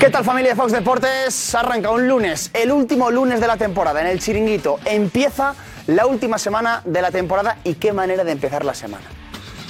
¿Qué 0.00 0.10
tal 0.10 0.24
familia 0.24 0.50
de 0.50 0.56
Fox 0.56 0.72
Deportes? 0.72 1.54
Arranca 1.54 1.90
un 1.90 2.08
lunes, 2.08 2.50
el 2.52 2.72
último 2.72 3.12
lunes 3.12 3.40
de 3.40 3.46
la 3.46 3.56
temporada 3.56 4.00
en 4.00 4.08
el 4.08 4.18
Chiringuito. 4.18 4.78
Empieza 4.84 5.54
la 5.86 6.06
última 6.06 6.36
semana 6.36 6.82
de 6.84 7.00
la 7.00 7.12
temporada 7.12 7.58
y 7.62 7.74
qué 7.74 7.92
manera 7.92 8.24
de 8.24 8.32
empezar 8.32 8.64
la 8.64 8.74
semana. 8.74 9.04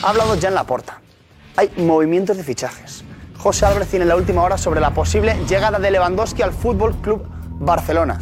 Ha 0.03 0.09
hablado 0.09 0.35
ya 0.37 0.49
en 0.49 0.55
la 0.55 0.65
porta. 0.65 1.01
Hay 1.57 1.71
movimientos 1.77 2.39
de 2.39 2.43
fichajes. 2.43 3.05
José 3.37 3.67
Álvarez 3.67 3.89
tiene 3.89 4.07
la 4.07 4.17
última 4.17 4.43
hora 4.43 4.57
sobre 4.57 4.81
la 4.81 4.95
posible 4.95 5.37
llegada 5.47 5.79
de 5.79 5.91
Lewandowski 5.91 6.41
al 6.41 6.55
Fútbol 6.55 6.97
Club 7.03 7.27
Barcelona. 7.59 8.19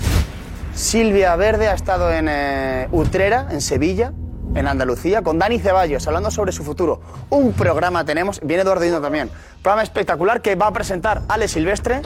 Silvia 0.75 1.37
Verde 1.37 1.69
ha 1.69 1.75
estado 1.75 2.11
en 2.13 2.27
eh, 2.29 2.89
Utrera, 2.91 3.47
en 3.51 3.61
Sevilla, 3.61 4.13
en 4.55 4.67
Andalucía, 4.67 5.23
con 5.23 5.39
Dani 5.39 5.59
Ceballos, 5.59 6.07
hablando 6.07 6.31
sobre 6.31 6.53
su 6.53 6.65
futuro. 6.65 7.01
Un 7.31 7.53
programa 7.53 8.05
tenemos, 8.05 8.41
viene 8.43 8.63
Eduardo 8.63 8.85
Hino 8.85 9.01
también. 9.01 9.31
Programa 9.63 9.83
espectacular 9.83 10.43
que 10.43 10.55
va 10.55 10.67
a 10.67 10.73
presentar 10.73 11.23
Ale 11.29 11.49
Silvestre. 11.49 12.03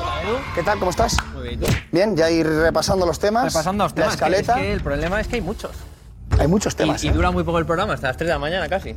¿Qué 0.54 0.62
tal? 0.62 0.78
¿Cómo 0.78 0.90
estás? 0.90 1.16
Muy 1.34 1.56
bien. 1.56 1.70
Bien, 1.92 2.16
ya 2.16 2.30
ir 2.30 2.46
repasando 2.46 3.06
los 3.06 3.18
temas. 3.18 3.52
Repasando 3.52 3.84
los 3.84 3.94
temas. 3.94 4.08
La 4.08 4.14
escaleta. 4.14 4.54
Es 4.54 4.60
que 4.60 4.72
el 4.72 4.80
problema 4.80 5.20
es 5.20 5.28
que 5.28 5.36
hay 5.36 5.42
muchos. 5.42 5.72
Hay 6.38 6.48
muchos 6.48 6.76
temas. 6.76 7.02
Y, 7.02 7.06
y 7.06 7.10
¿eh? 7.10 7.12
dura 7.12 7.30
muy 7.30 7.44
poco 7.44 7.58
el 7.58 7.66
programa, 7.66 7.94
hasta 7.94 8.08
las 8.08 8.16
3 8.16 8.28
de 8.28 8.34
la 8.34 8.38
mañana 8.38 8.68
casi. 8.68 8.94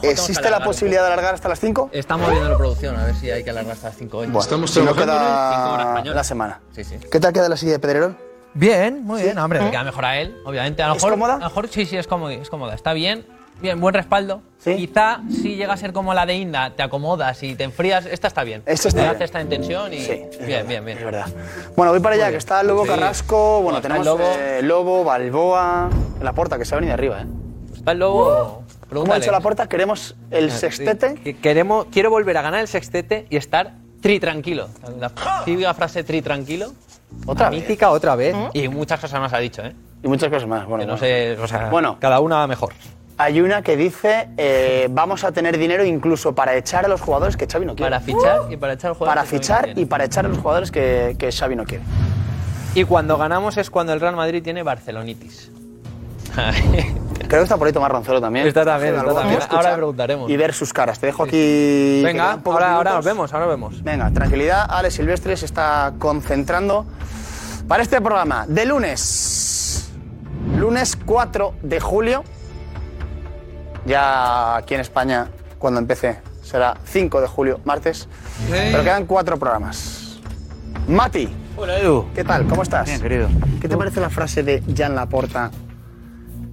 Que 0.00 0.10
¿Existe 0.10 0.50
la 0.50 0.64
posibilidad 0.64 1.02
de 1.02 1.08
alargar 1.08 1.34
hasta 1.34 1.48
las 1.48 1.60
5? 1.60 1.84
poco. 1.84 1.96
Estamos 1.96 2.30
viendo 2.30 2.48
la 2.48 2.56
producción, 2.56 2.96
a 2.96 3.04
ver 3.04 3.14
si 3.14 3.30
hay 3.30 3.44
que 3.44 3.50
alargar 3.50 3.74
hasta 3.74 3.88
las 3.88 3.96
5 3.98 4.18
hoy. 4.18 4.26
Bueno, 4.28 4.66
si 4.66 4.80
no 4.80 4.94
Cinco 4.94 5.02
horas 5.02 6.02
queda 6.02 6.14
la 6.14 6.24
semana. 6.24 6.60
Sí, 6.74 6.84
sí. 6.84 6.96
¿Qué 7.10 7.20
tal 7.20 7.32
queda 7.32 7.48
la 7.48 7.56
silla 7.56 7.72
de 7.72 7.78
Pedrerol? 7.78 8.31
Bien, 8.54 9.02
muy 9.04 9.22
bien. 9.22 9.38
Hombre, 9.38 9.60
le 9.62 9.70
queda 9.70 9.84
mejor 9.84 10.04
a 10.04 10.20
él, 10.20 10.36
obviamente. 10.44 10.82
A 10.82 10.88
lo 10.88 10.94
¿Es 10.94 10.98
mejor, 11.02 11.12
cómoda? 11.12 11.34
A 11.34 11.38
lo 11.38 11.44
mejor 11.44 11.68
sí, 11.68 11.86
sí, 11.86 11.96
es 11.96 12.06
cómoda. 12.06 12.32
Es 12.34 12.50
cómoda. 12.50 12.74
Está 12.74 12.92
bien. 12.92 13.24
Bien, 13.60 13.80
buen 13.80 13.94
respaldo. 13.94 14.42
Quizá 14.64 15.20
si 15.30 15.54
llega 15.54 15.72
a 15.74 15.76
ser 15.76 15.92
como 15.92 16.14
la 16.14 16.26
de 16.26 16.34
Inda, 16.34 16.70
te 16.74 16.82
acomodas 16.82 17.40
y 17.44 17.54
te 17.54 17.62
enfrías, 17.62 18.06
esta 18.06 18.26
está 18.26 18.42
bien. 18.42 18.62
Esta 18.66 18.88
está 18.88 19.02
bien. 19.02 19.14
hace 19.14 19.24
esta 19.24 19.40
en 19.40 19.48
tensión 19.48 19.92
y. 19.94 19.98
bien, 20.44 20.66
bien, 20.66 20.84
bien. 20.84 20.98
Es 20.98 21.04
verdad. 21.04 21.26
Bueno, 21.76 21.92
voy 21.92 22.00
para 22.00 22.16
allá, 22.16 22.30
que 22.32 22.38
está 22.38 22.60
Lobo 22.64 22.82
Sí. 22.82 22.88
Carrasco, 22.88 23.60
bueno, 23.62 23.78
Está 23.78 23.88
tenemos 23.88 24.04
Lobo. 24.06 24.24
eh, 24.36 24.60
Lobo, 24.64 25.04
Balboa, 25.04 25.90
la 26.20 26.32
puerta, 26.32 26.58
que 26.58 26.64
se 26.64 26.74
ha 26.74 26.78
venido 26.78 26.94
arriba, 26.94 27.20
¿eh? 27.22 27.26
Está 27.76 27.92
el 27.92 27.98
Lobo. 28.00 28.64
¿Cómo 28.92 29.12
ha 29.12 29.18
dicho 29.20 29.30
la 29.30 29.40
puerta? 29.40 29.68
Queremos 29.68 30.16
el 30.32 30.50
sextete. 30.50 31.14
Que 31.22 31.36
Queremos, 31.36 31.86
quiero 31.92 32.10
volver 32.10 32.36
a 32.38 32.42
ganar 32.42 32.60
el 32.60 32.68
sextete 32.68 33.26
y 33.30 33.36
estar 33.36 33.74
tri 34.00 34.18
tranquilo. 34.18 34.68
La 34.98 35.10
típica 35.44 35.72
frase 35.74 36.02
tri 36.02 36.20
tranquilo. 36.20 36.72
Otra 37.26 37.50
mítica 37.50 37.90
otra 37.90 38.16
vez. 38.16 38.34
Y 38.52 38.68
muchas 38.68 39.00
cosas 39.00 39.20
más 39.20 39.32
ha 39.32 39.38
dicho, 39.38 39.62
¿eh? 39.62 39.72
Y 40.02 40.08
muchas 40.08 40.30
cosas 40.30 40.48
más. 40.48 40.66
Bueno, 40.66 40.82
Que 40.82 40.86
no 40.86 40.96
bueno. 40.98 41.06
sé, 41.06 41.38
o 41.40 41.46
sea, 41.46 41.68
Bueno. 41.70 41.96
cada 42.00 42.20
una 42.20 42.46
mejor. 42.46 42.72
Hay 43.18 43.40
una 43.40 43.62
que 43.62 43.76
dice, 43.76 44.28
eh, 44.36 44.88
vamos 44.90 45.22
a 45.22 45.30
tener 45.32 45.56
dinero 45.58 45.84
incluso 45.84 46.34
para 46.34 46.56
echar 46.56 46.84
a 46.84 46.88
los 46.88 47.00
jugadores 47.00 47.36
que 47.36 47.46
Xavi 47.46 47.64
no 47.66 47.76
quiere. 47.76 47.90
Para 47.90 48.00
fichar 48.00 48.40
y 48.50 48.56
para 48.56 48.72
echar 48.72 48.94
jugadores. 48.94 49.14
Para 49.20 49.22
que 49.30 49.38
fichar 49.38 49.78
y 49.78 49.84
para 49.84 50.04
echar 50.06 50.24
a 50.24 50.28
los 50.28 50.38
jugadores 50.38 50.70
que, 50.72 51.14
que 51.18 51.30
Xavi 51.30 51.54
no 51.54 51.64
quiere. 51.64 51.84
Y 52.74 52.84
cuando 52.84 53.16
ganamos 53.18 53.58
es 53.58 53.70
cuando 53.70 53.92
el 53.92 54.00
Real 54.00 54.16
Madrid 54.16 54.42
tiene 54.42 54.62
Barcelonitis. 54.62 55.52
Creo 57.28 57.40
que 57.40 57.44
está 57.44 57.56
por 57.56 57.66
ahí 57.66 57.72
Tomás 57.72 57.90
Roncero 57.90 58.20
también. 58.20 58.46
Está 58.46 58.64
también, 58.64 58.94
está 58.94 59.56
Ahora 59.56 59.70
le 59.70 59.76
preguntaremos. 59.76 60.30
Y 60.30 60.36
ver 60.36 60.52
sus 60.52 60.72
caras. 60.72 60.98
Te 60.98 61.06
dejo 61.06 61.24
aquí. 61.24 62.02
Venga, 62.04 62.38
ahora, 62.44 62.74
ahora 62.74 62.92
nos 62.92 63.04
vemos, 63.04 63.32
ahora 63.32 63.46
nos 63.46 63.54
vemos. 63.54 63.82
Venga, 63.82 64.10
tranquilidad. 64.10 64.66
Ale 64.68 64.90
Silvestre 64.90 65.36
se 65.36 65.46
está 65.46 65.94
concentrando 65.98 66.84
para 67.66 67.82
este 67.82 68.00
programa 68.00 68.44
de 68.46 68.66
lunes. 68.66 69.90
Lunes 70.58 70.98
4 71.06 71.54
de 71.62 71.80
julio. 71.80 72.24
Ya 73.86 74.56
aquí 74.56 74.74
en 74.74 74.80
España, 74.80 75.28
cuando 75.58 75.80
empiece, 75.80 76.20
será 76.42 76.76
5 76.84 77.20
de 77.20 77.26
julio, 77.26 77.60
martes. 77.64 78.08
Pero 78.50 78.82
quedan 78.82 79.06
cuatro 79.06 79.38
programas. 79.38 80.20
Mati. 80.86 81.28
Hola, 81.56 81.78
Edu. 81.78 82.06
¿Qué 82.14 82.24
tal? 82.24 82.46
¿Cómo 82.46 82.62
estás? 82.62 82.86
Bien, 82.86 83.00
querido. 83.00 83.28
¿Qué 83.60 83.68
te 83.68 83.76
parece 83.76 84.00
la 84.00 84.10
frase 84.10 84.42
de 84.42 84.62
Jan 84.76 84.94
Laporta? 84.94 85.50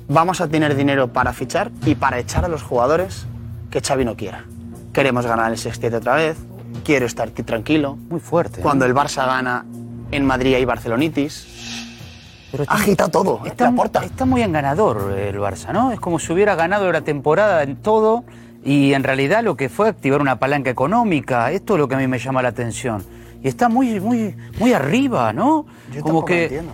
Vamos 0.09 0.41
a 0.41 0.47
tener 0.47 0.75
dinero 0.75 1.14
para 1.14 1.33
fichar 1.33 1.71
y 1.86 1.95
para 1.95 2.17
echar 2.20 2.43
a 2.43 2.47
los 2.47 2.64
jugadores 2.64 3.27
que 3.70 3.80
Xavi 3.80 4.05
no 4.05 4.15
quiera. 4.15 4.43
Queremos 4.92 5.25
ganar 5.25 5.52
el 5.52 5.58
sextete 5.58 5.95
otra 5.97 6.15
vez. 6.15 6.37
Quiero 6.83 7.05
estar 7.05 7.30
tranquilo. 7.30 7.97
Muy 8.09 8.19
fuerte. 8.19 8.61
Cuando 8.61 8.86
el 8.86 8.95
Barça 8.95 9.25
gana 9.27 9.65
en 10.11 10.25
Madrid 10.25 10.55
hay 10.55 10.65
Barcelonitis. 10.65 11.48
Pero 12.52 12.64
está- 12.64 12.73
Agita 12.75 13.08
todo. 13.09 13.42
Está, 13.45 13.65
Laporta. 13.65 14.03
está 14.03 14.25
muy 14.25 14.42
en 14.42 14.52
ganador 14.52 15.14
el 15.15 15.37
Barça, 15.37 15.71
¿no? 15.71 15.92
Es 15.92 15.99
como 15.99 16.17
si 16.17 16.33
hubiera 16.33 16.55
ganado 16.55 16.92
la 16.92 17.02
temporada 17.02 17.61
en 17.61 17.75
todo 17.75 18.23
y 18.65 18.93
en 18.93 19.03
realidad 19.03 19.43
lo 19.43 19.55
que 19.55 19.69
fue 19.69 19.87
activar 19.89 20.21
una 20.21 20.39
palanca 20.39 20.71
económica. 20.71 21.52
Esto 21.52 21.75
es 21.75 21.80
lo 21.80 21.87
que 21.87 21.93
a 21.95 21.98
mí 21.99 22.08
me 22.08 22.17
llama 22.17 22.42
la 22.42 22.49
atención. 22.49 23.03
Y 23.43 23.48
está 23.48 23.69
muy, 23.69 23.99
muy, 23.99 24.36
muy 24.59 24.73
arriba, 24.73 25.31
¿no? 25.33 25.67
Yo 25.93 26.02
como 26.02 26.25
que. 26.25 26.43
entiendo. 26.45 26.71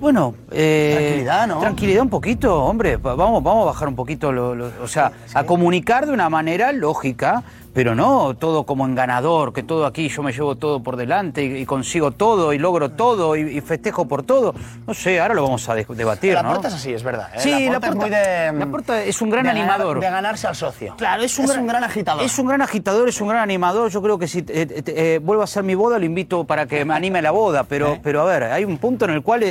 Bueno, 0.00 0.34
eh, 0.50 0.92
Tranquilidad, 0.96 1.46
¿no? 1.46 1.60
Tranquilidad 1.60 2.02
un 2.02 2.10
poquito, 2.10 2.64
hombre. 2.64 2.96
Va- 2.96 3.14
Vamos, 3.14 3.42
vamos 3.42 3.62
a 3.62 3.66
bajar 3.66 3.88
un 3.88 3.96
poquito, 3.96 4.32
lo- 4.32 4.54
lo- 4.54 4.70
o 4.82 4.88
sea, 4.88 5.12
a 5.32 5.44
comunicar 5.44 6.06
de 6.06 6.12
una 6.12 6.28
manera 6.28 6.72
lógica, 6.72 7.42
pero 7.74 7.94
no 7.94 8.34
todo 8.38 8.64
como 8.64 8.86
en 8.86 8.94
ganador, 8.94 9.52
que 9.52 9.62
todo 9.62 9.84
aquí 9.84 10.08
yo 10.08 10.22
me 10.22 10.32
llevo 10.32 10.54
todo 10.54 10.82
por 10.82 10.96
delante 10.96 11.44
y, 11.44 11.56
y 11.58 11.66
consigo 11.66 12.12
todo 12.12 12.52
y 12.52 12.58
logro 12.58 12.90
todo 12.92 13.36
y, 13.36 13.58
y 13.58 13.60
festejo 13.60 14.06
por 14.06 14.22
todo. 14.22 14.54
No 14.86 14.94
sé, 14.94 15.20
ahora 15.20 15.34
lo 15.34 15.42
vamos 15.42 15.68
a 15.68 15.74
de- 15.74 15.84
debatir, 15.90 16.34
La 16.34 16.42
¿no? 16.42 16.50
puerta 16.50 16.68
es 16.68 16.74
así, 16.74 16.92
es 16.94 17.02
verdad. 17.02 17.28
¿eh? 17.34 17.40
Sí, 17.40 17.50
Laporta 17.66 17.88
es 17.88 17.94
muy 17.96 18.10
Laporta- 18.10 18.52
de. 18.52 18.58
Laporta 18.58 19.02
es 19.02 19.20
un 19.20 19.30
gran 19.30 19.42
de 19.42 19.48
ganar- 19.50 19.62
animador. 19.64 20.00
de 20.00 20.08
ganarse 20.10 20.46
al 20.46 20.54
socio. 20.54 20.94
Claro, 20.96 21.22
es 21.24 21.38
un, 21.38 21.66
gran, 21.66 21.82
agitador. 21.84 22.22
Es 22.22 22.38
un 22.38 22.46
gran 22.46 22.62
agitador, 22.62 23.08
es 23.08 23.20
un 23.20 23.28
gran 23.28 23.40
animador. 23.42 23.90
Yo 23.90 24.00
creo 24.00 24.18
que 24.18 24.28
si 24.28 24.38
eh, 24.38 24.44
eh, 24.48 24.82
eh, 24.86 25.20
vuelvo 25.22 25.42
a 25.42 25.44
hacer 25.44 25.64
mi 25.64 25.74
boda, 25.74 25.98
lo 25.98 26.04
invito 26.04 26.44
para 26.44 26.66
que 26.66 26.84
me 26.84 26.94
anime 26.94 27.20
la 27.22 27.32
boda. 27.32 27.64
Pero, 27.64 27.98
pero 28.02 28.22
a 28.22 28.24
ver, 28.24 28.44
hay 28.44 28.64
un 28.64 28.78
punto 28.78 29.04
en 29.04 29.10
el 29.10 29.22
cual, 29.22 29.42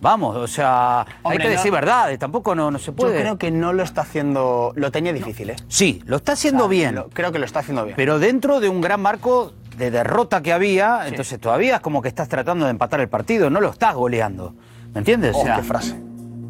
vamos, 0.00 0.36
o 0.36 0.46
sea, 0.46 1.00
hay 1.02 1.06
Hombre, 1.22 1.38
que 1.38 1.44
no- 1.44 1.50
decir 1.50 1.72
verdades. 1.72 2.18
Tampoco 2.18 2.54
no, 2.54 2.70
no 2.70 2.78
se 2.78 2.86
Yo 2.86 2.94
puede. 2.96 3.20
creo 3.20 3.38
que 3.38 3.50
no 3.50 3.72
lo 3.72 3.82
está 3.82 4.02
haciendo. 4.02 4.72
Lo 4.76 4.90
tenía 4.90 5.12
difícil, 5.12 5.50
¿eh? 5.50 5.56
Sí, 5.68 6.02
lo 6.06 6.16
está 6.16 6.32
haciendo 6.32 6.64
O 6.64 6.68
sea, 6.68 6.76
bien. 6.78 6.94
lo- 6.94 7.08
creo 7.10 7.32
que 7.32 7.38
lo 7.38 7.44
está 7.44 7.60
haciendo 7.60 7.84
bien. 7.84 7.96
Pero 7.96 8.18
dentro 8.18 8.60
de 8.60 8.68
un 8.68 8.80
gran 8.80 9.00
marco 9.00 9.52
de 9.76 9.90
derrota 9.90 10.42
que 10.42 10.52
había, 10.52 11.06
entonces 11.06 11.38
todavía 11.40 11.76
es 11.76 11.80
como 11.80 12.02
que 12.02 12.08
estás 12.08 12.28
tratando 12.28 12.64
de 12.64 12.72
empatar 12.72 13.00
el 13.00 13.08
partido, 13.08 13.48
no 13.50 13.60
lo 13.60 13.70
estás 13.70 13.94
goleando. 13.94 14.54
¿Me 14.92 14.98
entiendes? 15.00 15.34
Oh, 15.36 15.40
O 15.40 15.44
sea, 15.44 15.56
qué 15.56 15.62
frase. 15.62 16.00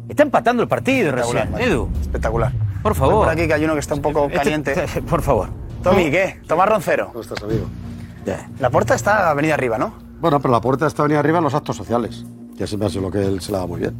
Está 0.07 0.23
empatando 0.23 0.63
el 0.63 0.69
partido 0.69 1.09
Espectacular, 1.09 1.43
recién. 1.45 1.51
Mati. 1.51 1.63
Edu, 1.71 1.89
Espectacular. 2.01 2.51
por 2.81 2.95
favor. 2.95 3.25
Por 3.25 3.29
aquí 3.29 3.47
que 3.47 3.53
hay 3.53 3.63
uno 3.65 3.73
que 3.75 3.79
está 3.81 3.93
un 3.93 4.01
poco 4.01 4.25
Este- 4.25 4.37
caliente. 4.37 4.73
por 5.07 5.21
favor. 5.21 5.49
Tommy, 5.83 6.09
¿qué? 6.09 6.41
Tomás 6.47 6.67
Roncero. 6.67 7.07
¿Cómo 7.09 7.21
estás, 7.21 7.43
amigo? 7.43 7.67
La 8.59 8.69
puerta 8.69 8.95
está 8.95 9.33
venida 9.33 9.53
arriba, 9.53 9.77
¿no? 9.77 9.93
Bueno, 10.19 10.39
pero 10.39 10.51
la 10.51 10.61
puerta 10.61 10.87
está 10.87 11.03
venida 11.03 11.19
arriba 11.19 11.37
en 11.37 11.43
los 11.45 11.53
actos 11.53 11.75
sociales, 11.77 12.25
que 12.59 12.67
siempre 12.67 12.87
ha 12.87 12.89
sido 12.89 13.03
lo 13.03 13.09
que 13.11 13.25
él 13.25 13.39
se 13.39 13.53
le 13.53 13.57
da 13.57 13.65
muy 13.65 13.79
bien. 13.79 13.95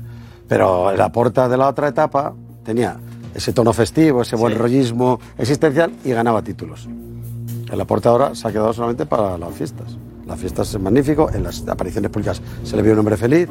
Pero 0.48 0.92
la 0.92 1.12
puerta 1.12 1.48
de 1.48 1.56
la 1.58 1.70
otra 1.70 1.88
etapa 1.88 2.34
tenía 2.64 2.98
ese 3.34 3.54
tono 3.54 3.72
festivo, 3.72 4.22
ese 4.22 4.36
buen 4.36 4.58
rollismo 4.58 5.18
existencial 5.38 5.92
y 6.04 6.12
ganaba 6.12 6.42
títulos. 6.42 6.86
En 6.86 7.78
la 7.78 7.86
puerta 7.86 8.10
ahora 8.10 8.36
se 8.36 8.48
ha 8.48 8.52
quedado 8.52 8.74
solamente 8.74 9.06
para 9.06 9.38
las 9.38 9.54
fiestas. 9.56 9.98
Las 10.28 10.38
fiestas 10.40 10.74
es 10.74 10.82
magnífico, 10.82 11.30
en 11.34 11.44
las 11.44 11.66
apariciones 11.70 12.12
públicas 12.12 12.42
se 12.64 12.76
le 12.76 12.82
vio 12.82 12.94
un 12.94 13.00
hombre 13.00 13.16
feliz. 13.16 13.48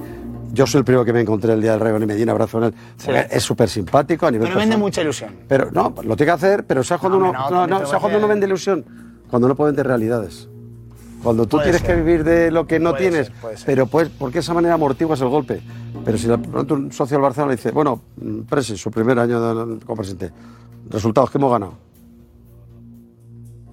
Yo 0.52 0.66
soy 0.66 0.80
el 0.80 0.84
primero 0.84 1.04
que 1.06 1.12
me 1.14 1.20
encontré 1.22 1.54
el 1.54 1.62
día 1.62 1.72
del 1.72 1.80
Rey 1.80 2.02
y 2.02 2.06
me 2.06 2.14
di 2.14 2.22
un 2.24 2.28
abrazo 2.30 2.58
en 2.58 2.64
él. 2.64 2.74
porque 3.02 3.26
Es 3.30 3.42
súper 3.42 3.68
simpático 3.70 4.26
a 4.26 4.30
nivel 4.30 4.48
Pero 4.48 4.58
vende 4.58 4.72
personal. 4.74 4.86
mucha 4.86 5.00
ilusión. 5.00 5.36
Pero 5.48 5.70
no, 5.70 5.94
lo 6.02 6.16
tiene 6.16 6.26
que 6.26 6.34
hacer, 6.34 6.66
pero 6.66 6.82
¿sabes 6.84 7.00
cuando 7.00 7.18
No, 7.18 7.30
uno, 7.30 7.50
no, 7.50 7.66
no, 7.66 7.86
¿sabes 7.86 8.00
cuando 8.00 8.18
uno 8.18 8.28
vende 8.28 8.46
ilusión? 8.46 8.84
Cuando 9.30 9.48
no 9.48 9.54
puede 9.54 9.70
vender 9.70 9.86
realidades. 9.86 10.48
Cuando 11.22 11.44
tú 11.46 11.56
Puede 11.56 11.64
tienes 11.70 11.80
ser. 11.82 11.96
que 11.96 12.02
vivir 12.02 12.24
de 12.24 12.50
lo 12.50 12.66
que 12.66 12.78
no 12.78 12.90
Puede 12.90 13.10
tienes, 13.10 13.26
ser, 13.26 13.66
pero 13.66 13.86
pues, 13.86 14.08
porque 14.08 14.38
esa 14.38 14.54
manera 14.54 14.74
amortiguas 14.74 15.20
el 15.20 15.28
golpe. 15.28 15.60
Pero 16.04 16.16
si 16.16 16.28
de 16.28 16.38
pronto 16.38 16.74
un 16.74 16.92
socio 16.92 17.16
del 17.16 17.22
Barcelona 17.22 17.52
dice, 17.52 17.70
bueno, 17.72 18.00
mm, 18.20 18.40
Presi, 18.42 18.76
su 18.76 18.90
primer 18.90 19.18
año 19.18 19.78
como 19.84 19.96
presidente, 19.96 20.32
resultados 20.88 21.30
que 21.30 21.38
hemos 21.38 21.50
ganado. 21.50 21.74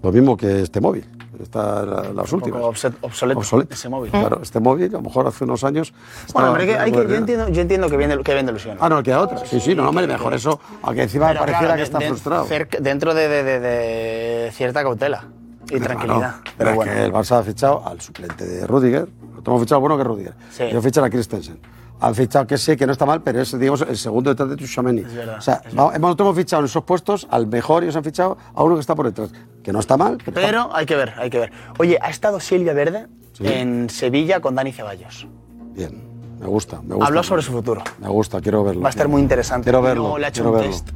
Lo 0.01 0.11
mismo 0.11 0.38
que 0.38 0.61
este 0.61 0.79
móvil, 0.81 1.06
está 1.41 1.83
la- 1.85 2.13
las 2.13 2.31
Un 2.31 2.38
últimas. 2.39 2.61
obsoleto, 2.63 3.39
Obsoleto. 3.39 3.74
ese 3.74 3.89
móvil. 3.89 4.12
Claro, 4.12 4.39
este 4.41 4.59
móvil, 4.59 4.89
a 4.89 4.98
lo 4.98 5.01
mejor 5.01 5.25
hace 5.27 5.44
unos 5.45 5.63
años. 5.63 5.94
Bueno, 6.33 6.53
que 6.57 6.77
hay 6.77 6.91
que, 6.91 6.98
yo, 7.07 7.15
entiendo, 7.15 7.50
yo 7.50 7.62
entiendo 7.62 7.89
que 7.89 7.98
vende, 7.98 8.21
que 8.24 8.33
vende 8.33 8.51
ilusión. 8.51 8.77
Ah, 8.80 8.89
no, 8.89 9.01
que 9.01 9.12
a 9.13 9.21
otra. 9.21 9.39
Sí, 9.45 9.59
sí, 9.59 9.74
no, 9.74 9.89
hombre, 9.89 10.06
mejor 10.07 10.33
eso, 10.33 10.59
aunque 10.83 11.03
encima 11.03 11.27
Pero, 11.30 11.39
pareciera 11.39 11.68
claro, 11.68 11.77
que 11.77 11.83
está 11.83 12.00
de- 12.00 12.07
frustrado. 12.09 12.45
cerca- 12.45 12.77
dentro 12.80 13.13
de, 13.15 13.27
de- 13.27 13.44
de- 13.44 13.59
de 13.59 14.51
cierta 14.51 14.83
cautela 14.83 15.25
y 15.69 15.79
tranquilidad. 15.79 16.35
Pero 16.57 16.69
es 16.71 16.75
bueno. 16.75 16.91
que 16.91 17.03
el 17.06 17.13
Barça 17.13 17.39
ha 17.39 17.44
fichado 17.44 17.85
al 17.88 18.01
suplente 18.01 18.45
de 18.45 18.67
Rudiger. 18.67 19.07
Lo 19.35 19.51
hemos 19.51 19.62
fichado 19.62 19.79
bueno 19.81 19.97
que 19.97 20.03
Rudiger. 20.03 20.33
Sí. 20.51 20.63
Y 20.63 20.81
fichan 20.81 21.03
a 21.03 21.09
Christensen. 21.09 21.59
Han 22.01 22.13
fichado 22.13 22.45
que 22.45 22.57
sí, 22.57 22.75
que 22.75 22.85
no 22.85 22.91
está 22.91 23.06
mal, 23.06 23.21
pero 23.21 23.41
es 23.41 23.57
digamos, 23.57 23.81
el 23.81 23.97
segundo 23.97 24.29
detrás 24.29 24.50
de 24.50 24.57
Tchouaméni. 24.57 25.01
Es 25.01 25.13
verdad, 25.15 25.38
O 25.38 25.41
sea, 25.41 25.62
va- 25.79 25.95
hemos, 25.95 26.19
hemos 26.19 26.35
fichado 26.35 26.59
en 26.62 26.65
esos 26.65 26.83
puestos 26.83 27.25
al 27.31 27.47
mejor 27.47 27.83
y 27.83 27.88
os 27.88 27.95
han 27.95 28.03
fichado 28.03 28.38
a 28.53 28.63
uno 28.63 28.75
que 28.75 28.81
está 28.81 28.95
por 28.95 29.06
detrás. 29.06 29.31
Que 29.63 29.71
no 29.71 29.79
está 29.79 29.95
mal, 29.95 30.17
pero, 30.23 30.33
Pero 30.35 30.75
hay 30.75 30.85
que 30.85 30.95
ver, 30.95 31.13
hay 31.17 31.29
que 31.29 31.39
ver. 31.39 31.51
Oye, 31.79 31.97
ha 32.01 32.09
estado 32.09 32.39
Silvia 32.39 32.73
Verde 32.73 33.07
Sí. 33.33 33.44
en 33.47 33.89
Sevilla 33.89 34.39
con 34.41 34.56
Dani 34.56 34.71
Ceballos. 34.73 35.27
bien. 35.73 36.13
Me 36.39 36.47
gusta, 36.47 36.81
me 36.81 36.95
gusta. 36.95 37.07
Habló 37.07 37.23
sobre 37.23 37.41
su 37.41 37.53
futuro. 37.53 37.81
Me 38.00 38.09
gusta, 38.09 38.41
quiero 38.41 38.62
verlo. 38.63 38.81
Va 38.81 38.88
a 38.88 38.91
estar 38.91 39.07
muy 39.07 39.21
interesante. 39.21 39.63
Quiero 39.63 39.81
verlo. 39.81 40.01
luego 40.03 40.17
le 40.17 40.25
ha 40.25 40.29
hecho 40.29 40.44
quiero 40.44 40.51
un 40.51 40.57
verlo. 40.57 40.71
test 40.73 40.89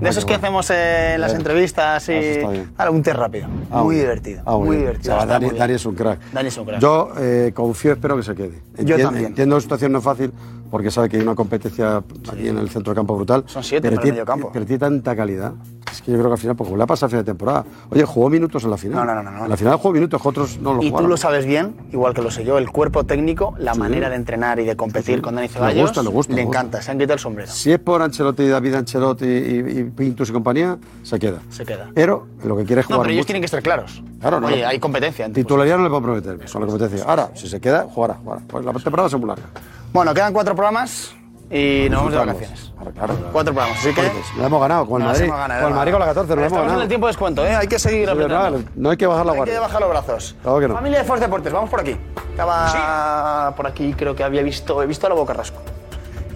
De 0.00 0.08
esos 0.08 0.24
que 0.24 0.34
hacemos 0.34 0.70
en 0.70 1.20
las 1.20 1.32
Eh, 1.32 1.36
entrevistas 1.36 2.08
y. 2.08 2.38
Ahora, 2.78 2.90
un 2.90 3.02
té 3.02 3.12
rápido. 3.12 3.48
Ah, 3.70 3.82
muy 3.82 3.96
divertido. 3.96 4.42
Ah, 4.46 4.56
muy 4.56 4.78
divertido. 4.78 5.14
O 5.16 5.18
sea, 5.18 5.26
Dani, 5.38 5.72
es 5.74 5.84
un 5.86 5.94
crack. 5.94 6.18
Dani 6.32 6.48
es 6.48 6.56
un 6.56 6.64
crack. 6.64 6.80
Yo 6.80 7.12
eh, 7.18 7.52
confío, 7.54 7.92
espero 7.92 8.16
que 8.16 8.22
se 8.22 8.34
quede. 8.34 8.62
Yo 8.78 8.96
Entien- 8.96 9.02
también. 9.02 9.26
Entiendo 9.26 9.56
la 9.56 9.60
situación 9.60 9.92
no 9.92 9.98
es 9.98 10.04
fácil 10.04 10.32
porque 10.70 10.90
sabe 10.90 11.08
que 11.08 11.16
hay 11.18 11.22
una 11.22 11.34
competencia 11.34 11.98
aquí 12.32 12.48
en 12.48 12.58
el 12.58 12.70
centro 12.70 12.92
de 12.92 12.96
campo 12.96 13.14
brutal. 13.16 13.44
Son 13.46 13.62
siete 13.62 13.88
pero 13.90 14.00
tiene, 14.00 14.12
medio 14.16 14.24
campo. 14.26 14.50
pero 14.52 14.64
tiene 14.64 14.78
tanta 14.78 15.14
calidad. 15.14 15.52
Es 15.90 16.02
que 16.02 16.10
yo 16.12 16.18
creo 16.18 16.28
que 16.28 16.34
al 16.34 16.38
final, 16.38 16.56
porque 16.56 16.76
le 16.76 16.82
ha 16.82 16.86
pasado 16.86 17.06
a 17.06 17.08
final 17.10 17.24
de 17.24 17.30
temporada. 17.32 17.64
Oye, 17.90 18.04
jugó 18.04 18.30
minutos 18.30 18.64
en 18.64 18.70
la 18.70 18.76
final. 18.76 19.06
No, 19.06 19.14
no, 19.14 19.22
no, 19.22 19.30
no. 19.30 19.44
En 19.44 19.50
la 19.50 19.56
final 19.56 19.76
jugó 19.76 19.92
minutos 19.92 20.20
otros 20.24 20.58
no 20.58 20.74
lo 20.74 20.82
Y 20.82 20.86
tú 20.86 20.90
jugaron. 20.90 21.10
lo 21.10 21.16
sabes 21.16 21.46
bien, 21.46 21.74
igual 21.92 22.14
que 22.14 22.22
lo 22.22 22.30
sé 22.30 22.44
yo, 22.44 22.58
el 22.58 22.70
cuerpo 22.70 23.04
técnico, 23.04 23.54
la 23.58 23.74
manera 23.74 24.08
de 24.10 24.16
entrenar 24.16 24.58
y 24.60 24.64
de 24.64 24.76
competir 24.76 25.20
con 25.22 25.34
Dani 25.34 25.48
Ceballos. 25.48 25.82
gusta, 25.82 26.02
le 26.02 26.08
gusta, 26.10 26.32
Le 26.32 26.36
le 26.40 26.44
gusta. 26.44 26.58
encanta, 26.60 26.82
se 26.82 26.90
han 26.90 26.98
quitado 26.98 27.14
el 27.14 27.18
sombrero. 27.20 27.50
Si 27.52 27.72
es 27.72 27.78
por 27.78 28.02
Ancelotti, 28.02 28.46
David 28.48 28.74
Ancelotti 28.74 29.24
y, 29.26 29.78
y 29.80 29.84
Pintus 29.84 30.30
y 30.30 30.32
compañía, 30.32 30.78
se 31.02 31.18
queda. 31.18 31.38
Se 31.50 31.64
queda. 31.64 31.88
Pero 31.94 32.26
lo 32.44 32.56
que 32.56 32.64
quiere 32.64 32.82
es 32.82 32.88
No, 32.90 32.96
jugar 32.96 33.06
pero 33.06 33.12
ellos 33.12 33.20
mucho. 33.22 33.26
tienen 33.26 33.42
que 33.42 33.46
estar 33.46 33.62
claros. 33.62 34.02
Claro, 34.20 34.40
no. 34.40 34.46
Oye, 34.48 34.64
hay 34.64 34.78
competencia. 34.78 35.30
Titularidad 35.32 35.76
no 35.78 35.84
le 35.84 35.88
puedo 35.90 36.02
prometer, 36.02 36.48
son 36.48 36.62
la 36.62 36.68
competencia. 36.68 37.04
Ahora, 37.08 37.30
si 37.34 37.48
se 37.48 37.60
queda, 37.60 37.86
jugará. 37.92 38.14
jugará. 38.14 38.42
Pues 38.46 38.64
la 38.64 38.72
temporada 38.72 39.08
es 39.08 39.14
muy 39.18 39.26
larga. 39.28 39.44
Bueno, 39.92 40.14
quedan 40.14 40.32
cuatro 40.32 40.54
programas 40.54 41.14
y 41.50 41.88
nos 41.90 41.98
vamos 42.00 42.12
de 42.12 42.18
vacaciones. 42.18 42.72
Claro, 42.76 42.92
claro, 42.92 43.14
claro. 43.14 43.32
Cuatro 43.32 43.52
programas, 43.54 43.78
así 43.80 43.92
que. 43.94 44.02
La 44.38 44.46
hemos 44.46 44.60
ganado 44.60 44.86
con 44.86 45.02
el 45.02 45.08
Madrid. 45.08 45.24
hemos 45.24 45.36
ganado, 45.36 45.60
con 45.62 45.70
el 45.72 45.76
Madrid 45.76 45.92
con 45.92 46.00
la 46.00 46.06
14, 46.06 46.28
lo 46.28 46.32
hemos 46.34 46.46
Estamos 46.46 46.62
en 46.62 46.66
ganado. 46.68 46.82
el 46.82 46.88
tiempo 46.88 47.06
de 47.06 47.10
descuento, 47.10 47.44
¿eh? 47.46 47.54
Hay 47.56 47.66
que 47.68 47.78
seguir 47.78 48.06
Sí, 48.06 48.10
apretando. 48.12 48.58
verdad, 48.58 48.70
no 48.76 48.90
hay 48.90 48.96
que 48.96 49.06
bajar 49.06 49.26
la 49.26 49.32
Hay 49.32 49.36
que 49.36 49.38
guardia. 49.40 49.60
bajar 49.60 49.80
los 49.80 49.90
brazos. 49.90 50.36
Claro 50.42 50.60
que 50.60 50.68
no. 50.68 50.74
Familia 50.74 50.98
de 51.00 51.04
Force 51.04 51.24
Deportes, 51.24 51.52
vamos 51.52 51.68
por 51.70 51.80
aquí. 51.80 51.96
Estaba 52.30 53.52
por 53.56 53.66
aquí, 53.66 53.94
creo 53.94 54.14
que 54.14 54.24
había 54.24 54.42
visto, 54.42 54.82
he 54.82 54.86
visto 54.86 55.06
a 55.06 55.10
la 55.10 55.16
Boca 55.16 55.32
Rasco. 55.32 55.60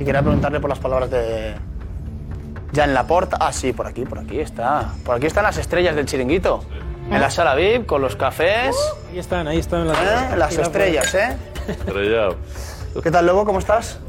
Y 0.00 0.04
quería 0.04 0.20
preguntarle 0.22 0.58
por 0.60 0.68
las 0.70 0.78
palabras 0.80 1.10
de. 1.10 1.54
Ya 2.72 2.84
en 2.84 2.92
la 2.94 3.06
porta. 3.06 3.36
Ah, 3.40 3.52
sí, 3.52 3.72
por 3.72 3.86
aquí, 3.86 4.04
por 4.04 4.18
aquí 4.18 4.40
está. 4.40 4.92
Por 5.04 5.14
aquí 5.14 5.26
están 5.26 5.44
las 5.44 5.56
estrellas 5.58 5.94
del 5.94 6.06
chiringuito. 6.06 6.64
En 7.10 7.20
la 7.20 7.30
sala 7.30 7.54
VIP, 7.54 7.86
con 7.86 8.00
los 8.02 8.16
cafés. 8.16 8.74
Ahí 9.12 9.18
están, 9.18 9.46
ahí 9.46 9.58
están 9.58 9.86
las, 9.86 9.98
¿eh? 9.98 10.36
Las 10.36 10.56
estrellas, 10.58 11.14
¿eh? 11.14 11.36
Estrellado. 11.68 12.36
¿Qué 13.02 13.10
tal, 13.10 13.26
Lobo? 13.26 13.44
¿Cómo 13.44 13.58
estás? 13.60 14.00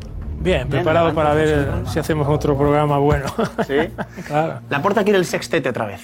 Bien, 0.45 0.69
preparado 0.69 1.13
para 1.13 1.33
ver 1.33 1.68
si 1.92 2.00
hacemos 2.00 2.27
otro 2.30 2.57
programa 2.57 2.97
bueno. 3.00 3.25
Sí. 3.68 3.74
claro. 4.27 4.59
La 4.69 4.81
porta 4.81 5.03
quiere 5.03 5.19
el 5.19 5.25
sextete 5.25 5.68
otra 5.69 5.86
vez. 5.88 6.01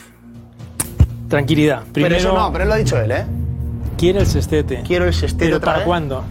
Tranquilidad. 1.29 1.83
Primero, 1.93 2.15
Pero 2.15 2.29
eso 2.29 2.38
no, 2.38 2.51
pero 2.51 2.63
él 2.63 2.67
lo 2.69 2.73
ha 2.75 2.77
dicho 2.77 2.99
él, 2.99 3.11
¿eh? 3.11 3.25
quiere 3.97 4.19
el 4.19 4.25
sextete. 4.25 4.81
Quiero 4.85 5.05
el 5.05 5.13
sextete 5.13 5.45
¿Pero 5.45 5.57
otra 5.57 5.65
para 5.67 5.77
vez. 5.79 5.85
cuándo? 5.88 6.23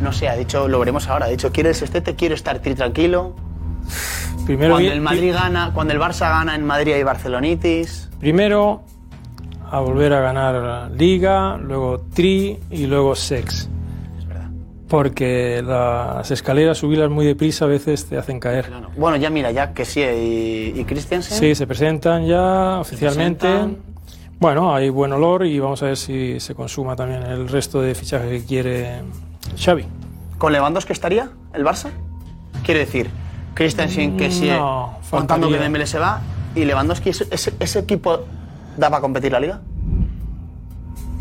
No 0.00 0.12
sé, 0.12 0.28
ha 0.28 0.36
dicho, 0.36 0.68
lo 0.68 0.78
veremos 0.78 1.08
ahora. 1.08 1.26
Ha 1.26 1.28
dicho, 1.28 1.50
quiero 1.52 1.68
el 1.68 1.74
sextete, 1.74 2.14
quiero 2.14 2.34
estar 2.36 2.62
tri- 2.62 2.76
tranquilo. 2.76 3.34
Primero, 4.46 4.74
cuando 4.74 4.92
el 4.92 5.00
Madrid 5.00 5.34
gana, 5.34 5.72
cuando 5.74 5.92
el 5.92 6.00
Barça 6.00 6.30
gana 6.30 6.54
en 6.54 6.64
Madrid 6.64 6.92
hay 6.94 7.02
Barcelonitis. 7.02 8.08
primero 8.20 8.82
a 9.70 9.80
volver 9.80 10.12
a 10.14 10.20
ganar 10.20 10.90
Liga, 10.92 11.56
luego 11.58 12.00
Tri 12.14 12.58
y 12.70 12.86
luego 12.86 13.14
Sex. 13.14 13.68
Porque 14.88 15.62
las 15.64 16.30
escaleras, 16.30 16.78
subirlas 16.78 17.10
muy 17.10 17.26
deprisa 17.26 17.66
a 17.66 17.68
veces 17.68 18.06
te 18.06 18.16
hacen 18.16 18.40
caer. 18.40 18.70
Bueno, 18.96 19.16
ya 19.16 19.28
mira, 19.28 19.50
ya 19.50 19.74
que 19.74 19.84
sí 19.84 20.00
y, 20.00 20.72
y 20.80 20.84
Christensen. 20.84 21.36
Sí, 21.38 21.54
se 21.54 21.66
presentan 21.66 22.26
ya 22.26 22.78
oficialmente. 22.80 23.46
presentan. 23.46 23.76
Bueno, 24.40 24.74
hay 24.74 24.88
buen 24.88 25.12
olor 25.12 25.44
y 25.44 25.58
vamos 25.58 25.82
a 25.82 25.86
ver 25.86 25.96
si 25.96 26.40
se 26.40 26.54
consuma 26.54 26.96
también 26.96 27.22
el 27.24 27.48
resto 27.48 27.82
de 27.82 27.94
fichajes 27.94 28.40
que 28.42 28.46
quiere 28.46 29.02
Xavi. 29.58 29.84
¿Con 30.38 30.52
Lewandowski 30.52 30.92
estaría 30.92 31.28
el 31.52 31.64
Barça? 31.64 31.90
Quiero 32.64 32.80
decir, 32.80 33.10
Christensen, 33.54 34.16
que 34.16 34.30
sí, 34.30 34.48
No, 34.48 34.98
contando 35.10 35.48
que. 35.48 35.58
Dembélé 35.58 35.86
se 35.86 35.98
va, 35.98 36.22
y 36.54 36.64
Lewandowski, 36.64 37.10
¿ese, 37.10 37.26
ese, 37.30 37.52
ese 37.58 37.80
equipo 37.80 38.20
da 38.76 38.88
para 38.88 39.00
competir 39.02 39.32
la 39.32 39.40
Liga? 39.40 39.60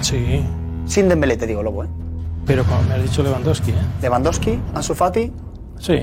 Sí, 0.01 0.41
Sin 0.85 1.09
Dembélé, 1.09 1.35
te 1.37 1.47
digo, 1.47 1.63
Lobo, 1.63 1.83
¿eh? 1.83 1.87
Pero 2.47 2.63
como 2.63 2.81
me 2.83 2.95
has 2.95 3.03
dicho 3.03 3.21
Lewandowski, 3.21 3.71
¿eh? 3.71 3.75
Lewandowski, 4.01 4.59
Ansu 4.73 4.95
Fati, 4.95 5.31
Sí, 5.79 5.99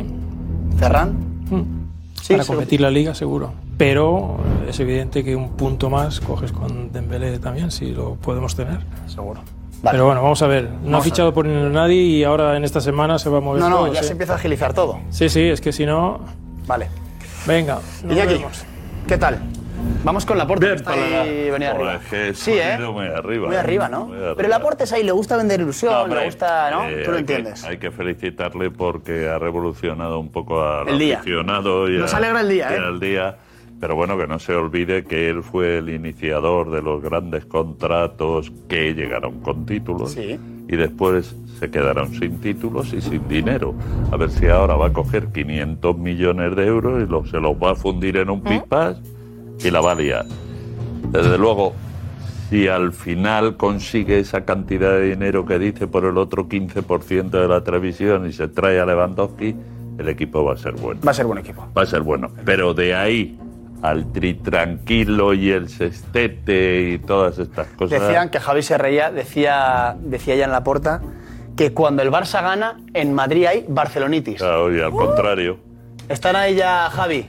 Ferran. 0.79 1.13
mm, 1.51 1.85
Sí, 2.23 2.35
para 2.35 2.45
competir 2.45 2.81
la 2.81 2.91
liga 2.91 3.15
seguro. 3.15 3.53
Pero 3.77 4.37
eh, 4.67 4.71
es 4.71 4.79
evidente 4.81 5.25
que 5.25 5.35
un 5.35 5.51
punto 5.57 5.91
más 5.91 6.21
coges 6.21 6.53
con 6.53 6.93
Dembélé 6.93 7.39
también, 7.39 7.71
si 7.71 7.91
lo 7.93 8.15
podemos 8.15 8.55
tener. 8.55 8.79
Seguro. 9.09 9.41
Vale. 9.83 9.97
Pero 9.99 10.07
bueno, 10.07 10.23
vamos 10.23 10.41
a 10.41 10.47
ver. 10.47 10.71
No 10.71 10.79
Vamos 10.85 11.01
ha 11.01 11.03
fichado 11.03 11.35
por 11.35 11.45
nadie 11.47 11.97
y 11.97 12.25
ahora 12.25 12.57
en 12.57 12.65
esta 12.65 12.81
semana 12.81 13.19
se 13.19 13.29
va 13.29 13.39
a 13.39 13.41
mover 13.41 13.61
No, 13.61 13.69
no, 13.69 13.77
todo, 13.79 13.93
ya 13.93 14.01
¿sí? 14.01 14.07
se 14.07 14.13
empieza 14.13 14.33
a 14.35 14.37
agilizar 14.37 14.73
todo. 14.73 15.01
Sí, 15.11 15.29
sí, 15.29 15.41
es 15.43 15.61
que 15.61 15.73
si 15.73 15.85
no... 15.85 16.21
Vale. 16.67 16.89
Venga, 17.47 17.81
nos 18.05 18.13
Iñaki, 18.13 18.35
vemos. 18.35 18.65
¿qué 19.07 19.19
tal? 19.19 19.41
Vamos 20.05 20.27
con 20.27 20.37
Laporte, 20.37 20.67
Bien, 20.67 20.77
que 20.77 20.83
está 20.83 20.91
para 20.95 21.23
ahí 21.23 21.51
venía 21.51 21.71
arriba. 21.71 22.01
sí, 22.35 22.53
¿eh? 22.53 22.79
muy 22.93 23.07
arriba, 23.07 23.47
Muy 23.47 23.57
¿eh? 23.57 23.59
arriba, 23.59 23.89
¿no? 23.89 24.07
Muy 24.07 24.17
arriba. 24.19 24.35
Pero 24.37 24.49
Laporte 24.49 24.85
es 24.85 24.93
ahí, 24.93 25.03
le 25.03 25.13
gusta 25.13 25.37
vender 25.37 25.61
ilusión, 25.61 25.93
No, 25.93 26.03
hombre, 26.03 26.21
le 26.21 26.27
gusta, 26.27 26.71
¿no? 26.71 26.89
eh, 26.89 27.03
Tú 27.05 27.11
lo 27.11 27.17
hay 27.17 27.25
que- 27.25 27.33
entiendes. 27.35 27.65
hay 27.65 27.79
que 27.79 27.91
felicitarle 27.91 28.71
porque 28.71 29.29
ha 29.29 29.39
revolucionado 29.39 30.19
un 30.19 30.31
poco 30.31 30.63
al 30.63 30.89
El 30.89 30.99
día. 30.99 31.19
aficionado. 31.21 31.89
Y 31.91 31.97
Nos 31.99 32.13
a- 32.13 32.19
alegra 32.19 32.41
el 32.43 32.49
día, 32.51 32.69
y 32.71 32.75
¿eh? 32.75 32.79
al 32.79 33.01
día. 33.01 33.37
Pero 33.81 33.97
bueno, 33.97 34.17
que 34.17 34.27
no 34.27 34.39
se 34.39 34.55
olvide 34.55 35.05
que 35.05 35.29
él 35.29 35.43
fue 35.43 35.79
el 35.79 35.89
iniciador 35.91 36.71
de 36.71 36.81
los 36.83 37.03
grandes 37.03 37.45
contratos 37.47 38.53
que 38.69 38.95
llegaron 38.95 39.41
con 39.41 39.67
títulos 39.67 40.13
Sí. 40.13 40.39
y 40.69 40.77
después 40.77 41.35
se 41.59 41.71
quedaron 41.71 42.13
sin 42.15 42.41
títulos 42.41 42.93
y 42.93 43.01
sin 43.01 43.27
dinero. 43.29 43.75
A 44.13 44.17
ver 44.17 44.31
si 44.31 44.47
ahora 44.49 44.75
va 44.77 44.87
a 44.89 44.93
coger 44.93 45.29
500 45.33 45.97
millones 45.99 46.55
de 46.57 46.67
euros 46.67 47.03
y 47.03 47.11
lo- 47.11 47.27
se 47.27 47.39
los 47.41 47.55
va 47.57 47.73
a 47.73 47.75
fundir 47.75 48.17
en 48.17 48.31
un 48.31 48.39
¿Eh? 48.47 48.61
pipas 48.63 49.01
y 49.63 49.71
la 49.71 49.81
va 49.81 49.93
a 49.93 49.95
liar. 49.95 50.27
Desde 51.11 51.39
luego, 51.39 51.75
si 52.51 52.69
al 52.69 52.93
final 52.93 53.57
consigue 53.57 54.19
esa 54.19 54.45
cantidad 54.45 54.93
de 54.93 55.11
dinero 55.11 55.45
que 55.47 55.59
dice 55.59 55.87
por 55.87 56.05
el 56.05 56.19
otro 56.19 56.49
15% 56.49 57.31
de 57.31 57.49
la 57.49 57.63
televisión 57.63 58.27
y 58.27 58.33
se 58.33 58.49
trae 58.49 58.81
a 58.81 58.87
Lewandowski, 58.87 59.55
el 59.99 60.09
equipo 60.09 60.45
va 60.45 60.55
a 60.55 60.57
ser 60.57 60.73
bueno. 60.73 61.01
Va 61.07 61.13
a 61.13 61.15
ser 61.15 61.27
buen 61.27 61.39
equipo. 61.39 61.67
Va 61.77 61.83
a 61.83 61.87
ser 61.87 62.03
bueno. 62.03 62.31
Pero 62.45 62.75
de 62.75 62.95
ahí 62.95 63.39
al 63.83 64.11
tri 64.13 64.35
tranquilo 64.35 65.35
y 65.35 65.51
el 65.51 65.69
sextete 65.69 66.91
y 66.91 66.99
todas 66.99 67.39
estas 67.39 67.67
cosas. 67.69 68.01
Decían 68.01 68.31
que 68.31 68.41
Javi 68.41 68.63
se 68.63 68.79
reía, 68.79 69.11
decía, 69.11 69.95
decía 70.01 70.37
ya 70.37 70.47
en 70.47 70.53
la 70.53 70.65
porta, 70.65 71.03
que 71.55 71.73
cuando 71.73 72.03
el 72.03 72.11
Barça 72.11 72.43
gana, 72.43 72.79
en 72.95 73.13
Madrid 73.13 73.47
hay 73.47 73.65
Barcelonitis. 73.69 74.39
Claro, 74.39 74.75
y 74.75 74.81
al 74.81 74.91
contrario. 74.91 75.59
¿Están 76.09 76.35
ahí 76.35 76.55
ya, 76.55 76.89
Javi? 76.91 77.27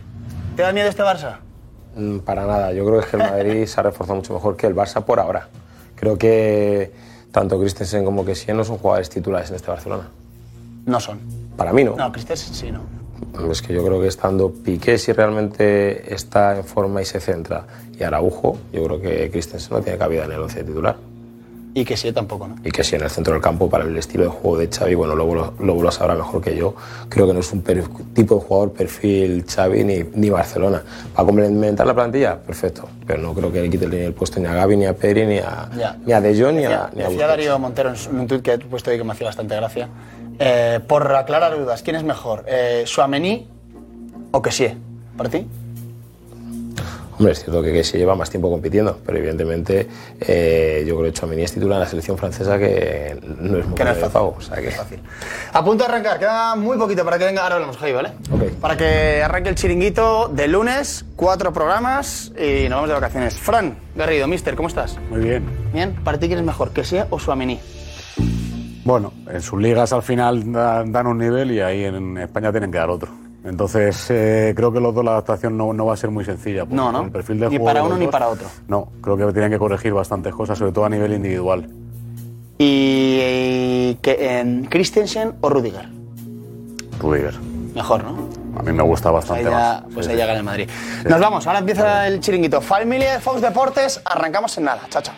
¿Te 0.55 0.61
da 0.63 0.71
miedo 0.71 0.87
este 0.87 1.03
Barça? 1.03 1.44
Mm, 1.95 2.19
Para 2.19 2.45
nada, 2.45 2.73
yo 2.73 2.85
creo 2.85 3.01
que 3.01 3.15
el 3.17 3.23
Madrid 3.23 3.65
se 3.65 3.79
ha 3.79 3.83
reforzado 3.83 4.17
mucho 4.17 4.33
mejor 4.33 4.57
que 4.57 4.67
el 4.67 4.75
Barça 4.75 5.03
por 5.03 5.19
ahora. 5.19 5.47
Creo 5.95 6.17
que 6.17 6.91
tanto 7.31 7.59
Christensen 7.59 8.03
como 8.05 8.25
que 8.25 8.35
no 8.53 8.63
son 8.63 8.77
jugadores 8.77 9.09
titulares 9.09 9.49
en 9.49 9.55
este 9.55 9.69
Barcelona. 9.69 10.09
No 10.85 10.99
son. 10.99 11.19
Para 11.57 11.73
mí 11.73 11.83
no. 11.83 11.95
No, 11.95 12.11
Christensen 12.11 12.53
sí, 12.53 12.71
¿no? 12.71 12.81
Es 13.51 13.61
que 13.61 13.73
yo 13.73 13.83
creo 13.85 14.01
que 14.01 14.07
estando 14.07 14.51
Piqué, 14.51 14.97
si 14.97 15.11
realmente 15.13 16.13
está 16.13 16.57
en 16.57 16.63
forma 16.63 17.01
y 17.01 17.05
se 17.05 17.19
centra, 17.19 17.65
y 17.97 18.03
Araujo, 18.03 18.57
yo 18.73 18.83
creo 18.85 19.01
que 19.01 19.31
Christensen 19.31 19.77
no 19.77 19.81
tiene 19.81 19.97
cabida 19.97 20.25
en 20.25 20.33
el 20.33 20.39
once 20.39 20.63
titular. 20.63 20.97
Y 21.77 21.83
que 21.83 21.97
sí, 21.97 22.09
tampoco, 22.13 22.47
¿no? 22.47 22.55
Y 22.63 22.71
que 22.71 22.85
si 22.85 22.95
en 22.95 23.03
el 23.03 23.09
centro 23.09 23.33
del 23.33 23.41
campo, 23.43 23.69
para 23.69 23.83
el 23.83 23.97
estilo 23.97 24.23
de 24.23 24.29
juego 24.29 24.57
de 24.59 24.69
Xavi, 24.69 24.95
bueno, 24.95 25.13
luego 25.13 25.53
lo, 25.59 25.91
sabrá 25.91 26.15
mejor 26.15 26.41
que 26.41 26.55
yo, 26.55 26.73
creo 27.09 27.27
que 27.27 27.33
no 27.33 27.41
es 27.41 27.51
un 27.51 27.61
per- 27.63 27.83
tipo 28.13 28.35
de 28.35 28.41
jugador 28.41 28.71
perfil 28.71 29.43
Xavi 29.45 29.83
ni, 29.83 30.03
ni 30.15 30.29
Barcelona. 30.29 30.81
¿Va 31.19 31.25
complementar 31.25 31.85
la 31.85 31.93
plantilla? 31.93 32.37
Perfecto. 32.39 32.87
Pero 33.05 33.21
no 33.21 33.33
creo 33.33 33.51
que 33.51 33.61
le 33.61 33.69
quite 33.69 33.87
ni 33.87 33.97
el 33.97 34.13
puesto 34.13 34.39
ni 34.39 34.45
a 34.45 34.53
Gavi, 34.53 34.77
ni 34.77 34.85
a 34.85 34.95
Pedri, 34.95 35.25
ni 35.25 35.39
a, 35.39 35.69
Ya. 35.77 35.97
ni 36.05 36.13
a 36.13 36.21
De 36.21 36.33
Jong, 36.41 36.55
ni 36.55 36.63
a, 36.63 36.69
ni 36.69 36.73
a 36.73 36.87
decía 36.87 37.07
Busquets. 37.09 37.27
Darío 37.27 37.59
Montero 37.59 37.91
en 37.93 38.19
un 38.19 38.25
tuit 38.27 38.41
que 38.41 38.53
he 38.53 38.57
puesto 38.59 38.89
ahí 38.91 38.97
que 38.97 39.03
me 39.03 39.11
hacía 39.11 39.27
bastante 39.27 39.53
gracia. 39.57 39.89
Eh, 40.39 40.79
por 40.87 41.13
aclarar 41.13 41.57
dudas, 41.59 41.83
¿quién 41.83 41.97
es 41.97 42.03
mejor? 42.05 42.45
Eh, 42.47 42.83
¿Suamení 42.85 43.49
o 44.31 44.41
Kessie? 44.41 44.77
¿Para 45.17 45.29
ti? 45.29 45.45
Hombre, 47.17 47.31
es 47.31 47.43
cierto 47.43 47.61
que 47.63 47.83
se 47.83 47.97
lleva 47.97 48.13
más 48.15 48.29
tiempo 48.29 48.49
compitiendo, 48.49 48.99
pero 49.05 49.17
evidentemente 49.17 49.87
eh, 50.19 50.83
yo 50.87 50.95
creo 50.97 51.11
que 51.11 51.13
Chouameni 51.17 51.43
es 51.43 51.53
titular 51.53 51.77
en 51.77 51.83
la 51.83 51.89
selección 51.89 52.17
francesa 52.17 52.57
que 52.59 53.17
no 53.39 53.57
es 53.59 53.65
muy 53.65 53.75
Que 53.75 53.83
no 53.85 53.91
es 53.91 53.97
fácil. 53.97 54.13
pago. 54.13 54.35
O 54.37 54.41
sea 54.41 54.57
que, 54.57 54.71
Fácil. 54.71 54.99
A 55.53 55.63
punto 55.63 55.85
de 55.85 55.89
arrancar, 55.91 56.19
queda 56.19 56.55
muy 56.55 56.77
poquito 56.77 57.05
para 57.05 57.17
que 57.17 57.25
venga. 57.25 57.43
Ahora 57.43 57.55
hablamos, 57.55 57.77
Javi, 57.77 57.93
¿vale? 57.93 58.09
Ok. 58.31 58.43
Para 58.59 58.75
que 58.75 59.23
arranque 59.23 59.49
el 59.49 59.55
chiringuito 59.55 60.27
de 60.27 60.47
lunes, 60.49 61.05
cuatro 61.15 61.53
programas 61.53 62.33
y 62.37 62.63
nos 62.69 62.77
vamos 62.77 62.89
de 62.89 62.95
vacaciones. 62.95 63.37
Fran 63.37 63.77
Garrido, 63.95 64.27
mister, 64.27 64.55
¿cómo 64.55 64.67
estás? 64.67 64.97
Muy 65.09 65.21
bien. 65.21 65.45
Bien, 65.73 65.95
¿para 66.03 66.17
ti 66.19 66.27
quién 66.27 66.39
es 66.39 66.45
mejor, 66.45 66.71
Kessie 66.71 67.05
o 67.09 67.17
Suamení? 67.19 67.59
Bueno, 68.83 69.13
en 69.31 69.41
sus 69.41 69.59
ligas 69.59 69.93
al 69.93 70.03
final 70.03 70.51
dan, 70.51 70.91
dan 70.91 71.07
un 71.07 71.17
nivel 71.17 71.51
y 71.51 71.59
ahí 71.61 71.85
en 71.85 72.17
España 72.17 72.51
tienen 72.51 72.71
que 72.71 72.77
dar 72.77 72.89
otro. 72.89 73.09
Entonces 73.45 74.07
eh, 74.09 74.53
creo 74.55 74.71
que 74.73 74.79
los 74.79 74.93
dos 74.95 75.05
la 75.05 75.11
adaptación 75.11 75.55
no, 75.55 75.71
no 75.71 75.85
va 75.85 75.93
a 75.93 75.97
ser 75.97 76.09
muy 76.09 76.25
sencilla. 76.25 76.65
No, 76.67 76.91
¿no? 76.91 77.03
El 77.03 77.11
perfil 77.11 77.39
de 77.39 77.45
Ni 77.49 77.57
juego 77.57 77.65
para 77.65 77.83
uno 77.83 77.95
ni 77.97 78.07
para 78.07 78.27
otro. 78.27 78.47
No, 78.67 78.89
creo 79.01 79.15
que 79.17 79.31
tienen 79.33 79.51
que 79.51 79.59
corregir 79.59 79.93
bastantes 79.93 80.33
cosas, 80.33 80.57
sobre 80.57 80.71
todo 80.71 80.85
a 80.85 80.89
nivel 80.89 81.13
individual. 81.13 81.69
¿Y, 82.57 83.19
y 83.21 83.95
que, 84.01 84.39
en 84.39 84.65
Christensen 84.65 85.33
o 85.41 85.49
Rudiger? 85.49 85.87
Rudiger. 86.99 87.33
Mejor, 87.75 88.03
¿no? 88.03 88.45
mí 88.63 88.71
me 88.71 88.83
gusta 88.83 89.11
bastante 89.11 89.43
Ahí 89.45 89.51
ya- 89.51 89.81
más. 89.83 89.93
pues 89.93 90.05
Sí, 90.05 90.13
ahí 90.13 90.17
sí. 90.17 90.25
gana 90.25 90.39
el 90.39 90.43
Madrid. 90.43 90.69
Nos 91.07 91.19
vamos, 91.19 91.45
ahora 91.45 91.59
empieza 91.59 92.07
el 92.07 92.21
chiringuito. 92.21 92.61
Familia 92.61 93.13
de 93.13 93.19
Fox 93.19 93.41
Deportes, 93.41 94.01
arrancamos 94.05 94.57
en 94.57 94.63
nada. 94.63 94.81
Chao, 94.89 95.01
chao. 95.03 95.13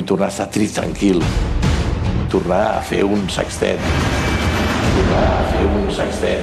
Vull 0.00 0.06
tornar 0.06 0.28
a 0.28 0.32
estar 0.32 0.48
trist 0.48 0.76
tranquil. 0.76 1.20
Tornar 2.30 2.80
a 2.80 3.04
un 3.04 3.28
sextet. 3.28 3.78
Tornar 4.96 5.24
a 5.28 5.42
fer 5.50 5.66
un 5.66 5.90
sextet. 5.92 6.40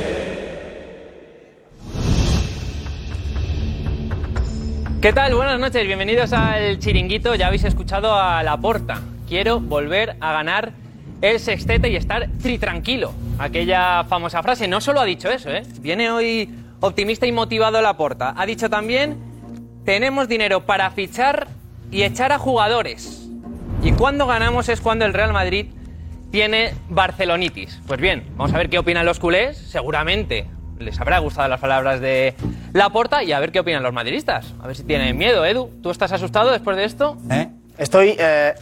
¿Qué 5.01 5.11
tal? 5.11 5.33
Buenas 5.33 5.59
noches, 5.59 5.87
bienvenidos 5.87 6.33
al 6.33 6.77
Chiringuito. 6.77 7.33
Ya 7.33 7.47
habéis 7.47 7.63
escuchado 7.63 8.13
a 8.13 8.43
La 8.43 8.57
Porta. 8.57 9.01
Quiero 9.27 9.59
volver 9.59 10.17
a 10.19 10.33
ganar 10.33 10.73
el 11.21 11.39
sextete 11.39 11.89
y 11.89 11.95
estar 11.95 12.29
tri 12.39 12.59
tranquilo. 12.59 13.11
Aquella 13.39 14.03
famosa 14.03 14.43
frase. 14.43 14.67
No 14.67 14.81
solo 14.81 14.99
ha 14.99 15.05
dicho 15.05 15.31
eso, 15.31 15.49
¿eh? 15.49 15.63
Viene 15.79 16.11
hoy 16.11 16.47
optimista 16.79 17.25
y 17.25 17.31
motivado 17.31 17.81
La 17.81 17.97
Porta. 17.97 18.35
Ha 18.37 18.45
dicho 18.45 18.69
también: 18.69 19.17
tenemos 19.83 20.27
dinero 20.27 20.63
para 20.67 20.91
fichar 20.91 21.47
y 21.89 22.03
echar 22.03 22.31
a 22.31 22.37
jugadores. 22.37 23.23
Y 23.83 23.91
cuando 23.93 24.27
ganamos 24.27 24.69
es 24.69 24.81
cuando 24.81 25.05
el 25.05 25.13
Real 25.13 25.33
Madrid 25.33 25.67
tiene 26.31 26.73
Barcelonitis. 26.89 27.79
Pues 27.87 27.99
bien, 27.99 28.25
vamos 28.35 28.53
a 28.53 28.57
ver 28.57 28.69
qué 28.69 28.79
opinan 28.79 29.05
los 29.05 29.19
culés. 29.19 29.57
Seguramente 29.57 30.47
les 30.79 30.99
habrá 30.99 31.19
gustado 31.19 31.47
las 31.47 31.59
palabras 31.59 31.99
de 31.99 32.35
Laporta 32.73 33.23
y 33.23 33.31
a 33.31 33.39
ver 33.39 33.51
qué 33.51 33.59
opinan 33.59 33.83
los 33.83 33.93
madridistas. 33.93 34.53
A 34.61 34.67
ver 34.67 34.75
si 34.75 34.83
tienen 34.83 35.17
miedo. 35.17 35.45
Edu, 35.45 35.69
¿tú 35.81 35.89
estás 35.89 36.11
asustado 36.11 36.51
después 36.51 36.77
de 36.77 36.85
esto? 36.85 37.17
Estoy 37.77 38.15
eh, 38.19 38.53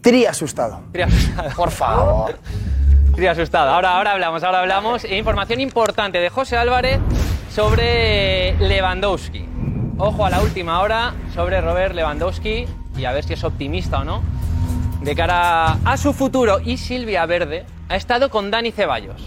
tri 0.00 0.26
asustado. 0.26 0.82
Tri 0.92 1.02
asustado. 1.02 1.50
Por 1.56 1.70
favor. 1.70 2.38
Tri 3.14 3.26
asustado. 3.26 3.70
Ahora, 3.70 3.96
ahora 3.96 4.12
hablamos, 4.12 4.42
ahora 4.42 4.60
hablamos. 4.60 5.04
E 5.04 5.18
información 5.18 5.60
importante 5.60 6.18
de 6.18 6.30
José 6.30 6.56
Álvarez 6.56 6.98
sobre 7.50 8.54
Lewandowski. 8.58 9.46
Ojo 9.98 10.24
a 10.24 10.30
la 10.30 10.40
última 10.40 10.80
hora 10.80 11.12
sobre 11.34 11.60
Robert 11.60 11.94
Lewandowski 11.94 12.66
a 13.04 13.12
ver 13.12 13.24
si 13.24 13.32
es 13.32 13.44
optimista 13.44 14.00
o 14.00 14.04
no 14.04 14.22
de 15.02 15.14
cara 15.16 15.78
a 15.84 15.96
su 15.96 16.12
futuro. 16.12 16.60
Y 16.64 16.76
Silvia 16.76 17.26
Verde 17.26 17.66
ha 17.88 17.96
estado 17.96 18.30
con 18.30 18.50
Dani 18.50 18.72
Ceballos. 18.72 19.22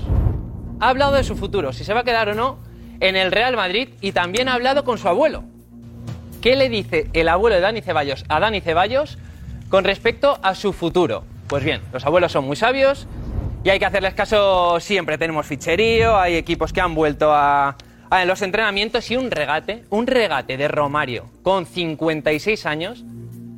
Ha 0.80 0.90
hablado 0.90 1.14
de 1.14 1.24
su 1.24 1.36
futuro, 1.36 1.74
si 1.74 1.84
se 1.84 1.94
va 1.94 2.02
a 2.02 2.04
quedar 2.04 2.30
o 2.30 2.36
no 2.36 2.58
en 3.00 3.16
el 3.16 3.32
Real 3.32 3.56
Madrid 3.56 3.90
y 4.02 4.12
también 4.12 4.50
ha 4.50 4.54
hablado 4.54 4.84
con 4.84 4.98
su 4.98 5.08
abuelo. 5.08 5.44
¿Qué 6.42 6.56
le 6.56 6.70
dice 6.70 7.10
el 7.14 7.28
abuelo 7.28 7.56
de 7.56 7.62
Dani 7.62 7.82
Ceballos 7.82 8.24
a 8.30 8.40
Dani 8.40 8.62
Ceballos 8.62 9.18
con 9.70 9.84
respecto 9.84 10.40
a 10.44 10.56
su 10.56 10.74
futuro? 10.74 11.24
Pues 11.48 11.64
bien, 11.64 11.82
los 11.92 12.06
abuelos 12.06 12.32
son 12.32 12.46
muy 12.46 12.56
sabios 12.56 13.08
y 13.64 13.70
hay 13.70 13.80
que 13.80 13.86
hacerles 13.86 14.14
caso 14.14 14.80
siempre. 14.80 15.18
Tenemos 15.18 15.46
ficherío, 15.46 16.18
hay 16.18 16.36
equipos 16.36 16.72
que 16.72 16.82
han 16.82 16.96
vuelto 16.96 17.34
a, 17.34 17.76
a 18.10 18.26
los 18.26 18.42
entrenamientos 18.42 19.10
y 19.12 19.18
un 19.18 19.32
regate, 19.32 19.86
un 19.90 20.08
regate 20.08 20.58
de 20.58 20.68
Romario 20.68 21.26
con 21.42 21.66
56 21.66 22.66
años, 22.66 23.04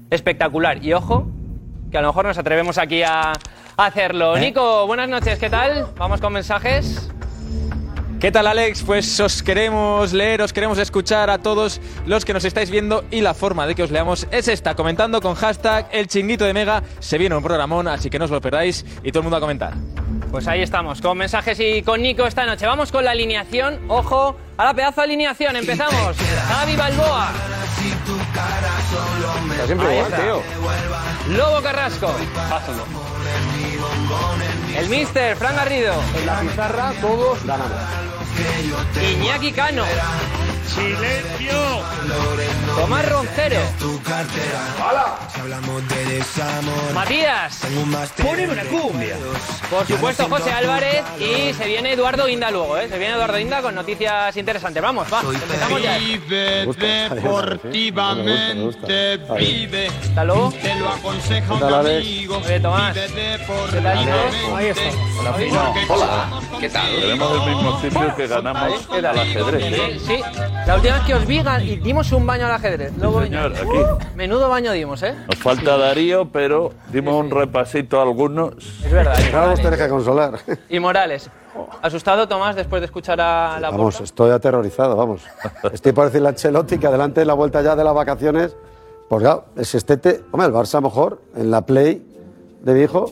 espectacular. 0.10 0.84
Y 0.84 0.94
ojo, 0.94 1.28
que 1.92 1.98
a 1.98 2.02
lo 2.02 2.08
mejor 2.08 2.26
nos 2.26 2.38
atrevemos 2.38 2.78
aquí 2.78 3.04
a, 3.04 3.34
hacerlo. 3.78 4.38
Nico, 4.38 4.88
buenas 4.88 5.08
noches, 5.08 5.38
¿qué 5.38 5.50
tal? 5.50 5.88
Vamos 5.98 6.20
con 6.20 6.34
mensajes. 6.34 7.12
¿Qué 8.20 8.32
tal 8.32 8.48
Alex? 8.48 8.82
Pues 8.82 9.20
os 9.20 9.44
queremos 9.44 10.12
leer, 10.12 10.42
os 10.42 10.52
queremos 10.52 10.80
escuchar 10.80 11.30
a 11.30 11.38
todos 11.38 11.80
los 12.08 12.26
que 12.26 12.34
nos 12.34 12.44
estáis 12.46 12.72
viendo 12.72 13.06
y 13.12 13.22
la 13.22 13.36
forma 13.36 13.68
de 13.68 13.76
que 13.76 13.84
os 13.84 13.92
leamos 13.92 14.28
es 14.32 14.48
esta, 14.48 14.74
comentando 14.74 15.22
con 15.22 15.36
hashtag 15.36 15.88
el 15.92 16.08
chinguito 16.08 16.44
de 16.46 16.56
Mega. 16.56 16.82
Se 16.98 17.20
viene 17.20 17.36
un 17.36 17.44
programón, 17.44 17.88
así 17.88 18.10
que 18.10 18.18
no 18.18 18.26
os 18.26 18.32
lo 18.32 18.42
perdáis 18.42 18.84
y 19.04 19.12
todo 19.12 19.20
el 19.20 19.24
mundo 19.26 19.38
a 19.38 19.40
comentar. 19.40 19.76
Pues 20.32 20.48
ahí 20.48 20.64
estamos, 20.64 21.00
con 21.00 21.16
mensajes 21.20 21.60
y 21.60 21.84
con 21.84 22.02
Nico 22.02 22.26
esta 22.26 22.48
noche. 22.48 22.66
Vamos 22.66 22.92
con 22.92 23.06
la 23.06 23.12
alineación. 23.12 23.80
Ojo 23.88 24.36
a 24.58 24.66
la 24.66 24.74
pedazo 24.74 25.02
de 25.02 25.06
alineación. 25.06 25.56
Empezamos. 25.56 26.18
Javi 26.18 26.76
Balboa. 26.76 27.32
Siempre 29.65 29.88
Ahí 29.88 29.96
igual, 29.98 30.12
está. 30.12 30.24
tío. 30.24 30.41
Lobo 31.36 31.62
Carrasco. 31.62 32.15
El 34.75 34.89
Mister, 34.89 35.36
Fran 35.36 35.56
Garrido. 35.56 35.94
En 36.17 36.25
la 36.25 36.39
pizarra 36.39 36.94
todos 37.01 37.44
ganamos. 37.46 37.72
Iñaki 39.13 39.51
Cano. 39.51 39.84
¡Silencio! 40.67 41.82
Tomás 42.75 43.10
Roncero. 43.10 43.58
Matías. 46.94 47.62
Poneme 48.22 48.53
una 48.53 48.63
cumbia. 48.65 49.15
Por 49.70 49.88
supuesto, 49.88 50.27
José 50.29 50.51
Álvarez. 50.51 51.03
Y 51.20 51.53
se 51.53 51.65
viene 51.65 51.94
Eduardo 51.94 52.27
Inda 52.27 52.51
luego, 52.51 52.77
¿eh? 52.77 52.89
Se 52.89 52.98
viene 53.00 53.13
Eduardo 53.15 53.39
Inda 53.39 53.62
con 53.62 53.74
noticias 53.74 54.36
interesantes. 54.36 54.84
Vamos, 54.84 55.08
va. 55.12 55.22
Empezamos 55.22 55.82
ya. 55.82 55.98
Vive 55.98 56.65
deportivamente, 56.77 59.17
vive. 59.38 59.86
¿Está 59.88 60.24
Lobo? 60.25 60.51
Te 60.62 60.75
lo 60.75 60.89
aconseja 60.89 61.58
¿Qué 61.58 61.63
un 61.63 61.74
amigo. 61.74 62.41
Oye, 62.46 62.60
Tomás. 62.60 62.94
¿Qué 62.94 63.79
tal. 63.82 63.98
Ahí. 64.56 64.72
Hola, 65.20 65.36
Pino. 65.36 65.74
Hola, 65.88 66.29
¿qué 66.60 66.70
tal? 66.70 66.96
Tenemos 66.96 67.32
el 67.32 67.39
mismo 67.56 67.82
sitio 67.82 68.15
que 68.15 68.26
ganamos 68.27 68.88
¿Qué 68.88 69.01
tal? 69.01 69.05
al 69.05 69.19
ajedrez. 69.19 69.63
¿eh? 69.63 70.00
Sí, 70.05 70.19
la 70.65 70.75
última 70.75 70.93
vez 70.96 71.03
que 71.05 71.13
os 71.15 71.25
vi 71.25 71.39
ga- 71.39 71.63
y 71.63 71.75
dimos 71.77 72.12
un 72.12 72.25
baño 72.25 72.46
al 72.46 72.51
ajedrez. 72.53 72.91
Luego, 72.98 73.24
señor, 73.24 73.53
aquí. 73.55 74.05
Menudo 74.15 74.50
baño 74.50 74.72
dimos, 74.72 75.01
¿eh? 75.03 75.15
Nos 75.27 75.38
falta 75.39 75.77
Darío, 75.77 76.29
pero 76.31 76.72
dimos 76.91 77.15
un 77.15 77.29
repasito 77.31 78.00
a 78.00 78.03
algunos. 78.03 78.53
Es 78.84 78.91
verdad. 78.91 79.13
Ahora 79.15 79.25
vos 79.25 79.34
Morales. 79.34 79.62
tenés 79.62 79.79
que 79.79 79.89
consolar. 79.89 80.39
Y 80.69 80.79
Morales. 80.79 81.29
¿Asustado, 81.81 82.27
Tomás, 82.27 82.55
después 82.55 82.81
de 82.81 82.86
escuchar 82.86 83.19
a 83.19 83.60
la 83.60 83.72
Vamos, 83.72 83.96
porta? 83.96 84.03
estoy 84.03 84.31
aterrorizado, 84.31 84.96
vamos. 84.96 85.22
Estoy 85.74 85.91
por 85.91 86.05
decirle 86.05 86.27
a 86.27 86.29
Ancelotti 86.31 86.77
que 86.77 86.86
adelante 86.88 87.22
de 87.22 87.25
la 87.25 87.34
vuelta 87.34 87.62
ya 87.63 87.75
de 87.75 87.84
las 87.84 87.96
vacaciones, 87.96 88.55
pues 89.10 89.22
claro, 89.24 89.46
el 89.55 89.65
sextete, 89.65 90.22
hombre, 90.31 90.48
el 90.50 90.53
Barça 90.53 90.75
a 90.75 90.81
lo 90.81 90.89
mejor, 90.89 91.22
en 91.36 91.50
la 91.50 91.65
play 91.65 92.05
de 92.62 92.74
mi 92.74 92.81
hijo, 92.81 93.12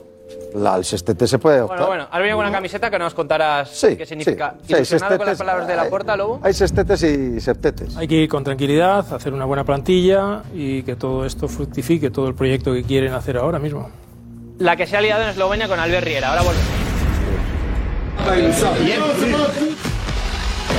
la, 0.55 0.75
el 0.77 0.85
sextete 0.85 1.27
se 1.27 1.37
puede 1.39 1.61
optar. 1.61 1.77
Bueno, 1.77 1.87
bueno, 1.87 2.03
ahora 2.11 2.19
viene 2.23 2.35
con 2.35 2.45
una 2.45 2.51
camiseta 2.55 2.89
que 2.89 2.97
nos 2.99 3.13
contarás 3.13 3.69
Sí, 3.69 3.95
qué 3.97 4.05
significa. 4.05 4.55
sí, 4.65 4.73
¿Ilusionado 4.73 5.17
con 5.17 5.25
las 5.27 5.37
sextetes, 5.37 5.37
palabras 5.39 5.67
de 5.67 5.75
la 5.75 5.81
hay- 5.83 5.89
porta, 5.89 6.15
Lobo? 6.15 6.39
Hay 6.43 6.53
sextetes 6.53 7.03
y 7.03 7.41
septetes. 7.41 7.97
Hay 7.97 8.07
que 8.07 8.15
ir 8.15 8.29
con 8.29 8.43
tranquilidad, 8.43 9.05
hacer 9.13 9.33
una 9.33 9.45
buena 9.45 9.63
plantilla 9.63 10.43
y 10.53 10.83
que 10.83 10.95
todo 10.95 11.25
esto 11.25 11.47
fructifique, 11.47 12.09
todo 12.09 12.27
el 12.29 12.35
proyecto 12.35 12.73
que 12.73 12.83
quieren 12.83 13.13
hacer 13.13 13.37
ahora 13.37 13.59
mismo. 13.59 13.89
La 14.59 14.75
que 14.77 14.87
se 14.87 14.95
ha 14.95 15.01
liado 15.01 15.23
en 15.23 15.29
Eslovenia 15.29 15.67
con 15.67 15.79
Albert 15.79 16.05
Riera. 16.05 16.29
Ahora 16.29 16.41
volvemos. 16.43 16.65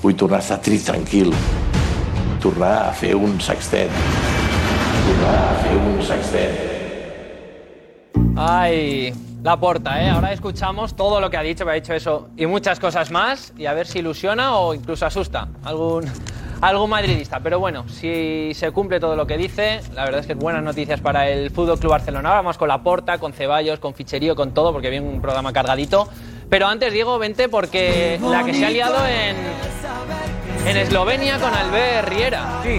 Vull 0.02 0.16
tornar 0.18 0.40
a 0.40 0.42
estar 0.42 0.58
trist 0.58 0.88
tranquil. 0.88 1.30
Tornar 2.42 2.88
a 2.88 2.92
fer 2.92 3.14
un 3.14 3.36
sextet. 3.38 3.88
Tornar 5.06 5.34
a 5.38 5.52
fer 5.62 5.76
un 5.78 6.02
sextet. 6.02 6.56
Ay, 8.34 9.14
la 9.44 9.56
porta, 9.60 10.02
¿eh? 10.02 10.10
Ahora 10.10 10.32
escuchamos 10.32 10.96
todo 10.96 11.20
lo 11.20 11.30
que 11.30 11.36
ha 11.36 11.42
dicho, 11.42 11.64
que 11.64 11.70
ha 11.70 11.74
dicho 11.74 11.94
eso 11.94 12.30
y 12.36 12.46
muchas 12.46 12.80
cosas 12.80 13.12
más, 13.12 13.52
y 13.56 13.66
a 13.66 13.74
ver 13.74 13.86
si 13.86 14.00
ilusiona 14.00 14.56
o 14.56 14.74
incluso 14.74 15.06
asusta 15.06 15.46
algún, 15.62 16.10
algún 16.60 16.90
madridista. 16.90 17.38
Pero 17.38 17.60
bueno, 17.60 17.88
si 17.88 18.50
se 18.54 18.72
cumple 18.72 18.98
todo 18.98 19.14
lo 19.14 19.28
que 19.28 19.36
dice, 19.36 19.82
la 19.94 20.04
verdad 20.04 20.18
es 20.18 20.26
que 20.26 20.32
es 20.32 20.38
buenas 20.38 20.64
noticias 20.64 21.00
para 21.00 21.28
el 21.28 21.52
Fútbol 21.52 21.78
Club 21.78 21.92
Barcelona. 21.92 22.30
Vamos 22.30 22.58
con 22.58 22.66
la 22.66 22.82
porta, 22.82 23.18
con 23.18 23.32
Ceballos, 23.32 23.78
con 23.78 23.94
Ficherío, 23.94 24.34
con 24.34 24.52
todo, 24.52 24.72
porque 24.72 24.90
viene 24.90 25.06
un 25.06 25.20
programa 25.20 25.52
cargadito. 25.52 26.08
Pero 26.52 26.66
antes, 26.66 26.92
Diego, 26.92 27.18
vente 27.18 27.48
porque 27.48 28.20
la 28.20 28.44
que 28.44 28.52
se 28.52 28.66
ha 28.66 28.68
liado 28.68 28.98
en, 29.06 29.36
en 30.68 30.76
Eslovenia 30.76 31.38
con 31.38 31.54
Albert 31.54 32.10
Riera. 32.10 32.60
Sí, 32.62 32.78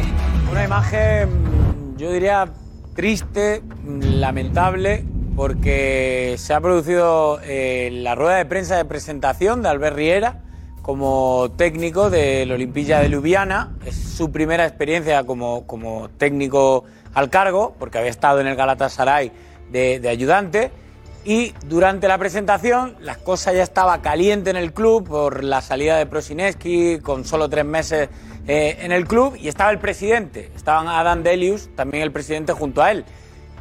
una 0.52 0.64
imagen, 0.64 1.98
yo 1.98 2.12
diría, 2.12 2.50
triste, 2.96 3.64
lamentable, 3.84 5.04
porque 5.36 6.36
se 6.38 6.54
ha 6.54 6.62
producido 6.62 7.40
eh, 7.42 7.90
la 7.92 8.14
rueda 8.14 8.36
de 8.36 8.46
prensa 8.46 8.78
de 8.78 8.86
presentación 8.86 9.64
de 9.64 9.70
Albert 9.70 9.96
Riera 9.96 10.42
como 10.84 11.50
técnico 11.58 12.12
del 12.12 12.52
Olimpilla 12.52 13.00
de 13.00 13.10
Ljubljana. 13.10 13.72
Es 13.88 13.96
su 13.96 14.32
primera 14.32 14.68
experiencia 14.68 15.24
como, 15.24 15.66
como 15.66 16.10
técnico 16.10 16.84
al 17.16 17.32
cargo, 17.32 17.74
porque 17.80 17.98
había 17.98 18.12
estado 18.12 18.40
en 18.40 18.46
el 18.46 18.56
Galatasaray 18.56 19.32
de, 19.72 20.00
de 20.00 20.10
ayudante. 20.10 20.83
Y 21.26 21.54
durante 21.68 22.08
la 22.08 22.18
presentación, 22.18 22.98
las 23.00 23.18
cosas 23.18 23.56
ya 23.56 23.64
estaba 23.64 24.02
caliente 24.02 24.50
en 24.50 24.58
el 24.58 24.74
club 24.74 25.08
por 25.08 25.44
la 25.44 25.62
salida 25.62 25.98
de 25.98 26.06
Prosineski, 26.06 27.00
con 27.00 27.24
solo 27.24 27.50
tres 27.50 27.64
meses 27.64 28.10
eh, 28.46 28.78
en 28.82 28.92
el 28.92 29.08
club, 29.08 29.38
y 29.40 29.48
estaba 29.48 29.72
el 29.72 29.80
presidente, 29.80 30.52
estaban 30.54 30.88
Adam 30.90 31.24
Delius, 31.24 31.70
también 31.76 32.04
el 32.04 32.12
presidente 32.12 32.52
junto 32.52 32.84
a 32.84 32.92
él, 32.92 33.06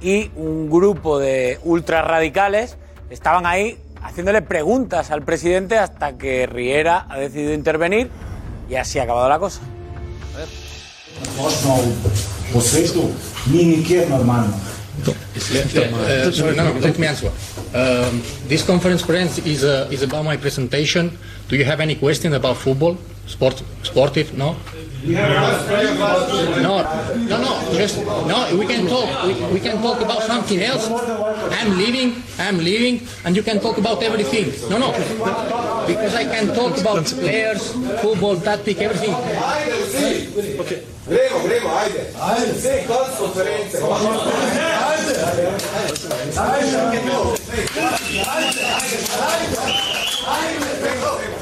y 0.01 0.33
un 0.35 0.69
grupo 0.69 1.21
de 1.21 1.61
ultra 1.63 2.03
radicales 2.03 2.77
estaban 3.11 3.47
ahí 3.47 3.79
haciéndole 4.03 4.43
preguntas 4.43 5.13
al 5.13 5.23
presidente 5.23 5.79
hasta 5.79 6.19
que 6.19 6.47
Riera 6.47 7.07
ha 7.09 7.19
decidido 7.19 7.53
intervenir 7.53 8.11
y 8.69 8.75
así 8.75 8.99
ha 8.99 9.05
acabado 9.05 9.29
la 9.29 9.39
cosa. 9.39 9.61
Osnov 11.39 11.85
po 12.53 12.61
Um, 17.75 18.21
this 18.49 18.63
conference 18.67 19.01
friends, 19.03 19.39
is, 19.39 19.65
uh, 19.65 19.89
is 19.91 20.03
about 20.03 20.25
my 20.25 20.37
presentation. 20.37 21.17
Do 21.49 21.57
you 21.57 21.65
have 21.65 21.81
any 21.81 21.95
question 21.95 22.35
about 22.35 22.59
football? 22.59 22.99
Sport, 23.27 23.63
sportive? 23.83 24.37
No? 24.37 24.57
No, 25.05 26.83
no, 27.29 27.37
no, 27.39 27.75
just, 27.75 27.99
no, 27.99 28.57
we 28.57 28.67
can 28.67 28.87
talk, 28.87 29.25
we, 29.25 29.35
we 29.55 29.59
can 29.59 29.83
talk 29.83 30.01
about 30.01 30.23
something 30.23 30.61
else. 30.61 30.89
I'm 30.89 31.77
leaving, 31.77 32.23
I'm 32.39 32.59
leaving, 32.59 33.07
and 33.25 33.35
you 33.35 33.43
can 33.43 33.59
talk 33.59 33.79
about 33.79 34.01
everything. 34.03 34.53
No, 34.71 34.79
no, 34.79 34.93
because 35.89 36.15
I 36.15 36.25
can 36.25 36.55
talk 36.55 36.79
about 36.81 37.05
players, 37.07 37.73
football, 38.01 38.37
tactic, 38.37 38.79
everything. 38.79 39.15
Okay. 40.61 40.83
Gremo, 41.05 41.39
gremo, 41.43 41.69
ajde. 41.69 42.07
Ajde. 42.21 42.61
Sve 42.61 42.85
konc 42.87 43.17
konference. 43.19 43.77
Ajde. 50.77 51.42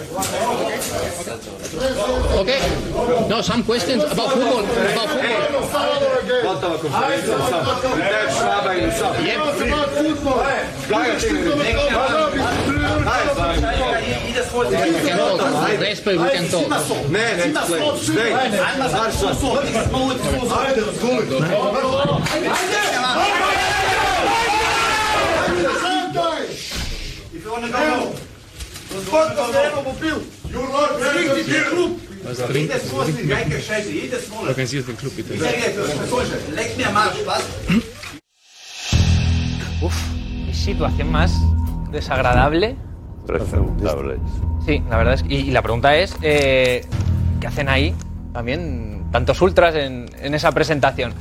Okay. 2.41 2.61
No, 3.29 3.41
some 3.41 3.63
questions 3.65 4.03
about 4.03 4.33
football. 4.33 4.65
About 4.65 5.09
football. 5.09 6.61
If 27.33 27.45
you 27.45 27.53
want 27.53 27.65
to 27.65 27.73
go, 27.73 28.30
Helemaal 29.09 29.85
mobiel. 29.85 30.19
You 30.51 30.63
are 30.75 30.99
very 30.99 31.45
die 31.45 31.65
groep. 31.71 32.01
Jede 32.53 32.79
skozi, 32.79 33.13
nekaj 33.25 33.63
šesti, 33.65 33.95
jede 33.97 34.19
smola. 34.21 34.51
Organisiert 34.51 34.87
den 34.87 34.97
Club 34.97 35.13
bitte. 35.17 35.35
Leg 36.55 36.77
mir 36.77 36.91
mal 36.93 37.09
Spaß. 37.17 37.45
Uf, 39.83 39.97
qué 40.47 40.55
situación 40.55 41.11
más 41.11 41.33
desagradable. 41.91 42.77
Preguntables. 43.27 44.21
Sí, 44.67 44.83
la 44.91 44.97
verdad 44.99 45.15
es 45.15 45.23
que. 45.23 45.35
Y, 45.35 45.49
y 45.49 45.51
la 45.51 45.63
pregunta 45.63 45.97
es: 45.97 46.15
eh, 46.23 46.85
¿qué 47.41 47.47
hacen 47.47 47.69
ahí 47.69 47.95
también 48.33 49.07
tantos 49.11 49.41
ultras 49.41 49.75
en, 49.75 50.11
en 50.21 50.35
esa 50.35 50.53
presentación? 50.53 51.15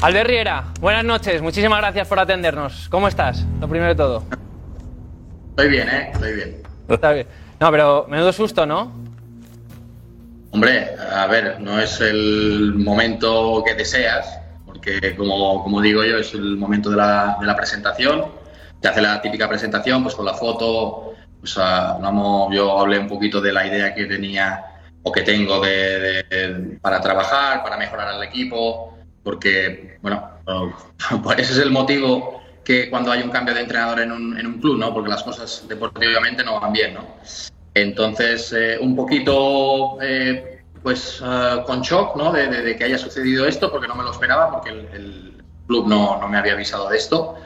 Albert 0.00 0.28
Riera, 0.28 0.72
buenas 0.80 1.04
noches, 1.04 1.42
muchísimas 1.42 1.78
gracias 1.78 2.08
por 2.08 2.18
atendernos. 2.18 2.88
¿Cómo 2.88 3.06
estás? 3.06 3.44
Lo 3.60 3.68
primero 3.68 3.90
de 3.90 3.96
todo. 3.96 4.24
Estoy 5.50 5.68
bien, 5.68 5.88
¿eh? 5.88 6.10
Estoy 6.12 6.32
bien. 6.32 6.62
No, 7.60 7.70
pero 7.70 8.06
menudo 8.08 8.32
susto, 8.32 8.66
¿no? 8.66 8.92
Hombre, 10.50 10.90
a 11.14 11.26
ver, 11.26 11.60
no 11.60 11.80
es 11.80 12.00
el 12.00 12.74
momento 12.74 13.62
que 13.64 13.74
deseas, 13.74 14.38
porque 14.66 15.16
como, 15.16 15.62
como 15.62 15.80
digo 15.80 16.04
yo, 16.04 16.18
es 16.18 16.34
el 16.34 16.56
momento 16.56 16.90
de 16.90 16.96
la, 16.96 17.36
de 17.40 17.46
la 17.46 17.56
presentación. 17.56 18.26
Te 18.80 18.88
hace 18.88 19.00
la 19.00 19.22
típica 19.22 19.48
presentación, 19.48 20.02
pues 20.02 20.14
con 20.14 20.26
la 20.26 20.34
foto, 20.34 21.14
pues 21.40 21.56
ah, 21.56 21.98
vamos, 22.02 22.54
yo 22.54 22.78
hablé 22.80 22.98
un 22.98 23.08
poquito 23.08 23.40
de 23.40 23.52
la 23.52 23.66
idea 23.66 23.94
que 23.94 24.06
tenía 24.06 24.64
o 25.02 25.10
que 25.10 25.22
tengo 25.22 25.60
de, 25.60 26.78
para 26.82 27.00
trabajar, 27.00 27.62
para 27.62 27.76
mejorar 27.76 28.08
al 28.08 28.22
equipo, 28.22 28.98
porque, 29.22 29.98
bueno, 30.02 30.28
ese 31.38 31.52
es 31.52 31.58
el 31.58 31.70
motivo 31.70 32.41
que 32.64 32.88
cuando 32.90 33.10
hay 33.10 33.22
un 33.22 33.30
cambio 33.30 33.54
de 33.54 33.60
entrenador 33.62 34.00
en 34.00 34.12
un, 34.12 34.38
en 34.38 34.46
un 34.46 34.60
club, 34.60 34.78
¿no? 34.78 34.92
Porque 34.94 35.10
las 35.10 35.22
cosas 35.22 35.64
deportivamente 35.68 36.44
no 36.44 36.60
van 36.60 36.72
bien, 36.72 36.94
¿no? 36.94 37.06
Entonces, 37.74 38.52
eh, 38.52 38.78
un 38.80 38.94
poquito, 38.94 39.98
eh, 40.00 40.60
pues, 40.82 41.20
ah, 41.22 41.64
con 41.66 41.82
shock, 41.82 42.16
¿no? 42.16 42.30
De, 42.32 42.46
de- 42.48 42.62
de 42.62 42.76
que 42.76 42.84
haya 42.84 42.98
sucedido 42.98 43.46
esto, 43.46 43.70
porque 43.70 43.88
no 43.88 43.94
me 43.94 44.04
lo 44.04 44.10
esperaba, 44.12 44.50
porque 44.50 44.70
el, 44.70 44.88
el 44.92 45.44
club 45.66 45.88
no, 45.88 46.20
no 46.20 46.28
me 46.28 46.38
había 46.38 46.52
avisado 46.52 46.88
de 46.88 46.96
esto. 46.98 47.36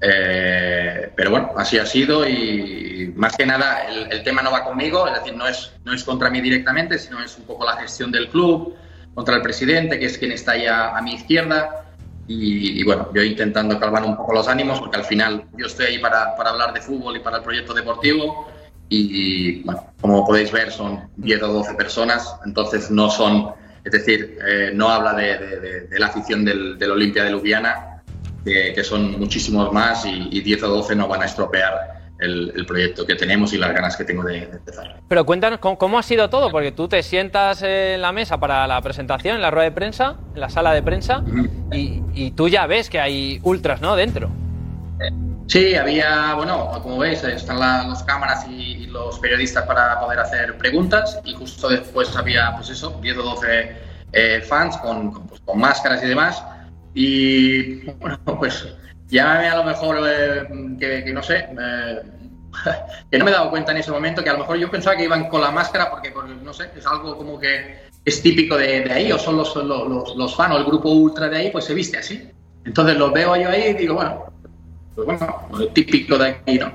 Eh, 0.00 1.12
pero 1.16 1.30
bueno, 1.30 1.52
así 1.56 1.76
ha 1.78 1.84
sido 1.86 2.26
y 2.26 3.12
más 3.16 3.36
que 3.36 3.44
nada 3.44 3.84
el, 3.88 4.12
el 4.12 4.22
tema 4.22 4.42
no 4.42 4.52
va 4.52 4.64
conmigo, 4.64 5.08
es 5.08 5.14
decir, 5.14 5.34
no 5.36 5.46
es, 5.48 5.72
no 5.84 5.92
es 5.92 6.04
contra 6.04 6.30
mí 6.30 6.40
directamente, 6.40 6.98
sino 6.98 7.20
es 7.22 7.36
un 7.36 7.44
poco 7.44 7.64
la 7.66 7.76
gestión 7.76 8.12
del 8.12 8.28
club, 8.28 8.76
contra 9.14 9.34
el 9.36 9.42
presidente, 9.42 9.98
que 9.98 10.06
es 10.06 10.16
quien 10.18 10.30
está 10.32 10.56
ya 10.56 10.96
a 10.96 11.02
mi 11.02 11.14
izquierda. 11.14 11.84
Y, 12.30 12.84
bueno, 12.84 13.08
yo 13.14 13.22
intentando 13.22 13.80
calmar 13.80 14.04
un 14.04 14.14
poco 14.14 14.34
los 14.34 14.48
ánimos, 14.48 14.78
porque 14.80 14.98
al 14.98 15.04
final 15.04 15.44
yo 15.56 15.66
estoy 15.66 15.86
ahí 15.86 15.98
para, 15.98 16.36
para 16.36 16.50
hablar 16.50 16.74
de 16.74 16.82
fútbol 16.82 17.16
y 17.16 17.20
para 17.20 17.38
el 17.38 17.42
proyecto 17.42 17.72
deportivo. 17.72 18.46
Y, 18.90 19.62
bueno, 19.62 19.92
como 20.00 20.26
podéis 20.26 20.52
ver, 20.52 20.70
son 20.70 21.08
10 21.16 21.42
o 21.42 21.48
12 21.48 21.74
personas, 21.74 22.36
entonces 22.44 22.90
no 22.90 23.10
son, 23.10 23.50
es 23.82 23.92
decir, 23.92 24.38
eh, 24.46 24.70
no 24.74 24.88
habla 24.88 25.14
de, 25.14 25.88
la 25.98 26.06
afición 26.06 26.44
del, 26.44 26.78
del 26.78 26.90
Olimpia 26.90 27.24
de 27.24 27.30
Ljubljana, 27.30 28.02
que, 28.44 28.72
que 28.74 28.84
son 28.84 29.18
muchísimos 29.18 29.72
más 29.72 30.04
y, 30.04 30.28
y 30.30 30.40
10 30.42 30.62
o 30.64 30.68
12 30.68 30.96
no 30.96 31.08
van 31.08 31.22
a 31.22 31.26
estropear 31.26 31.97
el, 32.18 32.52
el 32.56 32.66
proyecto 32.66 33.06
que 33.06 33.14
tenemos 33.14 33.52
y 33.52 33.58
las 33.58 33.72
ganas 33.72 33.96
que 33.96 34.04
tengo 34.04 34.22
de, 34.24 34.40
de 34.46 34.56
empezar. 34.56 35.00
Pero 35.08 35.24
cuéntanos 35.24 35.58
¿cómo, 35.60 35.78
cómo 35.78 35.98
ha 35.98 36.02
sido 36.02 36.28
todo, 36.30 36.50
porque 36.50 36.72
tú 36.72 36.88
te 36.88 37.02
sientas 37.02 37.62
en 37.62 38.00
la 38.02 38.12
mesa 38.12 38.38
para 38.38 38.66
la 38.66 38.80
presentación, 38.82 39.36
en 39.36 39.42
la 39.42 39.50
rueda 39.50 39.64
de 39.64 39.72
prensa, 39.72 40.16
en 40.34 40.40
la 40.40 40.50
sala 40.50 40.72
de 40.72 40.82
prensa, 40.82 41.22
y, 41.72 42.02
y 42.14 42.30
tú 42.32 42.48
ya 42.48 42.66
ves 42.66 42.90
que 42.90 43.00
hay 43.00 43.40
ultras, 43.42 43.80
¿no? 43.80 43.94
Dentro. 43.96 44.30
Sí, 45.46 45.74
había, 45.76 46.34
bueno, 46.34 46.68
como 46.82 46.98
veis, 46.98 47.24
están 47.24 47.58
la- 47.58 47.84
las 47.88 48.02
cámaras 48.02 48.46
y, 48.50 48.52
y 48.82 48.86
los 48.88 49.18
periodistas 49.18 49.64
para 49.64 49.98
poder 49.98 50.18
hacer 50.18 50.58
preguntas 50.58 51.18
y 51.24 51.32
justo 51.34 51.68
después 51.70 52.14
había, 52.16 52.54
pues 52.56 52.68
eso, 52.68 52.98
10 53.00 53.16
o 53.16 53.22
12 53.22 53.76
eh, 54.12 54.40
fans 54.46 54.76
con, 54.78 55.10
con, 55.10 55.26
pues, 55.26 55.40
con 55.40 55.58
máscaras 55.58 56.02
y 56.04 56.08
demás. 56.08 56.42
Y 56.94 57.84
bueno, 57.92 58.18
pues 58.38 58.66
llámame 59.08 59.48
a 59.48 59.56
lo 59.56 59.64
mejor 59.64 59.98
eh, 60.08 60.46
que, 60.78 61.04
que 61.04 61.12
no 61.12 61.22
sé, 61.22 61.48
eh, 61.58 62.02
que 63.10 63.18
no 63.18 63.24
me 63.24 63.30
he 63.30 63.34
dado 63.34 63.50
cuenta 63.50 63.72
en 63.72 63.78
ese 63.78 63.90
momento, 63.90 64.22
que 64.22 64.30
a 64.30 64.34
lo 64.34 64.40
mejor 64.40 64.56
yo 64.56 64.70
pensaba 64.70 64.96
que 64.96 65.04
iban 65.04 65.28
con 65.28 65.40
la 65.40 65.50
máscara 65.50 65.90
porque, 65.90 66.10
porque, 66.10 66.34
no 66.34 66.52
sé, 66.52 66.70
es 66.76 66.86
algo 66.86 67.16
como 67.16 67.38
que 67.38 67.88
es 68.04 68.22
típico 68.22 68.56
de, 68.56 68.82
de 68.82 68.92
ahí, 68.92 69.12
o 69.12 69.18
son 69.18 69.36
los, 69.36 69.54
los, 69.56 70.16
los, 70.16 70.36
fans 70.36 70.54
o 70.54 70.58
el 70.58 70.64
grupo 70.64 70.90
ultra 70.90 71.28
de 71.28 71.36
ahí, 71.36 71.50
pues 71.50 71.66
se 71.66 71.74
viste 71.74 71.98
así. 71.98 72.30
Entonces 72.64 72.96
los 72.96 73.12
veo 73.12 73.36
yo 73.36 73.50
ahí 73.50 73.68
y 73.68 73.74
digo, 73.74 73.94
bueno, 73.94 74.24
pues 74.94 75.06
bueno, 75.06 75.50
típico 75.72 76.16
de 76.18 76.28
aquí, 76.28 76.58
¿no? 76.58 76.72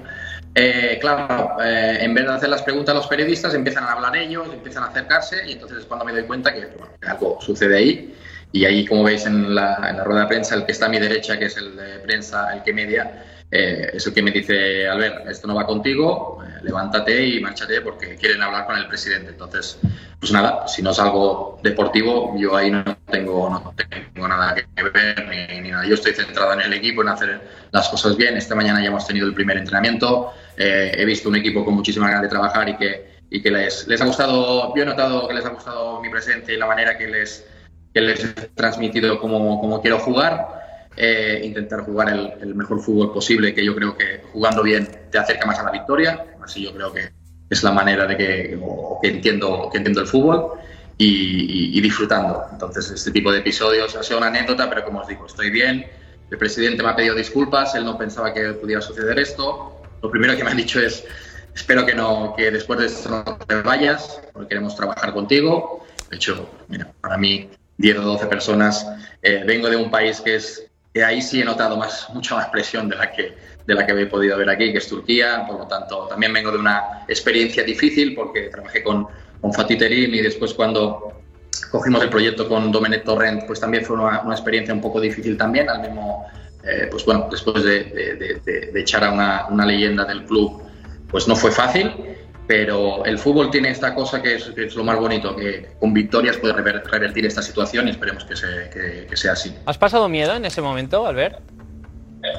Eh, 0.56 1.00
claro, 1.02 1.58
eh, 1.64 1.98
en 2.02 2.14
vez 2.14 2.26
de 2.26 2.32
hacer 2.32 2.50
las 2.50 2.62
preguntas 2.62 2.94
a 2.94 2.98
los 2.98 3.08
periodistas, 3.08 3.54
empiezan 3.56 3.86
a 3.86 3.94
hablar 3.94 4.16
ellos, 4.16 4.48
empiezan 4.54 4.84
a 4.84 4.88
acercarse 4.88 5.48
y 5.48 5.54
entonces 5.54 5.80
es 5.80 5.86
cuando 5.86 6.06
me 6.06 6.12
doy 6.12 6.24
cuenta 6.24 6.54
que, 6.54 6.68
bueno, 6.78 6.94
que 7.02 7.08
algo 7.08 7.40
sucede 7.42 7.78
ahí. 7.78 8.16
Y 8.54 8.66
ahí, 8.66 8.86
como 8.86 9.04
veis 9.04 9.26
en 9.26 9.54
la, 9.56 9.90
en 9.90 9.98
la 9.98 10.04
rueda 10.04 10.22
de 10.22 10.28
prensa, 10.28 10.54
el 10.54 10.66
que 10.66 10.72
está 10.72 10.86
a 10.86 10.90
mi 10.90 11.00
derecha, 11.00 11.40
que 11.40 11.46
es 11.46 11.58
el 11.58 11.76
de 11.76 12.00
prensa, 12.00 12.54
el 12.54 12.62
que 12.62 12.72
media, 12.72 13.26
eh, 13.50 13.90
es 13.94 14.06
el 14.06 14.14
que 14.14 14.22
me 14.22 14.30
dice, 14.30 14.88
Albert, 14.88 15.28
esto 15.28 15.48
no 15.48 15.56
va 15.56 15.66
contigo, 15.66 16.44
eh, 16.44 16.60
levántate 16.62 17.26
y 17.26 17.40
márchate 17.40 17.82
porque 17.82 18.16
quieren 18.16 18.44
hablar 18.44 18.68
con 18.68 18.78
el 18.78 18.88
presidente. 18.88 19.32
Entonces, 19.32 19.80
pues 20.20 20.32
nada, 20.32 20.68
si 20.68 20.84
no 20.84 20.92
es 20.92 21.00
algo 21.00 21.60
deportivo, 21.64 22.36
yo 22.38 22.56
ahí 22.56 22.70
no 22.70 22.84
tengo, 23.10 23.50
no 23.50 23.74
tengo 23.76 24.28
nada 24.28 24.54
que 24.56 24.84
ver 24.84 25.28
ni, 25.28 25.62
ni 25.62 25.72
nada. 25.72 25.86
Yo 25.88 25.96
estoy 25.96 26.14
centrado 26.14 26.54
en 26.54 26.62
el 26.62 26.74
equipo, 26.74 27.02
en 27.02 27.10
hacer 27.10 27.42
las 27.72 27.90
cosas 27.90 28.16
bien. 28.16 28.38
Esta 28.38 28.54
mañana 28.54 28.82
ya 28.82 28.88
hemos 28.88 29.08
tenido 29.08 29.26
el 29.26 29.34
primer 29.34 29.58
entrenamiento. 29.58 30.32
Eh, 30.58 30.92
he 30.96 31.06
visto 31.06 31.28
un 31.28 31.36
equipo 31.36 31.66
con 31.66 31.74
muchísima 31.74 32.08
ganas 32.08 32.22
de 32.22 32.30
trabajar 32.30 32.70
y 32.70 32.78
que, 32.78 33.18
y 33.32 33.42
que 33.42 33.50
les, 33.50 33.88
les 33.88 34.00
ha 34.00 34.06
gustado, 34.06 34.76
yo 34.76 34.84
he 34.84 34.86
notado 34.86 35.28
que 35.28 35.34
les 35.34 35.44
ha 35.44 35.50
gustado 35.50 36.02
mi 36.02 36.10
presencia 36.10 36.54
y 36.54 36.58
la 36.58 36.68
manera 36.68 36.98
que 36.98 37.08
les, 37.08 37.48
que 37.94 38.02
les 38.02 38.24
he 38.24 38.28
transmitido 38.56 39.20
cómo, 39.20 39.60
cómo 39.62 39.82
quiero 39.82 40.00
jugar. 40.00 40.62
Eh, 40.96 41.42
intentar 41.44 41.82
jugar 41.82 42.10
el, 42.10 42.34
el 42.42 42.54
mejor 42.56 42.80
fútbol 42.82 43.12
posible, 43.14 43.54
que 43.56 43.66
yo 43.66 43.74
creo 43.76 43.98
que 43.98 44.22
jugando 44.32 44.62
bien 44.62 44.88
te 45.12 45.18
acerca 45.18 45.46
más 45.48 45.58
a 45.60 45.64
la 45.64 45.72
victoria. 45.72 46.24
Así 46.44 46.64
yo 46.64 46.74
creo 46.74 46.94
que 46.94 47.10
es 47.50 47.64
la 47.64 47.72
manera 47.72 48.06
de 48.06 48.16
que, 48.18 48.60
o 48.62 49.00
que 49.02 49.10
entiendo, 49.10 49.70
que 49.72 49.78
entiendo 49.80 50.02
el 50.02 50.08
fútbol. 50.08 50.52
y, 50.96 51.06
y- 51.08 51.78
y 51.78 51.82
disfrutando. 51.82 52.44
Entonces, 52.52 52.90
este 52.92 53.10
tipo 53.12 53.32
de 53.32 53.40
episodios 53.40 53.96
ha 53.96 54.04
sido 54.04 54.20
una 54.20 54.28
anécdota, 54.28 54.70
pero 54.70 54.86
como 54.86 55.00
os 55.00 55.08
digo, 55.08 55.26
estoy 55.26 55.50
bien. 55.50 55.86
El 56.30 56.38
presidente 56.38 56.84
me 56.84 56.90
ha 56.90 56.96
pedido 56.96 57.16
disculpas, 57.16 57.74
él 57.74 57.84
no 57.84 57.98
pensaba 57.98 58.32
que 58.32 58.54
pudiera 58.54 58.80
suceder 58.80 59.18
esto. 59.20 59.82
Lo 60.04 60.12
primero 60.12 60.38
que 60.38 60.44
me 60.44 60.52
han 60.52 60.58
dicho 60.58 60.80
es, 60.80 61.04
espero 61.56 61.84
que, 61.86 61.96
no, 61.96 62.36
que 62.38 62.52
después 62.52 62.80
de 62.80 62.86
esto 62.86 63.10
no 63.10 63.38
te 63.38 63.56
vayas, 63.64 64.22
porque 64.34 64.50
queremos 64.50 64.76
trabajar 64.76 65.12
contigo. 65.14 65.84
De 66.12 66.16
hecho, 66.18 66.48
mira, 66.68 66.92
para 67.02 67.18
mí, 67.18 67.50
10 67.78 67.98
o 67.98 68.02
12 68.02 68.26
personas, 68.28 68.88
eh, 69.22 69.44
vengo 69.46 69.70
de 69.70 69.76
un 69.78 69.90
país 69.90 70.22
que 70.22 70.36
es, 70.36 70.68
ahí 71.06 71.22
sí 71.22 71.42
he 71.42 71.46
notado 71.46 71.76
más, 71.78 72.08
mucha 72.14 72.36
más 72.36 72.48
presión 72.48 72.88
de 72.90 72.96
la 72.96 73.12
que, 73.12 73.36
de 73.66 73.74
la 73.74 73.86
que 73.86 73.94
he 73.94 74.06
podido 74.06 74.38
ver 74.38 74.50
aquí, 74.50 74.72
que 74.72 74.78
es 74.78 74.88
Turquía. 74.88 75.46
Por 75.48 75.60
lo 75.60 75.68
tanto, 75.68 76.08
también 76.08 76.32
vengo 76.34 76.52
de 76.52 76.58
una 76.60 77.04
experiencia 77.08 77.64
difícil 77.64 78.14
porque 78.14 78.50
trabajé 78.50 78.84
con, 78.84 79.08
con 79.42 79.54
Fatih 79.54 79.78
Terim 79.78 80.14
y 80.14 80.22
después 80.22 80.54
cuando 80.54 81.22
cogimos 81.72 82.04
el 82.04 82.10
proyecto 82.10 82.48
con 82.48 82.72
Domenech 82.72 83.04
Torrent, 83.04 83.46
pues 83.48 83.60
también 83.60 83.84
fue 83.86 83.96
una, 83.96 84.22
experiencia 84.32 84.74
un 84.74 84.82
poco 84.82 85.00
difícil 85.02 85.36
también, 85.38 85.70
al 85.70 85.82
mismo, 85.82 86.28
eh, 86.64 86.88
pues 86.92 87.04
bueno, 87.06 87.28
después 87.32 87.64
de, 87.64 87.84
de- 87.86 88.16
de- 88.16 88.42
de- 88.46 88.72
de 88.72 88.80
echar 88.82 89.04
a 89.04 89.12
una, 89.12 89.48
una 89.50 89.66
leyenda 89.66 90.06
del 90.06 90.26
club, 90.26 90.62
pues 91.10 91.28
no 91.28 91.36
fue 91.36 91.52
fácil, 91.52 91.92
pero 92.48 93.06
el 93.06 93.18
fútbol 93.18 93.50
tiene 93.50 93.70
esta 93.70 93.96
cosa 93.96 94.22
que 94.22 94.36
es, 94.36 94.44
que 94.56 94.66
es 94.66 94.76
lo 94.76 94.84
más 94.84 95.00
bonito, 95.00 95.36
que 95.36 95.70
con 95.80 95.94
victorias 95.94 96.38
puede 96.38 96.54
rever- 96.54 96.84
revertir 96.84 97.26
esta 97.26 97.42
situación 97.42 97.88
y 97.88 97.92
esperemos 97.92 98.26
que, 98.26 98.36
se- 98.36 98.70
que- 98.72 99.08
que 99.10 99.18
sea 99.18 99.32
así. 99.34 99.56
¿Has 99.66 99.78
pasado 99.78 100.10
miedo 100.10 100.36
en 100.36 100.46
ese 100.46 100.62
momento, 100.62 101.06
Albert? 101.06 101.40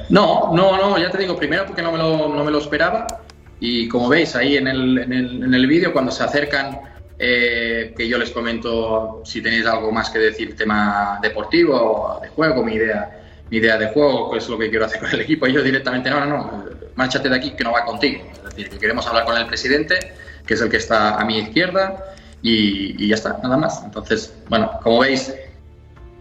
No, 0.09 0.51
no, 0.53 0.77
no, 0.77 0.97
ya 0.97 1.09
te 1.11 1.17
digo, 1.19 1.35
primero 1.35 1.65
porque 1.65 1.81
no 1.81 1.91
me 1.91 1.97
lo, 1.97 2.29
no 2.29 2.43
me 2.43 2.51
lo 2.51 2.57
esperaba 2.59 3.05
y 3.59 3.87
como 3.87 4.09
veis 4.09 4.35
ahí 4.35 4.57
en 4.57 4.67
el, 4.67 4.97
en 4.97 5.13
el, 5.13 5.43
en 5.43 5.53
el 5.53 5.67
vídeo 5.67 5.93
cuando 5.93 6.11
se 6.11 6.23
acercan, 6.23 6.79
eh, 7.17 7.93
que 7.95 8.07
yo 8.07 8.17
les 8.17 8.31
comento 8.31 9.21
si 9.23 9.41
tenéis 9.41 9.65
algo 9.65 9.91
más 9.91 10.09
que 10.09 10.19
decir 10.19 10.55
tema 10.55 11.19
deportivo, 11.21 12.19
de 12.21 12.27
juego, 12.29 12.63
mi 12.63 12.73
idea, 12.73 13.09
mi 13.49 13.57
idea 13.57 13.77
de 13.77 13.87
juego, 13.87 14.31
qué 14.31 14.39
es 14.39 14.49
lo 14.49 14.57
que 14.57 14.69
quiero 14.69 14.85
hacer 14.85 14.99
con 14.99 15.09
el 15.11 15.21
equipo, 15.21 15.47
y 15.47 15.53
yo 15.53 15.63
directamente, 15.63 16.09
no, 16.09 16.19
no, 16.25 16.27
no, 16.27 16.63
márchate 16.95 17.29
de 17.29 17.35
aquí 17.35 17.51
que 17.51 17.63
no 17.63 17.71
va 17.71 17.85
contigo. 17.85 18.23
Decir, 18.55 18.69
que 18.69 18.77
queremos 18.79 19.05
hablar 19.07 19.25
con 19.25 19.37
el 19.37 19.45
presidente, 19.47 20.13
que 20.45 20.53
es 20.53 20.61
el 20.61 20.69
que 20.69 20.77
está 20.77 21.15
a 21.19 21.25
mi 21.25 21.39
izquierda 21.39 22.03
y, 22.41 23.07
ya 23.07 23.15
está, 23.15 23.37
nada 23.43 23.57
más. 23.57 23.81
Entonces, 23.83 24.33
bueno, 24.49 24.79
como 24.81 24.99
veis, 24.99 25.33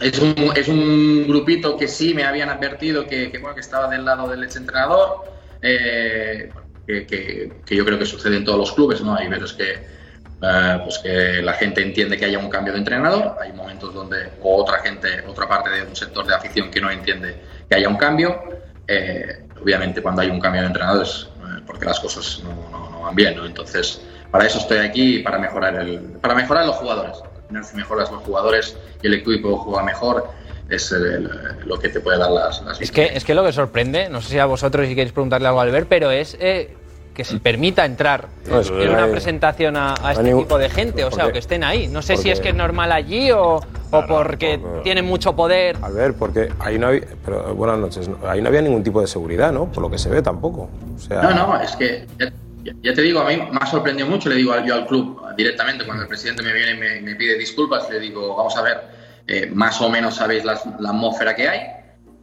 es 0.00 0.18
un, 0.18 0.34
es 0.56 0.68
un 0.68 1.26
grupito 1.28 1.76
que 1.76 1.86
sí 1.86 2.12
me 2.14 2.24
habían 2.24 2.48
advertido 2.48 3.06
que, 3.06 3.28
bueno, 3.40 3.54
que 3.54 3.60
estaba 3.60 3.88
del 3.88 4.04
lado 4.04 4.28
del 4.28 4.42
exentrenador, 4.42 5.24
eh, 5.62 6.50
que, 6.86 7.06
que- 7.06 7.76
yo 7.76 7.84
creo 7.84 7.98
que 7.98 8.06
sucede 8.06 8.36
en 8.36 8.44
todos 8.44 8.58
los 8.58 8.72
clubes, 8.72 9.00
¿no? 9.00 9.14
Hay 9.14 9.28
veces 9.28 9.52
que, 9.52 9.72
eh, 10.42 10.80
pues 10.82 10.98
que 10.98 11.40
la 11.42 11.52
gente 11.54 11.80
entiende 11.82 12.18
que 12.18 12.24
haya 12.24 12.38
un 12.38 12.50
cambio 12.50 12.72
de 12.72 12.80
entrenador, 12.80 13.36
hay 13.40 13.52
momentos 13.52 13.94
donde, 13.94 14.32
o 14.42 14.56
otra 14.62 14.78
gente, 14.80 15.22
otra 15.26 15.48
parte 15.48 15.70
de 15.70 15.82
un 15.82 15.94
sector 15.96 16.26
de 16.26 16.34
afición 16.34 16.70
que 16.70 16.80
no 16.80 16.90
entiende 16.90 17.36
que 17.68 17.76
haya 17.76 17.88
un 17.88 17.96
cambio. 17.96 18.42
Eh, 18.86 19.46
obviamente 19.62 20.02
cuando 20.02 20.20
hay 20.20 20.28
un 20.28 20.38
cambio 20.40 20.60
de 20.60 20.66
entrenador 20.66 21.02
es 21.04 21.26
porque 21.66 21.84
las 21.86 22.00
cosas 22.00 22.42
no, 22.44 22.54
no- 22.70 22.90
no 22.90 23.00
van 23.02 23.14
bien, 23.14 23.36
¿no? 23.36 23.44
Entonces, 23.46 24.00
para 24.30 24.46
eso 24.46 24.58
estoy 24.58 24.78
aquí, 24.78 25.18
para 25.20 25.38
mejorar, 25.38 25.74
el, 25.76 26.00
para 26.20 26.34
mejorar 26.34 26.66
los 26.66 26.76
jugadores. 26.76 27.16
Al 27.22 27.46
final, 27.48 27.64
si 27.64 27.76
mejoras 27.76 28.10
los 28.10 28.22
jugadores 28.22 28.76
y 29.02 29.06
el 29.06 29.14
equipo 29.14 29.56
juega 29.58 29.82
mejor, 29.82 30.28
es 30.68 30.90
el- 30.92 31.30
lo 31.66 31.78
que 31.78 31.88
te 31.90 32.00
puede 32.00 32.18
dar 32.18 32.30
las, 32.30 32.62
las 32.62 32.80
Es 32.80 32.90
que, 32.90 33.04
es 33.14 33.24
que 33.24 33.34
lo 33.34 33.44
que 33.44 33.52
sorprende, 33.52 34.08
no 34.08 34.20
sé 34.20 34.30
si 34.30 34.38
a 34.38 34.46
vosotros 34.46 34.86
si 34.86 34.94
queréis 34.94 35.12
preguntarle 35.12 35.46
algo 35.48 35.60
a 35.60 35.64
Albert, 35.64 35.86
pero 35.88 36.10
es 36.10 36.36
eh, 36.40 36.74
que 37.14 37.24
se 37.24 37.38
permita 37.38 37.84
entrar 37.84 38.26
No, 38.48 38.60
es- 38.60 38.68
en 38.70 38.90
una 38.90 39.06
presentación 39.06 39.76
a, 39.76 39.94
a 40.02 40.10
este 40.12 40.24
ningún- 40.24 40.42
tipo 40.42 40.58
de 40.58 40.68
gente, 40.68 41.04
o 41.04 41.10
sea, 41.10 41.24
porque- 41.24 41.30
o 41.30 41.32
que 41.34 41.38
estén 41.38 41.62
ahí. 41.64 41.86
No 41.86 42.02
sé 42.02 42.16
si 42.16 42.30
es 42.30 42.40
que 42.40 42.48
es 42.50 42.54
normal 42.54 42.90
allí 42.92 43.30
o, 43.30 43.60
o 43.92 44.06
porque 44.06 44.60
tienen 44.82 45.04
mucho 45.04 45.34
poder. 45.36 45.76
A 45.80 45.88
ver, 45.90 46.14
porque 46.14 46.50
ahí 46.58 46.78
no 46.78 46.88
había, 46.88 47.02
pero 47.24 47.54
buenas 47.54 47.78
noches, 47.78 48.08
no- 48.08 48.18
ahí 48.28 48.42
no 48.42 48.48
había 48.48 48.62
ningún 48.62 48.82
tipo 48.82 49.00
de 49.00 49.06
seguridad, 49.06 49.52
¿no? 49.52 49.70
Por 49.70 49.82
lo 49.84 49.90
que 49.90 49.98
se 49.98 50.10
ve 50.10 50.20
tampoco. 50.22 50.68
O 50.96 50.98
sea, 50.98 51.22
No, 51.22 51.30
no, 51.46 51.60
es 51.60 51.76
que 51.76 52.06
ya, 52.18 52.32
ya- 52.82 52.94
te 52.94 53.02
digo, 53.02 53.20
a 53.20 53.28
mí 53.28 53.36
me 53.36 53.58
ha 53.60 53.66
sorprendido 53.66 54.08
mucho, 54.08 54.28
le 54.28 54.34
digo 54.34 54.52
yo 54.66 54.74
al 54.74 54.86
club 54.86 55.20
directamente, 55.36 55.84
cuando 55.84 56.02
el 56.02 56.08
presidente 56.08 56.42
me 56.42 56.52
viene 56.52 56.72
y 56.72 56.76
me, 56.78 57.00
me 57.00 57.14
pide 57.14 57.38
disculpas, 57.38 57.88
le 57.90 58.00
digo, 58.00 58.34
vamos 58.36 58.56
a 58.56 58.62
ver, 58.62 58.80
eh, 59.28 59.50
más 59.54 59.80
o 59.80 59.88
menos 59.88 60.16
sabéis 60.16 60.44
las- 60.44 60.66
la 60.80 60.88
atmósfera 60.90 61.34
que 61.36 61.48
hay. 61.48 61.60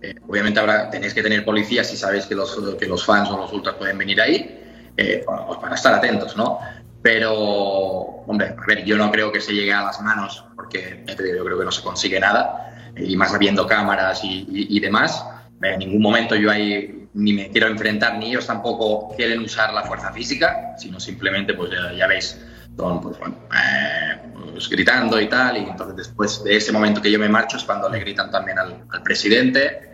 Eh, 0.03 0.15
obviamente 0.27 0.59
habrá, 0.59 0.89
tenéis 0.89 1.13
que 1.13 1.21
tener 1.21 1.45
policías 1.45 1.87
si 1.87 1.95
sabéis 1.95 2.25
que 2.25 2.33
los, 2.35 2.59
que 2.79 2.87
los 2.87 3.05
fans 3.05 3.29
o 3.29 3.37
los 3.37 3.53
ultras 3.53 3.75
pueden 3.75 3.97
venir 3.99 4.19
ahí, 4.19 4.57
eh, 4.97 5.23
pues 5.25 5.59
para 5.59 5.75
estar 5.75 5.93
atentos, 5.93 6.35
¿no? 6.37 6.59
Pero, 7.01 7.33
hombre, 7.33 8.55
a 8.57 8.65
ver, 8.67 8.83
yo 8.85 8.95
no 8.97 9.11
creo 9.11 9.31
que 9.31 9.41
se 9.41 9.53
llegue 9.53 9.73
a 9.73 9.83
las 9.83 9.99
manos, 10.01 10.45
porque 10.55 11.03
yo 11.07 11.43
creo 11.45 11.57
que 11.57 11.65
no 11.65 11.71
se 11.71 11.81
consigue 11.81 12.19
nada, 12.19 12.91
y 12.95 13.15
más 13.15 13.33
habiendo 13.33 13.65
cámaras 13.65 14.23
y, 14.23 14.45
y- 14.49 14.77
y 14.77 14.79
demás. 14.79 15.25
En 15.63 15.79
ningún 15.79 16.01
momento 16.01 16.35
yo 16.35 16.49
ahí 16.51 17.07
ni 17.13 17.33
me 17.33 17.49
quiero 17.49 17.67
enfrentar, 17.67 18.17
ni 18.17 18.29
ellos 18.29 18.45
tampoco 18.47 19.13
quieren 19.15 19.39
usar 19.41 19.73
la 19.73 19.83
fuerza 19.83 20.11
física, 20.11 20.75
sino 20.77 20.99
simplemente, 20.99 21.53
pues 21.53 21.71
ya, 21.71 21.91
ya 21.93 22.07
veis, 22.07 22.39
son, 22.77 23.01
pues, 23.01 23.17
bueno, 23.19 23.35
eh, 23.53 24.17
pues, 24.51 24.69
gritando 24.69 25.19
y 25.19 25.27
tal, 25.27 25.57
y 25.57 25.61
entonces 25.69 25.95
después 25.95 26.43
de 26.43 26.55
ese 26.55 26.71
momento 26.71 27.01
que 27.01 27.11
yo 27.11 27.19
me 27.19 27.29
marcho 27.29 27.57
es 27.57 27.63
cuando 27.63 27.89
le 27.89 27.99
gritan 27.99 28.29
también 28.31 28.59
al, 28.59 28.85
al 28.89 29.03
presidente, 29.03 29.90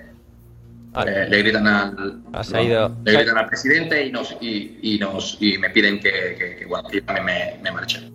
eh, 1.05 1.27
le 1.29 1.37
gritan 1.39 1.67
al, 1.67 1.95
no, 2.31 2.61
ido- 2.63 2.95
le 3.03 3.11
gritan 3.13 3.37
al 3.37 3.47
presidente 3.47 4.05
y 4.05 4.11
nos 4.11 4.35
y, 4.41 4.79
y 4.81 4.97
nos 4.99 5.37
y 5.41 5.57
me 5.57 5.69
piden 5.69 5.99
que, 5.99 6.35
que, 6.37 6.55
que, 6.57 6.65
bueno, 6.65 6.87
que 6.89 6.97
yo 6.97 7.03
también 7.03 7.25
me, 7.25 7.59
me 7.63 7.71
marche. 7.71 8.11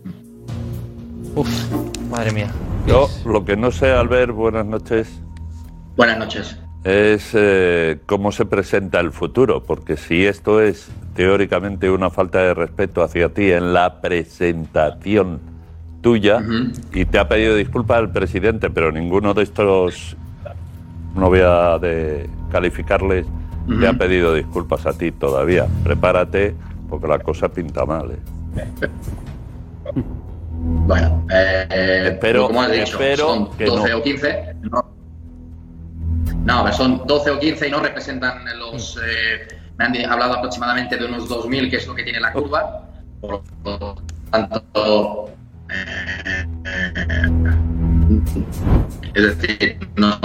Uf, 1.35 1.49
madre 2.11 2.33
mía. 2.33 2.51
Yo 2.87 3.09
lo 3.25 3.45
que 3.45 3.57
no 3.57 3.71
sé, 3.71 3.91
Albert, 3.91 4.33
buenas 4.33 4.67
noches. 4.67 5.09
Buenas 5.97 6.19
noches. 6.19 6.59
Es 6.85 7.31
eh, 7.35 8.01
cómo 8.07 8.33
se 8.33 8.45
presenta 8.45 8.99
el 9.01 9.13
futuro, 9.13 9.63
porque 9.63 9.97
si 9.97 10.27
esto 10.27 10.61
es 10.61 10.89
teóricamente 11.15 11.89
una 11.91 12.11
falta 12.11 12.41
de 12.43 12.55
respeto 12.55 13.03
hacia 13.05 13.29
ti 13.29 13.53
en 13.53 13.73
la 13.73 14.01
presentación 14.01 15.41
tuya 16.01 16.43
y 16.93 17.05
te 17.05 17.19
ha 17.21 17.29
pedido 17.29 17.55
disculpas 17.55 17.99
al 17.99 18.11
presidente, 18.11 18.69
pero 18.71 18.91
ninguno 18.91 19.33
de 19.35 19.45
estos, 19.45 20.17
no 21.15 21.29
voy 21.29 21.41
a 21.43 21.79
de 21.79 22.29
calificarles, 22.51 23.27
te 23.81 23.87
ha 23.87 23.91
Ujú. 23.91 23.99
pedido 23.99 24.35
disculpas 24.35 24.87
a 24.87 24.93
ti 24.93 25.13
todavía. 25.13 25.67
Prepárate, 25.85 26.55
porque 26.89 27.07
la 27.07 27.19
cosa 27.19 27.49
pinta 27.49 27.85
mal. 27.87 28.13
¿eh? 28.13 28.79
Bueno, 30.65 31.27
eh, 31.33 32.11
Espero- 32.13 32.47
como 32.47 32.63
has 32.63 32.71
dicho, 32.71 32.99
son 33.17 33.51
que 33.57 33.65
12 33.67 33.91
no. 33.91 33.99
o 33.99 34.03
15. 34.03 34.55
No, 36.45 36.65
no, 36.65 36.73
son 36.73 37.03
12 37.07 37.31
o 37.31 37.39
15 37.41 37.69
y 37.69 37.71
no 37.71 37.81
representan 37.81 38.45
los. 38.59 38.97
eh, 39.05 39.49
me 39.79 39.85
han 39.87 40.11
hablado 40.11 40.35
aproximadamente 40.35 40.97
de 40.97 41.07
unos 41.07 41.29
2.000, 41.29 41.69
que 41.71 41.77
es 41.77 41.87
lo 41.87 41.95
que 41.95 42.05
tiene 42.05 42.21
la 42.21 42.33
curva. 42.33 42.87
Por 43.21 43.43
lo 43.65 43.97
tanto. 44.31 45.31
eh, 45.69 46.47
eh, 46.65 47.53
es 49.15 49.37
decir, 49.37 49.79
no, 49.97 50.19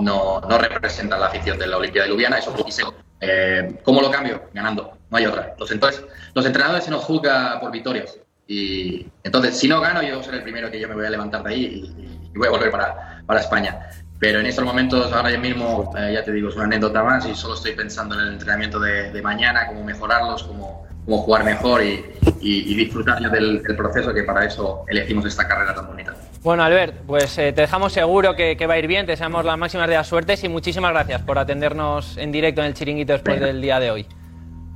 no, 0.00 0.40
no 0.40 0.58
representan 0.58 1.20
la 1.20 1.26
afición 1.26 1.58
de 1.58 1.66
la 1.66 1.76
Olimpiada 1.76 2.06
de 2.06 2.12
Ljubljana, 2.12 2.38
eso 2.38 2.54
quise. 2.54 2.82
Eh, 3.20 3.78
¿Cómo 3.84 4.00
lo 4.00 4.10
cambio? 4.10 4.42
Ganando, 4.52 4.98
no 5.10 5.16
hay 5.16 5.26
otra. 5.26 5.54
Los, 5.58 5.70
entonces, 5.70 6.04
los 6.34 6.44
entrenadores 6.44 6.84
se 6.84 6.90
nos 6.90 7.04
juzga 7.04 7.60
por 7.60 7.70
victorias. 7.70 8.18
Y 8.48 9.06
entonces, 9.22 9.56
si 9.58 9.68
no 9.68 9.80
gano, 9.80 10.02
yo 10.02 10.22
seré 10.22 10.38
el 10.38 10.42
primero 10.42 10.70
que 10.70 10.80
yo 10.80 10.88
me 10.88 10.94
voy 10.94 11.06
a 11.06 11.10
levantar 11.10 11.42
de 11.44 11.50
ahí 11.50 11.94
y, 12.34 12.36
voy 12.36 12.48
a 12.48 12.50
volver 12.50 12.70
para, 12.70 13.22
para 13.26 13.40
España. 13.40 13.90
Pero 14.18 14.40
en 14.40 14.46
estos 14.46 14.64
momentos, 14.64 15.12
ahora 15.12 15.36
mismo, 15.38 15.92
eh, 15.98 16.12
ya 16.14 16.24
te 16.24 16.32
digo, 16.32 16.48
es 16.48 16.54
una 16.54 16.64
anécdota 16.64 17.02
más 17.02 17.26
y 17.26 17.34
solo 17.34 17.54
estoy 17.54 17.72
pensando 17.72 18.14
en 18.14 18.20
el 18.20 18.32
entrenamiento 18.34 18.80
de, 18.80 19.20
mañana, 19.22 19.66
cómo 19.66 19.84
mejorarlos, 19.84 20.44
cómo, 20.44 20.86
jugar 21.06 21.44
mejor 21.44 21.82
y, 21.82 22.74
disfrutar 22.74 23.20
del, 23.30 23.62
del 23.62 23.76
proceso, 23.76 24.14
que 24.14 24.22
para 24.22 24.44
eso 24.44 24.84
elegimos 24.88 25.26
esta 25.26 25.46
carrera 25.46 25.74
tan 25.74 25.88
bonita. 25.88 26.14
Bueno, 26.42 26.64
Albert, 26.64 27.02
pues 27.06 27.38
eh, 27.38 27.52
te 27.52 27.60
dejamos 27.60 27.92
seguro 27.92 28.34
que, 28.34 28.56
que 28.56 28.66
va 28.66 28.74
a 28.74 28.78
ir 28.78 28.88
bien, 28.88 29.06
te 29.06 29.12
deseamos 29.12 29.44
las 29.44 29.56
máximas 29.56 29.88
de 29.88 29.94
las 29.94 30.08
suertes 30.08 30.42
y 30.42 30.48
muchísimas 30.48 30.90
gracias 30.92 31.22
por 31.22 31.38
atendernos 31.38 32.16
en 32.16 32.32
directo 32.32 32.60
en 32.62 32.66
el 32.68 32.74
chiringuito 32.74 33.12
después 33.12 33.36
Venga. 33.36 33.46
del 33.46 33.62
día 33.62 33.78
de 33.78 33.90
hoy. 33.92 34.06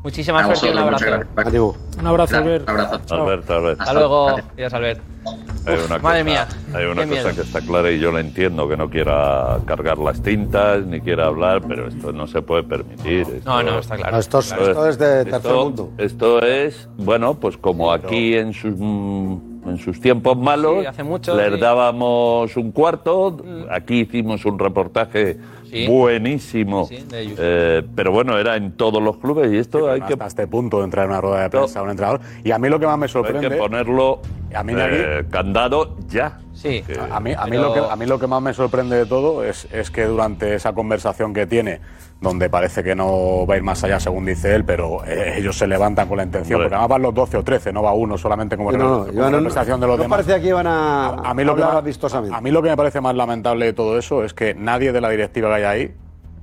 Muchísima 0.05 0.39
A 0.39 0.45
suerte 0.45 0.69
y 0.69 0.71
un 0.71 0.79
abrazo. 0.79 1.05
Un 1.99 2.07
abrazo, 2.07 2.37
Albert. 2.37 2.71
Un 2.71 2.79
abrazo. 2.81 3.15
Albert, 3.17 3.51
Albert. 3.51 3.81
Hasta 3.81 3.93
luego. 3.95 4.37
Gracias, 4.37 4.75
Albert. 4.75 5.01
Hay 5.67 5.75
Uf, 5.75 5.87
una 5.87 5.99
madre 5.99 6.21
cosa, 6.23 6.25
mía, 6.25 6.49
Hay 6.73 6.85
una 6.85 7.03
qué 7.03 7.09
cosa 7.09 7.23
miedo. 7.23 7.35
que 7.35 7.41
está 7.41 7.61
clara 7.63 7.91
y 7.91 7.99
yo 7.99 8.13
la 8.13 8.21
entiendo, 8.21 8.69
que 8.69 8.77
no 8.77 8.89
quiera 8.89 9.59
cargar 9.67 9.99
las 9.99 10.23
tintas 10.23 10.83
ni 10.87 11.01
quiera 11.01 11.27
hablar, 11.27 11.63
pero 11.67 11.89
esto 11.89 12.13
no 12.13 12.29
se 12.29 12.41
puede 12.43 12.63
permitir. 12.63 13.23
Esto- 13.23 13.51
No, 13.51 13.63
no, 13.65 13.79
está 13.81 13.97
claro. 13.97 14.19
Esto 14.19 14.39
es- 14.39 14.53
esto 14.53 14.89
es 14.89 14.99
de 14.99 15.25
tercer 15.25 15.35
esto- 15.35 15.65
mundo. 15.65 15.93
Esto 15.99 16.41
es, 16.41 16.89
bueno, 16.97 17.35
pues 17.35 17.57
como 17.57 17.91
aquí 17.91 18.37
en 18.37 18.53
sus, 18.53 18.75
mm, 18.79 19.56
en 19.71 19.79
sus 19.79 20.01
tiempos 20.01 20.37
malos 20.37 20.81
Sí, 20.81 20.87
hace 20.87 21.03
mucho, 21.03 21.37
les 21.37 21.51
sí. 21.51 21.57
Mm. 21.57 21.61
dábamos 21.61 22.57
un 22.57 22.73
cuarto, 22.73 23.37
aquí 23.71 24.01
hicimos 24.01 24.45
un 24.45 24.59
reportaje 24.59 25.37
Sí. 25.71 25.87
buenísimo, 25.89 26.89
eh, 26.93 27.83
pero 27.97 28.13
bueno, 28.13 28.39
era 28.39 28.55
en 28.57 28.73
todos 28.77 29.03
los 29.03 29.17
clubes 29.17 29.53
y 29.53 29.57
esto 29.59 29.91
hay 29.91 30.01
que, 30.03 30.13
Hasta 30.13 30.27
este 30.27 30.47
punto 30.47 30.79
de 30.79 30.85
entrar 30.85 31.07
en 31.07 31.11
una 31.11 31.21
rueda 31.21 31.43
de 31.43 31.51
prensa 31.51 31.81
a 31.81 31.83
un 31.83 31.91
entrenador. 31.91 32.21
Y 32.45 32.53
a 32.53 32.59
mí 32.59 32.69
lo 32.69 32.79
que 32.79 32.87
más 32.87 32.97
me 32.97 33.07
hay 33.07 33.11
sorprende. 33.13 33.49
que 33.49 33.57
ponerlo 33.57 34.21
A 34.55 34.63
mí 34.63 34.73
eh, 34.77 35.25
candado 35.29 35.97
ya. 36.09 36.39
Sí. 36.55 36.85
A 37.11 37.19
mí, 37.21 37.33
a, 37.33 37.45
mí 37.45 37.51
Pero- 37.51 37.63
lo 37.65 37.75
que, 37.75 37.81
a 37.81 37.97
mí 37.97 38.07
lo 38.07 38.19
que 38.21 38.27
más 38.29 38.41
me 38.41 38.55
sorprende 38.55 38.97
de 38.97 39.07
todo 39.07 39.43
es, 39.43 39.67
es 39.73 39.91
que 39.91 40.05
durante 40.05 40.55
esa 40.55 40.73
conversación 40.73 41.35
que 41.35 41.47
tiene, 41.47 41.81
donde 42.21 42.49
parece 42.49 42.83
que 42.83 42.95
no 42.95 43.47
va 43.47 43.55
a 43.55 43.57
ir 43.59 43.63
más 43.63 43.85
allá 43.85 44.01
según 44.01 44.25
dice 44.25 44.55
él, 44.55 44.65
pero 44.65 45.05
eh, 45.05 45.35
ellos 45.39 45.57
se 45.59 45.67
levantan 45.67 46.09
con 46.09 46.17
la 46.17 46.23
intención, 46.25 46.61
porque 46.61 46.75
además 46.75 46.89
van 46.89 47.03
los 47.03 47.15
12 47.15 47.37
o 47.37 47.43
13, 47.45 47.73
no 47.73 47.83
va 47.83 47.93
uno 47.93 48.17
solamente 48.17 48.57
como, 48.57 48.73
No, 48.73 48.79
no, 48.79 48.99
como 49.07 49.13
iban- 49.13 49.33
representación 49.33 49.81
de 49.81 49.87
los 49.87 49.97
no 49.99 50.03
demás. 50.05 50.17
parecía 50.19 50.41
que 50.41 50.49
iban 50.49 50.67
a, 50.67 51.09
A 51.09 51.35
mí, 51.35 51.45
lo 51.45 51.55
que 51.55 51.63
hablar 51.63 51.75
más, 51.77 51.85
vistosamente. 51.85 52.35
a 52.35 52.41
mí 52.41 52.51
lo 52.51 52.63
que 52.63 52.71
me 52.71 52.77
parece 52.77 53.01
más 53.03 53.15
lamentable 53.15 53.67
de 53.67 53.73
todo 53.75 53.99
eso 53.99 54.25
es 54.25 54.33
que 54.33 54.55
nadie 54.55 54.93
de 54.93 55.01
la 55.01 55.11
directiva 55.11 55.49
que 55.51 55.55
hay 55.57 55.65
ahí 55.65 55.95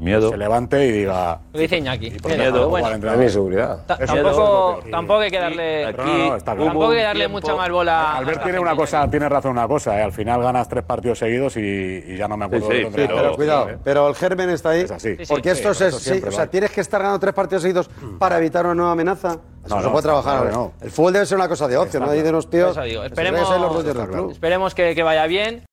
Miedo. 0.04 0.30
se 0.30 0.38
levante 0.38 0.86
y 0.86 0.92
diga... 0.92 1.40
Lo 1.54 1.60
dice 1.60 1.78
Iñaki. 1.78 2.12
por 2.20 2.36
Miedo, 2.38 2.70
bueno. 2.70 2.88
entrenador. 2.92 3.24
mi 3.24 3.30
seguridad. 3.32 3.86
Ta- 3.88 3.96
Eso 3.96 4.04
es 4.04 4.10
tampoco, 4.24 4.80
tampoco 4.92 5.20
hay 5.22 5.32
que 5.32 5.40
darle, 5.40 5.84
Pero 5.92 6.06
no, 6.06 6.18
no, 6.18 6.36
está 6.36 6.52
claro. 6.54 6.66
tampoco 6.66 6.90
hay 6.92 6.98
que 6.98 7.04
darle 7.04 7.20
tiempo- 7.26 7.42
mucha 7.42 7.56
más 7.56 7.70
bola. 7.72 8.02
a 8.02 8.18
Albert 8.18 8.44
tiene 8.44 8.60
una 8.60 8.76
cosa, 8.76 9.10
tiene 9.10 9.30
razón 9.30 9.52
una 9.52 9.68
cosa, 9.68 10.00
¿eh? 10.00 10.04
al 10.04 10.12
final 10.12 10.42
ganas 10.44 10.68
tres 10.70 10.84
partidos 10.84 11.20
seguidos 11.20 11.58
y, 11.58 11.60
y 11.62 12.18
ya 12.18 12.28
no 12.28 12.38
me 12.38 12.46
acuerdo 12.46 12.68
Sí, 12.68 12.72
sí, 12.72 12.78
de 12.78 12.82
sí, 12.82 12.88
entrenador. 12.88 13.22
Pero 13.24 13.36
cuidado, 13.36 13.70
¿eh? 13.70 13.78
pero 13.84 14.08
el 14.10 14.16
germen 14.16 14.50
está 14.50 14.70
ahí. 14.72 14.82
Es 14.82 14.92
así. 14.92 15.16
Sí, 15.18 15.26
sí, 15.26 15.34
porque 15.34 15.50
sí, 15.56 15.58
esto 15.58 15.72
es, 15.72 15.82
eso 15.82 15.98
sí, 16.00 16.06
siempre 16.06 16.30
o 16.30 16.34
sea, 16.34 16.48
tienes 16.48 16.72
que 16.72 16.82
estar 16.82 17.00
ganando 17.02 17.20
tres 17.20 17.34
partidos 17.34 17.62
seguidos 17.64 17.90
para 18.20 18.38
evitar 18.38 18.66
una 18.66 18.76
nueva 18.76 18.92
amenaza. 18.92 19.38
Eso 19.66 19.76
No, 19.76 19.82
se 19.82 19.86
no, 19.88 19.92
puede 19.94 20.04
trabajar. 20.04 20.34
claro 20.40 20.50
que 20.50 20.56
ahora. 20.56 20.72
no. 20.80 20.86
El 20.86 20.92
fútbol 20.92 21.14
debe 21.14 21.26
ser 21.26 21.38
una 21.38 21.48
cosa 21.48 21.68
de 21.68 21.78
ocio, 21.78 22.00
¿no? 22.00 22.10
Hay 22.10 22.22
de 22.22 22.30
unos 22.30 22.50
tíos. 22.50 22.72
Eso 22.72 22.82
digo, 22.82 23.02
que 23.04 23.08
se 23.10 23.14
esperemos- 23.14 23.32
creen 23.32 23.36
que 23.36 23.46
son 23.54 23.62
los 23.62 23.74
dueños 23.74 23.86
del 23.86 23.92
Está 23.96 24.08
claro. 24.08 24.24
club. 24.24 24.32
Esperemos 24.34 24.76
que, 24.76 24.96
que 24.96 25.04
vaya 25.04 25.26
bien. 25.28 25.64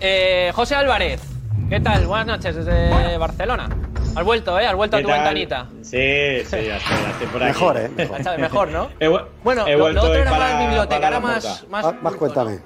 Eh, 0.00 0.52
José 0.54 0.74
Álvarez, 0.74 1.20
¿qué 1.68 1.80
tal? 1.80 2.06
Buenas 2.06 2.26
noches 2.26 2.56
desde 2.56 3.16
Barcelona. 3.18 3.68
Has 4.16 4.24
vuelto, 4.24 4.58
¿eh? 4.58 4.66
Has 4.66 4.74
vuelto 4.74 4.96
a 4.96 5.00
¿Qué 5.00 5.04
tu 5.04 5.10
tal? 5.10 5.18
ventanita. 5.20 5.66
Sí, 5.82 5.90
sí, 5.90 5.92
ya 5.92 6.40
estoy, 6.40 6.66
ya 6.66 6.76
estoy 6.76 7.26
por 7.28 7.42
aquí. 7.42 7.52
Mejor, 7.52 7.76
¿eh? 7.76 7.90
Mejor, 8.38 8.68
¿no? 8.68 8.88
He, 8.98 9.08
Bueno, 9.44 9.66
he 9.66 9.76
lo, 9.76 9.84
otro 9.86 10.14
era 10.14 10.30
para- 10.30 10.44
más 10.54 10.58
biblioteca, 10.60 11.08
era 11.08 11.20
más, 11.20 11.66
más, 11.70 11.84
Ah, 11.84 11.92
más 12.02 12.14
culto, 12.14 12.18
cuéntame. 12.34 12.58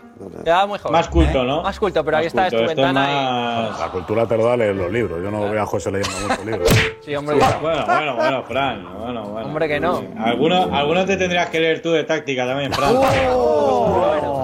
mejor. 0.73 0.93
Más 0.93 1.09
culto, 1.09 1.45
¿no? 1.45 1.63
Más 1.63 1.79
culto, 1.79 2.05
pero 2.05 2.17
ahí 2.17 2.25
Más 2.25 2.35
está 2.35 2.43
culto, 2.45 2.57
tu 2.57 2.63
esto 2.63 2.73
es 2.73 2.77
ventana 2.77 3.69
más- 3.71 3.81
La 3.81 3.89
cultura 3.91 4.27
te 4.27 4.37
lo 4.39 4.47
da 4.47 4.57
leer 4.57 4.77
los 4.77 4.91
libros. 4.91 5.23
Yo 5.23 5.31
no 5.31 5.51
veo 5.51 5.63
a 5.63 5.67
José 5.67 5.91
leyendo 5.91 6.17
muchos 6.29 6.47
libros. 6.47 6.71
y... 6.71 7.05
Sí, 7.05 7.15
hombre, 7.17 7.37
Bueno, 7.37 7.85
bueno, 7.87 8.17
bueno, 8.17 8.43
Fran. 8.45 8.99
Bueno, 8.99 9.23
bueno. 9.25 9.47
Hombre, 9.49 9.69
que 9.69 9.81
no. 9.81 10.03
Algunos, 10.25 10.73
algunos 10.73 11.07
te 11.07 11.17
tendrías 11.19 11.49
que 11.51 11.61
leer 11.61 11.83
tú 11.83 11.91
de 11.91 12.05
táctica 12.05 12.47
también, 12.47 12.73
Fran. 12.73 12.95
Oh, 12.97 14.42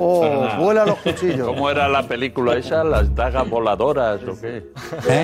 Nada. 0.00 0.56
vuela 0.58 0.84
los 0.86 0.98
cuchillos. 0.98 1.46
¿Cómo 1.46 1.70
era 1.70 1.88
la 1.88 2.02
película 2.02 2.56
esa? 2.56 2.82
¿Las 2.84 3.14
dagas 3.14 3.48
voladoras 3.48 4.20
o 4.24 4.40
qué? 4.40 4.64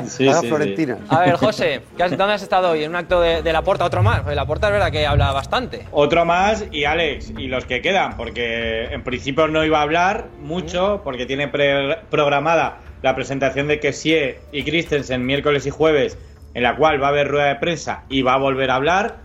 Sí, 0.06 0.24
Daga 0.26 0.40
sí, 0.40 0.40
sí. 0.42 0.48
Florentina. 0.48 0.98
A 1.08 1.20
ver, 1.20 1.34
José, 1.36 1.82
¿qué 1.96 2.02
has- 2.04 2.16
¿dónde 2.16 2.34
has 2.34 2.42
estado 2.42 2.70
hoy? 2.70 2.84
En 2.84 2.90
un 2.90 2.96
acto 2.96 3.20
de, 3.20 3.42
de 3.42 3.52
la 3.52 3.62
Porta, 3.62 3.84
otro 3.84 4.02
más. 4.02 4.20
Porque 4.20 4.34
la 4.34 4.46
Porta 4.46 4.66
es 4.68 4.72
verdad 4.72 4.90
que 4.90 5.06
habla 5.06 5.32
bastante. 5.32 5.86
Otro 5.92 6.24
más 6.24 6.64
y 6.70 6.84
Alex, 6.84 7.32
y 7.36 7.46
los 7.48 7.64
que 7.64 7.80
quedan, 7.82 8.16
porque 8.16 8.84
en 8.92 9.02
principio 9.04 9.48
no 9.48 9.64
iba 9.64 9.78
a 9.78 9.82
hablar 9.82 10.26
mucho, 10.42 11.00
porque 11.04 11.26
tiene 11.26 11.48
pre- 11.48 11.98
programada 12.10 12.78
la 13.02 13.14
presentación 13.14 13.68
de 13.68 13.80
Kessie 13.80 14.38
y 14.52 14.62
Christensen 14.64 15.26
miércoles 15.26 15.66
y 15.66 15.70
jueves, 15.70 16.16
en 16.54 16.62
la 16.62 16.76
cual 16.76 17.02
va 17.02 17.06
a 17.08 17.10
haber 17.10 17.28
rueda 17.28 17.46
de 17.48 17.56
prensa 17.56 18.04
y 18.08 18.22
va 18.22 18.34
a 18.34 18.38
volver 18.38 18.70
a 18.70 18.76
hablar, 18.76 19.16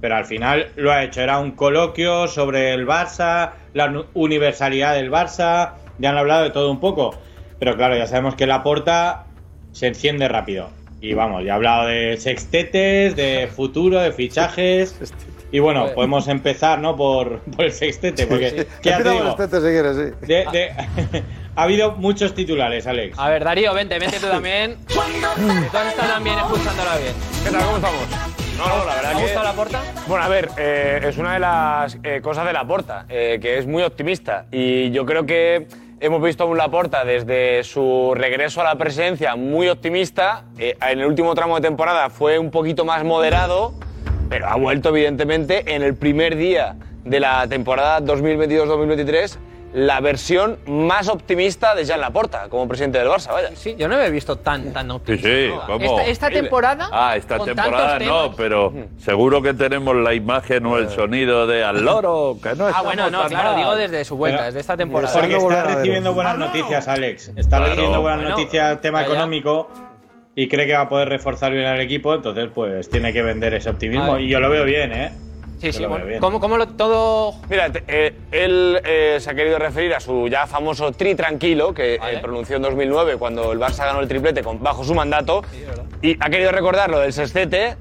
pero 0.00 0.16
al 0.16 0.24
final 0.24 0.68
lo 0.76 0.90
ha 0.90 1.04
hecho. 1.04 1.20
Era 1.20 1.38
un 1.38 1.52
coloquio 1.52 2.26
sobre 2.26 2.72
el 2.72 2.86
Barça, 2.86 3.50
la 3.74 4.04
universalidad 4.14 4.94
del 4.94 5.10
Barça, 5.10 5.72
ya 5.98 6.10
han 6.10 6.18
hablado 6.18 6.44
de 6.44 6.50
todo 6.50 6.70
un 6.70 6.80
poco, 6.80 7.14
pero 7.58 7.76
claro, 7.76 7.96
ya 7.96 8.06
sabemos 8.06 8.34
que 8.34 8.46
la 8.46 8.62
porta 8.62 9.24
se 9.72 9.86
enciende 9.88 10.28
rápido. 10.28 10.70
Y 11.02 11.14
vamos, 11.14 11.44
ya 11.44 11.52
ha 11.52 11.56
hablado 11.56 11.86
de 11.86 12.16
sextetes, 12.18 13.16
de 13.16 13.48
futuro, 13.54 14.00
de 14.00 14.12
fichajes. 14.12 14.94
Y 15.52 15.58
bueno, 15.58 15.88
podemos 15.94 16.28
empezar, 16.28 16.78
¿no? 16.78 16.94
Por, 16.94 17.40
por 17.40 17.64
el 17.64 17.72
sextete, 17.72 18.26
porque 18.26 18.66
¿qué 18.82 18.92
te 18.92 19.10
digo? 19.10 19.36
si 19.36 19.48
quieres, 19.48 19.96
sí. 19.96 20.26
De- 20.26 20.44
de- 20.52 20.70
ha 21.56 21.62
habido 21.62 21.92
muchos 21.92 22.34
titulares, 22.34 22.86
Alex. 22.86 23.18
A 23.18 23.28
ver, 23.30 23.42
Darío, 23.44 23.72
vente, 23.74 23.98
vente 23.98 24.18
tú 24.20 24.26
también. 24.26 24.76
Tú 24.88 25.00
has 25.00 25.86
estado 25.88 26.12
también 26.12 26.38
escuchándola 26.38 26.98
bien. 26.98 27.12
¿Qué 27.44 27.50
tal? 27.50 27.62
¿Cómo 27.64 27.76
estamos? 27.76 28.39
No, 28.60 28.68
no, 28.68 28.84
la 28.84 28.94
verdad 28.94 29.16
¿Te 29.16 29.24
que... 29.24 29.34
la 29.34 29.52
Porta? 29.54 29.82
Bueno, 30.06 30.22
a 30.22 30.28
ver, 30.28 30.50
eh, 30.58 31.00
es 31.04 31.16
una 31.16 31.32
de 31.32 31.40
las 31.40 31.98
eh, 32.02 32.20
cosas 32.22 32.44
de 32.44 32.52
Laporta, 32.52 33.06
eh, 33.08 33.38
que 33.40 33.56
es 33.56 33.66
muy 33.66 33.82
optimista. 33.82 34.44
Y 34.52 34.90
yo 34.90 35.06
creo 35.06 35.24
que 35.24 35.66
hemos 35.98 36.22
visto 36.22 36.44
a 36.44 36.46
un 36.46 36.58
Laporta 36.58 37.06
desde 37.06 37.64
su 37.64 38.12
regreso 38.14 38.60
a 38.60 38.64
la 38.64 38.76
presidencia 38.76 39.34
muy 39.34 39.70
optimista. 39.70 40.44
En 40.58 40.98
el 41.00 41.06
último 41.06 41.34
tramo 41.34 41.56
de 41.56 41.62
temporada 41.62 42.10
fue 42.10 42.38
un 42.38 42.50
poquito 42.50 42.84
más 42.84 43.02
moderado, 43.02 43.72
pero 44.28 44.46
ha 44.46 44.56
vuelto, 44.56 44.90
evidentemente, 44.90 45.74
en 45.74 45.82
el 45.82 45.94
primer 45.94 46.36
día 46.36 46.76
de 47.04 47.18
la 47.18 47.48
temporada 47.48 48.00
2022-2023 48.02 49.38
la 49.72 50.00
versión 50.00 50.58
más 50.66 51.08
optimista 51.08 51.74
de 51.76 51.84
Jean 51.84 52.00
Laporta 52.00 52.48
como 52.48 52.66
presidente 52.66 52.98
del 52.98 53.06
Barça, 53.08 53.32
vaya. 53.32 53.50
Sí, 53.54 53.76
yo 53.78 53.86
no 53.86 53.96
me 53.96 54.06
he 54.06 54.10
visto 54.10 54.36
tan, 54.36 54.72
tan 54.72 54.90
optimista. 54.90 55.28
sí, 55.28 55.48
¿no? 55.48 55.60
¿cómo? 55.66 55.84
Esta, 56.00 56.06
esta 56.10 56.30
temporada. 56.30 56.88
Ah, 56.92 57.14
esta 57.16 57.36
con 57.38 57.46
temporada 57.46 57.98
tantos 57.98 58.08
no, 58.08 58.22
temas- 58.24 58.36
pero 58.36 58.72
seguro 58.98 59.40
que 59.42 59.54
tenemos 59.54 59.94
la 59.94 60.12
imagen 60.14 60.66
o 60.66 60.76
el 60.76 60.88
sonido 60.90 61.46
de 61.46 61.62
al 61.62 61.84
loro, 61.84 62.36
que 62.42 62.54
no 62.56 62.66
Ah, 62.66 62.82
bueno, 62.82 63.10
no, 63.10 63.20
tan 63.20 63.28
claro, 63.28 63.50
mal. 63.50 63.56
digo 63.58 63.76
desde 63.76 64.04
su 64.04 64.16
vuelta, 64.16 64.38
Pero- 64.38 64.46
desde 64.46 64.60
esta 64.60 64.76
temporada. 64.76 65.12
Porque 65.12 65.36
está 65.36 65.62
recibiendo 65.76 66.14
buenas 66.14 66.36
noticias, 66.38 66.88
Alex. 66.88 67.28
Está 67.36 67.48
Claro. 67.58 67.66
recibiendo 67.66 68.00
buenas 68.00 68.20
Bueno, 68.22 68.36
noticias, 68.36 68.80
tema 68.80 69.02
económico, 69.04 69.70
y 70.34 70.48
cree 70.48 70.66
que 70.66 70.72
va 70.74 70.82
a 70.82 70.88
poder 70.88 71.08
reforzar 71.08 71.52
bien 71.52 71.66
al 71.66 71.80
equipo, 71.80 72.12
entonces 72.14 72.48
pues 72.54 72.88
tiene 72.90 73.12
que 73.12 73.22
vender 73.22 73.54
ese 73.54 73.70
optimismo. 73.70 74.18
Y 74.18 74.28
yo 74.28 74.40
lo 74.40 74.50
veo 74.50 74.64
bien, 74.64 74.92
¿eh? 74.92 75.12
Sí, 75.60 75.72
sí, 75.72 75.84
bueno. 75.84 76.06
bien. 76.06 76.20
¿Cómo, 76.20 76.40
cómo 76.40 76.56
lo, 76.56 76.66
todo. 76.68 77.34
Mira, 77.50 77.70
eh, 77.86 78.14
él 78.32 78.80
eh, 78.84 79.18
se 79.20 79.30
ha 79.30 79.34
querido 79.34 79.58
referir 79.58 79.94
a 79.94 80.00
su 80.00 80.26
ya 80.28 80.46
famoso 80.46 80.90
tri 80.92 81.14
tranquilo 81.14 81.74
que 81.74 81.98
Vale. 81.98 82.16
eh, 82.16 82.20
pronunció 82.20 82.56
en 82.56 82.62
2009 82.62 83.16
cuando 83.18 83.52
el 83.52 83.58
Barça 83.58 83.84
ganó 83.84 84.00
el 84.00 84.08
triplete 84.08 84.42
con- 84.42 84.62
bajo 84.62 84.82
su 84.84 84.94
mandato 84.94 85.42
y 86.00 86.16
ha 86.18 86.30
querido 86.30 86.50
recordar 86.50 86.88
lo 86.90 87.00
del 87.00 87.12
sextete 87.12 87.76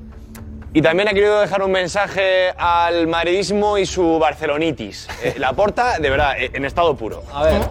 y 0.73 0.81
también 0.81 1.07
ha 1.07 1.13
querido 1.13 1.39
dejar 1.39 1.63
un 1.63 1.71
mensaje 1.71 2.49
al 2.57 3.07
madridismo 3.07 3.77
y 3.77 3.85
su 3.85 4.19
barcelonitis. 4.19 5.07
Eh, 5.23 5.35
la 5.37 5.53
porta, 5.53 5.99
de 5.99 6.09
verdad, 6.09 6.33
eh, 6.39 6.51
en 6.53 6.65
estado 6.65 6.95
puro. 6.95 7.23
A 7.33 7.43
ver. 7.43 7.61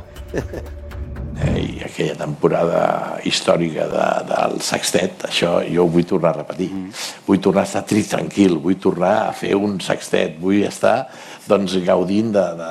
Eh, 1.38 1.60
I 1.78 1.82
aquella 1.86 2.16
temporada 2.18 2.80
històrica 3.24 3.86
de, 3.92 4.06
del 4.26 4.60
sextet, 4.64 5.26
això 5.28 5.58
jo 5.70 5.84
ho 5.84 5.90
vull 5.92 6.06
tornar 6.08 6.32
a 6.34 6.38
repetir. 6.40 6.68
Vull 7.26 7.38
tornar 7.38 7.62
a 7.62 7.68
estar 7.70 7.84
tri 7.86 8.02
tranquil, 8.02 8.56
vull 8.58 8.76
tornar 8.82 9.28
a 9.28 9.32
fer 9.32 9.54
un 9.54 9.78
sextet, 9.80 10.38
vull 10.42 10.64
estar 10.66 11.06
doncs, 11.46 11.76
gaudint 11.86 12.32
de, 12.34 12.44
de, 12.58 12.70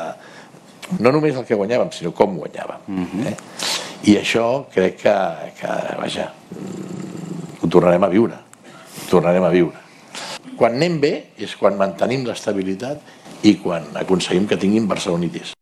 no 1.00 1.12
només 1.16 1.36
el 1.36 1.46
que 1.48 1.56
guanyàvem, 1.56 1.92
sinó 1.96 2.12
com 2.12 2.38
guanyàvem. 2.42 2.84
eh? 3.28 3.36
I 4.12 4.18
això 4.20 4.66
crec 4.74 5.00
que, 5.02 5.16
que 5.60 5.74
vaja, 5.98 6.28
mm, 6.54 7.62
ho 7.64 7.68
tornarem 7.72 8.04
a 8.04 8.12
viure. 8.12 8.38
Ho 8.38 9.10
tornarem 9.10 9.44
a 9.44 9.50
viure. 9.50 9.80
Quan 10.58 10.76
anem 10.76 11.00
bé 11.00 11.14
és 11.38 11.56
quan 11.56 11.78
mantenim 11.78 12.26
l'estabilitat 12.26 13.00
i 13.44 13.56
quan 13.62 13.84
aconseguim 13.96 14.48
que 14.48 14.58
tinguin 14.58 14.88
barcelonitis. 14.88 15.57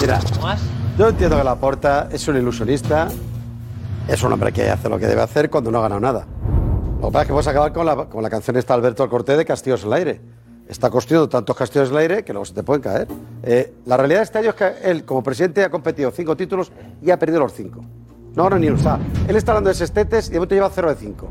Mira, 0.00 0.18
yo 0.96 1.08
entiendo 1.08 1.36
que 1.36 1.44
Laporta 1.44 2.08
es 2.10 2.26
un 2.26 2.36
ilusionista, 2.36 3.08
es 4.08 4.22
un 4.22 4.32
hombre 4.32 4.50
que 4.50 4.70
hace 4.70 4.88
lo 4.88 4.98
que 4.98 5.06
debe 5.06 5.20
hacer 5.20 5.50
cuando 5.50 5.70
no 5.70 5.78
ha 5.78 5.82
ganado 5.82 6.00
nada. 6.00 6.26
Lo 7.00 7.08
que 7.08 7.12
pasa 7.12 7.22
es 7.22 7.26
que 7.26 7.32
vamos 7.32 7.46
a 7.46 7.50
acabar 7.50 7.72
con 7.72 7.86
la, 7.86 7.96
con 8.06 8.22
la 8.22 8.30
canción 8.30 8.56
esta 8.56 8.74
Alberto 8.74 9.08
Cortés 9.10 9.36
de 9.36 9.44
Castillos 9.44 9.82
en 9.82 9.88
el 9.88 9.92
aire. 9.94 10.20
Está 10.68 10.88
construyendo 10.88 11.28
tantos 11.28 11.54
castillos 11.54 11.88
en 11.88 11.94
el 11.96 12.00
aire 12.00 12.24
que 12.24 12.32
luego 12.32 12.46
se 12.46 12.54
te 12.54 12.62
pueden 12.62 12.82
caer. 12.82 13.08
Eh, 13.42 13.74
la 13.84 13.96
realidad 13.96 14.20
de 14.20 14.24
este 14.24 14.38
año 14.38 14.50
es 14.50 14.54
que 14.54 14.72
él, 14.84 15.04
como 15.04 15.22
presidente, 15.22 15.64
ha 15.64 15.70
competido 15.70 16.10
cinco 16.10 16.36
títulos 16.36 16.72
y 17.02 17.10
ha 17.10 17.18
perdido 17.18 17.40
los 17.40 17.52
cinco. 17.52 17.84
No 18.34 18.44
ahora 18.44 18.58
ni. 18.58 18.68
O 18.68 18.78
sea, 18.78 18.98
él 19.28 19.36
está 19.36 19.52
hablando 19.52 19.68
de 19.68 19.74
sextetes 19.74 20.28
y 20.28 20.32
de 20.32 20.38
momento 20.38 20.54
lleva 20.54 20.70
0 20.72 20.88
de 20.88 20.96
5. 20.96 21.28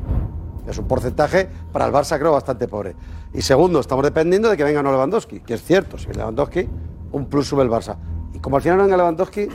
Es 0.67 0.77
un 0.77 0.88
porcentaje 0.88 1.49
para 1.71 1.86
el 1.86 1.91
Barça, 1.91 2.19
creo, 2.19 2.34
bastante 2.34 2.67
pobre. 2.67 2.95
Y 3.34 3.41
segundo, 3.41 3.79
estamos 3.79 4.03
dependiendo 4.03 4.49
de 4.49 4.58
que 4.58 4.63
venga 4.63 4.84
no 4.84 4.91
Lewandowski, 4.91 5.39
que 5.39 5.55
es 5.55 5.63
cierto. 5.63 5.97
Si 5.97 6.05
viene 6.05 6.19
Lewandowski, 6.19 6.67
un 7.13 7.25
plus 7.25 7.47
sube 7.47 7.63
el 7.63 7.69
Barça. 7.69 7.95
Y 8.39 8.41
como 8.41 8.56
al 8.56 8.62
final 8.62 8.78
no 8.78 8.84
venga 8.86 8.97
Lewandowski, 8.97 9.47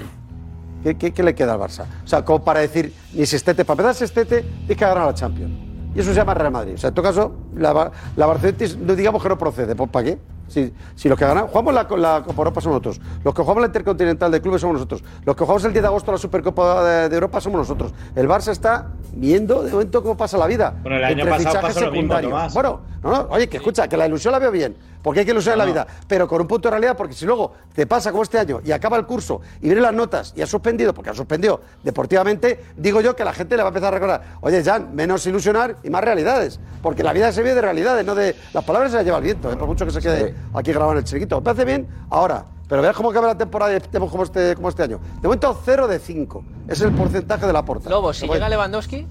¿qué, 0.83 0.94
qué, 0.97 1.12
qué 1.12 1.23
le 1.23 1.35
queda 1.35 1.55
al 1.55 1.61
Barça? 1.61 1.85
O 2.05 2.07
sea, 2.07 2.25
como 2.25 2.44
para 2.44 2.61
decir, 2.61 2.92
ni 3.14 3.25
sextete, 3.27 3.64
para 3.64 3.75
empezar 3.75 3.94
sextete, 3.94 4.42
tienes 4.42 4.77
que 4.77 4.85
ganar 4.85 5.07
la 5.07 5.14
Champions. 5.14 5.53
Y 5.94 6.01
eso 6.01 6.11
se 6.11 6.16
llama 6.16 6.35
Real 6.35 6.53
Madrid. 6.53 6.75
O 6.75 6.79
sea, 6.79 6.88
en 6.88 6.94
todo 6.94 7.05
caso, 7.05 7.33
la, 7.55 7.92
la 8.16 8.27
Barcelona, 8.27 8.59
no 8.81 8.94
digamos 8.97 9.23
que 9.23 9.29
no 9.29 9.38
procede. 9.38 9.77
¿Pues 9.77 9.88
para 9.90 10.05
qué? 10.05 10.18
Si, 10.49 10.73
si 10.94 11.09
los 11.09 11.18
que 11.18 11.25
ganan, 11.25 11.47
jugamos 11.47 11.73
la, 11.73 11.85
la 11.97 12.23
Copa 12.23 12.38
Europa 12.42 12.61
somos 12.61 12.83
nosotros. 12.83 13.01
Los 13.23 13.33
que 13.33 13.42
jugamos 13.42 13.62
la 13.62 13.68
Intercontinental 13.68 14.31
de 14.31 14.42
Clubes 14.42 14.61
somos 14.61 14.75
nosotros. 14.75 15.05
Los 15.25 15.37
que 15.37 15.44
jugamos 15.44 15.64
el 15.64 15.73
10 15.73 15.83
de 15.83 15.88
agosto 15.88 16.12
la 16.12 16.18
Supercopa 16.18 16.85
de, 16.85 17.09
de 17.09 17.14
Europa 17.14 17.40
somos 17.40 17.59
nosotros. 17.59 17.94
El 18.14 18.29
Barça 18.29 18.51
está 18.51 18.88
viendo 19.12 19.62
de 19.62 19.70
momento 19.73 20.03
cómo 20.03 20.16
pasa 20.16 20.37
la 20.37 20.47
vida. 20.47 20.75
Bueno, 20.83 20.97
el 20.99 21.05
año 21.05 21.23
Entre 21.23 21.31
pasado 21.31 21.61
pasó 21.61 21.81
lo 21.83 21.92
mismo. 21.92 22.20
Tomás. 22.20 22.53
Bueno, 22.53 22.81
no, 23.03 23.11
no, 23.11 23.29
oye, 23.31 23.49
que 23.49 23.59
escucha, 23.59 23.88
que 23.88 23.97
la 23.97 24.07
ilusión 24.07 24.33
la 24.33 24.40
veo 24.40 24.51
bien. 24.51 24.77
Porque 25.05 25.21
hay 25.21 25.27
que 25.27 25.33
ilusionar 25.33 25.59
la 25.59 25.67
vida, 25.67 25.87
pero 26.09 26.27
con 26.27 26.40
un 26.40 26.49
punto 26.49 26.69
de 26.69 26.71
realidad, 26.71 26.97
porque 26.97 27.12
si 27.12 27.27
luego 27.27 27.53
te 27.75 27.87
pasa 27.87 28.11
como 28.11 28.23
este 28.23 28.38
año 28.38 28.62
y 28.64 28.73
acaba 28.73 28.97
el 28.97 29.05
curso 29.05 29.43
y 29.61 29.67
vienen 29.67 29.83
las 29.83 29.93
notas 29.93 30.33
y 30.35 30.40
has 30.40 30.49
suspendido, 30.49 30.95
porque 30.95 31.11
has 31.11 31.17
suspendido 31.17 31.61
deportivamente, 31.83 32.64
digo 32.75 33.03
yo 33.03 33.14
que 33.14 33.23
la 33.23 33.35
gente 33.35 33.55
le 33.55 33.62
va 33.62 33.69
a 33.69 33.71
empezar 33.71 33.88
a 33.88 33.97
recordar, 33.99 34.23
oye, 34.40 34.64
Jan, 34.64 34.95
menos 34.95 35.27
ilusionar 35.27 35.77
y 35.83 35.90
más 35.90 36.03
realidades, 36.03 36.59
porque 36.81 37.03
la 37.03 37.12
vida 37.12 37.31
se 37.33 37.43
vive 37.43 37.55
de 37.55 37.61
realidades, 37.61 38.07
no 38.07 38.14
de. 38.14 38.35
Las 38.55 38.64
palabras 38.64 38.93
se 38.93 38.97
las 38.97 39.05
lleva 39.05 39.19
el 39.19 39.25
viento, 39.25 39.53
¿eh? 39.53 39.57
por 39.57 39.69
mucho 39.69 39.85
que 39.85 39.93
se 39.93 40.01
quede 40.01 40.35
aquí 40.55 40.71
grabado 40.71 40.93
en 40.93 40.99
el 40.99 41.05
chiquito. 41.05 41.37
Me 41.37 41.43
parece 41.43 41.67
bien 41.67 41.87
ahora. 42.09 42.47
Pero 42.67 42.81
veas 42.81 42.97
cómo 42.97 43.11
acaba 43.11 43.27
la 43.27 43.37
temporada 43.37 43.75
y 43.75 43.77
estemos 43.77 44.11
como 44.11 44.23
este, 44.23 44.55
como 44.55 44.71
este 44.71 44.85
año. 44.85 44.99
De 45.21 45.29
momento, 45.29 45.61
0 45.67 45.87
de 45.87 45.99
5. 45.99 46.45
Es 46.67 46.81
el 46.81 46.93
porcentaje 46.93 47.47
de 47.47 47.53
la 47.53 47.62
porta. 47.62 47.90
Lobo, 47.90 48.14
si 48.14 48.27
llega 48.27 48.49
Lewandowski, 48.49 49.07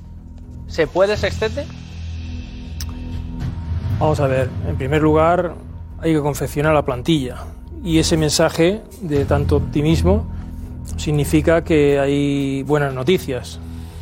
¿se 0.65 0.87
puede 0.87 1.15
sextete? 1.17 1.67
Vamos 3.99 4.19
a 4.19 4.25
ver, 4.25 4.49
en 4.67 4.75
primer 4.75 5.03
lugar 5.03 5.53
hay 6.03 6.13
que 6.13 6.19
confeccionar 6.19 6.73
la 6.73 6.83
plantilla. 6.83 7.37
Y 7.83 7.97
ese 7.99 8.17
mensaje 8.17 8.81
de 9.01 9.25
tanto 9.25 9.57
optimismo 9.57 10.25
significa 10.97 11.63
que 11.63 11.99
hay 11.99 12.63
buenas 12.63 12.93
noticias, 12.93 13.59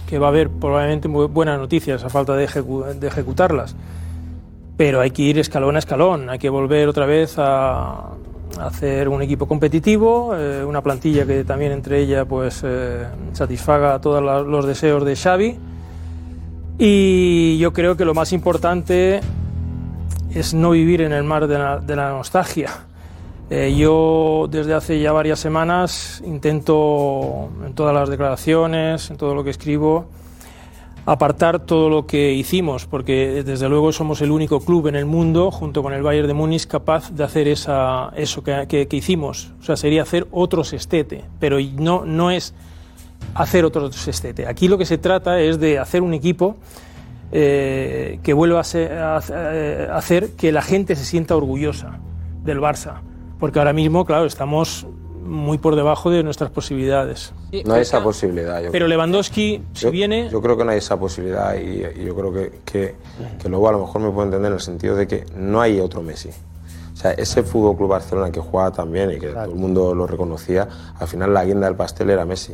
que 0.07 0.19
va 0.19 0.27
a 0.27 0.29
haber 0.29 0.49
probablemente 0.49 1.07
buenas 1.07 1.57
noticias 1.59 2.03
a 2.03 2.09
falta 2.09 2.35
de, 2.35 2.47
ejecu- 2.47 2.85
de 2.93 3.07
ejecutarlas, 3.07 3.75
pero 4.77 4.99
hay 4.99 5.11
que 5.11 5.21
ir 5.21 5.39
escalón 5.39 5.75
a 5.75 5.79
escalón, 5.79 6.29
hay 6.29 6.39
que 6.39 6.49
volver 6.49 6.87
otra 6.89 7.05
vez 7.05 7.35
a, 7.37 8.09
hacer 8.59 9.07
un 9.07 9.21
equipo 9.21 9.47
competitivo, 9.47 10.35
eh, 10.35 10.63
una 10.65 10.81
plantilla 10.81 11.25
que 11.25 11.43
también 11.43 11.71
entre 11.71 11.99
ella 11.99 12.25
pues 12.25 12.61
eh, 12.63 13.05
satisfaga 13.33 13.99
todos 13.99 14.21
los 14.47 14.65
deseos 14.65 15.05
de 15.05 15.15
Xavi. 15.15 15.57
Y 16.77 17.57
yo 17.59 17.73
creo 17.73 17.95
que 17.95 18.05
lo 18.05 18.13
más 18.13 18.33
importante 18.33 19.21
es 20.33 20.53
no 20.53 20.71
vivir 20.71 21.01
en 21.01 21.11
el 21.13 21.23
mar 21.23 21.47
de 21.47 21.57
la, 21.57 21.77
de 21.79 21.95
la 21.95 22.09
nostalgia. 22.09 22.69
Eh, 23.49 23.75
yo 23.77 24.47
desde 24.49 24.73
hace 24.73 24.99
ya 25.01 25.11
varias 25.11 25.39
semanas 25.39 26.21
intento 26.25 27.49
en 27.65 27.73
todas 27.73 27.93
las 27.93 28.09
declaraciones, 28.09 29.09
en 29.11 29.17
todo 29.17 29.35
lo 29.35 29.43
que 29.43 29.49
escribo, 29.49 30.05
apartar 31.05 31.59
todo 31.59 31.89
lo 31.89 32.05
que 32.05 32.31
hicimos, 32.31 32.85
porque 32.85 33.43
desde 33.43 33.67
luego 33.67 33.91
somos 33.91 34.21
el 34.21 34.31
único 34.31 34.61
club 34.61 34.87
en 34.87 34.95
el 34.95 35.05
mundo, 35.05 35.51
junto 35.51 35.83
con 35.83 35.93
el 35.93 36.01
Bayern 36.03 36.27
de 36.27 36.33
Múnich, 36.33 36.67
capaz 36.67 37.11
de 37.11 37.23
hacer 37.23 37.47
esa, 37.47 38.11
eso 38.15 38.43
que, 38.43 38.67
que- 38.87 38.95
hicimos. 38.95 39.51
O 39.59 39.63
sea, 39.63 39.75
sería 39.75 40.03
hacer 40.03 40.27
otro 40.31 40.63
sextete, 40.63 41.25
pero 41.39 41.57
no, 41.59 42.05
no 42.05 42.31
es 42.31 42.53
hacer 43.33 43.65
otro 43.65 43.91
sextete. 43.91 44.47
Aquí 44.47 44.67
lo 44.67 44.77
que 44.77 44.85
se 44.85 44.97
trata 44.97 45.39
es 45.41 45.59
de 45.59 45.79
hacer 45.79 46.03
un 46.03 46.13
equipo 46.13 46.55
eh, 47.31 48.19
que 48.23 48.33
vuelva 48.33 48.59
a, 48.59 48.63
ser- 48.63 48.93
a- 48.93 49.17
a 49.17 49.97
hacer 49.97 50.31
que 50.31 50.51
la 50.51 50.61
gente 50.61 50.95
se 50.95 51.05
sienta 51.05 51.35
orgullosa 51.35 51.99
del 52.43 52.59
Barça, 52.59 53.01
porque 53.39 53.59
ahora 53.59 53.73
mismo, 53.73 54.05
claro, 54.05 54.25
estamos 54.25 54.85
muy 55.23 55.59
por 55.59 55.75
debajo 55.75 56.09
de 56.09 56.23
nuestras 56.23 56.49
posibilidades. 56.49 57.31
No 57.65 57.75
hay 57.75 57.81
esa 57.83 58.03
posibilidad. 58.03 58.61
yo 58.61 58.71
Pero 58.71 58.87
Lewandowski, 58.87 59.63
si 59.73 59.83
yo, 59.83 59.91
viene, 59.91 60.29
yo 60.29 60.41
creo 60.41 60.57
que 60.57 60.65
no 60.65 60.71
hay 60.71 60.79
esa 60.79 60.99
posibilidad 60.99 61.55
y, 61.55 61.83
y 62.01 62.05
yo 62.05 62.15
creo 62.15 62.33
que, 62.33 62.51
que, 62.65 62.95
que 63.41 63.47
luego 63.49 63.69
a 63.69 63.71
lo 63.73 63.79
mejor 63.85 64.01
me 64.01 64.09
puedo 64.09 64.23
entender 64.25 64.49
en 64.51 64.55
el 64.55 64.61
sentido 64.61 64.95
de 64.95 65.07
que 65.07 65.25
no 65.37 65.61
hay 65.61 65.79
otro 65.79 66.01
Messi. 66.01 66.29
O 66.93 66.97
sea, 67.01 67.11
ese 67.11 67.43
Fútbol 67.43 67.77
Club 67.77 67.89
Barcelona 67.89 68.31
que 68.31 68.39
jugaba 68.41 68.71
tan 68.71 68.91
bien 68.91 69.11
y 69.11 69.19
que 69.19 69.27
todo 69.27 69.45
el 69.45 69.55
mundo 69.55 69.95
lo 69.95 70.05
reconocía, 70.05 70.67
al 70.99 71.07
final 71.07 71.33
la 71.33 71.45
guinda 71.45 71.67
del 71.67 71.75
pastel 71.75 72.09
era 72.09 72.25
Messi. 72.25 72.53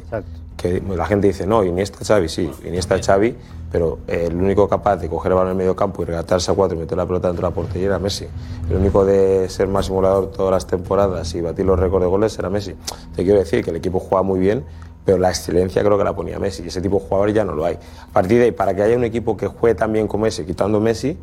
Que 0.56 0.82
la 0.96 1.06
gente 1.06 1.28
dice, 1.28 1.46
no, 1.48 1.64
Iniesta 1.64 2.04
Xavi, 2.06 2.30
sí, 2.30 2.50
Iniesta 2.66 2.98
Xavi, 3.02 3.36
pero 3.72 4.00
el 4.08 4.36
único 4.36 4.68
capaz 4.68 4.98
de 4.98 5.10
coger 5.10 5.32
el 5.32 5.38
balón 5.38 5.52
en 5.52 5.58
medio 5.58 5.76
campo 5.76 6.02
y 6.02 6.06
regatarse 6.06 6.52
a 6.52 6.54
cuatro 6.54 6.78
y 6.78 6.80
meter 6.80 6.98
la 6.98 7.06
pelota 7.06 7.28
dentro 7.28 7.46
de 7.46 7.52
la 7.52 7.56
portería 7.56 7.88
era 7.88 8.00
Messi. 8.00 8.28
El 8.70 8.78
único 8.78 9.04
de 9.04 9.50
ser 9.50 9.68
más 9.68 9.88
simulador 9.88 10.32
todas 10.32 10.52
las 10.52 10.68
temporadas 10.68 11.34
y 11.36 11.42
batir 11.42 11.66
los 11.66 11.78
récords 11.78 12.04
de 12.04 12.10
goles 12.10 12.40
era 12.40 12.50
Messi. 12.50 12.76
Te 13.16 13.24
quiero 13.24 13.40
decir 13.40 13.64
que 13.64 13.72
el 13.72 13.76
equipo 13.76 14.00
jugaba 14.00 14.24
muy 14.24 14.40
bien, 14.40 14.64
pero 15.04 15.18
la 15.18 15.30
excelencia 15.30 15.84
creo 15.84 15.98
que 15.98 16.04
la 16.04 16.16
ponía 16.16 16.40
Messi 16.40 16.64
y 16.64 16.68
ese 16.68 16.82
tipo 16.82 17.00
de 17.00 17.06
jugadores 17.06 17.36
ya 17.36 17.44
no 17.44 17.54
lo 17.54 17.66
hay. 17.66 17.76
A 17.76 18.14
partir 18.14 18.40
de 18.40 18.46
ahí, 18.46 18.52
para 18.52 18.74
que 18.74 18.84
haya 18.84 18.96
un 18.96 19.04
equipo 19.04 19.36
que 19.36 19.48
juegue 19.48 19.76
tan 19.76 19.92
bien 19.92 20.08
como 20.08 20.26
ese, 20.26 20.46
quitando 20.46 20.80
Messi, 20.80 21.18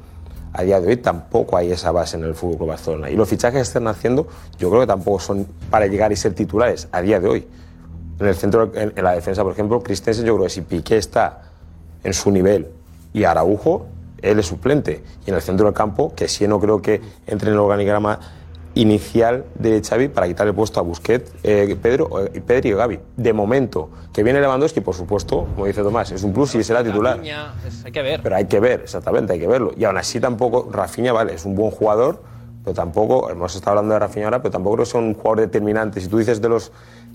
a 0.52 0.62
día 0.62 0.80
de 0.80 0.86
hoy 0.86 0.96
tampoco 0.98 1.56
hay 1.56 1.72
esa 1.72 1.90
base 1.90 2.16
en 2.16 2.24
el 2.24 2.34
Fútbol 2.34 2.58
Club 2.58 2.68
Barcelona. 2.68 3.10
Y 3.10 3.16
los 3.16 3.28
fichajes 3.28 3.54
que 3.54 3.62
están 3.62 3.88
haciendo, 3.88 4.28
yo 4.58 4.68
creo 4.68 4.82
que 4.82 4.86
tampoco 4.86 5.18
son 5.18 5.46
para 5.70 5.86
llegar 5.86 6.12
y 6.12 6.16
ser 6.16 6.34
titulares 6.34 6.88
a 6.92 7.00
día 7.02 7.18
de 7.20 7.28
hoy. 7.28 7.48
En 8.20 8.26
el 8.26 8.34
centro, 8.36 8.70
en, 8.74 8.92
en 8.94 9.04
la 9.04 9.12
defensa, 9.12 9.42
por 9.42 9.52
ejemplo, 9.52 9.82
Christensen, 9.82 10.24
yo 10.24 10.34
creo 10.34 10.44
que 10.44 10.50
si 10.50 10.60
Piqué 10.60 10.96
está 10.96 11.53
en 12.04 12.14
su 12.14 12.30
nivel 12.30 12.68
y 13.12 13.24
Araujo, 13.24 13.86
él 14.22 14.38
es 14.38 14.46
suplente. 14.46 15.02
Y 15.26 15.30
en 15.30 15.36
el 15.36 15.42
centro 15.42 15.66
del 15.66 15.74
campo, 15.74 16.14
que 16.14 16.28
sí 16.28 16.46
no 16.48 16.60
creo 16.60 16.80
que 16.80 17.00
entre 17.26 17.48
en 17.48 17.54
el 17.54 17.60
organigrama 17.60 18.20
inicial 18.76 19.44
de 19.54 19.80
Xavi 19.82 20.08
para 20.08 20.26
quitarle 20.26 20.50
el 20.50 20.56
puesto 20.56 20.80
a 20.80 20.82
Busquets, 20.82 21.30
eh, 21.44 21.76
Pedro, 21.80 22.24
eh, 22.26 22.40
Pedri 22.44 22.70
y 22.70 22.72
Gavi. 22.72 22.98
De 23.16 23.32
momento, 23.32 23.88
que 24.12 24.22
viene 24.24 24.40
Lewandowski, 24.40 24.80
por 24.80 24.94
supuesto, 24.96 25.46
como 25.54 25.66
dice 25.66 25.82
Tomás, 25.82 26.10
es 26.10 26.24
un 26.24 26.32
plus 26.32 26.54
y 26.56 26.64
será 26.64 26.82
titular. 26.82 27.16
Rafinha, 27.18 27.54
es- 27.66 27.84
hay 27.84 27.92
que 27.92 28.02
ver. 28.02 28.20
Pero 28.22 28.34
hay 28.36 28.46
que 28.46 28.58
ver, 28.60 28.80
exactamente, 28.80 29.32
hay 29.32 29.38
que 29.38 29.46
verlo. 29.46 29.70
Y 29.76 29.84
aún 29.84 29.96
así 29.96 30.18
tampoco, 30.18 30.68
Rafinha, 30.72 31.12
vale, 31.12 31.34
es 31.34 31.44
un 31.44 31.54
buen 31.54 31.70
jugador, 31.70 32.20
pero 32.64 32.74
tampoco, 32.74 33.30
hemos 33.30 33.54
estado 33.54 33.72
hablando 33.78 33.94
de 33.94 34.00
Rafinha 34.00 34.24
ahora, 34.26 34.42
pero 34.42 34.50
tampoco 34.50 34.76
creo 34.76 34.84
que 34.86 34.90
sea 34.90 35.00
un 35.00 35.14
jugador 35.14 35.40
determinante. 35.40 36.00
Si 36.00 36.08
tú 36.08 36.18
dices 36.18 36.40
de 36.40 36.48
los 36.48 36.72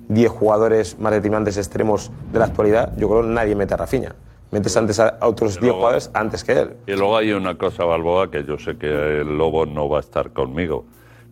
10 0.08 0.32
jugadores 0.32 0.97
más 0.97 1.12
determinantes 1.12 1.58
extremos 1.58 2.10
de 2.32 2.39
la 2.39 2.45
actualidad, 2.45 2.93
yo 2.97 3.10
creo 3.10 3.21
que 3.23 3.28
nadie 3.28 3.56
mete 3.56 3.73
a 3.73 3.78
Rafinha. 3.78 4.15
Metes 4.51 4.75
antes 4.77 4.99
a 4.99 5.19
otros 5.21 5.59
10 5.59 5.73
jugadores 5.73 6.12
antes 6.13 6.43
que 6.43 6.53
él. 6.53 6.75
Y 6.88 6.93
luego 6.93 7.17
hay 7.17 7.31
una 7.33 7.55
cosa, 7.55 7.85
Balboa, 7.85 8.31
que 8.31 8.43
yo 8.43 8.57
sé 8.57 8.77
que 8.77 8.88
el 9.21 9.38
Lobo 9.38 9.65
no 9.65 9.88
va 9.88 9.97
a 9.97 10.01
estar 10.01 10.31
conmigo, 10.31 10.85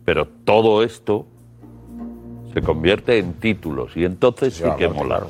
pero 0.04 0.28
todo 0.44 0.84
esto 0.84 1.26
se 2.54 2.62
convierte 2.62 3.18
en 3.18 3.34
títulos 3.34 3.96
y 3.96 4.04
entonces 4.04 4.54
sí, 4.54 4.64
que 4.78 4.88
mola. 4.88 5.22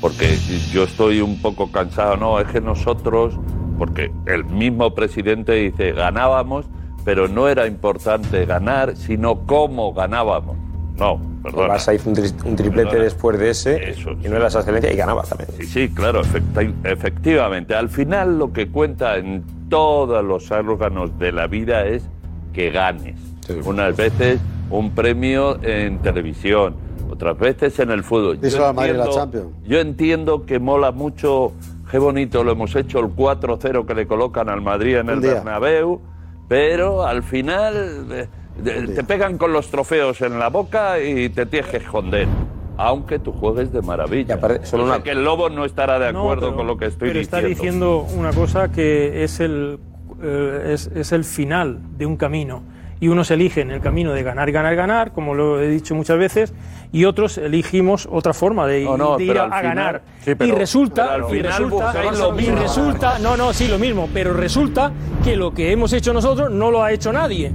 Porque 0.00 0.36
yo 0.72 0.84
estoy 0.84 1.20
un 1.20 1.40
poco 1.40 1.70
cansado, 1.70 2.16
no, 2.16 2.40
es 2.40 2.48
que 2.48 2.60
nosotros, 2.60 3.38
porque 3.78 4.10
el 4.26 4.44
mismo 4.44 4.94
presidente 4.94 5.52
dice, 5.52 5.92
ganábamos, 5.92 6.66
pero 7.04 7.28
no 7.28 7.48
era 7.48 7.66
importante 7.66 8.44
ganar, 8.44 8.96
sino 8.96 9.46
cómo 9.46 9.92
ganábamos. 9.92 10.56
No, 11.00 11.18
perdón. 11.42 11.70
Barça 11.70 11.94
hizo 11.94 12.10
un, 12.10 12.16
tri- 12.16 12.44
un 12.44 12.54
triplete 12.56 12.84
Perdona. 12.90 13.04
después 13.04 13.38
de 13.38 13.50
ese 13.50 13.94
y 14.22 14.28
no 14.28 14.36
era 14.36 14.46
esa 14.48 14.60
excelencia 14.60 14.92
y 14.92 14.96
ganaba 14.96 15.22
también. 15.22 15.48
Sí, 15.56 15.64
sí, 15.66 15.88
claro, 15.88 16.20
efecti- 16.22 16.74
efectivamente. 16.84 17.74
Al 17.74 17.88
final 17.88 18.38
lo 18.38 18.52
que 18.52 18.68
cuenta 18.68 19.16
en 19.16 19.42
todos 19.70 20.22
los 20.24 20.50
órganos 20.50 21.18
de 21.18 21.32
la 21.32 21.46
vida 21.46 21.86
es 21.86 22.02
que 22.52 22.70
ganes. 22.70 23.18
Unas 23.64 23.96
veces 23.96 24.38
un 24.68 24.90
premio 24.90 25.58
en 25.64 25.98
televisión, 26.00 26.74
otras 27.10 27.36
veces 27.38 27.78
en 27.80 27.90
el 27.90 28.04
fútbol. 28.04 28.40
Díselo 28.40 28.66
al 28.68 28.74
Madrid 28.74 28.90
en 28.92 28.98
la 28.98 29.08
Champions. 29.08 29.46
yo 29.66 29.80
entiendo 29.80 30.44
que 30.46 30.58
mola 30.60 30.92
mucho, 30.92 31.52
qué 31.90 31.98
bonito 31.98 32.44
lo 32.44 32.52
hemos 32.52 32.76
hecho, 32.76 33.00
el 33.00 33.06
4-0 33.06 33.86
que 33.86 33.94
le 33.94 34.06
colocan 34.06 34.48
al 34.48 34.60
Madrid 34.60 34.96
en 34.98 35.08
Un 35.08 35.14
el 35.14 35.20
día. 35.22 35.34
Bernabéu, 35.34 36.00
pero 36.46 37.04
al 37.04 37.22
final 37.24 38.06
eh, 38.12 38.28
te 38.64 39.04
pegan 39.04 39.38
con 39.38 39.52
los 39.52 39.70
trofeos 39.70 40.20
en 40.22 40.38
la 40.38 40.48
boca 40.48 41.00
y 41.00 41.28
te 41.30 41.46
tienes 41.46 41.70
que 41.70 41.76
esconder. 41.78 42.26
Aunque 42.76 43.18
tú 43.18 43.32
juegues 43.32 43.72
de 43.72 43.82
maravilla. 43.82 44.38
solo 44.62 44.84
una- 44.84 45.02
que 45.02 45.10
el 45.10 45.22
lobo 45.24 45.50
no 45.50 45.64
estará 45.64 45.98
de 45.98 46.12
No, 46.12 46.20
acuerdo 46.20 46.46
pero- 46.48 46.56
con 46.56 46.66
lo 46.66 46.76
que 46.78 46.86
estoy 46.86 47.08
pero 47.10 47.20
diciendo. 47.20 47.36
está 47.38 47.48
diciendo 47.48 48.06
una 48.16 48.32
cosa 48.32 48.70
que 48.72 49.22
es 49.22 49.40
el, 49.40 49.78
eh, 50.22 50.70
es, 50.72 50.86
es 50.94 51.12
el 51.12 51.24
final 51.24 51.78
de 51.98 52.06
un 52.06 52.16
camino. 52.16 52.62
Y 52.98 53.08
unos 53.08 53.30
eligen 53.30 53.70
el 53.70 53.80
camino 53.80 54.12
de 54.12 54.22
ganar, 54.22 54.50
ganar, 54.52 54.76
ganar, 54.76 55.12
como 55.12 55.34
lo 55.34 55.60
he 55.60 55.68
dicho 55.68 55.94
muchas 55.94 56.18
veces, 56.18 56.52
y 56.92 57.04
otros 57.04 57.38
elegimos 57.38 58.08
otra 58.10 58.32
forma 58.34 58.66
de, 58.66 58.84
No, 58.84 58.96
no, 58.96 59.16
de 59.16 59.24
ir 59.24 59.38
a, 59.38 59.44
al 59.44 59.52
a 59.52 59.56
final- 59.60 59.74
ganar. 59.76 60.02
Sí, 60.24 60.34
pero- 60.34 60.52
y 60.54 60.58
resulta, 60.58 61.08
pero 61.14 61.26
al 61.26 61.32
y 61.32 61.36
final 61.38 61.52
resulta, 61.52 61.92
lo 62.12 62.28
y 62.28 62.36
mismo. 62.42 62.60
resulta, 62.60 63.18
no, 63.20 63.36
no, 63.36 63.52
sí, 63.52 63.68
lo 63.68 63.78
mismo, 63.78 64.08
pero 64.12 64.34
resulta 64.34 64.92
que 65.24 65.36
lo 65.36 65.52
que 65.54 65.72
hemos 65.72 65.92
hecho 65.92 66.12
nosotros 66.12 66.50
no 66.50 66.70
lo 66.70 66.82
ha 66.82 66.92
hecho 66.92 67.12
nadie. 67.12 67.52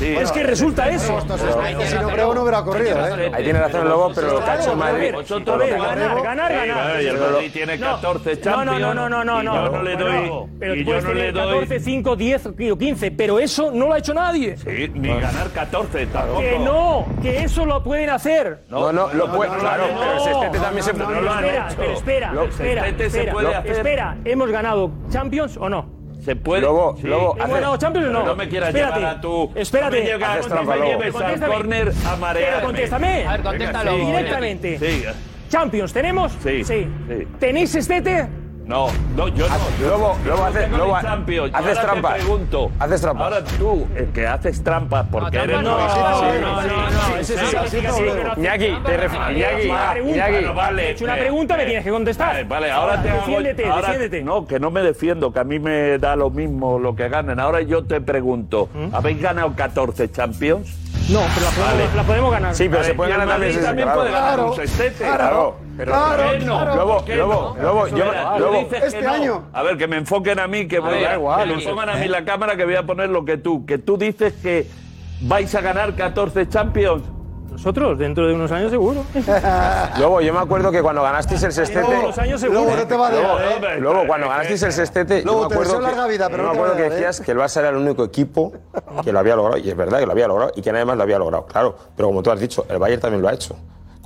es 0.00 0.30
que 0.32 0.42
resulta 0.44 0.88
eso. 0.90 1.18
Si 1.20 1.94
no 1.96 2.08
creo, 2.08 2.34
no 2.34 2.42
hubiera 2.42 2.62
corrido, 2.62 2.98
¿eh? 3.18 3.30
Ahí 3.32 3.44
tiene 3.44 3.58
razón 3.60 3.82
el 3.82 3.88
Lobo, 3.88 4.12
pero 4.14 4.32
lo 4.34 4.44
que 4.44 4.50
ha 4.50 4.60
hecho 4.60 4.72
el 4.72 4.76
Madrid. 4.78 5.14
A 5.14 5.56
ver, 5.56 5.76
ganar, 5.78 6.22
ganar, 6.22 6.52
ganar. 6.66 7.02
Y 7.02 7.06
el 7.06 7.18
Madrid 7.18 7.50
tiene 7.52 7.78
14 7.78 8.34
No, 8.36 8.40
Champions. 8.42 8.80
no, 8.80 8.94
no, 8.94 9.08
no, 9.08 9.24
no, 9.24 9.42
no. 9.42 9.54
yo 9.66 9.70
no 9.72 9.82
le 9.82 9.96
doy. 9.96 10.30
Pero 10.58 10.74
tú 10.74 10.80
yo 10.80 10.84
puedes 10.86 11.04
no 11.04 11.10
le 11.14 11.20
tener 11.20 11.34
doy. 11.34 11.44
14, 11.66 11.80
5, 11.80 12.16
10 12.16 12.46
o 12.46 12.54
15, 12.78 13.10
pero 13.12 13.38
eso 13.40 13.70
no 13.72 13.86
lo 13.88 13.92
ha 13.94 13.98
hecho 13.98 14.14
nadie. 14.14 14.56
Sí, 14.56 14.90
ni 14.94 15.08
ganar 15.08 15.50
14 15.50 16.06
tampoco. 16.06 16.40
Que 16.40 16.58
no, 16.58 17.06
que 17.22 17.42
eso 17.44 17.64
lo 17.66 17.82
pueden 17.82 18.10
hacer. 18.10 18.57
No, 18.68 18.92
no, 18.92 19.08
lo 19.14 19.32
puede, 19.32 19.56
claro, 19.58 19.84
pero 19.98 20.12
el 20.12 20.20
sextete 20.20 20.58
también 20.58 20.84
se 20.84 20.92
No, 20.92 21.10
no 21.10 21.20
lo 21.20 21.32
han 21.32 21.44
espera, 21.44 21.66
hecho. 21.66 21.76
pero 21.78 21.92
espera, 21.92 22.32
espera, 22.48 22.84
se 22.84 23.06
espera, 23.06 23.32
puede 23.32 23.48
lo- 23.50 23.56
hacer. 23.58 23.72
espera, 23.72 24.16
¿hemos 24.24 24.50
ganado 24.50 24.90
Champions 25.10 25.56
o 25.56 25.68
no? 25.68 25.90
Se 26.22 26.36
puede. 26.36 26.62
Lobo, 26.62 26.96
sí. 27.00 27.06
Lobo, 27.06 27.32
¿Hemos 27.34 27.44
hace- 27.44 27.54
ganado 27.54 27.76
Champions 27.78 28.06
o 28.08 28.10
no? 28.10 28.24
No 28.24 28.36
me 28.36 28.48
quieras 28.48 28.68
Espérate, 28.70 28.98
llevar 28.98 29.16
a 29.16 29.20
tu. 29.20 29.52
Espérate. 29.54 29.96
No 29.96 30.02
me, 30.04 30.08
llegas- 30.10 30.30
Haces 30.30 30.48
no 30.48 30.54
trampa, 30.56 30.72
me 30.72 30.78
Lobo. 30.80 30.90
lleves 30.90 31.06
al 31.06 31.12
Contéstame. 31.22 31.54
córner 31.54 31.92
a 32.06 32.16
marearme. 32.16 32.54
Pero 32.56 32.66
contéstame. 32.66 33.26
A 33.26 33.32
ver, 33.32 33.42
contéstalo. 33.42 33.92
Venga, 33.92 34.04
sí. 34.04 34.10
Directamente. 34.16 34.78
Sí. 34.78 35.04
Champions, 35.48 35.92
¿tenemos? 35.94 36.32
Sí, 36.42 36.64
sí. 36.64 36.88
¿Tenéis 37.38 37.70
sextete? 37.70 38.28
No, 38.68 38.88
no, 39.16 39.28
yo 39.28 39.48
no. 39.48 39.54
Luego, 39.80 40.16
luego 40.26 40.44
haces, 40.44 40.62
Tengo 40.64 40.76
luego 40.76 40.96
mi 40.96 41.02
Champions. 41.02 41.54
haces 41.54 41.68
Ahora 41.68 41.80
te 41.80 41.86
trampas. 41.86 42.14
pregunto. 42.16 42.70
Haces 42.78 43.00
trampas. 43.00 43.24
Ahora 43.32 43.44
tú, 43.58 43.86
el 43.96 44.06
que 44.12 44.26
haces 44.26 44.62
trampas 44.62 45.06
porque 45.10 45.38
eres 45.38 45.62
no, 45.62 45.78
no, 45.78 45.88
sí, 45.88 45.98
no, 45.98 46.20
no, 46.40 46.62
no, 46.62 48.36
Iñaki, 48.36 48.66
te 48.84 50.10
Iñaki, 50.10 50.44
vale, 50.54 50.88
He 50.88 50.90
hecho 50.90 51.04
una 51.04 51.16
eh, 51.16 51.20
pregunta, 51.20 51.56
me 51.56 51.62
eh, 51.62 51.66
tienes 51.66 51.84
que 51.84 51.90
contestar. 51.90 52.44
Vale, 52.46 52.70
ahora 52.70 53.02
te. 53.02 53.10
Defiéndete, 53.10 53.62
defiéndete. 53.64 54.22
No, 54.22 54.46
que 54.46 54.60
no 54.60 54.70
me 54.70 54.82
defiendo, 54.82 55.32
que 55.32 55.38
a 55.40 55.44
mí 55.44 55.58
me 55.58 55.98
da 55.98 56.14
lo 56.14 56.28
mismo 56.28 56.78
lo 56.78 56.94
que 56.94 57.08
ganen. 57.08 57.40
Ahora 57.40 57.62
yo 57.62 57.84
te 57.84 58.02
pregunto, 58.02 58.68
¿Mm? 58.74 58.94
¿habéis 58.94 59.22
ganado 59.22 59.54
14 59.56 60.10
Champions? 60.10 60.76
No, 61.08 61.20
pero 61.34 61.46
la 61.46 61.50
podemos, 61.52 61.72
Vale. 61.72 61.96
la 61.96 62.02
podemos 62.02 62.32
ganar. 62.32 62.54
Sí, 62.54 62.68
pero 62.68 62.84
se 62.84 62.92
puede 62.92 63.10
ganar 63.12 63.28
también. 63.28 63.62
También 63.62 63.86
claro. 63.88 64.00
puede 64.00 64.12
ganar 64.12 64.34
Claro, 64.34 64.50
un 64.50 64.56
sextete. 64.56 65.04
claro, 65.04 65.56
Pero 65.78 65.92
claro, 65.92 66.22
¿por 66.24 66.32
qué 66.38 66.44
no? 66.44 66.56
claro. 66.58 66.74
Luego, 66.74 66.96
¿Por 66.96 67.04
qué 67.04 67.14
luego, 67.16 67.56
no? 67.62 68.38
yo- 68.38 68.68
que 68.68 68.76
Este 68.78 69.00
no. 69.02 69.10
año. 69.12 69.44
A 69.52 69.62
ver, 69.62 69.76
que 69.78 69.86
me 69.86 69.96
enfoquen 69.96 70.40
a 70.40 70.48
mí, 70.48 70.66
que 70.66 70.80
voy 70.80 71.04
a, 71.04 71.14
igual, 71.14 71.48
que 71.48 71.54
me 71.56 71.62
pongan 71.62 71.88
a 71.90 71.94
mí 71.94 72.08
la 72.08 72.24
cámara, 72.24 72.56
que 72.56 72.64
voy 72.64 72.74
a 72.74 72.84
poner 72.84 73.08
lo 73.10 73.24
que 73.24 73.36
tú. 73.38 73.64
Que 73.64 73.78
tú 73.78 73.96
dices 73.96 74.34
que 74.42 74.66
vais 75.20 75.54
a 75.54 75.60
ganar 75.60 75.94
14 75.94 76.48
Champions. 76.48 77.04
Nosotros, 77.52 77.98
dentro 77.98 78.26
de 78.26 78.34
unos 78.34 78.50
años 78.52 78.70
seguro. 78.70 79.04
Luego, 79.98 80.20
yo 80.20 80.32
me 80.32 80.40
acuerdo 80.40 80.70
que 80.70 80.82
cuando 80.82 81.02
ganasteis 81.02 81.42
el 81.44 81.52
sextete. 81.52 81.80
Dentro 81.80 81.98
de 81.98 82.04
unos 82.06 82.18
años 82.18 82.40
seguro. 82.40 82.60
Luego 82.62 82.76
no 82.76 82.86
te 82.86 82.96
va 82.96 83.06
a 83.08 83.10
Luego, 83.10 83.36
dejar, 83.38 83.64
¿eh? 83.64 83.80
luego, 83.80 84.06
cuando 84.06 84.28
ganasteis 84.28 84.62
el 84.64 84.72
sextete, 84.72 85.22
Luego 85.22 85.42
yo 85.42 85.48
me 85.48 85.48
te 85.48 85.54
acuerdo, 85.54 85.76
que, 85.78 85.82
larga 85.82 86.06
vida, 86.06 86.26
pero 86.28 86.36
yo 86.38 86.42
no 86.42 86.48
me 86.50 86.54
te 86.54 86.58
acuerdo 86.60 86.76
que 86.76 86.82
dar, 86.82 86.92
¿eh? 86.92 86.94
decías 86.94 87.20
que 87.20 87.30
el 87.32 87.38
Barça 87.38 87.58
era 87.60 87.68
el 87.70 87.76
único 87.76 88.04
equipo 88.04 88.52
que 89.02 89.12
lo 89.12 89.18
había 89.18 89.34
logrado. 89.36 89.58
Y 89.58 89.68
es 89.70 89.76
verdad 89.76 89.98
que 90.00 90.06
lo 90.06 90.12
había 90.12 90.28
logrado 90.28 90.52
y 90.54 90.62
que 90.62 90.72
nadie 90.72 90.84
más 90.84 90.96
lo 90.96 91.02
había 91.04 91.18
logrado. 91.18 91.46
Claro, 91.46 91.76
pero 91.96 92.08
como 92.08 92.22
tú 92.22 92.30
has 92.30 92.38
dicho, 92.40 92.66
el 92.68 92.78
Bayern 92.78 93.00
también 93.00 93.22
lo 93.22 93.28
ha 93.28 93.32
hecho. 93.34 93.56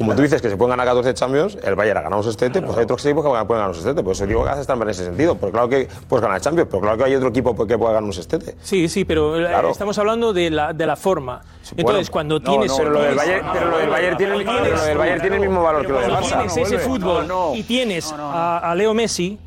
Como 0.02 0.16
tú 0.16 0.22
dices 0.22 0.42
que 0.42 0.50
se 0.50 0.56
pueden 0.56 0.70
ganar 0.70 0.86
14 0.86 1.14
Champions, 1.14 1.58
el 1.62 1.74
Bayern 1.74 1.98
ha 1.98 2.02
ganado 2.02 2.20
un 2.20 2.24
sextete, 2.24 2.60
pues 2.62 2.76
hay 2.76 2.84
otros 2.84 3.04
equipos 3.04 3.22
que 3.24 3.30
pueden 3.30 3.46
ganar 3.46 3.68
un 3.68 3.74
sextete. 3.74 4.02
Por 4.02 4.12
eso 4.12 4.26
digo 4.26 4.44
que 4.44 4.50
haces 4.50 4.66
trampa 4.66 4.84
en 4.84 4.90
ese 4.90 5.04
sentido. 5.04 5.34
Porque 5.36 5.52
claro 5.52 5.68
que 5.68 5.88
puedes 6.08 6.22
ganar 6.24 6.40
Champions, 6.40 6.68
pero 6.70 6.80
claro 6.82 6.98
que 6.98 7.04
hay 7.04 7.14
otro 7.14 7.28
equipo 7.28 7.54
que 7.66 7.78
puede 7.78 7.92
ganar 7.94 8.02
un 8.04 8.12
sextete. 8.12 8.56
Sí, 8.62 8.88
sí, 8.88 9.04
pero 9.04 9.38
eh, 9.38 9.46
Claro. 9.48 9.70
estamos 9.70 9.96
hablando 9.98 10.32
de 10.32 10.50
la, 10.50 10.72
de 10.72 10.86
la 10.86 10.96
forma. 10.96 11.42
Entonces, 11.76 11.84
Bueno, 11.84 12.08
cuando 12.10 12.38
no, 12.40 12.50
tienes... 12.50 12.70
no, 12.72 12.76
pero 12.78 12.90
lo 12.90 13.02
del 13.02 13.14
Bayern, 13.14 13.46
pero 13.52 13.70
lo 13.70 13.78
del 13.78 13.88
Bayern 13.90 14.16
tiene, 14.16 14.34
el- 14.36 14.44
Cuando 14.44 14.62
pero 14.64 14.76
lo 14.76 14.82
del 14.84 14.98
Bayern 14.98 15.20
tiene 15.20 15.36
el 15.36 15.42
mismo 15.42 15.62
valor 15.62 15.82
que 15.86 15.92
lo 15.92 16.00
del 16.00 16.10
cuando 16.10 16.28
Barça. 16.28 16.36
tienes 16.52 16.56
ese 16.56 16.78
fútbol 16.78 17.26
y 17.54 17.62
tienes 17.62 18.12
a, 18.16 18.58
a 18.58 18.74
Leo 18.74 18.92
Messi, 18.94 19.38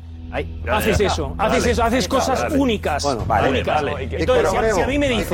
haces 0.70 1.00
eso, 1.00 1.34
haces 1.38 1.66
eso, 1.66 1.82
haces 1.84 2.08
cosas 2.08 2.46
únicas. 2.52 3.02
Bueno, 3.04 3.24
vale, 3.26 3.50
únicas. 3.50 3.82
vale. 3.82 4.08
Entonces, 4.10 4.50
si, 4.50 4.56
a- 4.56 4.60
Iconobrevo, 4.60 4.76
si 4.76 4.82
a 4.82 4.86
mí 4.86 4.98
me 4.98 5.08
dices, 5.08 5.28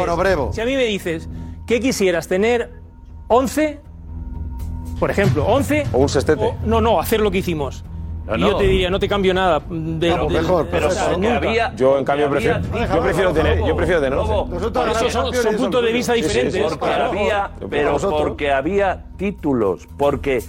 si 0.55 0.61
a 0.61 0.65
mí 0.65 0.77
me 0.77 0.85
dices 0.85 1.29
que 1.67 1.81
quisieras 1.81 2.29
tener 2.29 2.71
11, 3.29 3.81
por 5.03 5.11
ejemplo, 5.11 5.45
11 5.47 5.83
O 5.93 5.99
un 5.99 6.09
sextete. 6.09 6.41
o- 6.45 6.55
no, 6.65 6.81
no, 6.81 7.01
hacer 7.01 7.19
lo 7.19 7.29
que 7.33 7.39
hicimos. 7.39 7.83
No, 8.25 8.37
Y 8.37 8.41
no. 8.41 8.51
yo 8.51 8.57
te 8.59 8.65
diría, 8.69 8.89
no 8.89 9.01
te 9.01 9.09
cambio 9.09 9.35
nada. 9.35 9.61
De, 9.69 10.11
No, 10.11 10.29
pues 10.29 10.43
mejor, 10.43 10.69
Pero 10.71 10.87
o 10.87 10.91
sea, 10.93 11.07
porque 11.07 11.21
nunca. 11.27 11.37
había. 11.39 11.75
Yo, 11.75 11.99
en 11.99 12.05
cambio, 12.05 12.31
prefiero, 12.31 12.61
yo 12.63 13.03
prefiero 13.03 13.33
tener, 13.33 13.59
yo 13.67 13.75
prefiero 13.75 14.01
tener 14.01 14.17
Lobo, 14.17 14.43
11. 14.43 14.55
Nosotros 14.55 14.85
Por 14.97 15.07
eso 15.09 15.11
son, 15.43 15.57
puntos 15.57 15.85
de 15.85 15.93
vista 15.93 16.13
sí, 16.15 16.21
sí, 16.21 16.25
diferentes. 16.29 16.55
sí, 16.55 16.61
Porque 16.63 16.79
claro. 16.87 17.05
había, 17.07 17.51
pero 17.69 17.97
porque 17.99 18.53
había 18.53 19.07
títulos, 19.17 19.89
porque 19.99 20.41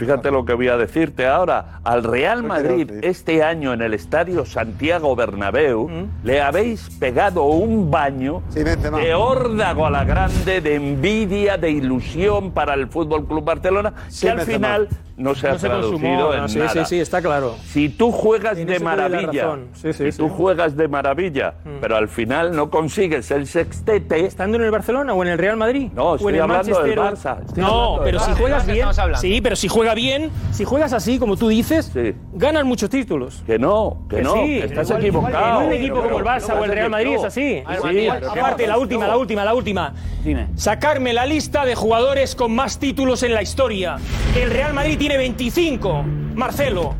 fíjate 0.00 0.30
lo 0.30 0.46
que 0.46 0.54
voy 0.54 0.68
a 0.68 0.78
decirte 0.78 1.26
ahora, 1.26 1.80
al 1.84 2.02
Real 2.02 2.42
Madrid 2.42 2.90
este 3.02 3.42
año 3.42 3.74
en 3.74 3.82
el 3.82 3.92
Estadio 3.92 4.46
Santiago 4.46 5.14
Bernabéu 5.14 5.90
le 6.24 6.40
habéis 6.40 6.88
pegado 6.98 7.44
un 7.44 7.90
baño 7.90 8.42
de 8.54 9.14
órdago 9.14 9.84
a 9.84 9.90
la 9.90 10.04
grande, 10.04 10.62
de 10.62 10.74
envidia, 10.74 11.58
de 11.58 11.70
ilusión 11.70 12.52
para 12.52 12.72
el 12.72 12.88
Fútbol 12.88 13.26
Club 13.26 13.44
Barcelona, 13.44 13.92
que 14.18 14.30
al 14.30 14.40
final 14.40 14.88
no 15.20 15.34
se 15.34 15.48
ha 15.48 15.58
se 15.58 15.68
consumó, 15.68 15.98
traducido 15.98 16.34
en 16.34 16.40
no, 16.40 16.48
sí, 16.48 16.58
nada. 16.58 16.70
sí, 16.70 16.80
sí, 16.96 17.00
está 17.00 17.20
claro. 17.22 17.56
Si 17.64 17.88
tú 17.90 18.10
juegas 18.10 18.58
En 18.58 18.66
de 18.66 18.80
maravilla, 18.80 19.26
razón. 19.44 19.68
Sí, 19.74 19.92
sí, 19.92 20.04
si 20.06 20.12
sí. 20.12 20.18
tú 20.18 20.28
juegas 20.28 20.76
de 20.76 20.88
maravilla, 20.88 21.54
pero 21.80 21.96
al 21.96 22.08
final 22.08 22.54
no 22.56 22.70
consigues 22.70 23.30
el 23.30 23.46
sextete, 23.46 24.26
¿Estando 24.26 24.56
en 24.56 24.64
el 24.64 24.70
Barcelona 24.70 25.12
o 25.14 25.22
en 25.22 25.28
el 25.30 25.38
Real 25.38 25.56
Madrid? 25.56 25.90
No, 25.94 26.10
¿O 26.10 26.16
estoy 26.16 26.30
en 26.30 26.34
el 26.36 26.42
hablando 26.42 26.82
del 26.82 26.96
Manchester? 26.96 27.32
Barça, 27.38 27.44
estoy 27.46 27.62
No, 27.62 27.94
del 27.96 28.04
pero 28.04 28.20
si 28.20 28.32
juegas 28.32 28.66
¿De 28.66 28.72
qué 28.72 28.78
bien. 28.80 29.16
Sí, 29.16 29.40
pero 29.42 29.56
si 29.56 29.68
juega 29.68 29.94
bien, 29.94 30.30
si 30.52 30.64
juegas 30.64 30.92
así, 30.92 31.18
como 31.18 31.36
tú 31.36 31.48
dices, 31.48 31.90
Sí. 31.92 32.14
ganan 32.32 32.66
muchos 32.66 32.88
títulos. 32.90 33.42
que 33.46 33.58
no, 33.58 34.06
que, 34.08 34.22
no, 34.22 34.34
sí, 34.34 34.40
que 34.60 34.64
estás 34.64 34.88
igual- 34.88 35.02
equivocado. 35.02 35.60
En 35.62 35.66
un 35.68 35.72
equipo 35.74 36.00
como 36.02 36.18
el 36.18 36.24
Barça 36.24 36.58
o 36.58 36.64
el 36.64 36.70
Real 36.72 36.90
Madrid 36.90 37.14
es 37.16 37.24
así. 37.24 37.62
A 37.66 37.70
ver, 37.70 37.80
Sí, 37.80 37.86
Matías, 37.86 38.16
pero 38.20 38.32
¿qué 38.32 38.40
aparte, 38.40 38.66
la 38.66 38.78
última, 38.78 39.06
la 39.06 39.16
última, 39.16 39.44
la 39.44 39.54
última. 39.54 39.94
Dime. 40.24 40.48
Sacarme 40.54 41.12
la 41.12 41.26
lista 41.26 41.64
de 41.64 41.74
jugadores 41.74 42.34
con 42.34 42.54
más 42.54 42.78
títulos 42.78 43.22
en 43.22 43.34
la 43.34 43.42
historia. 43.42 43.96
El 44.36 44.50
Real 44.50 44.72
Madrid 44.74 44.98
tiene 44.98 45.09
25, 45.16 46.02
Marcelo. 46.34 46.94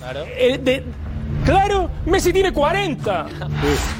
Claro. 0.00 0.24
De- 0.24 0.84
claro, 1.44 1.90
Messi 2.06 2.32
tiene 2.32 2.52
40. 2.52 3.26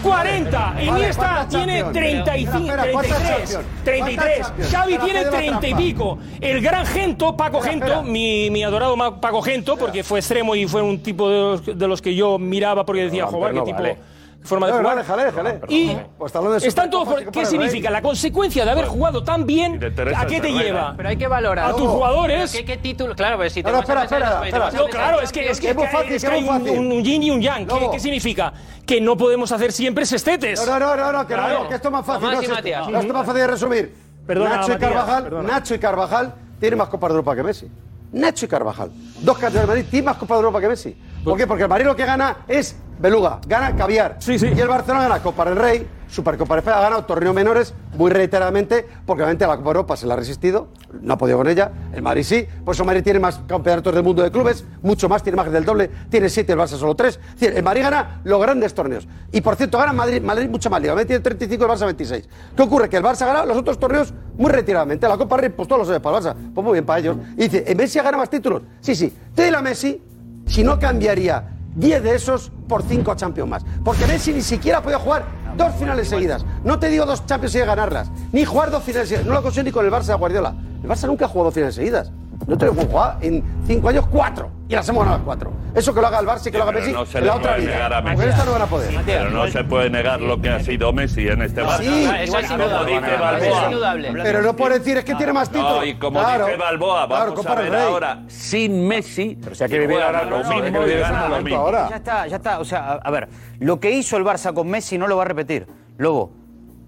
40. 0.03 0.75
Iniesta 0.83 1.23
¿cuántas 1.23 1.49
tiene 1.49 1.81
Champions? 1.81 1.93
35, 1.93 2.59
Espera, 2.59 2.83
espera, 2.85 2.93
¿cuántas 2.93 3.19
33. 3.19 3.51
Champions? 3.51 3.85
33. 3.85 4.17
¿Cuántas 4.17 4.47
Champions? 4.47 4.73
Xavi 4.73 4.99
tiene 4.99 5.21
espera, 5.21 5.39
30 5.61 5.69
y 5.69 5.75
pico. 5.75 6.19
El 6.41 6.61
gran 6.61 6.87
Gento, 6.87 7.37
Paco 7.37 7.59
Espera, 7.65 7.87
Gento, 7.87 8.03
mi, 8.03 8.51
mi 8.51 8.65
adorado 8.65 9.21
Paco 9.21 9.43
Gento, 9.43 9.77
porque 9.77 10.03
fue 10.03 10.19
extremo 10.19 10.55
y 10.55 10.67
fue 10.67 10.83
un 10.83 11.03
tipo 11.03 11.29
de 11.31 11.39
los, 11.39 11.79
de 11.79 11.89
los 11.89 12.03
que 12.03 12.15
yo 12.15 12.39
miraba 12.39 12.85
porque 12.85 13.05
decía, 13.05 13.27
joder, 13.27 13.55
qué 13.55 13.61
tipo. 13.63 13.79
vale. 13.79 14.12
Forma 14.45 14.67
de 14.67 14.73
jugar. 14.73 14.97
déjale, 14.99 15.25
déjale. 15.25 15.61
Y 15.69 15.97
Pues 16.19 16.33
están 16.65 16.91
todos 16.91 17.07
por- 17.09 17.25
Copa 17.25 17.31
¿Qué 17.41 17.47
significa? 17.47 17.91
La 17.91 18.03
consecuencia 18.03 18.65
de 18.65 18.71
haber 18.73 18.87
jugado 18.87 19.23
tan 19.23 19.47
bien, 19.47 19.81
¿a 20.17 20.27
qué 20.27 20.41
te 20.41 20.53
lleva? 20.53 20.95
Pero 20.97 21.09
hay 21.09 21.17
que 21.17 21.29
valorar. 21.29 21.71
A 21.71 21.75
tus 21.77 21.89
jugadores. 21.89 22.53
¿Qué, 22.53 22.65
qué 22.65 22.77
título? 22.77 23.15
Claro, 23.15 23.37
pues 23.37 23.53
si 23.53 23.63
te 23.63 23.71
No, 23.71 23.77
no, 23.77 23.79
vas 23.83 23.89
a 23.91 24.05
espera, 24.05 24.43
espera, 24.45 24.67
a 24.67 24.71
No, 24.73 24.87
claro, 24.87 25.21
es 25.21 25.31
que, 25.33 25.49
es 25.51 25.61
que, 25.61 25.71
Es 25.71 25.77
muy 25.77 25.85
es 25.85 25.91
que- 25.91 25.97
fácil, 25.97 26.11
es 26.13 26.23
es 26.25 26.29
que 26.29 26.35
hay 26.37 26.41
muy 26.43 26.51
un, 26.51 26.61
fácil. 26.65 26.79
un- 26.81 26.93
un 26.93 27.05
yin 27.05 27.23
y 27.23 27.31
un 27.31 27.41
yang. 27.41 27.67
¿Qué, 27.93 28.01
significa? 28.01 28.53
Que 28.85 29.01
no 29.01 29.17
podemos 29.17 29.53
hacer 29.53 29.71
siempre 29.73 30.05
sextetes. 30.07 30.67
No, 30.67 30.79
no, 30.79 30.97
no, 30.97 31.13
no, 31.13 31.27
que, 31.27 31.35
Claro. 31.35 31.63
no, 31.65 31.69
que 31.69 31.75
esto 31.77 31.89
es 31.89 31.93
más 31.93 32.05
fácil. 32.07 32.23
Tomás 32.31 32.35
No, 32.49 32.55
y 32.55 32.71
esto- 32.73 32.99
es 32.99 33.13
más 33.13 33.27
fácil 33.27 33.41
de 33.41 33.47
resumir. 33.47 33.95
Nacho, 34.27 34.73
y 34.73 34.77
Carvajal. 34.79 35.47
Nacho 35.47 35.75
y 35.75 35.79
Carvajal 35.79 36.35
tienen 36.59 36.79
más 36.79 36.89
Copas 36.89 37.09
de 37.11 37.15
Europa 37.15 37.37
que 37.37 37.43
Messi. 37.43 37.71
Nacho 38.13 38.45
y 38.45 38.49
Carvajal. 38.49 38.91
Dos 39.21 39.39
cartas 39.39 39.61
del 39.61 39.67
Madrid 39.67 39.85
tienen 39.91 40.05
más 40.07 40.17
Copas 40.17 40.37
de 40.37 40.41
Europa 40.41 40.61
que 40.61 40.69
Messi. 40.69 40.97
¿Por 41.25 41.37
qué? 41.37 41.47
Porque 41.47 41.63
el 41.63 41.69
Madrid 41.69 41.87
lo 41.87 41.97
que 41.97 42.05
gana 42.05 42.39
es 42.49 42.77
beluga, 42.99 43.41
gana 43.47 43.75
caviar. 43.77 44.17
Sí, 44.19 44.39
sí. 44.39 44.51
Y 44.55 44.61
el 44.61 44.69
Barcelona 44.69 45.09
gana 45.09 45.23
Copa 45.23 45.45
del 45.45 45.57
Rey, 45.57 45.89
Supercopa 46.09 46.55
de 46.55 46.59
España, 46.61 46.79
ha 46.79 46.83
ganado 46.83 47.05
torneos 47.05 47.35
menores 47.35 47.75
muy 47.97 48.11
reiteradamente, 48.11 48.87
porque 49.07 49.23
obviamente 49.23 49.47
la 49.47 49.57
Copa 49.57 49.71
Europa 49.71 49.97
se 49.97 50.07
le 50.07 50.13
ha 50.13 50.17
resistido, 50.17 50.69
no 51.01 51.15
ha 51.15 51.19
podido 51.19 51.39
con 51.39 51.49
ella. 51.49 51.73
El 51.95 52.03
Madrid 52.03 52.23
sí, 52.23 52.47
por 52.65 52.75
eso 52.75 52.83
el 52.83 52.87
Madrid 52.87 53.03
tiene 53.03 53.19
más 53.19 53.41
campeonatos 53.47 53.95
del 53.95 54.03
mundo 54.03 54.23
de 54.23 54.31
clubes, 54.31 54.65
mucho 54.83 55.09
más, 55.09 55.23
tiene 55.23 55.37
más 55.37 55.51
del 55.51 55.65
doble, 55.65 55.91
tiene 56.11 56.29
siete, 56.29 56.53
el 56.53 56.59
Barça 56.59 56.77
solo 56.77 56.95
tres. 56.95 57.19
Es 57.35 57.41
decir, 57.41 57.57
el 57.57 57.63
Madrid 57.63 57.83
gana 57.83 58.21
los 58.25 58.41
grandes 58.43 58.75
torneos. 58.75 59.09
Y 59.33 59.41
por 59.41 59.57
cierto, 59.57 59.79
gana 59.79 59.93
Madrid, 59.93 60.21
Madrid 60.21 60.51
mucho 60.51 60.69
más 60.69 60.83
liga. 60.83 60.95
Madrid 60.95 61.09
tiene 61.09 61.23
35, 61.23 61.65
el 61.65 61.71
Barça 61.71 61.87
26. 61.87 62.29
¿Qué 62.55 62.63
ocurre? 62.63 62.89
Que 62.91 62.99
el 62.99 63.03
Barça 63.03 63.25
gana 63.25 63.47
los 63.47 63.57
otros 63.57 63.79
torneos 63.79 64.13
muy 64.37 64.51
retiradamente. 64.51 65.09
La 65.09 65.17
Copa 65.17 65.37
del 65.37 65.47
Rey, 65.47 65.55
pues 65.57 65.67
todos 65.67 65.81
los 65.81 65.89
años 65.89 66.03
para 66.03 66.19
el 66.19 66.25
Barça. 66.25 66.35
Pues 66.55 66.65
muy 66.65 66.75
bien 66.75 66.85
para 66.85 66.99
ellos. 66.99 67.17
Y 67.37 67.49
dice, 67.49 67.65
¿en 67.67 67.77
Messi 67.77 67.99
gana 68.01 68.19
más 68.19 68.29
títulos? 68.29 68.63
Sí, 68.81 68.95
sí. 68.95 69.17
Te 69.35 69.51
la 69.51 69.63
Messi, 69.63 70.03
si 70.47 70.63
no 70.63 70.79
cambiaría 70.79 71.52
10 71.75 72.03
de 72.03 72.15
esos 72.15 72.51
por 72.69 72.83
5 72.83 73.15
Champions 73.15 73.49
más. 73.49 73.65
Porque 73.85 74.07
Messi 74.07 74.33
ni 74.33 74.43
siquiera 74.43 74.79
ha 74.79 74.83
podido 74.83 75.01
jugar 75.01 75.25
dos 75.57 75.75
finales 75.75 76.09
seguidas. 76.09 76.45
No 76.65 76.79
te 76.79 76.89
digo 76.89 77.05
dos 77.07 77.27
Champions 77.27 77.55
y 77.55 77.59
ganarlas. 77.61 78.11
Ni 78.33 78.45
jugar 78.45 78.71
dos 78.71 78.83
finales 78.83 79.09
seguidas. 79.09 79.27
No 79.27 79.35
lo 79.35 79.43
consiguió 79.43 79.65
ni 79.65 79.73
con 79.73 79.85
el 79.85 79.93
Barça 79.93 80.07
de 80.07 80.15
Guardiola. 80.15 80.55
El 80.83 80.89
Barça 80.89 81.07
nunca 81.07 81.27
ha 81.27 81.29
jugado 81.29 81.47
dos 81.47 81.55
finales 81.55 81.75
seguidas. 81.75 82.11
No 82.47 82.59
te 82.59 82.67
lo 82.67 82.73
he 82.73 82.75
jugado 82.87 83.19
en 83.21 83.43
5 83.67 83.89
años, 83.89 84.07
4. 84.11 84.51
Y 84.69 84.75
las 84.75 84.89
hemos 84.89 85.01
ganado 85.05 85.19
las 85.19 85.25
4. 85.25 85.53
Eso 85.75 85.95
que 85.95 86.01
lo 86.01 86.07
haga 86.07 86.19
el 86.21 86.27
Barça 86.27 86.47
y 86.49 86.51
que 86.51 86.59
lo 86.59 86.65
haga 86.65 86.73
Messi 86.73 86.93
no 86.93 87.07
se 87.07 87.19
en 87.19 87.25
le 87.25 87.31
la 87.31 87.37
otra 87.37 87.51
puede 87.53 87.61
vida. 87.63 87.73
negar 87.75 87.93
a 87.95 88.03
Messi. 88.03 88.17
Porque 88.17 88.31
esta 88.31 88.45
no 88.45 88.53
van 88.53 88.63
a 88.63 88.67
poder. 88.67 89.01
Pero 89.07 89.31
no 89.31 89.47
se 89.49 89.65
puede 89.65 89.91
negar 89.91 90.21
lo 90.21 90.41
que 90.41 90.51
ha 90.51 90.61
sido 90.61 90.93
Messi 90.93 91.29
en 91.29 91.43
este 91.43 91.63
Barça. 91.63 91.79
Sí, 91.79 92.09
Eso 92.21 92.39
es 92.39 92.51
indudable. 92.51 92.93
dice 92.95 93.07
Eso 93.15 93.21
Balboa. 93.23 93.59
es 93.61 93.65
indudable. 93.71 94.13
Pero 94.23 94.43
no 94.43 94.57
puede 94.57 94.79
decir 94.79 94.97
es 94.99 95.05
que 95.05 95.15
tiene 95.15 95.33
más 95.33 95.49
títulos. 95.51 95.77
No, 95.77 95.85
y 95.85 95.95
como 95.95 96.19
Claro, 96.21 96.47
dice 96.47 96.57
Balboa, 96.59 97.07
claro, 97.07 97.25
vamos 97.31 97.35
Copa 97.47 97.53
a 97.53 97.63
ver 97.63 97.73
Rey. 97.73 97.83
ahora, 97.83 98.23
sin 98.29 98.87
Messi, 98.89 99.39
Pero 99.43 99.55
si 99.55 99.65
hay 99.65 99.71
que 99.71 99.79
vivir 99.79 100.01
ahora 100.03 100.25
lo 100.25 100.39
mismo 100.39 100.81
lo 101.29 101.43
mismo. 101.43 101.71
Ya 101.71 101.97
está, 101.97 102.27
ya 102.27 102.37
está. 102.37 102.59
O 102.59 102.65
sea, 102.65 102.93
a, 102.95 103.11
ver, 103.11 103.29
lo 103.61 103.79
que 103.79 103.91
hizo 103.93 104.17
el 104.17 104.25
Barça 104.25 104.53
con 104.53 104.69
Messi 104.69 104.99
no 104.99 105.07
lo 105.07 105.17
va 105.17 105.23
a 105.23 105.27
repetir. 105.27 105.67
Lobo, 105.99 106.33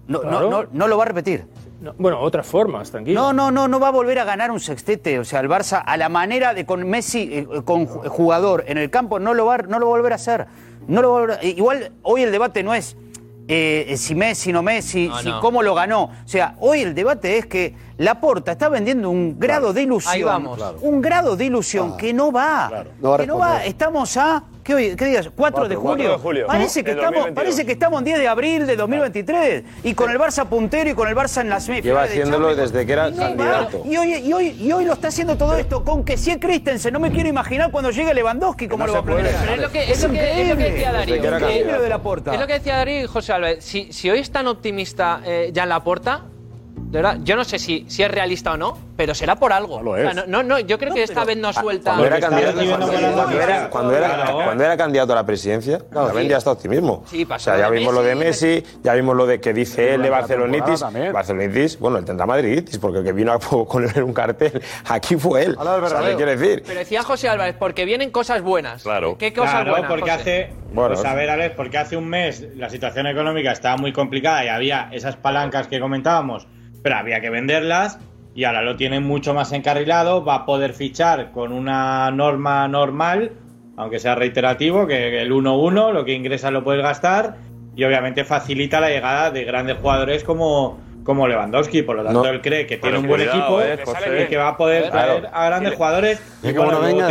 no, 0.07 0.19
no, 0.21 0.29
Claro. 0.29 0.49
no, 0.49 0.63
no 0.71 0.87
lo 0.87 0.97
va 0.97 1.03
a 1.03 1.07
repetir. 1.07 1.45
No, 1.81 1.93
bueno, 1.97 2.19
otras 2.21 2.47
formas, 2.47 2.89
tranquilo. 2.91 3.19
No, 3.21 3.33
no, 3.33 3.51
no, 3.51 3.67
no 3.67 3.79
va 3.79 3.89
a 3.89 3.91
volver 3.91 4.17
a 4.19 4.23
ganar 4.23 4.49
un 4.51 4.59
sextete. 4.59 5.19
O 5.19 5.25
sea, 5.25 5.41
el 5.41 5.49
Barça, 5.49 5.83
a 5.85 5.97
la 5.97 6.09
manera 6.09 6.53
de 6.53 6.65
con 6.65 6.87
Messi, 6.87 7.29
eh, 7.31 7.47
con 7.65 7.87
ju- 7.87 8.07
jugador 8.07 8.63
en 8.67 8.77
el 8.77 8.89
campo, 8.89 9.19
no 9.19 9.33
lo 9.33 9.45
va, 9.45 9.57
no 9.57 9.79
lo 9.79 9.87
va 9.87 9.93
a 9.95 9.97
volver 9.97 10.13
a 10.13 10.15
hacer. 10.15 10.45
No 10.87 11.01
lo 11.01 11.11
va 11.11 11.17
a 11.17 11.19
volver 11.21 11.37
a- 11.37 11.41
eh, 11.41 11.49
Igual 11.57 11.91
hoy 12.03 12.23
el 12.23 12.31
debate 12.31 12.63
no 12.63 12.73
es 12.73 12.95
eh, 13.47 13.93
si 13.97 14.15
Messi, 14.15 14.51
no 14.51 14.63
Messi, 14.63 15.07
No, 15.07 15.19
si 15.19 15.29
no. 15.29 15.39
cómo 15.39 15.61
lo 15.61 15.75
ganó. 15.75 16.05
O 16.05 16.27
sea, 16.27 16.55
hoy 16.59 16.79
el 16.81 16.95
debate 16.95 17.37
es 17.37 17.45
que 17.45 17.75
Laporta 17.97 18.53
está 18.53 18.69
vendiendo 18.69 19.09
un 19.09 19.39
grado 19.39 19.73
de 19.73 19.83
ilusión. 19.83 20.13
Ahí 20.13 20.23
vamos. 20.23 20.59
Un 20.81 21.01
grado 21.01 21.35
de 21.35 21.45
ilusión 21.45 21.95
que 21.97 22.13
no 22.13 22.31
va. 22.31 22.85
No 22.99 23.09
va 23.11 23.15
a 23.15 23.19
que 23.19 23.27
no 23.27 23.37
va. 23.37 23.65
Estamos 23.65 24.17
a 24.17 24.43
¿Qué, 24.65 24.73
hoy, 24.73 24.95
qué 24.95 25.05
días? 25.05 25.29
4 25.35 25.67
de 25.69 25.75
Cuatro, 25.75 25.77
julio. 25.77 25.77
cuatro 25.77 26.11
de 26.11 26.23
julio. 26.23 26.47
Parece, 26.47 26.83
que 26.83 26.89
estamos, 26.89 27.13
2022. 27.13 27.35
parece 27.35 27.65
que 27.67 27.71
estamos 27.73 27.99
en 27.99 28.05
10 28.05 28.17
de 28.17 28.27
abril 28.27 28.65
de 28.65 28.75
2023. 28.75 29.63
Y 29.83 29.93
con 29.93 30.09
el 30.09 30.17
Barça 30.17 30.47
puntero 30.47 30.89
y 30.89 30.95
con 30.95 31.07
el 31.07 31.15
Barça 31.15 31.41
en 31.41 31.49
la 31.49 31.59
semifinal. 31.59 31.83
Lleva 31.83 32.03
haciéndolo 32.03 32.55
desde 32.55 32.83
que 32.83 32.91
era 32.91 33.13
candidato. 33.13 33.83
Y 33.85 33.95
hoy, 33.95 34.15
y, 34.15 34.33
hoy, 34.33 34.47
y 34.59 34.71
hoy 34.71 34.85
lo 34.85 34.93
está 34.93 35.09
haciendo 35.09 35.37
todo 35.37 35.55
esto 35.55 35.83
con 35.83 36.03
que 36.03 36.17
si 36.17 36.31
es 36.31 36.37
Christensen. 36.37 36.91
No 36.91 36.99
me 36.99 37.11
quiero 37.11 37.29
imaginar 37.29 37.69
cuando 37.69 37.91
llegue 37.91 38.11
Lewandowski 38.15 38.67
cómo 38.67 38.87
lo 38.87 38.93
va 38.93 38.99
a. 38.99 39.03
Pero 39.03 39.19
es 39.19 39.61
lo 39.61 39.71
que, 39.71 39.91
es 39.91 40.03
lo 40.03 40.09
que, 40.09 40.41
es 40.41 40.49
lo 40.49 40.57
que 40.57 40.63
decía 40.71 40.91
Darío. 40.91 41.21
Que 41.21 41.81
de 41.83 41.89
la 41.89 42.01
Porta. 42.01 42.33
Es 42.33 42.39
lo 42.39 42.47
que 42.47 42.53
decía 42.53 42.77
Darío 42.77 43.03
y 43.03 43.05
José 43.05 43.33
Álvarez. 43.33 43.63
Si, 43.63 43.93
si 43.93 44.09
hoy 44.09 44.17
es 44.17 44.31
tan 44.31 44.47
optimista 44.47 45.21
eh, 45.23 45.51
ya 45.53 45.61
en 45.63 45.69
la 45.69 45.83
porta, 45.83 46.23
de 46.95 47.01
verdad, 47.01 47.19
yo 47.23 47.35
no 47.35 47.43
sé 47.43 47.59
si, 47.59 47.85
si 47.89 48.03
es 48.03 48.09
realista 48.09 48.53
o 48.53 48.57
no, 48.57 48.77
pero 48.95 49.13
será 49.13 49.35
por 49.35 49.51
algo. 49.51 49.81
O 49.83 49.95
sea, 49.97 50.11
es. 50.11 50.15
no, 50.15 50.25
no, 50.27 50.43
no, 50.43 50.59
yo 50.59 50.79
creo 50.79 50.93
que 50.93 51.03
esta 51.03 51.25
vez 51.25 51.35
no 51.35 51.51
suelta. 51.51 51.91
Cuando 51.91 52.05
era, 52.05 52.19
candidato, 52.21 52.55
cuando, 52.55 52.91
era, 52.93 53.69
cuando, 53.69 53.93
era, 53.93 54.31
cuando 54.31 54.63
era 54.63 54.77
candidato 54.77 55.11
a 55.11 55.15
la 55.17 55.25
presidencia, 55.25 55.79
también 55.79 56.29
ya 56.29 56.37
está 56.37 56.51
optimismo. 56.51 57.03
Sí, 57.05 57.25
o 57.25 57.27
pasó 57.27 57.51
sea, 57.51 57.59
ya 57.59 57.69
vimos 57.69 57.93
lo 57.93 58.01
de 58.01 58.15
Messi, 58.15 58.63
ya 58.81 58.93
vimos 58.93 59.13
lo 59.13 59.25
de 59.25 59.41
que 59.41 59.53
dice 59.53 59.93
él 59.93 60.03
de 60.03 60.09
Barcelonitis. 60.09 60.85
Barcelonitis, 61.11 61.77
bueno, 61.79 61.97
él 61.97 62.05
tendrá 62.05 62.25
madriditis, 62.25 62.77
porque 62.77 62.99
el 62.99 63.03
que 63.03 63.11
vino 63.11 63.33
a 63.33 63.39
poner 63.39 64.01
un 64.01 64.13
cartel 64.13 64.61
aquí 64.85 65.17
fue 65.17 65.43
él. 65.43 65.57
O 65.59 65.89
sea, 65.89 65.99
¿qué 65.99 66.15
quiere 66.15 66.37
decir? 66.37 66.63
Pero 66.65 66.79
decía 66.79 67.03
José 67.03 67.27
Álvarez, 67.27 67.57
porque 67.59 67.83
vienen 67.83 68.09
cosas 68.09 68.41
buenas. 68.41 68.83
Claro. 68.83 69.17
¿Qué 69.17 69.33
cosas 69.33 69.51
Claro, 69.51 69.71
buenas? 69.71 69.89
porque 69.89 70.11
José? 70.11 70.13
hace. 70.21 70.53
Bueno, 70.71 70.95
pues 70.95 71.05
a 71.05 71.13
ver, 71.13 71.29
Alex, 71.29 71.55
porque 71.55 71.77
hace 71.77 71.97
un 71.97 72.07
mes 72.07 72.45
la 72.55 72.69
situación 72.69 73.07
económica 73.07 73.51
estaba 73.51 73.75
muy 73.75 73.91
complicada 73.91 74.45
y 74.45 74.47
había 74.47 74.87
esas 74.93 75.17
palancas 75.17 75.67
que 75.67 75.79
comentábamos, 75.79 76.47
pero 76.85 76.97
había 76.97 77.19
que 77.19 77.31
venderlas 77.31 77.97
y 78.35 78.43
ahora 78.43 78.61
lo 78.61 78.75
tienen 78.75 79.01
mucho 79.01 79.33
más 79.33 79.51
encarrilado. 79.53 80.23
Va 80.23 80.35
a 80.35 80.45
poder 80.45 80.71
fichar 80.71 81.31
con 81.31 81.51
una 81.51 82.11
norma 82.11 82.67
normal, 82.67 83.31
aunque 83.75 83.97
sea 83.97 84.13
reiterativo, 84.13 84.85
que 84.85 85.19
el 85.19 85.31
1-1, 85.31 85.91
lo 85.91 86.05
que 86.05 86.13
ingresa 86.13 86.51
lo 86.51 86.63
puedes 86.63 86.83
gastar 86.83 87.37
y 87.75 87.83
obviamente 87.85 88.23
facilita 88.23 88.79
la 88.79 88.89
llegada 88.89 89.31
de 89.31 89.45
grandes 89.45 89.77
jugadores 89.77 90.23
como. 90.23 90.77
Como 91.05 91.27
Lewandowski, 91.27 91.83
por 91.83 91.97
lo 91.97 92.03
tanto, 92.03 92.23
No. 92.23 92.29
él 92.29 92.41
cree 92.41 92.65
que 92.65 92.77
tiene 92.77 92.97
un 92.97 93.07
buen 93.07 93.21
cuidado, 93.21 93.61
equipo 93.61 93.61
eh, 93.61 94.23
y 94.23 94.25
que 94.27 94.37
va 94.37 94.47
a 94.49 94.57
poder 94.57 94.89
Claro. 94.89 95.19
traer 95.19 95.29
a 95.31 95.45
grandes 95.45 95.75
jugadores. 95.75 96.19
Y 96.41 96.47
que 96.47 96.53
luego 96.53 96.79
venga 96.81 97.07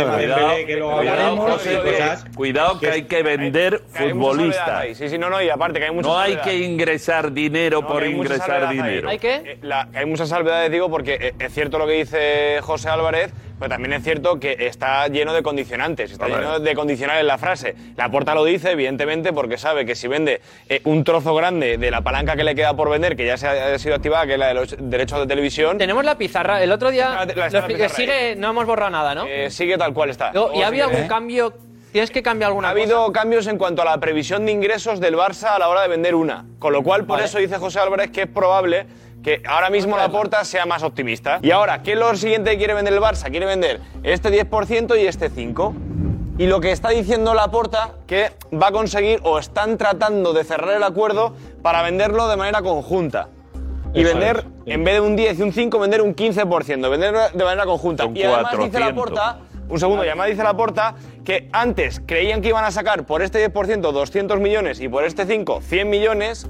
que 0.65 0.75
luego 0.75 0.97
Cuidado, 0.97 1.17
hablaremos 1.17 1.51
José, 1.53 1.73
y 1.73 1.91
cosas. 1.91 2.25
Cuidado 2.35 2.79
que 2.79 2.89
hay 2.91 3.03
que 3.03 3.23
vender 3.23 3.81
hay 3.95 4.09
futbolistas. 4.09 4.67
ahí. 4.69 4.95
Sí, 4.95 5.07
sí, 5.07 5.17
no, 5.17 5.29
no, 5.29 5.41
y 5.41 5.49
aparte 5.49 5.79
que 5.79 5.85
hay 5.85 5.91
mucha 5.93 6.09
No 6.09 6.19
hay 6.19 6.33
salvedad. 6.33 6.43
que 6.45 6.57
ingresar 6.57 7.31
dinero 7.31 7.81
No, 7.81 7.87
por 7.87 8.03
hay 8.03 8.11
ingresar 8.11 8.65
ahí. 8.65 8.75
dinero. 8.75 9.07
¿Hay 9.09 9.17
qué? 9.17 9.35
Eh, 9.35 9.57
la- 9.61 9.87
hay 9.95 10.05
muchas 10.05 10.27
salvedades, 10.27 10.69
digo, 10.71 10.89
porque 10.89 11.13
eh, 11.19 11.33
es 11.39 11.53
cierto 11.53 11.77
lo 11.79 11.87
que 11.87 11.93
dice 11.93 12.59
José 12.63 12.89
Álvarez, 12.89 13.31
pero 13.59 13.69
también 13.69 13.93
es 13.93 14.03
cierto 14.03 14.39
que 14.39 14.55
está 14.67 15.07
lleno 15.07 15.33
de 15.33 15.41
condicionantes, 15.43 16.11
está 16.11 16.27
Vale. 16.27 16.37
lleno 16.43 16.59
de 16.59 16.75
condicionales 16.75 17.23
la 17.25 17.37
frase. 17.37 17.75
La 17.95 18.09
Porta 18.11 18.33
lo 18.35 18.43
dice, 18.43 18.71
evidentemente, 18.71 19.33
porque 19.33 19.57
sabe 19.57 19.85
que 19.85 19.95
si 19.95 20.07
vende 20.07 20.41
eh, 20.69 20.81
un 20.85 21.03
trozo 21.03 21.33
grande 21.35 21.77
de 21.77 21.91
la 21.91 22.01
palanca 22.01 22.35
que 22.35 22.43
le 22.43 22.55
queda 22.55 22.73
por 22.75 22.89
vender, 22.89 23.15
que 23.15 23.25
ya 23.25 23.37
se 23.37 23.47
ha, 23.47 23.73
ha 23.75 23.79
sido 23.79 23.95
activada, 23.95 24.25
que 24.25 24.33
es 24.33 24.39
la 24.39 24.47
de 24.47 24.53
los 24.55 24.75
derechos 24.79 25.19
de 25.19 25.27
televisión, 25.27 25.77
Tenemos 25.77 26.03
la 26.03 26.17
pizarra. 26.17 26.61
El 26.63 26.71
otro 26.71 26.91
día. 26.91 27.09
la- 27.09 27.25
la- 27.25 27.49
lo 27.49 27.59
la 27.61 27.67
pizarra 27.67 27.89
sigue, 27.89 28.35
no 28.35 28.49
hemos 28.49 28.65
borrado 28.65 28.91
nada, 28.91 29.15
¿no? 29.15 29.25
eh, 29.25 29.49
sigue 29.49 29.77
tal 29.77 29.93
cual 29.93 30.09
está. 30.09 30.31
Luego, 30.33 30.51
¿Y 30.53 30.61
ha 30.61 30.67
habido 30.67 30.85
Sigue, 30.85 30.95
algún 30.97 31.05
¿eh? 31.05 31.09
cambio? 31.09 31.53
¿Tienes 31.91 32.11
que 32.11 32.21
cambiar 32.21 32.49
alguna 32.49 32.69
Ha 32.69 32.73
cosa? 32.73 32.83
habido 32.83 33.11
cambios 33.13 33.47
en 33.47 33.57
cuanto 33.57 33.81
a 33.81 33.85
la 33.85 33.97
previsión 34.01 34.45
de 34.45 34.51
ingresos 34.51 34.99
del 34.99 35.15
Barça 35.15 35.55
a 35.55 35.59
la 35.59 35.69
hora 35.69 35.81
de 35.81 35.87
vender 35.87 36.13
una. 36.13 36.43
Con 36.59 36.73
lo 36.73 36.83
cual, 36.83 37.05
por 37.05 37.15
Vale. 37.17 37.25
eso 37.27 37.37
dice 37.37 37.57
José 37.57 37.79
Álvarez 37.79 38.11
que 38.11 38.23
es 38.23 38.27
probable 38.27 38.85
que 39.25 39.41
ahora 39.47 39.71
mismo 39.71 39.97
la 39.97 40.09
porta 40.09 40.45
sea 40.45 40.67
más 40.67 40.83
optimista. 40.83 41.39
Y 41.41 41.49
ahora, 41.49 41.81
¿qué 41.81 41.93
es 41.93 41.97
lo 41.97 42.15
siguiente 42.15 42.51
que 42.51 42.57
quiere 42.57 42.75
vender 42.75 42.93
el 42.93 43.01
Barça? 43.01 43.31
Quiere 43.31 43.47
vender 43.47 43.81
este 44.03 44.29
10% 44.29 45.01
y 45.01 45.07
este 45.07 45.31
5%. 45.31 45.73
Y 46.37 46.45
lo 46.45 46.59
que 46.59 46.71
está 46.71 46.89
diciendo 46.89 47.33
la 47.33 47.49
porta 47.49 47.93
que 48.05 48.33
va 48.53 48.67
a 48.67 48.71
conseguir 48.71 49.21
o 49.23 49.39
están 49.39 49.79
tratando 49.79 50.31
de 50.33 50.43
cerrar 50.43 50.75
el 50.77 50.83
acuerdo 50.83 51.33
para 51.63 51.81
venderlo 51.81 52.27
de 52.27 52.35
manera 52.35 52.61
conjunta. 52.61 53.29
Y 53.95 54.01
Eso 54.01 54.09
vender, 54.09 54.37
es, 54.37 54.43
sí. 54.43 54.71
en 54.71 54.83
vez 54.83 54.93
de 54.93 54.99
un 54.99 55.15
10 55.15 55.39
y 55.39 55.41
un 55.41 55.53
5, 55.53 55.79
vender 55.79 56.01
un 56.03 56.15
15%, 56.15 56.89
vender 56.91 57.15
de 57.33 57.43
manera 57.43 57.65
conjunta. 57.65 58.03
Son 58.03 58.15
y 58.15 58.21
además 58.21 58.51
dice 58.51 58.79
la 58.79 58.93
400. 58.93 58.95
porta 58.95 59.39
un 59.69 59.79
segundo, 59.79 60.05
y 60.05 60.07
además 60.07 60.27
dice 60.27 60.43
la 60.43 60.55
porta 60.55 60.93
que 61.23 61.49
antes 61.51 61.99
creían 62.05 62.43
que 62.43 62.49
iban 62.49 62.63
a 62.63 62.69
sacar 62.69 63.07
por 63.07 63.23
este 63.23 63.51
10% 63.51 63.91
200 63.91 64.39
millones 64.39 64.79
y 64.81 64.87
por 64.87 65.03
este 65.03 65.25
5 65.25 65.61
100 65.61 65.89
millones. 65.89 66.47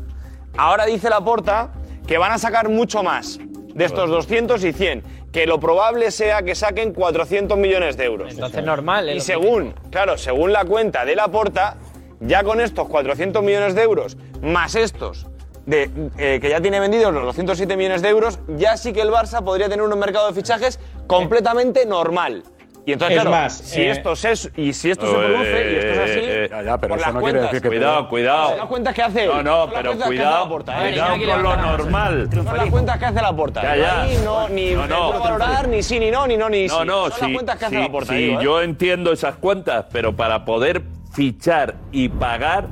Ahora 0.58 0.86
dice 0.86 1.10
la 1.10 1.22
porta 1.22 1.72
que 2.08 2.18
van 2.18 2.32
a 2.32 2.38
sacar 2.38 2.70
mucho 2.70 3.04
más 3.04 3.40
de 3.40 3.86
estos 3.86 4.10
200 4.10 4.64
y 4.64 4.74
100. 4.74 5.04
Que 5.32 5.46
lo 5.46 5.60
probable 5.60 6.12
sea 6.12 6.44
que 6.44 6.56
saquen 6.56 6.94
400 6.94 7.58
millones 7.58 7.98
de 7.98 8.06
euros. 8.06 8.34
Entonces, 8.34 8.64
normal. 8.64 9.10
Y 9.10 9.20
según, 9.20 9.74
claro, 9.92 10.18
según 10.18 10.54
la 10.54 10.64
cuenta 10.64 11.04
de 11.04 11.16
la 11.16 11.28
porta, 11.28 11.78
ya 12.22 12.44
con 12.44 12.62
estos 12.62 12.88
400 12.88 13.44
millones 13.44 13.76
de 13.76 13.82
euros, 13.82 14.18
más 14.42 14.76
estos, 14.76 15.28
de, 15.66 15.90
eh, 16.18 16.40
que 16.42 16.50
ya 16.50 16.62
tiene 16.62 16.80
vendidos 16.80 17.14
los 17.14 17.24
207 17.24 17.76
millones 17.76 18.02
de 18.02 18.10
euros, 18.10 18.40
ya 18.56 18.78
sí 18.78 18.94
que 18.94 19.02
el 19.02 19.10
Barça 19.10 19.44
podría 19.44 19.68
tener 19.68 19.82
un 19.82 20.00
mercado 20.00 20.28
de 20.28 20.34
fichajes 20.34 20.80
completamente 21.08 21.86
normal. 21.86 22.44
Y 22.88 22.92
entonces, 22.92 23.18
Es 23.18 23.24
claro, 23.24 23.36
más, 23.36 23.58
si 23.58 23.82
eh, 23.82 23.90
esto 23.92 24.14
es, 24.14 24.52
y 24.56 24.72
si 24.74 24.92
esto 24.92 25.08
se 25.08 25.12
Eh, 25.14 25.26
produce 25.26 25.72
y 25.72 25.76
esto 25.76 25.88
es 25.92 26.00
así, 26.00 26.20
eh, 26.22 26.48
Ya, 26.52 26.62
ya, 26.62 26.78
pero 26.78 26.90
por 26.92 27.00
eso 27.00 27.08
las 27.08 27.14
no 27.16 27.20
quiere 27.22 27.40
cuentas. 27.40 27.52
decir 27.52 27.62
que... 27.64 27.68
Cuidado, 27.70 28.10
cuidado. 28.10 28.58
Las 28.84 28.94
que 28.94 29.02
hace. 29.02 29.26
No, 29.26 29.44
no, 29.44 29.66
las 29.66 29.74
pero 29.74 29.92
cuidado, 29.98 30.44
la 30.44 30.50
porta, 30.50 30.88
¿eh? 30.88 30.92
cuidado 30.92 31.12
con 31.18 31.44
lo 31.44 31.56
normal. 31.58 32.30
Son 32.32 32.46
las 32.46 32.70
cuentas 32.70 33.00
que 33.00 33.06
hace 33.06 33.22
la 33.22 33.36
porta. 33.36 33.62
Ya, 33.64 33.76
ya. 33.76 34.02
Ahí 34.04 34.18
no, 34.24 34.50
ni 34.50 34.72
No, 34.74 34.88
no. 34.88 35.20
valorar, 35.20 35.68
ni 35.68 35.82
sí, 35.82 36.00
ni 36.00 36.12
no, 36.12 36.28
ni 36.28 36.38
no, 36.38 36.48
ni 36.48 36.68
No, 36.68 36.80
sí. 36.82 36.86
no, 36.86 37.02
Son 37.02 37.10
las 37.10 37.20
sí, 37.20 37.34
cuentas 37.34 37.58
que 37.58 37.66
hace 37.66 37.76
sí, 37.76 37.82
la 37.82 37.92
porta. 37.92 38.14
sí, 38.14 38.20
digo, 38.20 38.40
¿eh? 38.40 38.44
yo 38.44 38.62
entiendo 38.62 39.12
esas 39.12 39.36
cuentas, 39.38 39.86
pero 39.92 40.16
para 40.16 40.46
poder 40.46 40.84
fichar 41.12 41.76
y 41.92 42.10
pagar, 42.10 42.68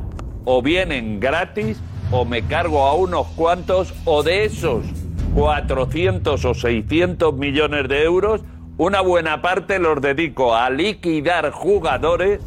o 0.45 0.61
vienen 0.61 1.19
gratis, 1.19 1.81
o 2.11 2.23
me 2.23 2.43
cargo 2.45 2.85
a 2.85 2.93
unos 2.93 3.25
cuantos, 3.29 3.95
o 4.05 4.21
de 4.21 4.45
esos 4.45 4.85
400 5.33 6.45
o 6.45 6.53
600 6.53 7.33
millones 7.33 7.87
de 7.87 8.03
euros, 8.03 8.41
una 8.77 9.01
buena 9.01 9.41
parte 9.41 9.79
los 9.79 10.01
dedico 10.01 10.55
a 10.55 10.69
liquidar 10.69 11.51
jugadores 11.51 12.39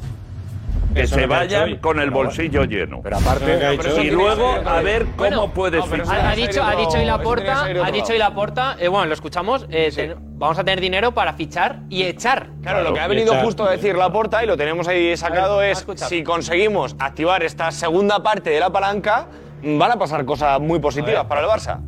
que 0.95 1.03
Eso 1.03 1.17
se 1.17 1.27
vayan 1.27 1.77
con 1.77 2.01
el 2.01 2.11
bolsillo 2.11 2.65
lleno. 2.65 3.01
Pero 3.03 3.19
aparte... 3.19 3.75
Hecho 3.75 3.95
hoy. 3.97 4.07
Y 4.07 4.11
luego 4.11 4.55
a 4.65 4.81
ver 4.81 5.03
cómo 5.05 5.17
Bueno, 5.17 5.51
puedes 5.51 5.85
no, 5.85 5.91
pero 5.91 6.05
fichar. 6.05 6.21
Ha, 6.21 6.31
ha 6.31 6.35
dicho, 6.35 6.63
ha 6.65 6.75
dicho 6.75 6.99
y 6.99 7.05
la 7.05 7.19
porta, 7.21 7.65
ha 7.65 7.91
dicho 7.91 8.15
y 8.15 8.19
la 8.19 8.35
porta, 8.35 8.77
eh, 8.81 8.89
bueno, 8.89 9.05
lo 9.05 9.13
escuchamos, 9.13 9.67
eh, 9.69 9.93
ten- 9.95 10.15
vamos 10.39 10.59
a 10.59 10.65
tener 10.65 10.81
dinero 10.81 11.13
para 11.13 11.35
fichar 11.35 11.81
y 11.91 12.03
echar. 12.05 12.49
Claro, 12.63 12.83
lo 12.83 12.95
que 12.95 13.01
ha 13.01 13.09
venido 13.09 13.33
echar. 13.35 13.45
justo 13.45 13.65
a 13.67 13.71
decir 13.73 13.95
la 13.95 14.11
porta, 14.11 14.43
y 14.43 14.47
lo 14.47 14.57
tenemos 14.57 14.89
ahí 14.89 15.15
sacado, 15.19 15.59
ver, 15.59 15.73
es 15.73 15.87
si 15.97 16.25
conseguimos 16.25 16.97
activar 16.99 17.43
esta 17.43 17.71
segunda 17.73 18.23
parte 18.23 18.49
de 18.49 18.61
la 18.61 18.71
palanca, 18.71 19.27
van 19.63 19.93
a 19.93 19.99
pasar 19.99 20.25
cosas 20.25 20.59
muy 20.61 20.79
positivas 20.79 21.27
para 21.27 21.43
el 21.43 21.47
Barça. 21.47 21.79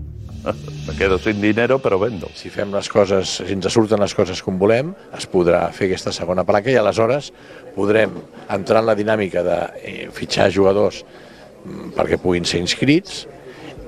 Me 0.45 0.95
quedo 0.97 1.19
sin 1.19 1.41
dinero, 1.41 1.79
pero 1.79 1.99
vendo. 1.99 2.29
Si 2.35 2.49
fem 2.49 2.71
les 2.73 2.89
coses, 2.89 3.39
si 3.43 3.55
ens 3.57 3.67
surten 3.75 4.01
les 4.01 4.15
coses 4.15 4.41
com 4.45 4.59
volem, 4.61 4.93
es 5.17 5.27
podrà 5.29 5.67
fer 5.75 5.89
aquesta 5.89 6.13
segona 6.15 6.45
palanca 6.47 6.71
i 6.73 6.79
aleshores 6.79 7.33
podrem 7.75 8.15
entrar 8.55 8.83
en 8.83 8.89
la 8.89 8.97
dinàmica 8.99 9.43
de 9.45 9.59
eh, 9.83 10.07
fitxar 10.15 10.49
jugadors 10.55 11.03
mm, 11.03 11.91
perquè 11.99 12.21
puguin 12.23 12.47
ser 12.49 12.63
inscrits 12.63 13.27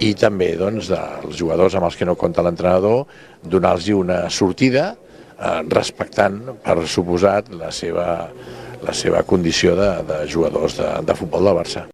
i 0.01 0.13
també 0.19 0.55
doncs, 0.59 0.91
dels 0.91 1.39
jugadors 1.39 1.77
amb 1.77 1.89
els 1.89 1.97
que 1.97 2.09
no 2.09 2.19
compta 2.19 2.45
l'entrenador 2.45 3.07
donar-los 3.43 3.89
una 3.97 4.23
sortida 4.33 4.91
eh, 5.39 5.63
respectant, 5.71 6.43
per 6.65 6.81
suposat, 6.89 7.55
la 7.55 7.71
seva, 7.71 8.11
la 8.83 8.97
seva 8.97 9.23
condició 9.23 9.79
de, 9.79 9.95
de 10.09 10.21
jugadors 10.29 10.77
de, 10.83 10.93
de 11.07 11.19
futbol 11.23 11.51
del 11.51 11.59
Barça. 11.63 11.87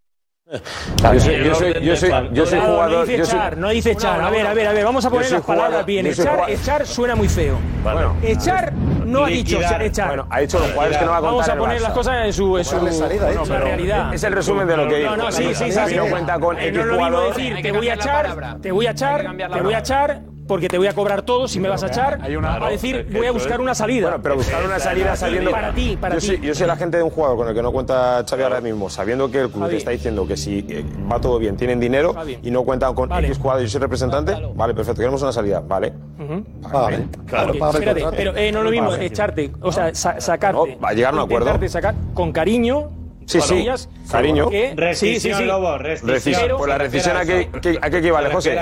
Yo 0.49 1.21
soy, 1.21 1.45
yo 1.45 1.55
soy, 1.57 1.75
yo 1.83 1.97
soy, 1.97 2.11
yo 2.33 2.47
soy 2.47 2.61
jugador. 2.61 2.91
No 2.91 3.05
dice 3.05 3.23
echar, 3.23 3.57
no 3.57 3.69
dice 3.71 3.91
echar. 3.91 4.21
A 4.21 4.31
ver, 4.31 4.47
a 4.47 4.55
ver, 4.55 4.67
a 4.69 4.73
ver, 4.73 4.85
vamos 4.85 5.05
a 5.05 5.11
poner 5.11 5.29
las 5.31 5.43
palabras 5.43 5.85
bien. 5.85 6.07
Echar, 6.07 6.49
echar 6.49 6.87
suena 6.87 7.17
muy 7.17 7.29
feo. 7.29 7.59
Bueno, 7.83 8.15
Echar 8.23 8.73
no 8.73 9.25
ha 9.25 9.29
dicho 9.29 9.59
Liquidar. 9.59 9.83
echar. 9.83 10.07
bueno, 10.09 10.27
ha 10.31 10.41
dicho 10.41 10.59
los 10.61 10.71
jugadores 10.71 10.99
que 10.99 11.05
no 11.05 11.11
va 11.11 11.17
a 11.17 11.21
contar 11.21 11.37
Vamos 11.37 11.49
a 11.49 11.57
poner 11.57 11.81
las 11.81 11.93
cosas 11.93 12.27
en 12.27 12.33
su, 12.33 12.59
en 12.59 12.65
su 12.65 12.93
salida, 12.93 13.27
bueno, 13.33 13.45
realidad. 13.45 14.15
Es 14.15 14.23
el 14.23 14.33
resumen 14.33 14.69
de 14.69 14.77
lo 14.77 14.89
que 14.89 14.97
digo. 14.99 15.11
No, 15.11 15.17
no, 15.17 15.33
sí, 15.33 15.53
sí, 15.53 15.73
sí. 15.73 15.73
Si 15.73 15.91
sí. 15.91 15.97
no 15.97 16.07
cuenta 16.07 16.39
con 16.39 16.57
Eh, 16.59 16.69
X 16.69 16.85
no 16.87 16.95
jugador, 16.95 17.35
decir, 17.37 17.63
te 17.63 17.73
voy 17.73 17.89
a 17.89 17.95
echar, 17.95 18.59
te 18.61 18.71
voy 18.73 18.87
a 18.87 18.91
echar, 18.93 19.37
te 19.53 19.61
voy 19.63 19.75
a 19.75 19.79
echar 19.81 20.21
porque 20.47 20.69
te 20.69 20.79
voy 20.79 20.87
a 20.87 20.93
cobrar 20.93 21.23
todo 21.23 21.49
si 21.49 21.59
me 21.61 21.69
vas 21.69 21.83
a 21.83 21.89
echar. 21.89 22.19
Hay 22.23 22.37
una- 22.37 22.55
a 22.55 22.71
decir, 22.71 23.05
Claro, 23.05 23.19
voy 23.19 23.27
a 23.27 23.33
buscar 23.33 23.61
una 23.61 23.75
salida. 23.75 24.09
Bueno, 24.09 24.23
pero 24.23 24.37
buscar 24.37 24.65
una 24.65 24.79
salida 24.79 25.17
sabiendo. 25.17 25.51
Para 25.51 25.73
ti, 25.73 25.97
para 26.01 26.15
yo 26.15 26.21
ti. 26.21 26.27
Soy, 26.27 26.41
yo 26.41 26.55
soy 26.55 26.67
la 26.67 26.77
gente 26.77 26.97
de 26.97 27.03
un 27.03 27.11
jugador 27.11 27.37
con 27.37 27.49
el 27.49 27.55
que 27.55 27.63
no 27.63 27.73
cuenta 27.73 28.25
Xavi 28.29 28.43
ahora 28.43 28.61
mismo, 28.61 28.89
sabiendo 28.89 29.31
que 29.31 29.41
el 29.41 29.49
club 29.49 29.63
Javi. 29.63 29.71
te 29.73 29.77
está 29.79 29.91
diciendo 29.91 30.27
que 30.27 30.37
si 30.37 30.65
eh, 30.69 30.85
va 31.11 31.21
todo 31.21 31.39
bien, 31.39 31.57
tienen 31.57 31.81
dinero 31.81 32.15
Javi. 32.15 32.39
y 32.43 32.51
no 32.51 32.63
cuentan 32.65 32.95
con 32.95 33.09
Vale. 33.09 33.27
X 33.29 33.39
jugadores, 33.39 33.69
yo 33.71 33.73
soy 33.73 33.81
representante, 33.83 34.35
vale, 34.55 34.75
perfecto, 34.75 35.01
queremos 35.01 35.23
una 35.23 35.33
salida, 35.33 35.61
vale. 35.67 35.93
Ujú. 36.19 36.45
Vale. 36.73 37.09
Claro. 37.27 37.53
Porque, 37.59 37.79
espérate, 37.79 38.17
pero 38.17 38.37
eh, 38.37 38.53
no 38.53 38.63
lo 38.63 38.71
mismo 38.71 38.95
echarte, 38.95 39.51
o 39.61 39.73
sea, 39.73 39.95
sa- 39.95 40.21
sacarte. 40.21 40.75
No, 40.77 40.81
va 40.81 40.91
a 40.91 40.93
llegar 40.93 41.13
a 41.13 41.17
un 41.17 41.23
acuerdo. 41.23 41.47
Intentarte 41.47 41.69
sacar 41.69 41.95
con 42.15 42.33
cariño. 42.33 42.91
Sí, 43.27 43.41
sí, 43.41 43.67
cariño. 44.11 44.49
Rescisión, 44.77 44.95
sí, 44.95 45.21
sí, 45.21 45.35
sí. 45.35 45.45
Lobo, 45.45 45.77
rescisión. 45.79 46.57
Pues 46.57 46.69
la 46.69 46.79
rescisión 46.79 47.17
a 47.17 47.25
qué, 47.25 47.49
qué- 47.61 47.79
a 47.83 47.91
qué 47.91 47.99
equivale, 47.99 48.31
José. 48.33 48.57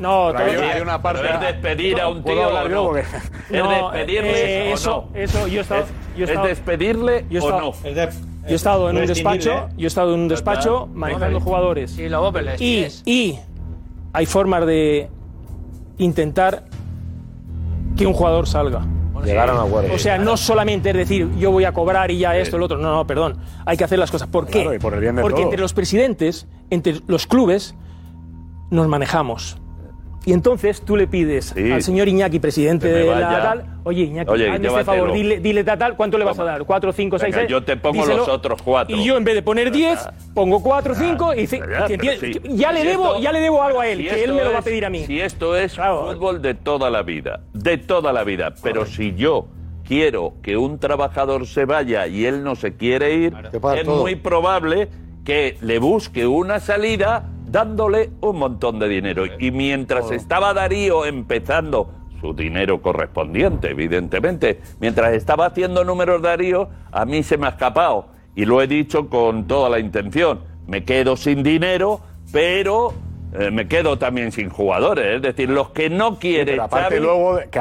No, 0.00 0.32
Pero 0.36 0.62
hay, 0.62 0.80
una 0.80 1.00
parte... 1.02 1.22
Es 1.32 1.40
despedir 1.40 2.00
a 2.00 2.08
un 2.08 2.22
¿Puedo 2.22 2.48
tío 2.48 2.48
o 2.48 2.68
no. 2.68 2.96
¿Es 2.96 3.06
No, 3.50 3.90
despedirle 3.90 4.68
eh, 4.68 4.70
o 4.70 4.74
eso, 4.74 5.08
no? 5.12 5.18
eso, 5.20 5.46
yo 5.48 5.60
estaba, 5.60 5.80
¿Es, 5.82 5.86
yo 6.16 6.24
es 6.24 6.30
estaba, 6.30 6.48
despedirle 6.48 7.26
yo 7.28 7.40
o 7.42 7.44
estaba- 7.44 7.60
no? 7.62 7.70
Es, 7.84 7.94
de- 7.94 8.08
Yo 8.46 8.52
he 8.52 8.54
estado 8.54 8.88
en 8.90 8.96
un 8.96 9.06
despacho, 9.06 9.52
¿eh? 9.52 9.62
yo 9.76 9.84
he 9.84 9.86
estado 9.88 10.14
en 10.14 10.20
un 10.20 10.28
despacho 10.28 10.88
manejando 10.94 11.38
jugadores. 11.40 11.98
Y 11.98 12.08
les 12.08 12.60
Y, 12.62 12.86
y 13.04 13.38
hay 14.14 14.24
formas 14.26 14.64
de 14.66 15.10
intentar 15.98 16.64
que 17.98 18.06
un 18.06 18.14
jugador 18.14 18.46
salga. 18.46 18.80
Llegar 19.24 19.50
a 19.50 19.54
un 19.54 19.68
acuerdo. 19.68 19.94
O 19.94 19.98
sea, 19.98 20.18
no 20.18 20.36
solamente 20.36 20.90
es 20.90 20.96
decir, 20.96 21.28
yo 21.38 21.50
voy 21.50 21.64
a 21.64 21.72
cobrar 21.72 22.10
y 22.10 22.18
ya 22.18 22.36
esto, 22.36 22.58
lo 22.58 22.66
otro. 22.66 22.78
No, 22.78 22.94
no, 22.94 23.06
perdón. 23.06 23.38
Hay 23.64 23.76
que 23.76 23.84
hacer 23.84 23.98
las 23.98 24.10
cosas. 24.10 24.28
¿Por 24.28 24.46
qué? 24.46 24.62
Claro, 24.62 24.74
y 24.74 24.78
por 24.78 24.94
el 24.94 25.00
bien 25.00 25.16
de 25.16 25.22
Porque 25.22 25.36
todos. 25.36 25.44
entre 25.46 25.60
los 25.60 25.72
presidentes, 25.72 26.46
entre 26.70 27.00
los 27.06 27.26
clubes, 27.26 27.74
nos 28.70 28.88
manejamos. 28.88 29.58
Y 30.26 30.32
entonces 30.32 30.82
tú 30.82 30.96
le 30.96 31.06
pides 31.06 31.52
Sí. 31.56 31.70
al 31.70 31.82
señor 31.82 32.08
Iñaki, 32.08 32.40
presidente 32.40 32.88
de 32.88 33.06
la 33.06 33.42
tal, 33.42 33.64
oye 33.84 34.02
Iñaki, 34.02 34.28
Oye, 34.28 34.50
hazme 34.50 34.66
este 34.66 34.84
favor, 34.84 35.12
dile, 35.12 35.38
dile 35.38 35.62
tal, 35.62 35.78
tal, 35.78 35.96
¿cuánto 35.96 36.18
le 36.18 36.24
vas 36.24 36.36
a 36.40 36.42
dar? 36.42 36.64
¿Cuatro, 36.64 36.92
cinco, 36.92 37.16
seis, 37.16 37.32
Venga, 37.32 37.46
seis? 37.46 37.50
yo 37.50 37.62
te 37.62 37.76
pongo 37.76 38.00
Díselo. 38.02 38.16
los 38.18 38.28
otros 38.28 38.60
cuatro. 38.60 38.96
Y 38.96 39.04
yo 39.04 39.16
en 39.16 39.22
vez 39.22 39.36
de 39.36 39.42
poner 39.42 39.70
diez, 39.70 40.04
pongo 40.34 40.60
cuatro, 40.60 40.96
cinco 40.96 41.32
y 41.32 41.46
Ya, 41.46 42.72
le 42.72 42.80
Si 42.80 42.86
debo, 42.88 43.06
esto- 43.06 43.20
ya 43.20 43.30
le 43.30 43.40
debo 43.40 43.62
algo 43.62 43.80
a 43.80 43.86
él, 43.86 43.98
si 43.98 44.04
que 44.08 44.24
él 44.24 44.32
me 44.32 44.42
lo 44.42 44.52
va 44.52 44.58
a 44.58 44.62
pedir 44.62 44.84
a 44.84 44.90
mí. 44.90 45.04
Si 45.06 45.20
esto 45.20 45.54
es 45.56 45.76
fútbol 45.76 46.42
de 46.42 46.54
toda 46.54 46.90
la 46.90 47.02
vida, 47.02 47.42
de 47.54 47.78
toda 47.78 48.12
la 48.12 48.24
vida, 48.24 48.52
pero 48.64 48.84
si 48.84 49.14
yo 49.14 49.46
quiero 49.86 50.34
que 50.42 50.56
un 50.56 50.80
trabajador 50.80 51.46
se 51.46 51.66
vaya 51.66 52.08
y 52.08 52.24
él 52.24 52.42
no 52.42 52.56
se 52.56 52.74
quiere 52.74 53.14
ir, 53.14 53.32
es 53.76 53.86
muy 53.86 54.16
probable 54.16 54.88
que 55.24 55.56
le 55.60 55.78
busque 55.78 56.26
una 56.26 56.58
salida 56.58 57.30
dándole 57.46 58.10
un 58.20 58.38
montón 58.38 58.78
de 58.78 58.88
dinero. 58.88 59.24
Y 59.38 59.50
mientras 59.50 60.10
estaba 60.10 60.52
Darío 60.54 61.06
empezando 61.06 61.90
su 62.20 62.32
dinero 62.34 62.80
correspondiente, 62.82 63.70
evidentemente, 63.70 64.60
mientras 64.80 65.12
estaba 65.14 65.46
haciendo 65.46 65.84
números 65.84 66.22
Darío, 66.22 66.68
a 66.92 67.04
mí 67.04 67.22
se 67.22 67.36
me 67.38 67.46
ha 67.46 67.50
escapado. 67.50 68.06
Y 68.34 68.44
lo 68.44 68.60
he 68.60 68.66
dicho 68.66 69.08
con 69.08 69.46
toda 69.46 69.68
la 69.70 69.78
intención. 69.78 70.40
Me 70.66 70.84
quedo 70.84 71.16
sin 71.16 71.42
dinero, 71.42 72.00
pero 72.32 72.92
eh, 73.38 73.50
me 73.50 73.68
quedo 73.68 73.98
también 73.98 74.32
sin 74.32 74.50
jugadores. 74.50 75.16
Es 75.16 75.22
decir, 75.22 75.48
los 75.48 75.70
que 75.70 75.88
no 75.88 76.18
quieren 76.18 76.60
aparte 76.60 77.00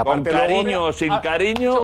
con 0.04 0.24
cariño 0.24 0.86
o 0.86 0.94
sin 0.94 1.12
Ah. 1.12 1.22
cariño, 1.22 1.84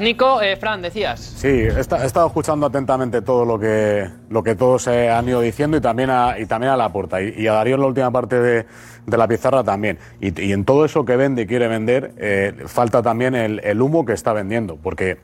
Nico, 0.00 0.42
eh, 0.42 0.56
Fran, 0.56 0.82
decías. 0.82 1.20
Sí, 1.20 1.48
he, 1.48 1.68
esta- 1.80 2.02
he 2.02 2.06
estado 2.06 2.26
escuchando 2.26 2.66
atentamente 2.66 3.22
todo 3.22 3.46
lo 3.46 3.58
que, 3.58 4.06
lo 4.28 4.42
que 4.42 4.54
todos 4.54 4.86
eh, 4.88 5.10
han 5.10 5.26
ido 5.26 5.40
diciendo 5.40 5.78
y 5.78 5.80
también 5.80 6.10
a, 6.10 6.38
y 6.38 6.44
también 6.44 6.72
a 6.72 6.76
la 6.76 6.92
puerta. 6.92 7.22
Y, 7.22 7.30
y 7.38 7.46
a 7.46 7.54
Darío 7.54 7.76
en 7.76 7.80
la 7.80 7.86
última 7.86 8.10
parte 8.10 8.38
de, 8.38 8.66
la 9.06 9.26
pizarra 9.26 9.64
también. 9.64 9.98
Y, 10.20 10.38
y 10.42 10.52
en 10.52 10.66
todo 10.66 10.84
eso 10.84 11.06
que 11.06 11.16
vende 11.16 11.42
y 11.42 11.46
quiere 11.46 11.66
vender, 11.68 12.12
eh, 12.18 12.54
falta 12.66 13.00
también 13.02 13.34
el, 13.34 13.60
el 13.64 13.80
humo 13.80 14.04
que 14.04 14.12
está 14.12 14.34
vendiendo. 14.34 14.76
Porque 14.76 15.18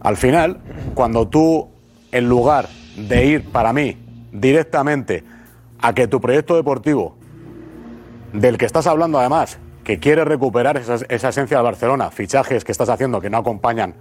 al 0.00 0.16
final, 0.16 0.60
cuando 0.94 1.26
tú, 1.26 1.68
en 2.12 2.28
lugar 2.28 2.68
de 2.96 3.24
ir, 3.26 3.50
para 3.50 3.72
mí, 3.72 3.96
directamente 4.30 5.24
a 5.80 5.92
que 5.94 6.06
tu 6.06 6.20
proyecto 6.20 6.54
deportivo 6.54 7.16
del 8.32 8.56
que 8.56 8.66
estás 8.66 8.86
hablando 8.86 9.18
además, 9.18 9.58
que 9.86 10.00
quiere 10.00 10.24
recuperar 10.24 10.76
esa, 10.76 10.96
esencia 11.08 11.58
del 11.58 11.64
Barcelona, 11.64 12.10
fichajes 12.10 12.64
que 12.64 12.72
estás 12.72 12.88
haciendo 12.88 13.20
que 13.20 13.30
no 13.30 13.38
acompañan 13.38 13.94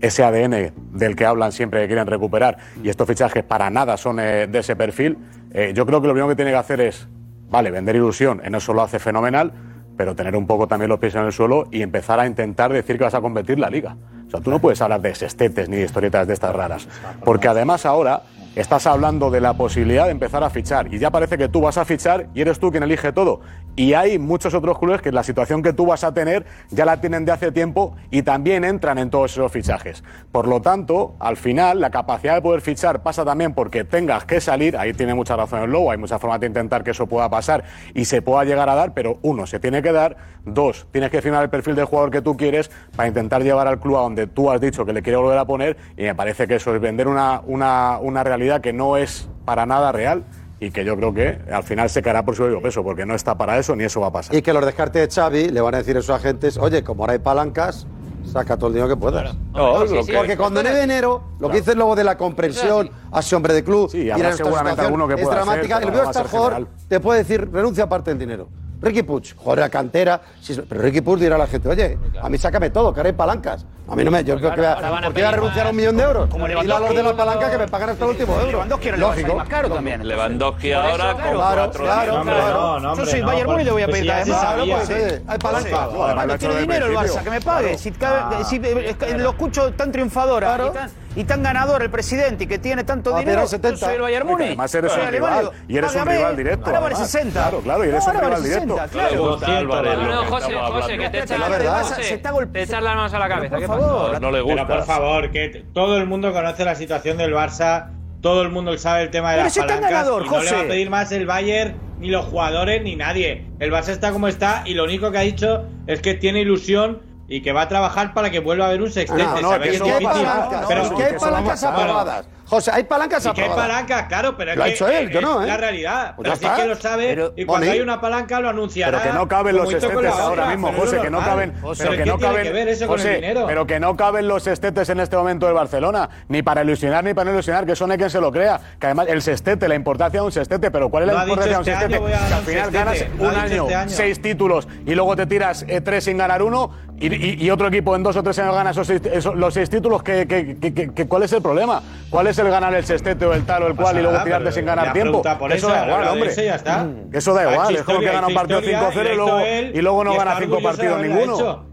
ese 0.00 0.22
ADN 0.22 0.72
del 0.92 1.16
que 1.16 1.26
hablan 1.26 1.50
siempre 1.50 1.80
que 1.80 1.88
quieren 1.88 2.06
recuperar, 2.06 2.56
y 2.84 2.88
estos 2.88 3.08
fichajes 3.08 3.42
para 3.42 3.68
nada 3.68 3.96
son 3.96 4.20
eh, 4.20 4.46
de 4.46 4.58
ese 4.60 4.76
perfil, 4.76 5.18
eh, 5.50 5.72
yo 5.74 5.84
creo 5.86 6.00
que 6.00 6.06
lo 6.06 6.12
primero 6.12 6.28
que 6.28 6.36
tiene 6.36 6.52
que 6.52 6.56
hacer 6.56 6.80
es, 6.80 7.08
vale, 7.50 7.72
vender 7.72 7.96
ilusión, 7.96 8.40
en 8.44 8.54
eso 8.54 8.72
lo 8.72 8.80
hace 8.80 9.00
fenomenal, 9.00 9.52
pero 9.96 10.14
tener 10.14 10.36
un 10.36 10.46
poco 10.46 10.68
también 10.68 10.88
los 10.88 11.00
pies 11.00 11.16
en 11.16 11.24
el 11.24 11.32
suelo 11.32 11.66
y 11.72 11.82
empezar 11.82 12.20
a 12.20 12.26
intentar 12.28 12.72
decir 12.72 12.96
que 12.96 13.02
vas 13.02 13.14
a 13.14 13.20
competir 13.20 13.58
la 13.58 13.70
liga. 13.70 13.96
O 14.28 14.30
sea, 14.30 14.40
tú 14.40 14.52
no 14.52 14.60
puedes 14.60 14.80
hablar 14.80 15.00
de 15.00 15.16
sestetes 15.16 15.68
ni 15.68 15.78
de 15.78 15.82
historietas 15.86 16.28
de 16.28 16.34
estas 16.34 16.54
raras, 16.54 16.86
porque 17.24 17.48
además 17.48 17.84
ahora 17.84 18.22
estás 18.54 18.86
hablando 18.86 19.32
de 19.32 19.40
la 19.40 19.54
posibilidad 19.54 20.04
de 20.04 20.12
empezar 20.12 20.44
a 20.44 20.50
fichar 20.50 20.94
y 20.94 20.98
ya 20.98 21.10
parece 21.10 21.36
que 21.36 21.48
tú 21.48 21.60
vas 21.60 21.76
a 21.76 21.84
fichar 21.84 22.28
y 22.34 22.40
eres 22.40 22.60
tú 22.60 22.70
quien 22.70 22.84
elige 22.84 23.12
todo. 23.12 23.40
Y 23.76 23.94
hay 23.94 24.18
muchos 24.18 24.54
otros 24.54 24.78
clubes 24.78 25.00
que 25.00 25.12
la 25.12 25.22
situación 25.22 25.62
que 25.62 25.72
tú 25.72 25.86
vas 25.86 26.02
a 26.02 26.12
tener 26.12 26.44
ya 26.70 26.84
la 26.84 27.00
tienen 27.00 27.24
de 27.24 27.32
hace 27.32 27.52
tiempo 27.52 27.96
y 28.10 28.22
también 28.22 28.64
entran 28.64 28.98
en 28.98 29.08
todos 29.08 29.32
esos 29.32 29.52
fichajes. 29.52 30.02
Por 30.32 30.48
lo 30.48 30.60
tanto, 30.60 31.14
al 31.20 31.36
final, 31.36 31.80
la 31.80 31.90
capacidad 31.90 32.34
de 32.34 32.42
poder 32.42 32.60
fichar 32.60 33.02
pasa 33.02 33.24
también 33.24 33.54
porque 33.54 33.84
tengas 33.84 34.24
que 34.24 34.40
salir, 34.40 34.76
ahí 34.76 34.92
tiene 34.94 35.14
mucha 35.14 35.36
razón 35.36 35.62
el 35.62 35.70
Lobo, 35.70 35.92
hay 35.92 35.98
muchas 35.98 36.20
formas 36.20 36.40
de 36.40 36.48
intentar 36.48 36.82
que 36.82 36.90
eso 36.90 37.06
pueda 37.06 37.28
pasar 37.30 37.64
y 37.94 38.04
se 38.04 38.20
pueda 38.20 38.44
llegar 38.44 38.68
a 38.68 38.74
dar, 38.74 38.94
pero 38.94 39.18
uno, 39.22 39.46
se 39.46 39.60
tiene 39.60 39.80
que 39.80 39.92
dar, 39.92 40.16
dos, 40.44 40.86
tienes 40.90 41.10
que 41.10 41.22
firmar 41.22 41.44
el 41.44 41.50
perfil 41.50 41.76
del 41.76 41.84
jugador 41.84 42.10
que 42.10 42.22
tú 42.22 42.36
quieres 42.36 42.70
para 42.96 43.08
intentar 43.08 43.42
llevar 43.42 43.68
al 43.68 43.78
club 43.78 43.96
a 43.96 44.00
donde 44.00 44.26
tú 44.26 44.50
has 44.50 44.60
dicho 44.60 44.84
que 44.84 44.92
le 44.92 45.02
quieres 45.02 45.20
volver 45.20 45.38
a 45.38 45.44
poner 45.44 45.76
y 45.96 46.02
me 46.02 46.14
parece 46.14 46.46
que 46.46 46.56
eso 46.56 46.74
es 46.74 46.80
vender 46.80 47.06
una, 47.06 47.42
una, 47.46 47.98
una 47.98 48.24
realidad 48.24 48.60
que 48.60 48.72
no 48.72 48.96
es 48.96 49.28
para 49.44 49.66
nada 49.66 49.92
real 49.92 50.24
y 50.60 50.70
que 50.70 50.84
yo 50.84 50.96
creo 50.96 51.14
que 51.14 51.38
al 51.52 51.62
final 51.62 51.88
se 51.88 52.02
caerá 52.02 52.24
por 52.24 52.34
su 52.34 52.42
propio 52.42 52.60
peso, 52.62 52.82
porque 52.82 53.06
no 53.06 53.14
está 53.14 53.36
para 53.36 53.58
eso 53.58 53.76
ni 53.76 53.84
eso 53.84 54.00
va 54.00 54.08
a 54.08 54.12
pasar. 54.12 54.34
Y 54.34 54.42
que 54.42 54.52
los 54.52 54.64
descartes 54.64 55.08
de 55.08 55.14
Xavi 55.14 55.48
le 55.50 55.60
van 55.60 55.74
a 55.74 55.78
decir 55.78 55.96
a 55.96 56.00
sus 56.00 56.10
agentes, 56.10 56.56
oye, 56.58 56.82
como 56.82 57.02
ahora 57.04 57.12
hay 57.14 57.18
palancas, 57.20 57.86
saca 58.24 58.56
todo 58.56 58.66
el 58.68 58.74
dinero 58.74 58.88
que 58.88 58.96
puedas. 59.00 59.34
No, 59.54 59.84
lo 59.84 60.04
que- 60.04 60.12
Porque 60.12 60.36
cuando 60.36 60.62
no 60.62 60.68
hay 60.68 60.80
dinero, 60.80 61.22
lo 61.38 61.48
que 61.48 61.58
dices 61.58 61.76
luego 61.76 61.94
de 61.96 62.04
la 62.04 62.16
comprensión 62.18 62.90
a 63.10 63.20
ese 63.20 63.36
hombre 63.36 63.54
de 63.54 63.64
club, 63.64 63.90
y 63.94 64.10
a 64.10 64.16
seguramente 64.36 64.36
situación 64.36 64.78
alguno 64.86 65.08
que 65.08 65.14
es 65.14 65.28
dramática. 65.30 65.76
pero 65.78 65.88
el 65.90 65.94
no 65.96 66.02
a 66.02 66.06
el 66.08 66.14
ser 66.14 66.26
jugador, 66.26 66.68
te 66.88 67.00
puede 67.00 67.18
decir, 67.20 67.48
renuncia 67.52 67.88
parte 67.88 68.10
del 68.10 68.18
dinero. 68.18 68.48
Ricky 68.80 69.02
Puig, 69.02 69.34
jugador 69.34 69.56
de 69.56 69.62
la 69.62 69.68
cantera, 69.70 70.20
sí, 70.40 70.56
pero 70.68 70.80
Ricky 70.82 71.00
Puig 71.00 71.18
dirá 71.18 71.34
a 71.34 71.38
la 71.38 71.46
gente, 71.48 71.68
oye, 71.68 71.98
a 72.22 72.28
mí 72.28 72.38
sácame 72.38 72.70
todo, 72.70 72.92
que 72.94 73.00
ahora 73.00 73.08
hay 73.10 73.14
palancas. 73.16 73.66
A 73.88 73.96
mí 73.96 74.04
no 74.04 74.10
me, 74.10 74.22
yo 74.22 74.36
creo 74.36 74.50
que 74.50 74.56
voy 74.58 74.66
a, 74.66 74.74
ahora 74.74 74.90
van 74.90 75.04
a 75.04 75.06
¿por 75.08 75.14
qué 75.14 75.20
voy 75.22 75.28
a 75.28 75.32
renunciar 75.32 75.66
a 75.66 75.70
un 75.70 75.76
más. 75.76 75.80
millón 75.80 75.96
de 75.96 76.02
euros? 76.02 76.28
Como 76.28 76.46
Y 76.46 76.52
a 76.52 76.54
los 76.56 76.64
Lewandowski, 76.66 76.96
de 76.96 77.02
la 77.02 77.16
palanca 77.16 77.50
que 77.50 77.58
me 77.58 77.68
pagan 77.68 77.88
hasta 77.90 78.04
el 78.04 78.10
último 78.10 78.34
euro. 78.34 78.50
Lewandowski 78.52 78.90
Lógico. 78.92 79.34
más 79.34 79.48
caro 79.48 79.70
también. 79.70 80.06
Lewandowski 80.06 80.72
ahora 80.72 81.12
con 81.12 81.22
claro, 81.22 81.38
cuatro 81.38 81.84
claro, 81.84 82.22
claro. 82.22 82.80
no, 82.80 82.96
Yo 82.96 83.06
soy 83.06 83.20
no, 83.22 83.26
Bayern 83.28 83.50
Múnich 83.50 83.64
le 83.64 83.72
voy 83.72 83.82
a 83.82 83.86
pues 83.86 83.98
pedir 83.98 84.12
además. 84.12 84.40
sabía, 84.42 84.76
pues, 84.76 84.88
sí. 84.88 84.94
eh, 84.94 85.22
hay 85.26 85.38
palanca. 85.38 85.84
Ha 85.84 86.24
hecho 86.24 86.36
tiene 86.38 86.60
dinero 86.60 86.86
el 86.86 86.96
Barça, 86.96 87.22
que 87.24 87.30
me 87.30 87.40
pague. 87.40 87.78
Si, 87.78 87.90
cabe- 87.92 88.44
si, 88.44 88.58
lo 88.58 89.30
escucho 89.30 89.72
tan 89.72 89.90
triunfador 89.90 90.42
Claro. 90.42 90.72
Y, 91.16 91.24
tan, 91.24 91.42
ganador 91.42 91.82
el 91.82 91.90
presidente 91.90 92.44
y 92.44 92.46
que 92.46 92.58
tiene 92.58 92.84
tanto 92.84 93.14
Ah, 93.14 93.18
dinero. 93.20 93.38
pero 93.38 93.48
70. 93.48 93.80
Yo 93.80 93.86
soy 93.86 93.94
el 93.96 94.00
Bayern 94.02 94.26
Múnich. 94.26 94.46
además 94.48 94.74
eres 94.74 94.92
un 94.96 95.06
rival, 95.08 95.50
y 95.66 95.76
eres 95.76 95.94
un 95.94 96.06
rival 96.06 96.36
directo, 96.36 96.66
Ahora 96.66 96.80
vale 96.80 96.94
además. 96.94 97.10
60. 97.10 97.40
Claro, 97.40 97.60
claro, 97.60 97.84
y 97.84 97.88
eres 97.88 98.04
No, 98.04 98.10
un 98.12 98.16
rival 98.16 98.30
vale 98.30 98.42
60, 98.44 98.74
directo. 98.74 98.92
Claro. 98.98 99.10
Le 99.14 99.18
gusta 99.30 99.58
Álvarez 99.58 99.98
No, 99.98 100.24
José, 100.26 100.54
José, 100.54 100.98
que 100.98 101.10
te 101.10 101.18
Es 101.18 101.24
echas 101.24 101.38
la 101.40 101.48
la 101.48 101.58
verdad. 101.58 101.82
José, 101.82 102.02
Se 102.04 102.14
está 102.14 102.30
golpe- 102.32 102.52
Te 102.52 102.62
echas 102.62 102.82
las 102.82 102.94
manos 102.94 103.14
a 103.14 103.18
la 103.18 103.28
cabeza. 103.28 103.50
Por 103.50 103.60
¿Qué 103.60 103.66
favor. 103.66 104.20
No 104.20 104.30
le 104.30 104.42
Pero 104.42 104.44
gusta. 104.44 104.66
por 104.66 104.84
favor, 104.84 105.30
que 105.30 105.64
todo 105.72 105.96
el 105.96 106.06
mundo 106.06 106.32
conoce 106.32 106.64
la 106.64 106.74
situación 106.74 107.16
del 107.18 107.32
Barça, 107.34 107.88
todo 108.20 108.42
el 108.42 108.50
mundo 108.50 108.76
sabe 108.78 109.02
el 109.02 109.10
tema 109.10 109.30
de 109.30 109.36
Pero 109.36 109.44
las 109.44 109.52
si 109.54 109.60
palancas 109.60 109.90
ganador, 109.90 110.22
y 110.26 110.28
no 110.28 110.38
le 110.40 110.44
va 110.44 110.50
a 110.50 110.54
José. 110.56 110.68
pedir 110.68 110.90
más 110.90 111.12
el 111.12 111.26
Bayern, 111.26 111.76
ni 111.98 112.10
los 112.10 112.26
jugadores, 112.26 112.82
ni 112.82 112.94
nadie. 112.96 113.46
El 113.58 113.72
Barça 113.72 113.88
está 113.88 114.12
como 114.12 114.28
está 114.28 114.62
y 114.66 114.74
lo 114.74 114.84
único 114.84 115.10
que 115.10 115.18
ha 115.18 115.22
dicho 115.22 115.64
es 115.86 116.00
que 116.00 116.14
tiene 116.14 116.40
ilusión 116.40 117.00
y 117.28 117.42
que 117.42 117.52
va 117.52 117.62
a 117.62 117.68
trabajar 117.68 118.14
para 118.14 118.30
que 118.30 118.40
vuelva 118.40 118.64
a 118.64 118.68
haber 118.68 118.82
un 118.82 118.90
sextete. 118.90 119.22
No, 119.22 119.40
no, 119.40 119.60
que 119.60 119.68
es 119.70 119.82
que 119.82 119.90
hay 119.92 120.04
palancas, 120.04 120.64
pero 120.66 120.82
es 120.82 120.90
que 120.92 121.04
hay 121.04 121.12
palancas 121.18 121.62
aprobadas. 121.64 122.26
José, 122.46 122.70
hay 122.72 122.84
palancas 122.84 123.26
Y 123.26 123.30
que 123.32 123.42
hay 123.42 123.48
aprobadas. 123.50 123.68
palancas, 123.70 124.08
claro, 124.08 124.34
pero 124.38 124.52
es 124.52 124.56
Lo 124.56 124.64
ha 124.64 124.68
hecho 124.68 124.88
él, 124.88 125.10
yo 125.10 125.20
no, 125.20 125.42
¿eh? 125.42 125.46
la 125.46 125.58
realidad. 125.58 126.14
Pues 126.16 126.22
pero 126.30 126.34
está. 126.34 126.56
que 126.62 126.66
lo 126.68 126.76
sabe 126.76 127.08
Pero, 127.08 127.34
y 127.36 127.44
cuando 127.44 127.66
Boni. 127.66 127.76
hay 127.76 127.82
una 127.82 128.00
palanca 128.00 128.40
lo 128.40 128.48
anunciará. 128.48 128.98
Pero 129.00 129.12
que 129.12 129.18
no 129.18 129.28
caben 129.28 129.56
los 129.56 129.70
estetes 129.74 130.12
ahora 130.14 130.46
mismo, 130.46 130.72
José, 130.72 130.98
que 131.02 131.10
no 131.10 131.18
caben, 131.18 131.52
Pero 131.52 131.72
pero 131.76 131.90
que 131.90 131.96
¿qué 131.98 132.04
no 132.06 132.18
caben, 132.18 132.42
que 132.44 132.52
ver 132.52 132.68
eso 132.68 132.86
con 132.86 132.98
el 132.98 133.02
José, 133.04 133.14
dinero? 133.16 133.44
pero 133.46 133.66
que 133.66 133.78
no 133.78 133.94
caben 133.98 134.28
los 134.28 134.46
estetes 134.46 134.88
en 134.88 135.00
este 135.00 135.14
momento 135.18 135.44
del 135.44 135.54
Barcelona, 135.54 136.08
ni 136.28 136.40
para 136.42 136.62
ilusionar 136.62 137.04
ni 137.04 137.12
para 137.12 137.26
no 137.26 137.32
ilusionar, 137.34 137.66
que 137.66 137.72
eso 137.72 137.86
no 137.86 137.92
hay 137.92 137.98
quien 137.98 138.08
se 138.08 138.20
lo 138.22 138.32
crea, 138.32 138.58
que 138.80 138.86
además 138.86 139.08
el 139.10 139.20
sestete, 139.20 139.68
la 139.68 139.74
importancia 139.74 140.20
de 140.20 140.24
un 140.24 140.32
sestete, 140.32 140.70
pero 140.70 140.88
¿cuál 140.88 141.02
es 141.02 141.14
la 141.14 141.22
importancia 141.24 141.52
de 141.58 141.62
un 141.62 141.68
este 141.68 141.84
a 141.84 141.88
Que 142.08 142.34
al 142.34 142.42
final 142.44 142.70
ganas 142.70 143.04
un 143.18 143.26
año, 143.26 143.62
este 143.64 143.74
año. 143.74 143.90
seis 143.90 144.22
títulos 144.22 144.66
y 144.86 144.94
luego 144.94 145.14
te 145.16 145.26
tiras 145.26 145.66
eh, 145.68 145.82
tres 145.82 146.04
sin 146.04 146.16
ganar 146.16 146.42
uno 146.42 146.70
y, 147.00 147.14
y- 147.14 147.44
y 147.46 147.50
otro 147.50 147.68
equipo 147.68 147.94
en 147.96 148.02
dos 148.02 148.16
o 148.16 148.22
tres 148.22 148.38
años 148.38 148.54
gana 148.54 148.70
esos 148.70 149.34
los 149.36 149.54
seis 149.54 149.70
títulos, 149.70 150.02
¿qué, 150.02 150.26
qué- 150.26 150.56
qué- 150.60 150.74
qué- 150.74 150.90
qué- 150.94 151.06
cuál 151.06 151.22
es 151.22 151.32
el 151.32 151.42
problema? 151.42 151.82
¿Cuál 152.10 152.26
es 152.26 152.38
el 152.38 152.48
ganar 152.50 152.74
el 152.74 152.84
sestete 152.84 153.24
o 153.26 153.32
el 153.34 153.44
tal 153.44 153.62
o 153.62 153.66
el 153.68 153.76
cual 153.76 153.98
y 153.98 154.02
luego 154.02 154.22
tirarte 154.24 154.52
sin 154.52 154.64
ganar 154.66 154.92
tiempo? 154.92 155.22
por 155.38 155.52
eso 155.52 155.68
eso, 155.68 155.68
da 155.76 155.86
igual, 155.86 156.08
hombre. 156.08 156.34
ya 156.34 156.54
está. 156.54 156.84
Mm. 156.84 157.10
Eso 157.12 157.34
da 157.34 157.50
igual, 157.52 157.74
es 157.76 157.82
como 157.82 158.00
que 158.00 158.06
gana 158.06 158.26
un 158.26 158.34
partido 158.34 158.60
historia 158.60 158.80
5-0 158.90 159.04
la 159.04 159.48
y 159.74 159.78
y 159.78 159.82
luego 159.82 160.04
no 160.04 160.12
gana 160.16 160.32
está 160.32 160.42
5 160.42 160.56
orgulloso 160.56 160.76
de 160.82 160.88
partidos 160.88 161.02
ninguno. 161.02 161.67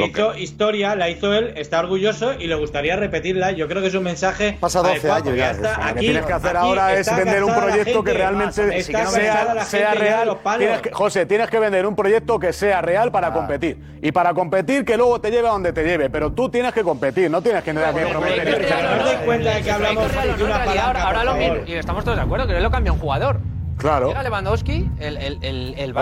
Que 0.00 0.06
hizo 0.06 0.34
historia, 0.36 0.94
la 0.96 1.08
hizo 1.10 1.32
él, 1.34 1.52
está 1.56 1.80
orgulloso 1.80 2.32
y 2.38 2.46
le 2.46 2.54
gustaría 2.54 2.96
repetirla. 2.96 3.52
Yo 3.52 3.68
creo 3.68 3.82
que 3.82 3.88
es 3.88 3.94
un 3.94 4.04
mensaje. 4.04 4.56
Pasa 4.60 4.78
12 4.80 4.92
adecuado, 4.92 5.24
años 5.24 5.36
ya, 5.36 5.50
está 5.50 5.68
José. 5.68 5.78
Lo 5.80 5.84
que 5.84 5.90
aquí- 5.90 5.98
tienes 6.06 6.26
que 6.26 6.32
hacer 6.32 6.56
aquí 6.56 6.66
ahora 6.66 6.94
es 6.94 7.16
vender 7.16 7.44
un 7.44 7.54
proyecto 7.54 8.04
que 8.04 8.12
realmente 8.12 8.82
sea, 8.82 9.94
real. 9.94 10.38
Tienes 10.58 10.80
que- 10.82 10.90
José, 10.92 11.26
tienes 11.26 11.48
que 11.50 11.58
vender 11.58 11.86
un 11.86 11.94
proyecto 11.96 12.38
que 12.38 12.52
sea 12.52 12.80
real 12.80 13.10
para 13.12 13.32
competir. 13.32 13.78
Y 14.02 14.12
para 14.12 14.34
competir 14.34 14.84
que 14.84 14.96
luego 14.96 15.20
te 15.20 15.30
lleve 15.30 15.48
a 15.48 15.52
donde 15.52 15.72
te 15.72 15.84
lleve. 15.84 16.10
Pero 16.10 16.32
tú 16.32 16.48
tienes 16.48 16.72
que 16.72 16.82
competir, 16.82 17.30
no 17.30 17.40
tienes 17.42 17.62
que 17.62 17.72
prometer. 17.72 18.66
No 18.98 19.04
te 19.04 19.16
cuenta 19.24 19.54
de 19.54 19.62
que 19.62 19.70
hablamos 19.70 20.04
Pero 20.08 20.22
de 20.22 20.28
no, 20.38 20.44
una 20.44 20.54
en 20.56 20.60
realidad, 20.64 20.84
palanca, 20.92 21.02
ahora, 21.02 21.24
lo 21.24 21.34
que- 21.34 21.72
y 21.72 21.74
estamos 21.74 22.04
todos 22.04 22.16
de 22.16 22.22
acuerdo 22.22 22.46
que 22.46 22.56
él 22.56 22.62
lo 22.62 22.70
cambia 22.70 22.92
un 22.92 22.98
jugador. 22.98 23.40
Claro. 23.76 24.08
Llega 24.08 24.22
Lewandowski, 24.22 24.88
el, 25.00 25.16
el, 25.16 25.38
el, 25.42 25.74
el 25.76 25.94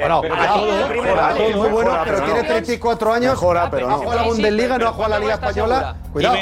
bueno, 0.00 0.22
muy 1.56 1.68
bueno, 1.68 1.98
pero 2.04 2.22
tiene 2.22 2.42
34 2.44 3.12
años. 3.12 3.32
Mejora, 3.32 3.70
pero 3.70 3.88
no. 3.88 3.94
Ha 3.94 3.98
jugado 3.98 4.16
la 4.16 4.22
Bundesliga, 4.24 4.78
no 4.78 4.88
ha 4.88 5.08
la 5.08 5.18
Liga 5.18 5.34
Española. 5.34 5.96
Cuidado. 6.12 6.36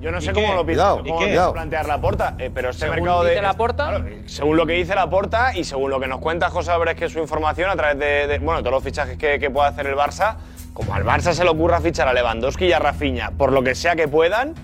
Yo 0.00 0.10
no 0.10 0.20
sé 0.20 0.32
cómo 0.32 0.54
lo 0.54 0.64
cuidado, 0.64 1.02
cómo 1.04 1.52
plantear 1.52 1.86
la 1.86 2.00
porta, 2.00 2.34
eh, 2.38 2.50
pero 2.52 2.70
este 2.70 2.88
mercado 2.88 3.24
de. 3.24 3.40
la 3.40 3.54
porta? 3.54 4.02
Según 4.26 4.56
lo 4.56 4.66
que 4.66 4.74
dice 4.74 4.94
la 4.94 5.08
porta 5.08 5.56
y 5.56 5.64
según 5.64 5.90
lo 5.90 6.00
que 6.00 6.06
nos 6.06 6.20
cuenta 6.20 6.50
José 6.50 6.72
Álvarez, 6.72 6.96
que 6.96 7.06
es 7.06 7.12
su 7.12 7.18
información 7.18 7.70
a 7.70 7.76
través 7.76 7.98
de. 7.98 8.38
Bueno, 8.38 8.60
todos 8.60 8.72
los 8.72 8.82
fichajes 8.82 9.16
que 9.18 9.50
pueda 9.50 9.68
hacer 9.68 9.86
el 9.86 9.94
Barça, 9.94 10.36
como 10.72 10.94
al 10.94 11.04
Barça 11.04 11.32
se 11.32 11.44
le 11.44 11.50
ocurra 11.50 11.80
fichar 11.80 12.08
a 12.08 12.12
Lewandowski 12.12 12.66
y 12.66 12.72
a 12.72 12.78
Rafinha 12.78 13.32
por 13.36 13.52
lo 13.52 13.62
que 13.62 13.74
sea 13.74 13.94
que 13.94 14.08
puedan 14.08 14.54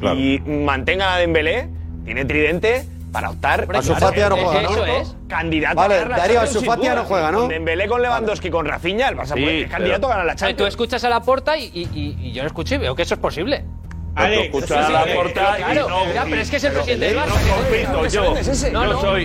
claro. 0.00 0.16
y 0.16 0.40
mantengan 0.40 1.12
a 1.12 1.16
Dembélé, 1.16 1.68
tiene 2.04 2.24
tridente, 2.24 2.86
para 3.16 3.30
optar. 3.30 3.62
Hombre, 3.62 3.78
no 3.78 4.36
juega, 4.36 4.62
¿no? 4.62 4.70
Eso 4.70 4.84
es. 4.84 5.16
Candidato 5.26 5.76
vale, 5.76 5.94
a 5.94 5.98
ganar 6.00 6.10
la 6.10 6.16
Darío, 6.18 6.94
no 6.94 7.04
juega, 7.04 7.32
¿no? 7.32 7.38
Con 7.40 7.48
Dembélé, 7.48 7.88
con 7.88 8.02
Lewandowski, 8.02 8.50
con 8.50 8.66
Rafinha, 8.66 9.08
el 9.08 9.16
Barça 9.16 9.34
sí, 9.34 9.66
candidato 9.70 10.06
a 10.06 10.10
ganar 10.10 10.26
la 10.26 10.36
Champions. 10.36 10.58
Tú 10.58 10.66
escuchas 10.66 11.02
a 11.04 11.08
la 11.08 11.20
puerta 11.22 11.56
y, 11.56 11.70
y 11.72 12.32
yo 12.32 12.42
lo 12.42 12.48
escuché 12.48 12.74
y 12.74 12.78
veo 12.78 12.94
que 12.94 13.02
eso 13.02 13.14
es 13.14 13.20
posible. 13.20 13.64
Alex, 14.16 14.44
escuchar 14.44 14.90
la 14.90 15.04
eh, 15.04 15.14
portada 15.14 15.56
claro, 15.56 15.88
no, 15.90 15.98
pero 16.24 16.40
es 16.40 16.50
que 16.50 16.56
es 16.56 16.64
el 16.64 16.72
presidente 16.72 17.06
del 17.06 17.18
Barça. 17.18 17.36
Eh, 17.36 17.86
no 17.86 17.94
compito 17.94 18.06
yo. 18.06 18.34
Yo 18.34 18.54
soy, 19.00 19.24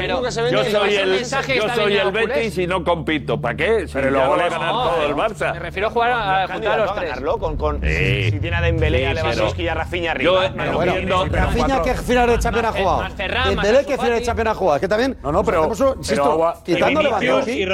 yo 0.52 0.66
soy 0.66 0.96
el, 0.96 1.20
yo 1.22 1.70
soy 1.76 1.98
el 1.98 2.12
Betis 2.12 2.58
¿eh? 2.58 2.64
y 2.64 2.68
no 2.68 2.84
compito. 2.84 3.40
¿Para 3.40 3.56
qué? 3.56 3.88
Si 3.88 3.94
pero 3.94 4.12
luego 4.12 4.36
le 4.36 4.50
ganar 4.50 4.72
todo 4.72 5.06
el 5.06 5.16
Barça. 5.16 5.54
Me 5.54 5.60
refiero 5.60 5.88
a 5.88 5.92
jugar 5.92 6.12
a 6.12 6.48
juntar 6.48 6.80
a 6.80 6.86
los 6.86 6.96
tres. 6.96 7.20
con, 7.40 7.58
con 7.58 7.82
si 7.82 8.40
tiene 8.40 8.56
a 8.58 8.62
Dembélé, 8.62 9.08
a 9.08 9.14
Lewandowski 9.14 9.64
y 9.64 9.68
a 9.70 9.76
Rafinha 9.76 10.12
arriba. 10.12 10.48
Yo, 10.48 10.74
bueno, 10.74 11.26
Rafinha 11.26 11.82
que 11.82 11.94
final 11.96 12.30
de 12.30 12.40
Champions 12.40 12.68
ha 12.68 12.72
jugado. 12.74 13.04
Dembélé 13.46 13.86
que 13.86 13.98
final 13.98 14.20
de 14.20 14.22
Champions 14.24 14.50
ha 14.50 14.56
jugado. 14.56 14.80
Que 14.80 14.88
también 14.88 15.18
No, 15.24 15.32
no, 15.32 15.44
pero 15.44 15.72
insisto, 15.98 16.54
quitando 16.66 17.02
Lewandowski, 17.02 17.66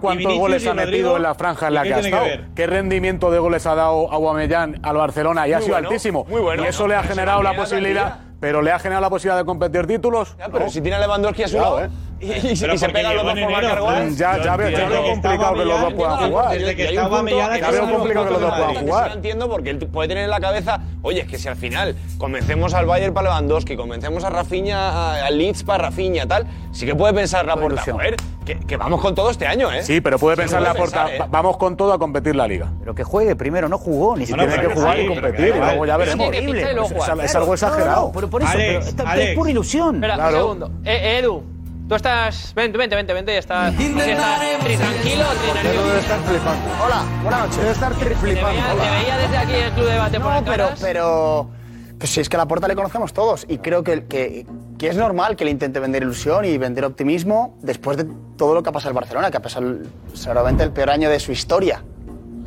cuántos 0.00 0.34
goles 0.34 0.66
ha 0.66 0.74
metido 0.74 1.16
en 1.16 1.22
la 1.22 1.34
franja 1.34 1.68
en 1.68 1.74
la 1.74 1.82
que 1.82 1.94
ha 1.94 1.98
estado. 1.98 2.26
¿Qué 2.54 2.66
rendimiento 2.68 3.30
de 3.30 3.38
goles 3.40 3.66
ha 3.66 3.74
dado 3.74 4.12
Aguamellán 4.12 4.78
al 4.82 4.96
Barcelona? 4.96 5.48
Y 5.48 5.52
ha 5.52 5.60
sido 5.60 5.76
altísimo. 5.76 6.24
Y 6.58 6.66
eso 6.66 6.86
le 6.86 6.94
ha 6.94 7.02
generado 7.02 7.42
la 7.42 7.54
posibilidad 7.54 8.20
pero 8.40 8.62
le 8.62 8.72
ha 8.72 8.78
generado 8.78 9.02
la 9.02 9.10
posibilidad 9.10 9.38
de 9.38 9.44
competir 9.44 9.86
títulos. 9.86 10.36
Pero 10.52 10.68
si 10.70 10.80
tiene 10.80 10.96
a 10.96 11.00
Lewandowski 11.00 11.44
a 11.44 11.48
su 11.48 11.56
lado, 11.56 11.84
¿eh? 11.84 11.88
Y, 12.18 12.32
y, 12.32 12.56
se 12.56 12.88
pegan 12.88 13.14
los 13.14 13.24
dos 13.24 13.34
por. 13.34 14.08
Ya, 14.16 14.42
ya 14.42 14.56
veo, 14.56 14.70
ya 14.70 14.88
veo 14.88 15.02
complicado 15.04 15.54
que 15.54 15.64
los 15.66 15.80
dos 15.80 15.92
puedan 15.92 16.16
jugar. 16.30 16.58
Desde 16.58 16.76
que 16.76 16.84
estaba 16.88 17.30
ya 17.30 17.70
veo 17.70 17.90
complicado 17.90 18.26
que 18.26 18.32
los 18.32 18.40
dos 18.40 18.54
puedan 18.54 18.74
jugar. 18.74 19.08
Yo 19.08 19.14
entiendo 19.16 19.48
porque 19.50 19.70
él 19.70 19.78
puede 19.78 20.08
tener 20.08 20.24
en 20.24 20.30
la 20.30 20.40
cabeza, 20.40 20.80
oye, 21.02 21.20
es 21.20 21.26
que 21.26 21.36
si 21.36 21.48
al 21.48 21.56
final 21.56 21.94
convencemos 22.16 22.72
al 22.72 22.86
Bayern 22.86 23.12
para 23.12 23.28
Lewandowski, 23.28 23.76
convencemos 23.76 24.24
a 24.24 24.30
Rafinha, 24.30 25.26
al 25.26 25.36
Leeds 25.36 25.64
para 25.64 25.90
Rafinha, 25.90 26.26
tal, 26.26 26.46
sí 26.72 26.86
que 26.86 26.94
puede 26.94 27.12
pensar 27.12 27.44
la 27.44 27.56
puerta. 27.56 27.82
Joder, 27.82 28.16
que, 28.46 28.60
que, 28.60 28.76
vamos 28.76 29.02
con 29.02 29.14
todo 29.14 29.30
este 29.30 29.46
año, 29.46 29.70
¿eh? 29.70 29.82
Sí, 29.82 30.00
pero 30.00 30.18
puede 30.18 30.36
pensar 30.36 30.62
la 30.62 30.72
puerta. 30.72 31.14
¿eh? 31.14 31.20
Vamos 31.28 31.58
con 31.58 31.76
todo 31.76 31.92
a 31.92 31.98
competir 31.98 32.34
la 32.34 32.46
liga. 32.46 32.72
Pero 32.78 32.94
que 32.94 33.04
juegue 33.04 33.36
primero, 33.36 33.68
no 33.68 33.76
jugó, 33.76 34.16
ni 34.16 34.20
no, 34.20 34.26
si 34.26 34.34
tiene 34.34 34.60
que 34.60 34.74
jugar 34.74 35.00
y 35.00 35.06
competir. 35.06 35.48
Y 35.48 35.58
luego 35.58 35.84
ya 35.84 35.96
veremos. 35.98 36.26
Es, 36.26 36.38
horrible. 36.38 37.24
es, 37.24 37.34
algo 37.34 37.52
exagerado 37.52 38.12
pero 38.26 38.30
por 38.30 38.42
eso, 38.42 38.52
Alex, 38.52 38.94
pero, 38.96 39.08
Alex. 39.08 39.28
es 39.28 39.36
pura 39.36 39.50
ilusión. 39.50 39.94
Espera, 39.96 40.14
claro. 40.14 40.36
un 40.36 40.42
segundo. 40.42 40.66
Eh, 40.84 41.00
eh, 41.02 41.18
Edu, 41.18 41.42
tú 41.88 41.94
estás. 41.94 42.52
Vente, 42.54 42.78
vente, 42.78 42.96
vente, 42.96 43.12
vente, 43.12 43.38
estás. 43.38 43.74
Sí, 43.76 43.94
estás 43.96 44.40
tri 44.64 44.76
tranquilo, 44.76 45.24
tri. 45.52 45.68
Debe 45.68 45.98
estar 45.98 46.20
flipando. 46.20 46.64
Hola, 46.84 47.04
buenas 47.22 47.40
noches. 47.40 47.56
Debe 47.56 47.70
estar 47.72 47.94
triflipando. 47.94 48.48
Te 48.48 48.52
veía, 48.52 48.74
te 48.74 48.90
veía 48.90 49.18
desde 49.18 49.36
aquí 49.36 49.54
en 49.54 49.62
el 49.62 49.72
club 49.72 49.86
de 49.86 49.92
debate 49.92 50.18
no, 50.18 50.24
por 50.24 50.44
pero, 50.44 50.68
pero. 50.80 51.50
Pues 51.98 52.10
si 52.10 52.20
es 52.20 52.28
que 52.28 52.36
a 52.36 52.40
la 52.40 52.46
puerta 52.46 52.68
le 52.68 52.76
conocemos 52.76 53.14
todos 53.14 53.46
y 53.48 53.56
creo 53.56 53.82
que, 53.82 54.04
que, 54.04 54.44
que, 54.78 54.88
es 54.88 54.96
normal 54.98 55.34
que 55.34 55.46
le 55.46 55.50
intente 55.50 55.80
vender 55.80 56.02
ilusión 56.02 56.44
y 56.44 56.58
vender 56.58 56.84
optimismo 56.84 57.56
después 57.62 57.96
de 57.96 58.06
todo 58.36 58.54
lo 58.54 58.62
que 58.62 58.68
ha 58.68 58.72
pasado 58.72 58.90
en 58.90 58.96
Barcelona, 58.96 59.30
que 59.30 59.38
ha 59.38 59.40
pasado 59.40 59.76
seguramente 60.12 60.62
el 60.62 60.72
peor 60.72 60.90
año 60.90 61.08
de 61.08 61.18
su 61.18 61.32
historia, 61.32 61.82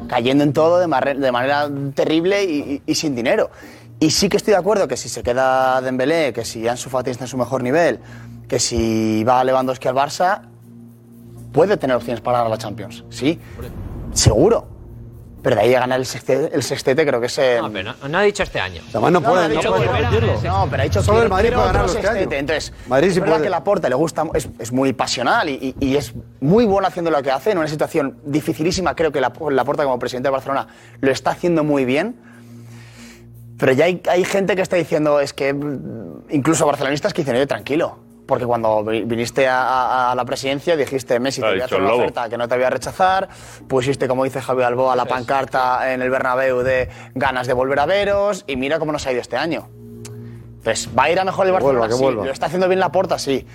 cayendo 0.08 0.44
en 0.44 0.54
todo 0.54 0.78
de, 0.78 1.16
de 1.16 1.32
manera 1.32 1.68
terrible 1.96 2.44
y, 2.44 2.58
y, 2.60 2.82
y 2.86 2.94
sin 2.94 3.16
dinero. 3.16 3.50
Y 4.00 4.12
sí 4.12 4.30
que 4.30 4.38
estoy 4.38 4.52
de 4.52 4.58
acuerdo 4.58 4.88
que 4.88 4.96
si 4.96 5.10
se 5.10 5.24
queda 5.24 5.82
Dembélé, 5.82 6.32
que 6.32 6.46
si 6.46 6.68
Ansu 6.68 6.90
Fati 6.90 7.12
está 7.12 7.26
en 7.26 7.28
su 7.28 7.38
mejor 7.38 7.62
nivel, 7.62 8.00
que 8.48 8.60
si 8.60 9.24
va 9.26 9.44
Lewandowski 9.44 9.90
al 9.90 9.96
Barça, 9.96 10.42
puede 11.52 11.76
tener 11.76 11.98
opciones 11.98 12.22
para 12.22 12.38
ganar 12.38 12.52
la 12.52 12.58
Champions. 12.58 13.04
Sí, 13.10 13.40
seguro. 14.14 14.80
Pero 15.42 15.56
de 15.56 15.62
ahí 15.62 15.74
a 15.74 15.82
ganar 15.82 16.00
el 16.00 16.06
sextete, 16.06 16.54
el 16.54 16.64
sextete 16.64 17.06
creo 17.06 17.20
que 17.20 17.28
es. 17.28 17.38
El... 17.38 17.62
No, 17.62 17.72
pero 17.72 17.94
no, 17.94 18.08
no, 18.10 18.18
ha 18.18 18.22
dicho 18.24 18.44
este 18.44 18.60
año. 18.60 18.82
Además, 18.90 19.12
no, 19.12 19.20
no 19.22 19.30
puede, 19.30 19.56
puede 19.58 19.88
repetirlo. 19.88 20.42
No, 20.44 20.68
pero 20.70 20.82
ha 20.82 20.86
dicho 20.86 21.02
Solo 21.02 21.20
que 21.20 21.24
el 21.24 21.30
Madrid 21.30 21.54
puede 21.54 21.68
ganar 21.68 21.82
los 21.84 21.92
sextete. 21.94 22.38
Entonces, 22.38 22.74
Madrid 22.88 23.10
sí 23.12 23.20
es 23.20 23.22
verdad 23.22 23.42
que 23.42 23.50
la 23.50 23.64
porta 23.64 23.88
le 23.88 23.96
gusta, 23.96 24.26
es, 24.34 24.50
es 24.60 24.72
muy 24.74 24.92
pasional 24.92 25.48
y, 25.48 25.76
y, 25.80 25.86
y, 25.86 25.96
es 25.96 26.14
muy 26.42 26.66
bueno 26.66 26.88
haciendo 26.88 27.10
lo 27.10 27.22
que 27.24 27.32
hace 27.32 27.52
en 27.52 27.58
una 27.58 27.68
situación 27.68 28.20
dificilísima. 28.26 28.96
Creo 28.96 29.14
que 29.14 29.22
la, 29.22 29.32
la 29.50 29.64
porta 29.64 29.84
como 29.84 29.98
presidente 29.98 30.28
de 30.28 30.32
Barcelona 30.32 30.68
lo 31.00 31.12
está 31.12 31.32
haciendo 31.32 31.64
muy 31.64 31.86
bien 31.86 32.18
pero 33.60 33.74
ya 33.74 33.86
hay, 33.86 34.02
hay, 34.10 34.24
gente 34.24 34.56
que 34.56 34.62
está 34.62 34.78
diciendo, 34.78 35.20
es 35.20 35.34
que 35.34 35.54
mm, 35.54 36.30
incluso 36.30 36.66
barcelonistas 36.66 37.14
que 37.14 37.22
dicen, 37.22 37.36
oye, 37.36 37.46
tranquilo. 37.46 37.98
Porque 38.26 38.46
cuando 38.46 38.84
viniste 38.84 39.48
a, 39.48 39.64
a, 39.64 40.12
a 40.12 40.16
la 40.16 40.24
presidencia 40.24 40.78
dijiste, 40.78 41.20
Messi, 41.20 41.42
te 41.42 41.48
voy 41.48 41.62
a 41.62 41.66
hacer 41.66 41.82
una 41.82 41.94
oferta 41.94 42.30
que 42.30 42.38
no 42.38 42.48
te 42.48 42.56
voy 42.56 42.64
a 42.64 42.70
rechazar. 42.70 43.28
Pusiste, 43.68 44.08
como 44.08 44.24
dice 44.24 44.40
Javi 44.40 44.62
Alboa, 44.62 44.96
la 44.96 45.06
pancarta 45.06 45.92
en 45.92 46.04
el 46.04 46.12
Bernabéu 46.12 46.60
de 46.60 46.90
ganas 47.16 47.48
de 47.48 47.54
volver 47.54 47.80
a 47.80 47.88
veros. 47.88 48.46
Y 48.46 48.56
mira 48.56 48.78
cómo 48.78 48.92
nos 48.92 49.08
ha 49.08 49.12
ido 49.12 49.22
este 49.22 49.36
año. 49.36 49.68
Entonces, 50.60 50.90
¿va 50.98 51.06
a 51.06 51.12
ir 51.12 51.20
a 51.20 51.26
mejor 51.26 51.48
el 51.48 51.54
que 51.54 51.54
Barcelona? 51.54 51.96
Vuelva, 51.96 52.22
sí. 52.22 52.28
¿Lo 52.28 52.32
está 52.32 52.46
haciendo 52.46 52.68
bien 52.68 52.80
la 52.80 52.92
puerta? 52.92 53.18
Sí. 53.18 53.48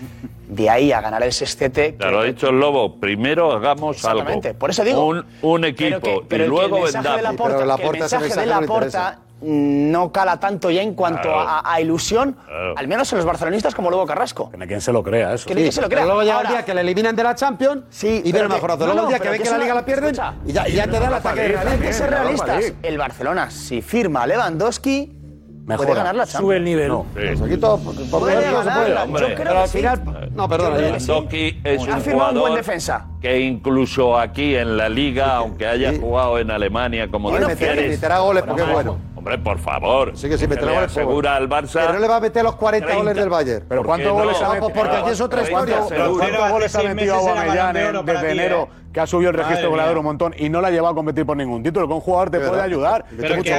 De 0.48 0.68
ahí 0.68 0.90
a 0.90 1.00
ganar 1.00 1.22
el 1.22 1.32
sextete. 1.32 1.92
Te 1.92 2.10
lo 2.10 2.20
ha 2.20 2.24
dicho 2.24 2.48
el 2.48 2.58
Lobo, 2.58 2.98
primero 2.98 3.52
hagamos 3.52 3.96
Exactamente. 3.96 4.48
algo. 4.48 4.58
Por 4.58 4.70
eso 4.70 4.82
digo. 4.82 5.06
Un, 5.06 5.24
un 5.42 5.64
equipo 5.64 6.00
pero 6.00 6.20
que, 6.20 6.26
pero 6.28 6.44
y 6.44 6.48
luego 6.48 6.82
vendamos. 6.82 7.16
De 7.16 7.22
la 7.66 7.76
el 7.76 7.92
mensaje 7.92 8.40
de 8.40 8.46
la 8.46 8.60
porta 8.62 9.20
no 9.44 10.10
cala 10.12 10.40
tanto 10.40 10.70
ya 10.70 10.82
en 10.82 10.94
cuanto 10.94 11.22
claro. 11.22 11.40
a, 11.40 11.74
a, 11.74 11.80
ilusión, 11.80 12.32
claro. 12.32 12.74
al 12.76 12.88
menos 12.88 13.12
en 13.12 13.18
los 13.18 13.26
barcelonistas 13.26 13.74
como 13.74 13.90
Lobo 13.90 14.06
Carrasco. 14.06 14.50
Que 14.50 14.66
quien 14.66 14.80
se 14.80 14.92
lo 14.92 15.02
crea, 15.02 15.34
eso. 15.34 15.46
Que 15.46 15.54
sí. 15.54 15.72
se 15.72 15.80
lo 15.80 15.88
crea. 15.88 16.02
Pero 16.02 16.14
luego 16.14 16.22
llega 16.22 16.40
el 16.40 16.48
día 16.48 16.64
que 16.64 16.74
le 16.74 16.80
eliminan 16.80 17.14
de 17.14 17.22
la 17.22 17.34
Champions 17.34 17.84
sí, 17.90 18.22
y 18.24 18.32
viene 18.32 18.48
mejorado. 18.48 18.86
Luego 18.86 19.02
el 19.02 19.08
día 19.08 19.18
que 19.18 19.28
ve 19.30 19.38
que, 19.38 19.50
la 19.50 19.58
Liga 19.58 19.74
la 19.74 19.84
pierden 19.84 20.14
y 20.46 20.52
ya, 20.52 20.68
y 20.68 20.72
ya 20.72 20.84
te 20.84 20.98
da 20.98 21.08
el 21.08 21.14
ataque. 21.14 21.56
Hay 21.56 21.78
que 21.78 21.92
ser 21.92 22.10
realistas. 22.10 22.72
El 22.82 22.98
Barcelona, 22.98 23.50
si 23.50 23.82
firma 23.82 24.26
Lewandowski, 24.26 25.24
Mejora. 25.66 25.86
Puede 25.86 25.98
ganar 25.98 26.14
la 26.14 26.26
Champions. 26.26 26.42
Sube 26.42 26.56
el 26.58 26.64
nivel. 26.64 26.88
No, 26.88 27.06
sí. 27.14 27.42
Aquí 27.42 27.56
todo, 27.56 27.78
pues, 27.78 27.98
puede 28.10 28.34
ganar, 28.34 28.52
no 28.52 28.62
se 28.64 28.70
puede. 28.70 29.28
Yo 29.28 29.34
creo 29.34 29.52
que 29.52 29.58
al 29.58 29.68
final, 29.68 30.02
sí. 30.04 30.30
No, 30.34 30.48
perdona. 30.48 30.76
Lewandowski 30.76 31.60
es 31.64 31.80
un, 31.80 32.00
jugador 32.00 32.34
un 32.34 32.40
buen 32.40 32.54
defensa. 32.54 33.06
que 33.22 33.40
incluso 33.40 34.18
aquí 34.18 34.56
en 34.56 34.76
la 34.76 34.90
Liga, 34.90 35.36
aunque 35.36 35.66
haya 35.66 35.94
jugado 35.98 36.38
en 36.38 36.50
Alemania 36.50 37.10
como 37.10 37.30
defensa... 37.30 37.80
Meterá 37.80 38.18
goles 38.18 38.42
porque 38.42 38.62
es 38.62 38.72
bueno. 38.72 38.98
Por 39.42 39.58
favor. 39.58 40.16
Sí 40.16 40.28
que 40.28 40.38
sí. 40.38 40.46
Segura 40.88 41.36
al 41.36 41.48
Barça. 41.48 41.86
Que 41.86 41.92
no 41.92 41.98
le 41.98 42.08
va 42.08 42.16
a 42.16 42.20
meter 42.20 42.42
los 42.44 42.56
40 42.56 42.86
30. 42.86 43.02
goles 43.02 43.16
del 43.16 43.28
Bayern. 43.28 43.64
Pero 43.68 43.82
¿cuántos 43.82 44.12
goles 44.12 44.40
ha 44.40 44.48
metido? 44.54 44.68
Porque 44.70 44.96
aquí 44.96 45.10
es 45.10 45.20
otra 45.20 45.42
historia. 45.42 45.78
¿Cuántos 45.78 46.50
goles 46.50 46.76
ha 46.76 46.82
metido 46.82 47.14
Aguamellán 47.16 48.04
desde 48.04 48.30
enero? 48.32 48.68
Que 48.94 49.00
ha 49.00 49.08
subido 49.08 49.30
el 49.30 49.36
registro 49.36 49.70
goleador 49.70 49.98
un 49.98 50.04
montón 50.04 50.34
y 50.38 50.48
no 50.48 50.60
la 50.60 50.68
ha 50.68 50.70
llevado 50.70 50.92
a 50.92 50.94
competir 50.94 51.26
por 51.26 51.36
ningún 51.36 51.64
título. 51.64 51.88
Que 51.88 51.94
un 51.94 52.00
jugador 52.00 52.30
te 52.30 52.38
puede 52.38 52.62
ayudar. 52.62 53.04
Pero 53.10 53.42
que, 53.42 53.50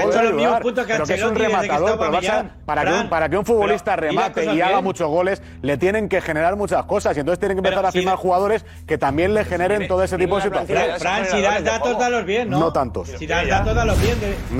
pero 0.88 1.03
es 1.03 1.24
un 1.24 1.36
rematador. 1.36 1.99
Para, 2.66 2.86
que 2.86 2.93
un, 2.93 3.09
para 3.09 3.28
que 3.28 3.38
un 3.38 3.45
futbolista 3.45 3.97
remate 3.97 4.45
y 4.53 4.61
haga 4.61 4.80
muchos 4.80 5.09
goles, 5.09 5.41
le 5.61 5.78
tienen 5.78 6.07
que 6.07 6.22
generar 6.22 6.55
muchas 6.55 6.86
cosas. 6.86 7.18
Y 7.18 7.20
entonces 7.20 7.39
tienen 7.39 7.57
que 7.57 7.68
empezar 7.68 7.86
a 7.86 7.91
firmar 7.91 8.16
jugadores 8.16 8.66
que 8.88 8.97
también 8.97 9.34
le 9.34 9.43
generen 9.43 9.89
todo 9.89 10.03
ese 10.03 10.18
tipo 10.18 10.38
de 10.38 10.43
situaciones. 10.43 10.99
Fran, 10.99 11.26
si 11.26 11.41
das 11.41 11.61
datos, 11.66 11.99
dalos 11.99 12.24
bien, 12.24 12.49
¿no? 12.49 12.59
No 12.59 12.72
tantos. 12.72 13.09
Si 13.09 13.28
das 13.28 13.45
datos, 13.45 13.76
dalos 13.76 13.99
bien. 13.99 14.18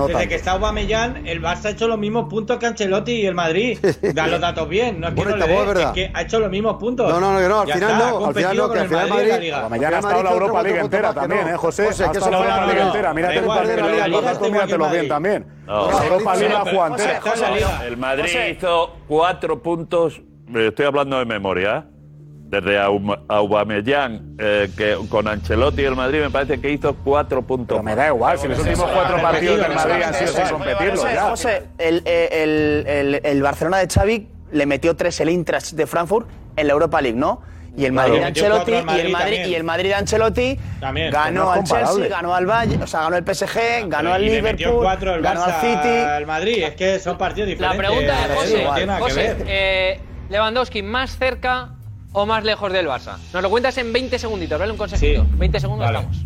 Desde 0.08 0.28
que 0.28 0.36
está 0.36 0.52
Aguamellán 0.52 0.95
el 1.26 1.42
Barça 1.42 1.66
ha 1.66 1.70
hecho 1.72 1.88
los 1.88 1.98
mismos 1.98 2.28
puntos 2.30 2.58
que 2.58 2.66
Ancelotti 2.66 3.12
y 3.14 3.26
el 3.26 3.36
Madrid. 3.36 3.80
Da 4.14 4.28
los 4.28 4.40
datos 4.40 4.68
bien, 4.70 5.00
no 5.00 5.10
es 5.10 5.14
que 5.14 5.92
que 5.94 6.12
ha 6.14 6.22
hecho 6.22 6.40
los 6.40 6.50
mismos 6.50 6.76
puntos. 6.78 7.10
No, 7.10 7.20
no, 7.20 7.34
no, 7.34 7.50
no 7.50 7.62
al 7.62 7.72
final 7.72 7.98
no, 7.98 8.26
al 8.26 8.34
final 8.34 8.58
no, 8.58 8.72
que 8.72 8.80
al 8.80 8.88
final 8.88 9.10
la 9.50 9.70
mañana 9.70 9.98
ha 9.98 10.00
estado 10.00 10.24
la 10.24 10.32
Europa 10.32 10.64
League 10.64 10.80
entera 10.80 11.14
también, 11.14 11.48
¿eh, 11.48 11.58
José? 11.58 11.88
Ha 11.88 11.90
estado 11.92 12.44
la 12.44 13.14
mírate 13.14 13.40
el 13.40 13.46
partido 13.46 14.88
de 14.88 14.90
bien 14.92 15.08
también. 15.08 15.46
Europa 15.68 16.36
la 16.36 16.88
entera. 16.88 17.86
El 17.86 17.98
Madrid 17.98 18.38
hizo 18.52 18.96
cuatro 19.08 19.62
puntos, 19.62 20.22
eh, 20.54 20.68
estoy 20.68 20.86
hablando 20.86 21.20
de 21.20 21.26
memoria 21.26 21.88
desde 22.62 22.80
Aubameyang, 23.28 24.36
eh, 24.40 24.70
que 24.78 24.98
con 25.10 25.28
Ancelotti 25.28 25.84
el 25.84 25.96
Madrid 25.96 26.22
me 26.22 26.30
parece 26.30 26.60
que 26.60 26.70
hizo 26.72 26.96
cuatro 27.04 27.42
puntos. 27.42 27.82
me 27.84 27.96
da 27.96 28.08
igual, 28.08 28.38
si 28.40 28.48
los 28.48 28.60
últimos 28.60 28.90
cuatro 28.92 29.22
partidos 29.22 29.60
del 29.60 29.74
Madrid 29.76 30.04
han 30.04 30.14
sido 30.14 30.32
sin 30.34 30.48
competirlos 30.48 31.00
José, 31.02 31.14
ya. 31.16 31.22
José, 31.30 31.64
el, 31.78 32.02
eh, 32.06 32.30
el- 32.44 32.88
el- 32.88 33.22
el 33.24 33.42
Barcelona 33.42 33.78
de 33.78 33.88
Xavi 33.88 34.28
le 34.52 34.66
metió 34.66 34.96
tres 34.96 35.20
el 35.20 35.30
Eintracht 35.30 35.72
de 35.74 35.86
Frankfurt 35.88 36.28
en 36.56 36.68
la 36.68 36.74
Europa 36.74 37.02
League, 37.02 37.18
¿no? 37.18 37.42
Y 37.78 37.84
el 37.84 37.92
Madrid 37.92 38.20
de 38.20 38.26
Ancelotti 38.26 38.72
y 38.72 38.76
el 38.76 38.86
Madrid 38.86 39.12
también. 39.18 39.50
y 39.50 39.56
el 39.56 39.64
Madrid 39.66 39.90
de 39.90 39.96
Ancelotti 39.96 40.60
También. 40.80 41.12
ganó 41.12 41.44
No 41.44 41.52
al 41.52 41.64
Chelsea, 41.66 42.08
ganó 42.08 42.34
al 42.34 42.46
Valle, 42.46 42.80
o 42.82 42.88
sea, 42.88 43.02
ganó 43.02 43.18
el 43.18 43.26
PSG, 43.26 43.90
ganó 43.90 44.14
al 44.14 44.24
Liverpool, 44.26 44.80
cuatro 44.82 45.16
el 45.16 45.22
ganó 45.22 45.44
al 45.44 45.54
City. 45.60 45.90
al 45.98 46.26
Madrid. 46.26 46.64
Es 46.64 46.76
que 46.76 47.00
son 47.00 47.18
partidos 47.18 47.50
La 47.50 47.74
diferentes. 47.74 47.78
pregunta 47.86 48.22
de 48.22 48.28
No 48.30 48.36
José, 48.36 48.48
tiene 48.76 48.86
nada 48.86 48.98
que 49.00 49.04
José 49.04 49.34
ver. 49.34 49.44
eh, 49.48 50.00
Lewandowski 50.30 50.84
más 50.84 51.18
cerca 51.18 51.75
o 52.16 52.26
más 52.26 52.44
lejos 52.44 52.72
del 52.72 52.88
Barça? 52.88 53.18
Nos 53.34 53.44
lo 53.44 53.50
cuentas 53.50 53.78
en 53.78 53.92
20 53.94 54.18
segunditos, 54.18 54.58
¿vale? 54.58 54.72
Un 54.72 54.78
consejito. 54.78 55.26
20 55.32 55.60
segundos 55.60 55.86
Vale. 55.86 56.00
estamos. 56.00 56.26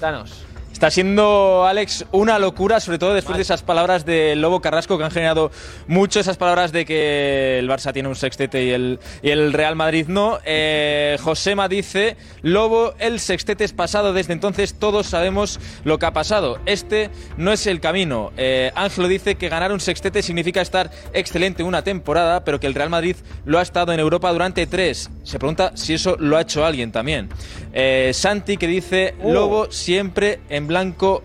Danos. 0.00 0.44
Está 0.84 0.90
siendo, 0.90 1.64
Alex, 1.66 2.04
una 2.12 2.38
locura, 2.38 2.78
sobre 2.78 2.98
todo 2.98 3.14
después 3.14 3.38
de 3.38 3.42
esas 3.42 3.62
palabras 3.62 4.04
de 4.04 4.36
Lobo 4.36 4.60
Carrasco 4.60 4.98
que 4.98 5.04
han 5.04 5.10
generado 5.10 5.50
mucho 5.86 6.20
esas 6.20 6.36
palabras 6.36 6.72
de 6.72 6.84
que 6.84 7.58
el 7.58 7.70
Barça 7.70 7.94
tiene 7.94 8.10
un 8.10 8.14
sextete 8.16 8.62
y 8.62 8.70
el, 8.70 9.00
y 9.22 9.30
el 9.30 9.54
Real 9.54 9.76
Madrid 9.76 10.08
no. 10.08 10.40
Eh, 10.44 11.16
Josema 11.22 11.68
dice, 11.68 12.18
Lobo, 12.42 12.92
el 12.98 13.18
sextete 13.18 13.64
es 13.64 13.72
pasado, 13.72 14.12
desde 14.12 14.34
entonces 14.34 14.74
todos 14.74 15.06
sabemos 15.06 15.58
lo 15.84 15.98
que 15.98 16.04
ha 16.04 16.12
pasado. 16.12 16.58
Este 16.66 17.08
no 17.38 17.50
es 17.50 17.66
el 17.66 17.80
camino. 17.80 18.32
Eh, 18.36 18.70
Ángelo 18.74 19.08
dice 19.08 19.36
que 19.36 19.48
ganar 19.48 19.72
un 19.72 19.80
sextete 19.80 20.22
significa 20.22 20.60
estar 20.60 20.90
excelente 21.14 21.62
una 21.62 21.80
temporada, 21.80 22.44
pero 22.44 22.60
que 22.60 22.66
el 22.66 22.74
Real 22.74 22.90
Madrid 22.90 23.16
lo 23.46 23.58
ha 23.58 23.62
estado 23.62 23.94
en 23.94 24.00
Europa 24.00 24.30
durante 24.30 24.66
tres. 24.66 25.08
Se 25.22 25.38
pregunta 25.38 25.72
si 25.76 25.94
eso 25.94 26.16
lo 26.18 26.36
ha 26.36 26.42
hecho 26.42 26.62
alguien 26.62 26.92
también. 26.92 27.30
Eh, 27.72 28.10
Santi 28.12 28.58
que 28.58 28.66
dice, 28.66 29.14
Lobo 29.24 29.72
siempre 29.72 30.40
en 30.50 30.66
blanco 30.66 30.73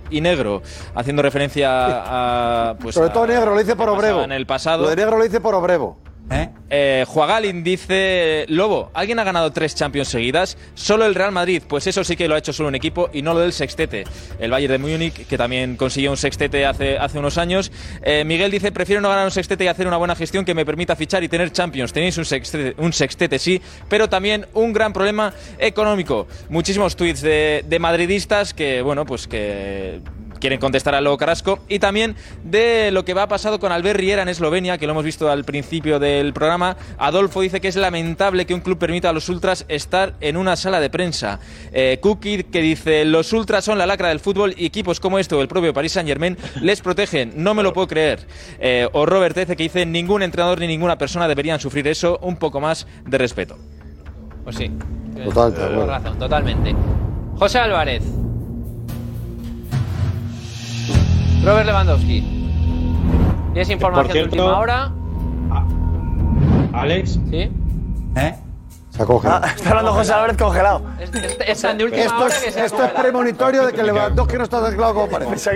y 0.10 0.22
negro, 0.22 0.62
haciendo 0.96 1.22
referencia 1.22 1.70
a... 1.72 2.76
Pues, 2.80 2.96
Sobre 2.96 3.10
a- 3.10 3.14
todo 3.14 3.28
negro, 3.28 3.54
lo 3.54 3.62
hice 3.62 3.76
por 3.76 3.90
Obrevo. 3.90 4.22
En 4.22 4.32
el 4.32 4.46
pasado. 4.46 4.84
Lo 4.84 4.90
de 4.90 4.96
negro 4.96 5.18
lo 5.18 5.26
hice 5.26 5.40
por 5.42 5.56
Obrevo. 5.56 5.98
Eh, 6.72 7.04
Juagalin 7.08 7.64
dice, 7.64 8.46
Lobo, 8.48 8.92
¿alguien 8.94 9.18
ha 9.18 9.24
ganado 9.24 9.52
tres 9.52 9.74
Champions 9.74 10.10
seguidas? 10.10 10.56
Solo 10.76 11.06
el 11.08 11.16
Real 11.16 11.32
Madrid, 11.32 11.64
pues 11.68 11.88
eso 11.88 12.04
sí 12.04 12.16
que 12.16 12.28
lo 12.28 12.36
ha 12.36 12.38
hecho 12.38 12.54
solo 12.54 12.70
un 12.70 12.76
equipo 12.76 13.10
y 13.12 13.24
no 13.24 13.34
lo 13.34 13.40
del 13.40 13.54
sextete. 13.54 14.04
El 14.40 14.52
Bayern 14.52 14.74
de 14.74 14.78
Múnich, 14.78 15.26
que 15.26 15.38
también 15.38 15.76
consiguió 15.78 16.12
un 16.12 16.18
sextete 16.18 16.68
hace, 16.68 17.00
hace 17.00 17.18
unos 17.18 17.40
años. 17.40 17.72
Eh, 18.04 18.24
Miguel 18.24 18.52
dice, 18.52 18.72
prefiero 18.72 19.02
no 19.02 19.10
ganar 19.10 19.26
un 19.26 19.32
sextete 19.32 19.64
y 19.64 19.68
hacer 19.68 19.88
una 19.88 19.98
buena 19.98 20.16
gestión 20.16 20.46
que 20.46 20.54
me 20.54 20.66
permita 20.66 20.96
fichar 20.96 21.24
y 21.24 21.28
tener 21.28 21.52
Champions. 21.52 21.92
Tenéis 21.92 22.18
un 22.18 22.26
sextete, 22.26 22.80
un 22.80 22.94
sextete 22.94 23.40
sí, 23.40 23.60
pero 23.88 24.08
también 24.08 24.46
un 24.54 24.72
gran 24.72 24.94
problema 24.94 25.34
económico. 25.58 26.28
Muchísimos 26.50 26.96
tweets 26.96 27.22
de, 27.22 27.66
de 27.68 27.80
madridistas 27.80 28.54
que, 28.54 28.84
bueno, 28.84 29.06
pues 29.08 29.28
que 29.28 30.02
quieren 30.40 30.60
contestar 30.60 30.96
a 30.96 31.02
Lobo 31.02 31.18
Carrasco 31.18 31.60
y 31.68 31.80
también 31.80 32.16
de 32.44 32.92
lo 32.92 33.06
que 33.06 33.14
va 33.14 33.28
pasado 33.28 33.60
con 33.60 33.72
Albert 33.72 34.00
Riera 34.00 34.22
en 34.22 34.30
Eslovenia, 34.30 34.78
que 34.78 34.88
lo 34.88 34.92
hemos 34.92 35.04
visto 35.04 35.30
al 35.30 35.44
principio 35.44 36.00
del 36.00 36.34
programa. 36.34 36.78
Adolfo 36.98 37.42
dice 37.42 37.62
que 37.62 37.68
es 37.68 37.76
lamentable 37.76 38.46
que 38.46 38.54
un 38.54 38.62
club 38.62 38.78
permita 38.78 39.10
a 39.10 39.14
los 39.14 39.30
ultras 39.30 39.66
estar 39.68 40.16
en 40.22 40.38
una 40.38 40.56
sala 40.56 40.80
de 40.80 40.90
prensa. 40.90 41.40
Eh, 41.72 42.00
Cookie 42.02 42.44
que 42.44 42.62
dice 42.62 43.06
los 43.06 43.34
ultras 43.34 43.66
son 43.66 43.78
la 43.78 43.86
lacra 43.86 44.10
del 44.10 44.20
fútbol 44.20 44.54
y 44.58 44.66
equipos 44.66 45.00
como 45.00 45.20
este 45.20 45.36
o 45.36 45.42
el 45.42 45.48
propio 45.48 45.74
Paris 45.74 45.94
Saint 45.94 46.08
Germain 46.08 46.38
les 46.62 46.82
protegen. 46.82 47.34
No 47.36 47.54
me 47.54 47.64
lo 47.64 47.74
puedo 47.74 47.88
creer. 47.88 48.28
Eh, 48.60 48.88
o 48.94 49.06
Robert 49.06 49.36
Tece 49.36 49.56
que 49.56 49.64
dice 49.64 49.86
ningún 49.86 50.24
entrenador 50.24 50.60
ni 50.60 50.68
ninguna 50.68 50.98
persona 50.98 51.28
deberían 51.28 51.60
sufrir 51.60 51.88
eso. 51.88 52.20
Un 52.22 52.38
poco 52.38 52.60
más 52.60 52.88
de 53.06 53.18
respeto. 53.18 53.58
Pues 54.44 54.56
sí. 54.56 54.72
Total, 55.24 55.88
razón, 55.88 56.18
totalmente. 56.18 56.74
José 57.38 57.60
Álvarez. 57.60 58.04
Robert 61.50 61.66
Lewandowski. 61.66 62.22
¿Tienes 63.54 63.70
información 63.72 64.14
de 64.14 64.24
última 64.24 64.60
hora? 64.60 64.92
Alex. 66.74 67.20
¿Sí? 67.32 67.50
¿Eh? 68.16 68.36
Se 69.00 69.04
ha 69.04 69.06
congelado. 69.06 69.42
Ah, 69.46 69.54
está 69.56 69.70
hablando 69.70 69.94
José 69.94 70.12
Álvarez 70.12 70.36
congelado. 70.38 70.82
Es, 71.00 71.10
es- 71.16 71.38
es 71.48 71.62
tan 71.62 71.78
de 71.78 71.86
última 71.86 72.04
Esto 72.04 72.18
hora 72.18 72.28
es, 72.36 72.44
que 72.44 72.52
se 72.52 72.60
ha 72.60 72.66
esto 72.66 72.76
es 72.76 72.82
congelado. 72.82 73.02
premonitorio 73.02 73.66
de 73.68 73.72
que 73.72 73.84
Lewandowski 73.84 74.36
no 74.38 74.44
está 74.44 74.62
desglado 74.62 74.94
como 74.94 75.08
parece. 75.08 75.32
Que. 75.32 75.40
Se 75.40 75.50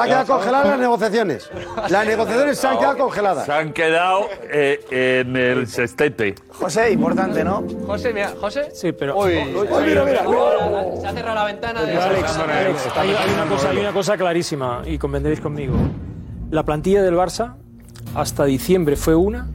han 0.00 0.06
quedado 0.08 0.26
congeladas 0.26 0.68
las 0.68 0.78
negociaciones. 0.78 1.50
Las 1.90 2.06
negociaciones 2.06 2.58
se 2.58 2.66
han 2.66 2.78
quedado 2.78 2.96
congeladas. 2.96 3.44
Se 3.44 3.52
han 3.52 3.72
quedado 3.74 4.26
eh, 4.50 4.80
en 4.90 5.36
el 5.36 5.66
sextete. 5.66 6.34
José, 6.48 6.90
importante, 6.92 7.44
¿no? 7.44 7.62
José, 7.86 8.14
mira, 8.14 8.32
José. 8.40 8.70
Sí, 8.72 8.92
pero. 8.92 9.18
Uy, 9.18 9.34
mira, 9.84 10.04
mira. 10.06 10.22
Se 11.02 11.06
ha 11.08 11.12
cerrado 11.12 11.34
la 11.34 11.44
ventana 11.44 11.82
de 11.82 11.94
Alex, 11.94 12.38
Alex, 12.38 12.88
hay, 12.96 13.10
hay 13.10 13.30
una 13.34 13.44
cosa, 13.50 13.68
hay 13.68 13.76
una 13.80 13.92
cosa 13.92 14.16
clarísima 14.16 14.80
y 14.86 14.96
convendréis 14.96 15.40
conmigo. 15.40 15.74
La 16.50 16.62
plantilla 16.62 17.02
del 17.02 17.16
Barça 17.16 17.56
hasta 18.14 18.46
diciembre 18.46 18.96
fue 18.96 19.14
una, 19.14 19.48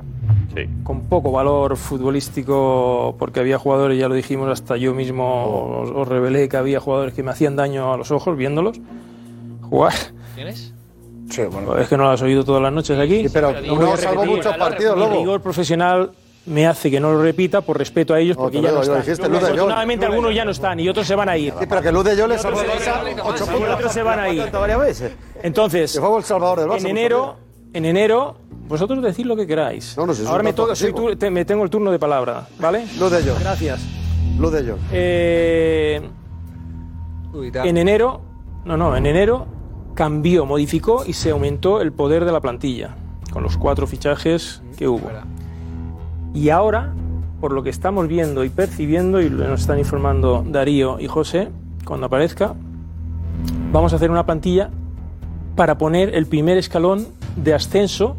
Sí. 0.66 0.70
con 0.84 1.02
poco 1.02 1.32
valor 1.32 1.78
futbolístico, 1.78 3.16
porque 3.20 3.40
había 3.40 3.58
jugadores, 3.60 4.00
ya 4.00 4.08
lo 4.08 4.16
dijimos, 4.16 4.50
hasta 4.50 4.78
yo 4.78 4.94
mismo 4.94 5.82
os, 5.82 5.90
os 5.92 6.08
revelé 6.08 6.50
que 6.50 6.58
había 6.58 6.80
jugadores 6.80 7.14
que 7.14 7.24
me 7.24 7.32
hacían 7.32 7.56
daño 7.56 7.94
a 7.94 7.98
los 7.98 8.12
ojos 8.12 8.36
viéndolos 8.38 8.80
jugar. 9.62 9.94
¿Tienes? 10.36 10.74
Sí, 11.30 11.42
bueno. 11.52 11.78
Es 11.78 11.88
que 11.90 11.98
no 11.98 12.04
lo 12.04 12.10
has 12.12 12.22
oído 12.22 12.44
todas 12.46 12.62
las 12.62 12.72
noches 12.72 12.98
aquí. 12.98 13.24
Sí, 13.24 13.30
pero 13.34 13.54
Pero 13.54 13.76
no 13.76 13.98
salvo 13.98 14.26
muchos 14.26 14.56
partidos, 14.58 14.96
Mi 14.96 15.02
luego. 15.02 15.16
rigor 15.20 15.42
profesional 15.42 16.12
me 16.46 16.66
hace 16.66 16.90
que 16.90 17.00
no 17.02 17.12
lo 17.12 17.22
repita 17.22 17.60
por 17.60 17.78
respeto 17.78 18.14
a 18.14 18.20
ellos, 18.22 18.38
No, 18.38 18.44
porque 18.44 18.58
te 18.60 18.64
ya 18.64 18.70
lo 18.70 18.76
no 18.78 18.82
están. 18.84 19.02
dijiste, 19.02 19.28
Luz. 19.28 19.44
Afortunadamente 19.44 20.06
algunos 20.06 20.34
ya 20.34 20.46
no 20.46 20.52
están 20.52 20.80
y 20.80 20.88
otros 20.88 21.06
se 21.06 21.16
van 21.16 21.28
a 21.28 21.38
ir. 21.38 21.54
Sí, 21.60 21.66
pero 21.68 21.82
que 21.82 21.92
Luz 21.92 22.06
de 22.06 22.16
Yo 22.16 22.26
le 22.28 22.38
salvó 22.38 22.62
el 22.62 22.68
otros 22.70 22.84
se- 22.84 22.90
Barça 22.92 23.02
ocho 23.26 23.44
y 23.44 23.52
puntos. 23.52 23.76
otros 23.76 23.92
se 23.92 24.04
van 24.04 24.20
a 24.20 24.30
ir. 24.30 24.50
varias 24.52 24.80
veces. 24.80 25.12
Entonces, 25.44 25.96
el 25.98 26.72
en 26.80 26.88
enero, 26.88 27.36
en 27.74 27.84
enero, 27.86 28.38
vosotros 28.68 29.02
decid 29.04 29.26
lo 29.26 29.36
que 29.36 29.48
queráis. 29.48 29.96
No, 29.98 30.06
no, 30.06 30.14
si 30.14 30.24
es 30.24 30.28
Ahora 30.28 30.44
me, 30.44 30.52
dato 30.52 30.68
to- 30.68 30.76
soy 30.76 30.90
objetivo. 30.90 31.10
tu- 31.12 31.16
te- 31.18 31.30
me 31.30 31.46
tengo 31.46 31.64
el 31.64 31.70
turno 31.70 31.92
de 31.92 32.00
palabra, 32.00 32.48
¿vale? 32.60 32.86
Luz 33.00 33.12
de 33.12 33.24
Yo. 33.24 33.36
Gracias. 33.40 33.82
Luz 34.38 34.52
de 34.52 34.66
Yo. 34.66 34.76
Eh, 34.92 36.02
en 37.64 37.78
enero, 37.78 38.22
no, 38.66 38.78
no, 38.78 38.96
en 38.96 39.06
enero 39.06 39.46
cambió, 39.94 40.46
modificó 40.46 41.04
y 41.06 41.14
se 41.14 41.32
aumentó 41.32 41.82
el 41.82 41.92
poder 41.92 42.26
de 42.26 42.32
la 42.32 42.42
plantilla 42.42 42.96
con 43.32 43.44
los 43.44 43.58
cuatro 43.58 43.88
fichajes 43.88 44.62
que 44.78 44.88
hubo. 44.88 45.10
Y 46.34 46.50
ahora, 46.50 46.94
por 47.40 47.52
lo 47.52 47.64
que 47.64 47.70
estamos 47.70 48.08
viendo 48.08 48.44
y 48.44 48.50
percibiendo, 48.50 49.22
y 49.22 49.30
nos 49.30 49.62
están 49.62 49.80
informando 49.80 50.44
Darío 50.48 51.00
y 51.00 51.08
José, 51.08 51.50
cuando 51.86 52.08
aparezca, 52.08 52.54
vamos 53.72 53.94
a 53.94 53.96
hacer 53.98 54.12
una 54.12 54.26
plantilla 54.26 54.70
para 55.56 55.78
poner 55.78 56.14
el 56.16 56.26
primer 56.28 56.58
escalón 56.58 57.08
de 57.36 57.54
ascenso 57.54 58.16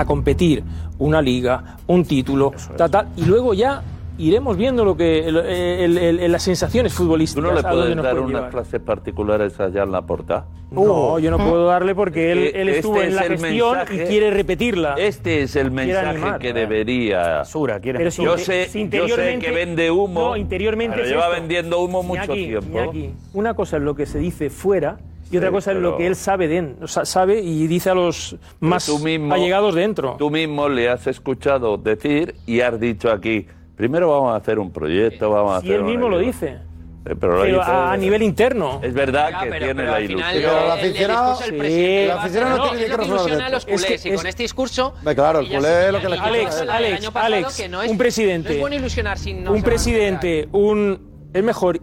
a 0.00 0.04
competir 0.04 0.62
una 0.98 1.20
liga, 1.22 1.76
un 1.86 2.04
título, 2.04 2.52
tal, 2.76 2.90
tal, 2.90 3.08
y 3.16 3.24
luego 3.24 3.54
ya 3.54 3.82
iremos 4.20 4.56
viendo 4.56 4.84
lo 4.84 4.96
que 4.96 5.28
el- 5.28 5.36
el- 5.36 5.96
el- 6.20 6.32
las 6.32 6.42
sensaciones 6.42 6.92
¿Tú 6.92 7.04
futbolísticas. 7.04 7.44
no 7.44 7.52
le 7.52 7.60
a 7.60 7.70
puedes 7.70 7.94
dar 7.94 8.14
pueden 8.16 8.24
unas 8.36 8.50
clases 8.50 8.80
particulares 8.80 9.60
allá 9.60 9.84
en 9.84 9.92
la 9.92 10.02
porta? 10.02 10.44
No, 10.72 11.18
yo 11.20 11.30
no 11.30 11.38
puedo 11.38 11.66
darle 11.66 11.94
porque 11.94 12.32
él, 12.32 12.38
él 12.52 12.68
estuvo 12.68 12.96
este 12.96 13.04
en 13.06 13.08
es 13.10 13.14
la 13.14 13.22
gestión 13.22 13.76
mensaje- 13.78 14.04
y 14.04 14.06
quiere 14.08 14.30
repetirla. 14.32 14.94
Este 14.98 15.42
es 15.42 15.54
el 15.56 15.70
mensaje 15.70 16.08
animar. 16.08 16.38
que 16.40 16.52
debería. 16.52 17.42
Pero 17.80 18.10
si 18.10 18.24
yo, 18.24 18.36
sé, 18.38 18.66
si 18.66 18.88
yo 18.88 19.06
sé 19.08 19.38
que 19.38 19.50
vende 19.52 19.90
humo. 19.90 20.20
No, 20.30 20.36
interiormente 20.36 20.96
pero 20.96 21.06
es 21.06 21.12
lleva 21.12 21.26
esto. 21.28 21.40
vendiendo 21.40 21.80
humo 21.80 22.02
mucho 22.02 22.24
Iñaki, 22.24 22.44
tiempo. 22.46 22.78
Iñaki, 22.82 23.10
una 23.34 23.54
cosa 23.54 23.76
es 23.76 23.82
lo 23.84 23.94
que 23.94 24.04
se 24.04 24.18
dice 24.18 24.50
fuera 24.50 24.98
y 25.30 25.36
otra 25.36 25.48
Sí, 25.50 25.54
cosa 25.54 25.72
es 25.72 25.78
lo 25.78 25.96
que 25.96 26.06
él 26.06 26.16
sabe, 26.16 26.48
de, 26.48 26.74
o 26.82 26.86
sea, 26.88 27.04
sabe 27.04 27.40
y 27.40 27.66
dice 27.66 27.90
a 27.90 27.94
los 27.94 28.36
más 28.60 28.86
tú 28.86 28.98
mismo- 28.98 29.34
allegados 29.34 29.74
dentro. 29.74 30.16
Tú 30.18 30.30
mismo 30.30 30.68
le 30.68 30.88
has 30.88 31.06
escuchado 31.06 31.76
decir 31.76 32.34
y 32.46 32.60
has 32.60 32.78
dicho 32.80 33.10
aquí. 33.10 33.46
Primero 33.76 34.10
vamos 34.10 34.32
a 34.32 34.36
hacer 34.36 34.58
un 34.58 34.72
proyecto, 34.72 35.30
vamos 35.30 35.52
a 35.54 35.56
hacer. 35.58 35.72
él 35.72 35.80
una 35.82 35.90
mismo 35.90 36.08
lo 36.08 36.16
ayuda". 36.16 36.26
dice. 36.32 36.68
Eh, 37.06 37.14
pero 37.18 37.36
lo 37.36 37.42
Pero 37.42 37.58
dice- 37.60 37.70
a, 37.70 37.92
a 37.92 37.96
nivel 37.96 38.22
interno. 38.22 38.80
Es 38.82 38.92
verdad 38.92 39.30
Ya, 39.30 39.40
que 39.44 39.50
pero- 39.50 39.64
tiene 39.66 39.80
pero 39.82 39.92
la 39.92 40.00
ilusión. 40.00 40.30
Pero 40.32 40.50
el 40.64 40.70
aficionado- 40.72 41.36
sí, 41.36 41.44
el 41.54 42.10
aficionado 42.10 42.56
Barça, 42.56 42.58
no 42.58 42.62
tiene 42.70 42.76
es 42.78 42.82
que 42.84 42.88
lo 42.90 42.96
que 42.98 43.02
resolver 43.12 43.42
a 43.42 43.48
los 43.48 43.66
dentro. 43.66 43.74
Es 43.74 43.82
culés 43.84 44.02
que- 44.02 44.08
y 44.08 44.12
con 44.12 44.26
es- 44.26 44.30
este 44.30 44.42
discurso. 44.42 44.94
Claro, 45.14 45.38
el 45.38 45.46
y 45.46 45.54
culé 45.54 45.86
es 45.86 45.92
lo 45.92 46.00
que 46.00 46.08
le 46.08 46.16
señala 46.16 46.38
quita. 46.38 46.62
el 46.62 46.70
Alex, 46.70 47.08
Alex, 47.08 47.16
Alex, 47.16 47.70
no 47.70 47.82
es- 47.82 47.90
un 47.92 47.98
presidente. 47.98 48.48
No 48.48 48.54
es 48.56 48.60
bueno 48.60 48.76
ilusionar 48.76 49.18
sin 49.18 49.44
no 49.44 49.52
un 49.52 49.62
presidente, 49.62 50.48
un 50.52 51.30
es 51.32 51.42
mejor 51.44 51.80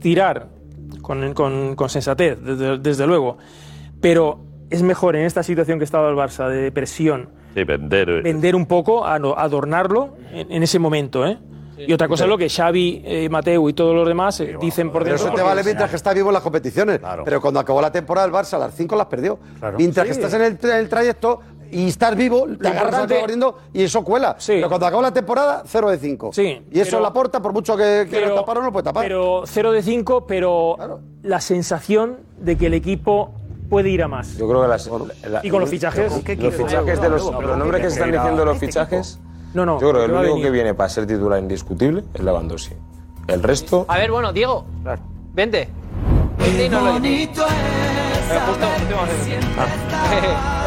tirar 0.00 0.48
con, 1.08 1.32
con- 1.34 1.74
con 1.74 1.88
sensatez, 1.88 2.38
desde, 2.40 2.78
desde 2.78 3.06
luego, 3.06 3.38
pero 4.00 4.38
es 4.70 4.82
mejor 4.82 5.16
en 5.16 5.24
esta 5.24 5.42
situación 5.42 5.78
que 5.78 5.84
estaba 5.84 6.08
el 6.10 6.14
Barça 6.16 6.48
de 6.48 6.58
depresión 6.62 7.30
Sí, 7.54 7.64
vender. 7.64 8.08
eh. 8.10 8.20
vender 8.22 8.54
un 8.54 8.66
poco, 8.66 9.04
ano- 9.06 9.34
adornarlo 9.36 10.14
en, 10.32 10.52
en 10.52 10.62
ese 10.62 10.78
momento, 10.78 11.26
¿eh? 11.26 11.38
Y 11.78 11.92
otra 11.92 12.08
cosa 12.08 12.24
es 12.24 12.28
lo 12.30 12.36
que 12.36 12.48
Xavi, 12.50 13.02
eh, 13.04 13.28
Mateu 13.30 13.68
y 13.68 13.72
todos 13.72 13.94
los 13.94 14.06
demás 14.06 14.38
eh, 14.40 14.56
dicen 14.60 14.90
por 14.90 15.04
Pero 15.04 15.14
dentro. 15.14 15.28
eso 15.28 15.36
te 15.36 15.42
vale 15.42 15.62
mientras 15.64 15.88
que 15.88 15.94
está 15.96 16.12
vivo 16.12 16.28
en 16.28 16.34
las 16.34 16.42
competiciones. 16.42 17.00
Pero 17.24 17.40
cuando 17.40 17.60
acabó 17.60 17.80
la 17.80 17.92
temporada 17.92 18.26
el 18.26 18.32
Barça, 18.32 18.58
las 18.58 18.74
5 18.74 18.96
las 18.96 19.06
perdió. 19.06 19.38
Mientras 19.78 20.04
que 20.06 20.12
estás 20.12 20.34
en 20.34 20.42
el 20.42 20.88
trayecto 20.88 21.40
y 21.70 21.88
estás 21.88 22.16
vivo, 22.16 22.46
te 22.60 22.68
agarras 22.68 22.94
al 23.02 23.08
corriendo 23.20 23.58
y 23.72 23.82
eso 23.82 24.02
cuela. 24.04 24.36
Pero 24.44 24.68
cuando 24.68 24.86
acabó 24.86 25.02
la 25.02 25.12
temporada, 25.12 25.62
0 25.66 25.90
de 25.90 25.98
5. 25.98 26.30
Sí, 26.32 26.62
y 26.70 26.80
eso 26.80 26.92
pero- 26.92 27.02
la 27.02 27.12
porta, 27.12 27.40
por 27.40 27.52
mucho 27.52 27.76
que 27.76 28.06
quiera 28.08 28.26
pero- 28.26 28.34
tapar, 28.36 28.56
no 28.58 28.62
lo 28.64 28.72
puede 28.72 28.84
tapar. 28.84 29.04
Pero 29.04 29.42
0 29.46 29.72
de 29.72 29.82
5, 29.82 30.26
pero 30.26 31.00
la 31.22 31.40
sensación 31.40 32.18
de 32.38 32.56
que 32.56 32.66
el 32.66 32.74
equipo 32.74 33.32
puede 33.68 33.90
ir 33.90 34.02
a 34.02 34.08
más. 34.08 34.36
Yo 34.36 34.48
creo 34.48 34.62
que 34.62 34.68
las, 34.68 34.90
la- 35.30 35.40
¿Y 35.44 35.50
con 35.50 35.60
los 35.60 35.68
fichajes? 35.70 36.10
Los 36.38 36.54
fichajes 36.54 37.00
de 37.00 37.08
los, 37.08 37.22
los 37.24 37.58
nombres 37.58 37.82
que 37.82 37.90
se 37.90 37.94
están 37.94 38.12
diciendo 38.12 38.44
los 38.44 38.58
fichajes. 38.58 39.18
No, 39.54 39.64
no. 39.64 39.80
Yo 39.80 39.90
creo 39.90 40.06
que 40.06 40.12
el 40.12 40.30
único 40.30 40.42
que 40.42 40.50
viene 40.50 40.74
para 40.74 40.88
ser 40.88 41.06
titular 41.06 41.38
indiscutible 41.38 42.04
es 42.14 42.20
Lewandowski. 42.22 42.74
El 43.26 43.42
resto. 43.42 43.84
A 43.88 43.98
ver, 43.98 44.10
bueno, 44.10 44.32
Diego. 44.32 44.64
Vente. 45.34 45.68
Y 46.48 47.28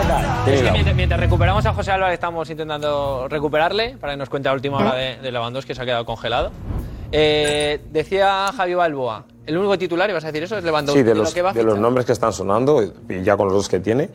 Ah. 0.09 0.45
Es 0.47 0.61
que 0.61 0.71
mientras, 0.71 0.95
mientras 0.95 1.19
recuperamos 1.19 1.65
a 1.65 1.73
José 1.73 1.91
Álvarez 1.91 2.15
estamos 2.15 2.49
intentando 2.49 3.27
recuperarle 3.29 3.97
para 3.99 4.13
que 4.13 4.17
nos 4.17 4.29
cuente 4.29 4.49
la 4.49 4.53
última 4.53 4.77
hora 4.77 4.95
de, 4.95 5.17
de 5.17 5.31
Lewandowski 5.31 5.69
que 5.69 5.75
se 5.75 5.81
ha 5.81 5.85
quedado 5.85 6.05
congelado. 6.05 6.51
Eh, 7.11 7.81
decía 7.91 8.51
Javi 8.55 8.73
Balboa, 8.73 9.25
el 9.45 9.57
único 9.57 9.77
titular, 9.77 10.09
ibas 10.09 10.23
a 10.23 10.27
decir 10.27 10.43
eso, 10.43 10.57
es 10.57 10.63
Lewandowski. 10.63 10.99
Sí, 10.99 11.03
de 11.03 11.13
lo 11.15 11.23
los, 11.23 11.33
que 11.33 11.41
va 11.41 11.49
a 11.51 11.53
de 11.53 11.63
los 11.63 11.77
nombres 11.77 12.05
que 12.05 12.13
están 12.13 12.31
sonando, 12.33 12.81
y 12.83 13.23
ya 13.23 13.35
con 13.35 13.47
los 13.47 13.55
dos 13.55 13.69
que 13.69 13.79
tiene, 13.79 14.09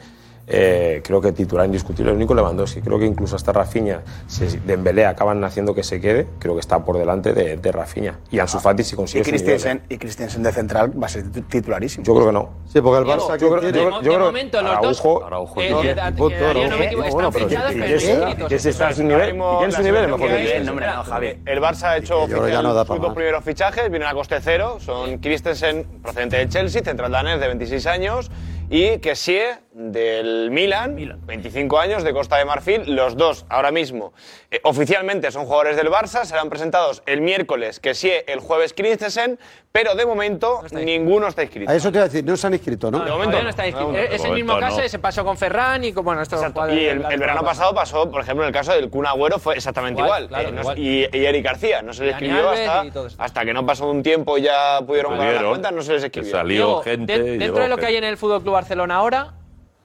eh, 0.49 1.01
creo 1.05 1.21
que 1.21 1.33
titular 1.33 1.67
indiscutible 1.67 2.11
el 2.11 2.17
único 2.17 2.35
Lewandowski. 2.35 2.81
Creo 2.81 2.99
que 2.99 3.05
incluso 3.07 3.37
hasta 3.37 3.53
Rafinha, 3.53 4.03
si 4.27 4.47
Dembélé 4.65 5.07
acaban 5.07 5.43
haciendo 5.45 5.75
que 5.75 5.83
se 5.83 6.01
quede, 6.01 6.27
creo 6.39 6.55
que 6.55 6.61
está 6.61 6.85
por 6.85 6.99
delante 6.99 7.33
de, 7.33 7.57
de 7.57 7.73
Rafinha. 7.73 8.19
Y 8.31 8.39
Ansu 8.39 8.61
Fati 8.61 8.83
si 8.85 8.95
Y 8.95 8.97
consigue 8.97 9.25
su 9.25 9.31
nivel, 9.31 9.41
¿eh? 9.41 9.45
Christensen, 9.55 9.83
y 9.89 9.99
Christensen 9.99 10.43
de 10.43 10.53
central 10.53 11.03
va 11.03 11.07
a 11.07 11.09
ser 11.09 11.25
titu- 11.25 11.47
titularísimo. 11.49 12.05
Yo 12.05 12.15
creo 12.15 12.27
que 12.27 12.33
no. 12.33 12.49
Sí, 12.67 12.81
porque 12.81 12.99
el 12.99 13.05
Barça 13.19 13.37
yo 13.39 13.51
que 13.51 13.71
creo- 13.71 13.91
los 13.91 14.03
dos, 14.03 15.03
Araujo, 15.27 15.61
eh, 15.61 15.71
no. 15.71 15.83
eh, 15.83 15.87
Y 15.87 15.89
eh, 15.89 15.95
no 15.97 16.23
me 16.23 16.47
Araujo. 16.51 16.83
equivoco, 16.85 17.11
Bueno, 17.11 17.31
pero 17.33 17.49
fichados, 17.49 17.73
¿y 17.73 17.75
pero 17.75 17.87
qué 17.87 17.91
no 17.93 17.97
es- 17.97 18.05
inscritos. 18.09 18.49
qué 18.49 18.55
es 18.55 18.67
estar 18.67 18.95
sin 18.95 19.09
nivel? 19.09 19.37
¿Y 19.37 19.73
sin 19.73 19.85
nivel? 19.85 20.07
Mejor 20.07 20.21
que 20.29 20.37
que 20.37 20.65
yo. 20.65 20.73
no, 20.75 21.03
Javi. 21.05 21.27
El 21.45 21.61
Barça 21.61 21.83
ha 21.85 21.97
hecho 21.97 22.21
Yo 22.21 22.27
creo 22.27 22.37
que 22.39 22.43
oficial 22.45 22.63
no 22.63 22.85
sus 22.85 23.01
dos 23.01 23.15
primeros 23.15 23.45
fichajes, 23.45 23.91
vienen 23.91 24.09
a 24.09 24.15
coste 24.15 24.37
cero, 24.41 24.79
son 24.81 25.19
Christensen 25.19 25.87
procedente 26.03 26.37
del 26.37 26.49
Chelsea, 26.49 26.83
central 26.83 27.11
danés 27.11 27.41
de 27.41 27.47
26 27.49 27.87
años 27.87 28.31
y 28.69 28.99
Kessie 28.99 29.59
del 29.73 30.51
Milan, 30.51 30.97
25 31.25 31.79
años 31.79 32.03
de 32.03 32.13
Costa 32.13 32.37
de 32.37 32.45
Marfil, 32.45 32.97
los 32.97 33.17
dos 33.17 33.47
ahora 33.49 33.71
mismo 33.71 34.13
eh, 34.51 34.61
oficialmente 34.65 35.31
son 35.31 35.45
jugadores 35.45 35.77
del 35.77 35.89
Barça, 35.89 36.25
serán 36.25 36.49
presentados 36.49 37.03
el 37.07 37.21
miércoles 37.21 37.79
Kessie, 37.79 38.25
el 38.27 38.41
jueves 38.41 38.73
Christensen, 38.73 39.39
pero 39.77 39.95
de 39.95 40.07
momento 40.07 40.63
ninguno 40.73 41.27
está 41.29 41.43
inscrito. 41.43 41.71
A 41.71 41.75
eso 41.75 41.93
te 41.93 41.99
iba 41.99 42.07
a 42.07 42.09
decir, 42.09 42.25
no 42.25 42.35
se 42.35 42.47
han 42.47 42.55
inscrito, 42.55 42.91
¿no? 42.91 43.05
De 43.05 43.11
momento 43.11 43.43
no 43.43 43.51
está 43.51 43.63
no. 43.65 43.69
inscrito. 43.69 43.95
Es 44.15 44.25
el 44.25 44.33
mismo 44.33 44.59
caso 44.59 44.81
se 44.89 44.99
pasó 44.99 45.23
con 45.23 45.37
Ferran 45.37 45.85
y 45.85 45.93
con 45.93 46.03
bueno, 46.03 46.23
estos 46.23 46.41
Y 46.73 46.87
el, 46.87 47.01
verano 47.01 47.45
pasado 47.45 47.75
pasó, 47.75 48.11
por 48.11 48.23
ejemplo, 48.23 48.45
en 48.45 48.49
el 48.49 48.55
caso 48.55 48.73
del 48.73 48.89
Kun 48.89 49.05
Agüero 49.07 49.39
fue 49.39 49.55
exactamente 49.57 50.01
Igual, 50.01 50.25
igual. 50.25 50.29
claro, 50.29 50.49
Eh, 50.49 50.53
no- 50.53 50.61
igual. 50.63 50.79
y, 50.79 51.01
y 51.13 51.27
Eric 51.27 51.45
García, 51.45 51.83
no 51.83 51.93
se 51.93 52.05
les 52.05 52.13
escribió 52.15 52.49
hasta, 52.49 52.85
y 52.87 52.93
hasta 53.19 53.45
que 53.45 53.53
no 53.53 53.67
pasó 53.67 53.91
un 53.91 54.03
tiempo 54.03 54.39
ya 54.39 54.79
pudieron 54.87 55.13
pagar 55.13 55.27
la 55.27 55.33
Pudieron, 55.33 55.51
cuenta, 55.51 55.71
no 55.73 55.83
se 55.83 55.93
les 55.93 56.05
escribió. 56.05 56.31
salió 56.31 56.55
Diego, 56.67 56.83
gente 56.83 57.23
de- 57.23 57.35
y 57.35 57.39
dentro 57.39 57.63
de 57.63 57.69
lo 57.69 57.77
que 57.77 57.85
hay 57.85 57.97
en 57.97 58.05
el 58.05 58.17
Fútbol 58.17 58.41
Club 58.41 58.55
Barcelona 58.55 58.95
ahora, 58.95 59.35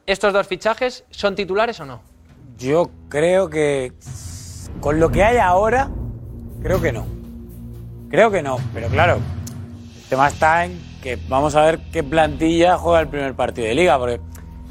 estos 0.05 0.31
dos 0.31 0.47
fichajes 0.47 1.03
son 1.09 1.35
titulares 1.35 1.77
o 1.81 1.85
no? 1.85 2.01
Yo 2.57 2.89
creo 3.09 3.49
que 3.49 3.91
con 4.79 5.01
lo 5.01 5.09
que 5.09 5.21
hay 5.25 5.35
ahora, 5.37 5.89
creo 6.63 6.81
que 6.81 6.93
no. 6.93 7.05
Creo 8.09 8.31
que 8.31 8.41
no, 8.41 8.57
pero 8.73 8.87
claro, 8.87 9.19
tema 10.11 10.27
está 10.27 10.65
en 10.65 10.77
que 11.01 11.17
vamos 11.29 11.55
a 11.55 11.61
ver 11.61 11.79
qué 11.89 12.03
plantilla 12.03 12.77
juega 12.77 12.99
el 12.99 13.07
primer 13.07 13.33
partido 13.33 13.65
de 13.65 13.75
liga, 13.75 13.97
porque 13.97 14.19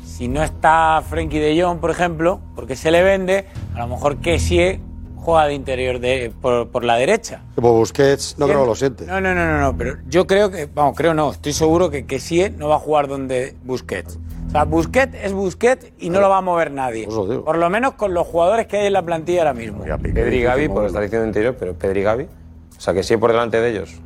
si 0.04 0.28
no 0.28 0.42
está 0.42 1.02
Frenkie 1.08 1.38
de 1.38 1.62
Jong, 1.62 1.78
por 1.78 1.90
ejemplo, 1.90 2.40
porque 2.54 2.76
se 2.76 2.90
le 2.90 3.02
vende, 3.02 3.46
a 3.74 3.78
lo 3.78 3.88
mejor 3.88 4.18
Kessie 4.18 4.80
juega 5.16 5.46
de 5.46 5.54
interior 5.54 5.98
de, 5.98 6.30
por, 6.42 6.68
por 6.68 6.84
la 6.84 6.96
derecha. 6.96 7.40
Como 7.54 7.72
Busquets, 7.72 8.36
no 8.38 8.48
creo 8.48 8.60
que 8.60 8.66
lo 8.66 8.74
siente. 8.74 9.06
No, 9.06 9.18
no, 9.22 9.34
no, 9.34 9.46
no, 9.46 9.60
no, 9.62 9.74
pero 9.78 9.96
yo 10.06 10.26
creo 10.26 10.50
que, 10.50 10.66
vamos, 10.66 10.94
creo 10.94 11.14
no, 11.14 11.30
estoy 11.30 11.54
seguro 11.54 11.88
que 11.88 12.04
Kessie 12.04 12.50
no 12.50 12.68
va 12.68 12.76
a 12.76 12.78
jugar 12.78 13.08
donde 13.08 13.56
Busquets. 13.64 14.18
O 14.48 14.50
sea, 14.50 14.64
Busquets 14.64 15.14
es 15.22 15.32
Busquets 15.32 15.90
y 15.98 16.10
no 16.10 16.20
lo 16.20 16.28
va 16.28 16.36
a 16.36 16.42
mover 16.42 16.70
nadie. 16.70 17.06
Por 17.06 17.56
lo 17.56 17.70
menos 17.70 17.94
con 17.94 18.12
los 18.12 18.26
jugadores 18.26 18.66
que 18.66 18.76
hay 18.76 18.88
en 18.88 18.92
la 18.92 19.02
plantilla 19.02 19.38
ahora 19.38 19.54
mismo. 19.54 19.84
Pedri 20.02 20.36
y 20.36 20.42
Gaby, 20.42 20.68
por 20.68 20.84
estar 20.84 21.02
diciendo 21.02 21.26
interior, 21.26 21.56
pero 21.58 21.72
Pedri 21.72 22.00
y 22.00 22.02
Gaby. 22.02 22.24
O 22.24 22.80
sea, 22.82 22.92
que 22.92 23.02
sí 23.02 23.16
por 23.16 23.32
delante 23.32 23.58
de 23.58 23.70
ellos. 23.70 23.98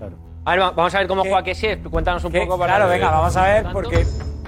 A 0.45 0.51
ver, 0.53 0.61
va- 0.61 0.71
vamos 0.73 0.95
a 0.95 0.99
ver 0.99 1.07
cómo 1.09 1.23
juega 1.23 1.43
Kessie. 1.43 1.79
Cuéntanos 1.79 2.25
un 2.25 2.33
poco 2.33 2.59
para 2.59 2.77
claro, 2.77 2.91
venga, 2.91 3.11
vamos 3.11 3.37
a 3.37 3.45
ver, 3.45 3.67
porque 3.73 4.07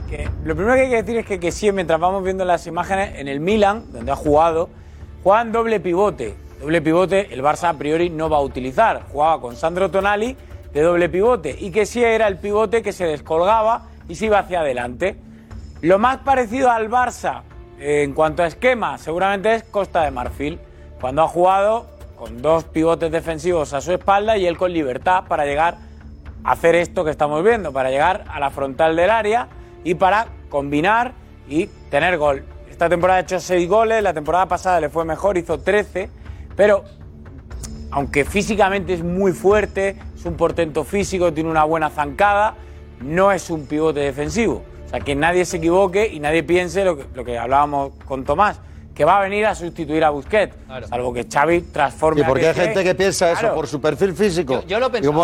que 0.08 0.28
lo 0.44 0.54
primero 0.54 0.74
que 0.76 0.82
hay 0.82 0.90
que 0.90 1.02
decir 1.02 1.16
es 1.18 1.40
que, 1.40 1.50
sí, 1.52 1.72
mientras 1.72 1.98
vamos 1.98 2.22
viendo 2.22 2.44
las 2.44 2.66
imágenes, 2.66 3.18
en 3.18 3.28
el 3.28 3.40
Milan, 3.40 3.84
donde 3.92 4.12
ha 4.12 4.16
jugado, 4.16 4.68
juegan 5.24 5.52
doble 5.52 5.80
pivote. 5.80 6.36
Doble 6.60 6.80
pivote 6.80 7.34
el 7.34 7.42
Barça 7.42 7.68
a 7.70 7.74
priori 7.74 8.08
no 8.10 8.28
va 8.30 8.36
a 8.38 8.40
utilizar. 8.40 9.02
Jugaba 9.10 9.40
con 9.40 9.56
Sandro 9.56 9.90
Tonali 9.90 10.36
de 10.72 10.80
doble 10.82 11.08
pivote 11.08 11.56
y 11.58 11.72
sí 11.86 12.02
era 12.04 12.28
el 12.28 12.36
pivote 12.38 12.82
que 12.82 12.92
se 12.92 13.06
descolgaba 13.06 13.88
y 14.08 14.14
se 14.14 14.26
iba 14.26 14.38
hacia 14.38 14.60
adelante. 14.60 15.16
Lo 15.82 15.98
más 15.98 16.18
parecido 16.18 16.70
al 16.70 16.88
Barça 16.90 17.42
eh, 17.78 18.02
en 18.04 18.12
cuanto 18.14 18.42
a 18.42 18.46
esquema 18.46 18.96
seguramente 18.98 19.54
es 19.54 19.62
Costa 19.64 20.02
de 20.02 20.10
Marfil, 20.10 20.58
cuando 21.00 21.22
ha 21.22 21.28
jugado 21.28 21.86
con 22.16 22.40
dos 22.40 22.64
pivotes 22.64 23.10
defensivos 23.10 23.74
a 23.74 23.80
su 23.82 23.92
espalda 23.92 24.38
y 24.38 24.46
él 24.46 24.56
con 24.56 24.72
libertad 24.72 25.24
para 25.28 25.44
llegar 25.44 25.76
hacer 26.46 26.74
esto 26.76 27.04
que 27.04 27.10
estamos 27.10 27.42
viendo, 27.44 27.72
para 27.72 27.90
llegar 27.90 28.24
a 28.28 28.38
la 28.40 28.50
frontal 28.50 28.94
del 28.96 29.10
área 29.10 29.48
y 29.84 29.94
para 29.94 30.26
combinar 30.48 31.12
y 31.48 31.66
tener 31.90 32.16
gol. 32.18 32.44
Esta 32.70 32.88
temporada 32.88 33.18
ha 33.18 33.22
hecho 33.22 33.40
6 33.40 33.68
goles, 33.68 34.02
la 34.02 34.12
temporada 34.14 34.46
pasada 34.46 34.80
le 34.80 34.88
fue 34.88 35.04
mejor, 35.04 35.36
hizo 35.38 35.58
13, 35.58 36.08
pero 36.56 36.84
aunque 37.90 38.24
físicamente 38.24 38.92
es 38.94 39.02
muy 39.02 39.32
fuerte, 39.32 39.96
es 40.14 40.24
un 40.24 40.34
portento 40.34 40.84
físico, 40.84 41.32
tiene 41.32 41.50
una 41.50 41.64
buena 41.64 41.88
zancada, 41.90 42.54
no 43.00 43.32
es 43.32 43.50
un 43.50 43.66
pivote 43.66 44.00
defensivo. 44.00 44.62
O 44.86 44.88
sea, 44.88 45.00
que 45.00 45.14
nadie 45.14 45.44
se 45.44 45.56
equivoque 45.56 46.06
y 46.06 46.20
nadie 46.20 46.42
piense 46.42 46.84
lo 46.84 46.96
que, 46.96 47.06
lo 47.14 47.24
que 47.24 47.38
hablábamos 47.38 47.92
con 48.04 48.24
Tomás, 48.24 48.60
que 48.94 49.04
va 49.04 49.18
a 49.18 49.22
venir 49.22 49.46
a 49.46 49.54
sustituir 49.54 50.04
a 50.04 50.10
Busquets, 50.10 50.54
salvo 50.88 51.12
que 51.12 51.26
Xavi 51.30 51.60
transforme 51.62 52.20
Y 52.20 52.24
porque 52.24 52.46
a 52.46 52.50
hay 52.50 52.54
gente 52.54 52.84
que 52.84 52.94
piensa 52.94 53.30
eso 53.32 53.54
por 53.54 53.66
su 53.66 53.80
perfil 53.80 54.12
físico. 54.14 54.54
Yo- 54.62 54.66
yo 54.66 54.80
lo 54.80 54.90
pensaba. 54.90 55.14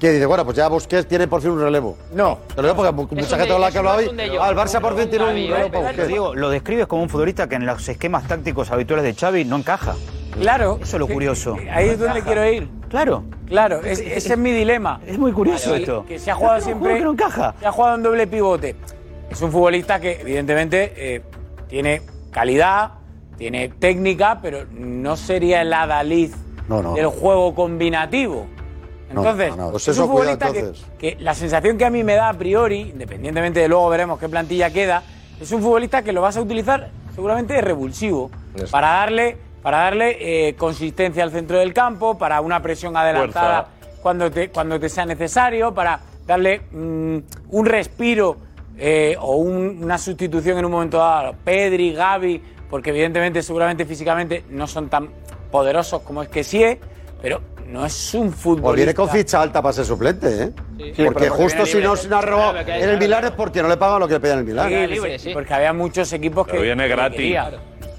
Que 0.00 0.10
dice, 0.12 0.26
bueno, 0.26 0.44
pues 0.44 0.56
ya 0.56 0.66
Busquets 0.68 1.06
tiene 1.06 1.28
por 1.28 1.42
fin 1.42 1.50
un 1.50 1.60
relevo. 1.60 1.96
No. 2.14 2.38
Te 2.56 2.62
lo 2.62 2.68
digo 2.74 2.96
porque 2.96 3.14
mucha 3.14 3.36
gente 3.36 3.52
con 3.52 3.60
la 3.60 3.70
que 3.70 3.78
habla 3.78 3.94
hoy. 3.96 4.04
el 4.08 4.56
Barça 4.56 4.80
por 4.80 4.96
fin 4.98 5.08
tiene 5.10 5.24
un 5.26 5.30
Lo 5.50 5.54
relevo 5.56 5.70
para 5.70 5.86
Busquets. 5.88 6.08
digo, 6.08 6.34
lo 6.34 6.48
describes 6.50 6.86
como 6.86 7.02
un 7.02 7.08
futbolista 7.10 7.48
que 7.48 7.56
en 7.56 7.66
los 7.66 7.86
esquemas 7.88 8.26
tácticos 8.26 8.70
habituales 8.70 9.04
de 9.04 9.14
Xavi 9.14 9.44
no 9.44 9.56
encaja. 9.56 9.94
Claro. 10.40 10.78
Eso 10.82 10.96
es 10.96 11.00
lo 11.00 11.06
curioso. 11.08 11.56
Ahí 11.70 11.90
es 11.90 11.98
donde 11.98 12.22
quiero 12.22 12.48
ir. 12.50 12.68
Claro. 12.88 13.24
Claro, 13.46 13.80
es- 13.84 13.98
ese 14.00 14.32
es 14.32 14.38
mi 14.38 14.52
dilema. 14.52 15.00
Es 15.06 15.18
muy 15.18 15.32
curioso 15.32 15.74
esto. 15.74 16.04
Que 16.06 16.18
se 16.18 16.30
ha 16.30 16.34
jugado 16.34 16.56
un 16.58 16.62
siempre. 16.64 16.94
que 16.94 17.00
no 17.00 17.12
encaja. 17.12 17.54
Se 17.60 17.66
ha 17.66 17.72
jugado 17.72 17.96
en 17.96 18.02
doble 18.02 18.26
pivote. 18.26 18.76
Es 19.30 19.40
un 19.42 19.52
futbolista 19.52 20.00
que, 20.00 20.20
evidentemente, 20.20 20.92
eh, 20.96 21.22
tiene 21.68 22.02
calidad, 22.30 22.92
tiene 23.36 23.68
técnica, 23.68 24.38
pero 24.40 24.64
no 24.72 25.16
sería 25.16 25.62
el 25.62 25.72
adalid 25.72 26.32
No, 26.68 26.80
no. 26.82 26.94
del 26.94 27.06
juego 27.08 27.54
combinativo. 27.54 28.46
Entonces, 29.10 29.50
no, 29.56 29.64
no. 29.66 29.70
Pues 29.72 29.88
es 29.88 29.98
un 29.98 30.06
futbolista 30.08 30.52
que, 30.52 30.58
entonces. 30.60 30.86
que 30.98 31.16
la 31.20 31.34
sensación 31.34 31.76
que 31.76 31.84
a 31.84 31.90
mí 31.90 32.04
me 32.04 32.14
da 32.14 32.28
a 32.28 32.34
priori, 32.34 32.80
independientemente 32.92 33.60
de 33.60 33.68
luego 33.68 33.88
veremos 33.88 34.18
qué 34.18 34.28
plantilla 34.28 34.70
queda, 34.70 35.02
es 35.40 35.50
un 35.52 35.60
futbolista 35.62 36.02
que 36.02 36.12
lo 36.12 36.20
vas 36.22 36.36
a 36.36 36.40
utilizar 36.42 36.90
seguramente 37.14 37.54
de 37.54 37.60
revulsivo, 37.60 38.30
Eso. 38.54 38.70
para 38.70 38.88
darle, 38.88 39.36
para 39.62 39.78
darle 39.78 40.48
eh, 40.48 40.54
consistencia 40.54 41.22
al 41.24 41.30
centro 41.32 41.58
del 41.58 41.74
campo, 41.74 42.16
para 42.16 42.40
una 42.40 42.62
presión 42.62 42.96
adelantada 42.96 43.68
cuando 44.00 44.30
te, 44.30 44.50
cuando 44.50 44.78
te 44.78 44.88
sea 44.88 45.04
necesario, 45.06 45.74
para 45.74 46.00
darle 46.26 46.60
mm, 46.70 47.18
un 47.50 47.66
respiro 47.66 48.36
eh, 48.78 49.16
o 49.20 49.36
un- 49.36 49.80
una 49.82 49.98
sustitución 49.98 50.56
en 50.58 50.64
un 50.64 50.70
momento 50.70 50.98
dado. 50.98 51.34
Pedri, 51.44 51.92
Gavi, 51.92 52.40
porque 52.70 52.90
evidentemente, 52.90 53.42
seguramente 53.42 53.84
físicamente 53.84 54.44
no 54.50 54.66
son 54.68 54.88
tan 54.88 55.08
poderosos 55.50 56.02
como 56.02 56.22
es 56.22 56.28
que 56.28 56.44
sí, 56.44 56.64
pero 57.20 57.40
no 57.70 57.86
es 57.86 58.14
un 58.14 58.28
O 58.28 58.32
futbolista. 58.32 58.74
viene 58.76 58.94
con 58.94 59.08
ficha 59.08 59.40
alta 59.40 59.62
para 59.62 59.72
ser 59.72 59.84
suplente, 59.84 60.42
¿eh? 60.44 60.50
Sí, 60.94 61.04
porque 61.04 61.20
pero 61.20 61.34
justo 61.34 61.64
si 61.66 61.74
no 61.78 61.94
libre. 61.94 61.96
se 62.08 62.14
ha 62.14 62.20
robado 62.20 62.52
Claro, 62.52 62.66
que 62.66 62.82
en 62.82 62.90
el 62.90 62.98
Milán 62.98 63.24
es 63.24 63.30
porque 63.32 63.62
no 63.62 63.68
le 63.68 63.76
pagan 63.76 64.00
lo 64.00 64.08
que 64.08 64.14
le 64.14 64.20
pedían 64.20 64.38
en 64.38 64.44
el 64.44 64.46
Milán. 64.46 64.68
Sí, 64.68 65.18
sí, 65.18 65.30
Porque 65.32 65.54
había 65.54 65.72
muchos 65.72 66.12
equipos 66.12 66.46
que. 66.46 66.52
Pero 66.52 66.62
viene 66.64 66.88
gratis. 66.88 67.36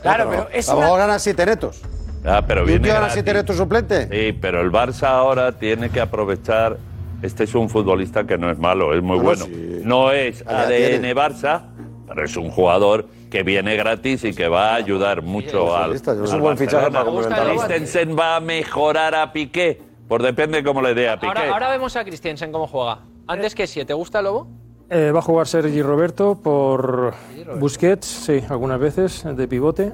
Claro, 0.02 0.28
pero 0.30 0.48
es 0.52 0.68
A 0.70 0.74
lo 0.74 0.82
mejor 0.82 1.00
gana 1.00 1.20
siete 1.20 1.46
netos. 1.46 1.82
Ah, 2.26 2.44
pero 2.48 2.62
¿Y 2.62 2.64
un 2.64 2.68
viene 2.68 2.84
tío 2.84 2.94
gana 2.94 3.00
gratis. 3.06 3.14
siete 3.14 3.34
netos 3.34 3.56
suplente? 3.58 4.08
Sí, 4.12 4.38
pero 4.40 4.62
el 4.62 4.72
Barça 4.72 5.04
ahora 5.08 5.52
tiene 5.54 5.90
que 5.90 6.02
aprovechar. 6.02 6.78
Este 7.22 7.44
es 7.44 7.54
un 7.54 7.70
futbolista 7.70 8.24
que 8.26 8.38
no 8.38 8.50
es 8.52 8.58
malo, 8.58 8.96
es 8.96 9.02
muy 9.04 9.20
Bueno, 9.20 9.46
bueno. 9.46 9.46
sí. 9.46 9.82
No 9.84 10.12
es 10.12 10.44
ADN. 10.48 11.04
Barça, 11.16 11.62
pero 12.08 12.26
es 12.26 12.36
un 12.36 12.50
jugador 12.50 13.08
que 13.32 13.42
viene 13.44 13.76
gratis 13.76 14.24
y 14.26 14.34
que 14.34 14.48
va 14.48 14.74
a 14.74 14.76
ayudar 14.76 15.24
mucho 15.24 15.76
al. 15.76 15.94
Es 15.94 16.06
un 16.08 16.42
buen 16.42 16.58
fichaje 16.58 16.92
para 16.92 17.06
complementar. 17.06 17.48
Christensen 17.48 18.16
va 18.16 18.36
a 18.36 18.40
mejorar 18.40 19.16
a 19.16 19.32
Piqué. 19.34 19.82
Pues 20.08 20.22
depende 20.22 20.62
cómo 20.64 20.82
le 20.82 20.94
dé 20.94 21.10
a 21.10 21.16
Piqué. 21.16 21.28
Ahora, 21.28 21.52
ahora 21.54 21.70
vemos 21.72 21.96
a 21.96 22.04
Christiansen 22.04 22.52
cómo 22.52 22.68
juega. 22.68 23.00
Antes 23.28 23.56
que 23.56 23.66
sí, 23.66 23.84
¿te 23.86 23.94
gusta 23.94 24.22
Lobo? 24.22 24.48
Eh, 24.90 25.12
va 25.12 25.20
a 25.20 25.22
jugar 25.22 25.48
Sergi 25.48 25.82
Roberto 25.82 26.38
por 26.44 27.14
Busquets, 27.58 28.06
sí, 28.06 28.44
algunas 28.50 28.78
veces, 28.78 29.24
de 29.26 29.48
pivote. 29.48 29.94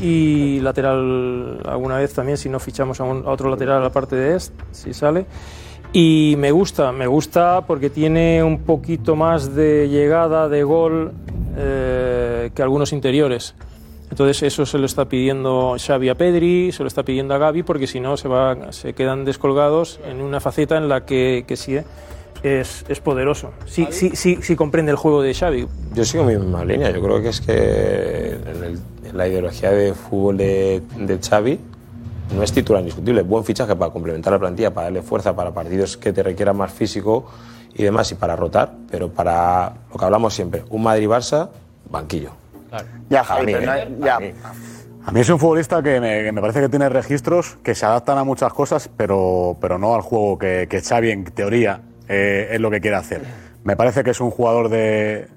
Y 0.00 0.58
lateral 0.60 1.60
alguna 1.66 1.98
vez 1.98 2.14
también, 2.14 2.38
si 2.38 2.48
no 2.48 2.58
fichamos 2.58 2.98
a, 3.00 3.04
un- 3.04 3.26
a 3.26 3.30
otro 3.30 3.50
lateral 3.50 3.84
aparte 3.84 4.16
de 4.16 4.36
este, 4.36 4.64
si 4.72 4.94
sale. 4.94 5.26
Y 5.92 6.34
me 6.38 6.50
gusta, 6.52 6.92
me 6.92 7.06
gusta 7.06 7.62
porque 7.66 7.88
tiene 7.90 8.42
un 8.44 8.58
poquito 8.60 9.16
más 9.16 9.54
de 9.54 9.88
llegada, 9.88 10.48
de 10.48 10.62
gol 10.62 11.12
eh, 11.56 12.50
que 12.54 12.62
algunos 12.62 12.92
interiores. 12.92 13.54
Entonces 14.10 14.42
eso 14.42 14.64
se 14.66 14.78
lo 14.78 14.86
está 14.86 15.06
pidiendo 15.06 15.76
Xavi 15.78 16.08
a 16.08 16.14
Pedri, 16.14 16.72
se 16.72 16.82
lo 16.82 16.88
está 16.88 17.02
pidiendo 17.02 17.34
a 17.34 17.38
Gavi, 17.38 17.62
porque 17.62 17.86
si 17.86 18.00
no 18.00 18.16
se, 18.16 18.28
va, 18.28 18.72
se 18.72 18.92
quedan 18.94 19.24
descolgados 19.24 20.00
en 20.06 20.20
una 20.20 20.40
faceta 20.40 20.76
en 20.76 20.88
la 20.88 21.04
que, 21.04 21.44
que 21.46 21.56
sí, 21.56 21.76
es, 22.42 22.84
es 22.88 23.00
poderoso. 23.00 23.50
Sí, 23.66 23.86
sí, 23.90 24.10
sí, 24.14 24.38
sí 24.40 24.56
comprende 24.56 24.90
el 24.92 24.96
juego 24.96 25.20
de 25.22 25.34
Xavi. 25.34 25.66
Yo 25.94 26.04
sigo 26.04 26.24
mi 26.24 26.36
misma 26.36 26.64
línea. 26.64 26.90
Yo 26.90 27.02
creo 27.02 27.20
que 27.22 27.28
es 27.28 27.40
que 27.40 28.30
en, 28.46 28.64
el- 28.64 28.78
en 29.10 29.16
la 29.16 29.26
ideología 29.28 29.70
de 29.72 29.92
fútbol 29.94 30.36
de, 30.38 30.82
de 30.98 31.18
Xavi 31.18 31.58
no 32.34 32.42
es 32.42 32.52
titular 32.52 32.80
indiscutible. 32.80 33.22
Buen 33.22 33.44
fichaje 33.44 33.74
para 33.76 33.92
complementar 33.92 34.32
la 34.32 34.38
plantilla, 34.38 34.72
para 34.72 34.86
darle 34.86 35.02
fuerza 35.02 35.34
para 35.34 35.52
partidos 35.52 35.96
que 35.96 36.12
te 36.12 36.22
requieran 36.22 36.56
más 36.56 36.72
físico 36.72 37.26
y 37.74 37.82
demás, 37.82 38.10
y 38.12 38.14
para 38.14 38.36
rotar. 38.36 38.72
Pero 38.90 39.10
para 39.10 39.72
lo 39.92 39.98
que 39.98 40.04
hablamos 40.04 40.34
siempre, 40.34 40.64
un 40.70 40.82
Madrid-Barça, 40.82 41.48
banquillo. 41.90 42.30
Ya, 43.08 43.24
Javi, 43.24 43.54
¿eh? 43.54 43.86
mí. 44.20 44.32
A 45.04 45.10
mí 45.10 45.20
es 45.20 45.30
un 45.30 45.38
futbolista 45.38 45.82
que 45.82 46.00
me, 46.00 46.22
que 46.22 46.32
me 46.32 46.40
parece 46.42 46.60
que 46.60 46.68
tiene 46.68 46.88
registros 46.90 47.56
que 47.62 47.74
se 47.74 47.86
adaptan 47.86 48.18
a 48.18 48.24
muchas 48.24 48.52
cosas, 48.52 48.90
pero, 48.94 49.56
pero 49.58 49.78
no 49.78 49.94
al 49.94 50.02
juego 50.02 50.38
que, 50.38 50.66
que 50.68 50.82
Xavi, 50.82 51.10
en 51.10 51.24
teoría, 51.24 51.80
eh, 52.08 52.48
es 52.52 52.60
lo 52.60 52.70
que 52.70 52.82
quiere 52.82 52.96
hacer. 52.96 53.22
Me 53.64 53.74
parece 53.74 54.04
que 54.04 54.10
es 54.10 54.20
un 54.20 54.30
jugador 54.30 54.68
de, 54.68 55.28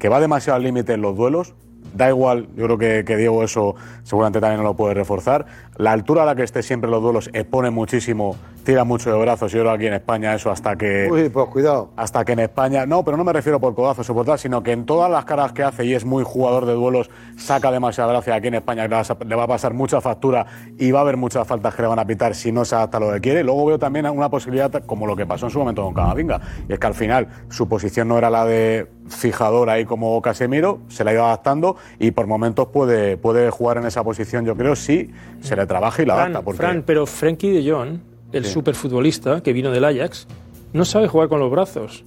que 0.00 0.08
va 0.08 0.18
demasiado 0.18 0.56
al 0.56 0.64
límite 0.64 0.94
en 0.94 1.02
los 1.02 1.16
duelos. 1.16 1.54
Da 1.92 2.08
igual, 2.08 2.48
yo 2.56 2.64
creo 2.64 2.78
que, 2.78 3.04
que 3.04 3.16
Diego 3.16 3.42
eso 3.44 3.74
seguramente 4.02 4.40
también 4.40 4.58
no 4.62 4.64
lo 4.68 4.74
puede 4.74 4.94
reforzar. 4.94 5.46
La 5.76 5.92
altura 5.92 6.22
a 6.22 6.26
la 6.26 6.34
que 6.34 6.42
esté 6.42 6.62
siempre 6.62 6.88
en 6.88 6.92
los 6.92 7.02
duelos 7.02 7.30
expone 7.32 7.70
muchísimo, 7.70 8.36
tira 8.64 8.84
mucho 8.84 9.12
de 9.12 9.18
brazos. 9.20 9.52
Yo 9.52 9.60
creo 9.60 9.72
que 9.72 9.76
aquí 9.76 9.86
en 9.86 9.94
España 9.94 10.34
eso 10.34 10.50
hasta 10.50 10.76
que... 10.76 11.08
Uy, 11.10 11.28
pues 11.28 11.46
cuidado. 11.48 11.90
Hasta 11.96 12.24
que 12.24 12.32
en 12.32 12.40
España, 12.40 12.86
no, 12.86 13.04
pero 13.04 13.16
no 13.16 13.22
me 13.24 13.32
refiero 13.32 13.60
por 13.60 13.74
codazos 13.74 14.08
o 14.10 14.14
por 14.14 14.24
tal, 14.26 14.38
sino 14.38 14.62
que 14.62 14.72
en 14.72 14.86
todas 14.86 15.10
las 15.10 15.24
caras 15.24 15.52
que 15.52 15.62
hace 15.62 15.84
y 15.84 15.94
es 15.94 16.04
muy 16.04 16.24
jugador 16.24 16.66
de 16.66 16.72
duelos, 16.72 17.10
saca 17.36 17.70
demasiada 17.70 18.10
gracia. 18.12 18.34
Aquí 18.34 18.48
en 18.48 18.54
España 18.54 18.82
le 18.88 19.36
va 19.36 19.42
a- 19.44 19.46
pasar 19.48 19.74
mucha 19.74 20.00
factura 20.00 20.46
y 20.78 20.90
va 20.90 21.00
a 21.00 21.02
haber 21.02 21.16
muchas 21.16 21.46
faltas 21.46 21.74
que 21.74 21.82
le 21.82 21.88
van 21.88 21.98
a 21.98 22.06
pitar 22.06 22.34
si 22.34 22.50
no 22.50 22.64
se 22.64 22.74
adapta 22.74 22.96
a 22.96 23.00
lo 23.00 23.12
que 23.12 23.20
quiere. 23.20 23.44
Luego 23.44 23.66
veo 23.66 23.78
también 23.78 24.06
una 24.06 24.28
posibilidad 24.30 24.72
como 24.84 25.06
lo 25.06 25.14
que 25.16 25.26
pasó 25.26 25.46
en 25.46 25.52
su 25.52 25.58
momento 25.58 25.82
con 25.84 25.94
Camavinga, 25.94 26.40
y 26.68 26.72
es 26.72 26.78
que 26.78 26.86
al 26.86 26.94
final 26.94 27.28
su 27.50 27.68
posición 27.68 28.08
no 28.08 28.18
era 28.18 28.30
la 28.30 28.44
de 28.44 28.90
fijador 29.08 29.68
ahí 29.68 29.84
como 29.84 30.20
Casemiro, 30.22 30.78
se 30.88 31.04
la 31.04 31.10
ha 31.10 31.14
ido 31.14 31.73
y 31.98 32.10
por 32.10 32.26
momentos 32.26 32.68
puede, 32.68 33.16
puede 33.16 33.50
jugar 33.50 33.78
en 33.78 33.86
esa 33.86 34.02
posición, 34.04 34.44
yo 34.44 34.56
creo, 34.56 34.76
si 34.76 35.10
se 35.40 35.56
le 35.56 35.66
trabaja 35.66 36.02
y 36.02 36.06
la 36.06 36.14
Fran, 36.14 36.26
adapta. 36.32 36.44
Porque 36.44 36.58
Fran, 36.58 36.82
pero 36.86 37.06
Frenkie 37.06 37.50
de 37.50 37.70
Jong, 37.70 37.98
el 38.32 38.44
Sí. 38.44 38.52
superfutbolista 38.52 39.40
que 39.42 39.52
vino 39.52 39.70
del 39.70 39.84
Ajax, 39.84 40.26
no 40.72 40.84
sabe 40.84 41.08
jugar 41.08 41.28
con 41.28 41.40
los 41.40 41.50
brazos. 41.50 42.04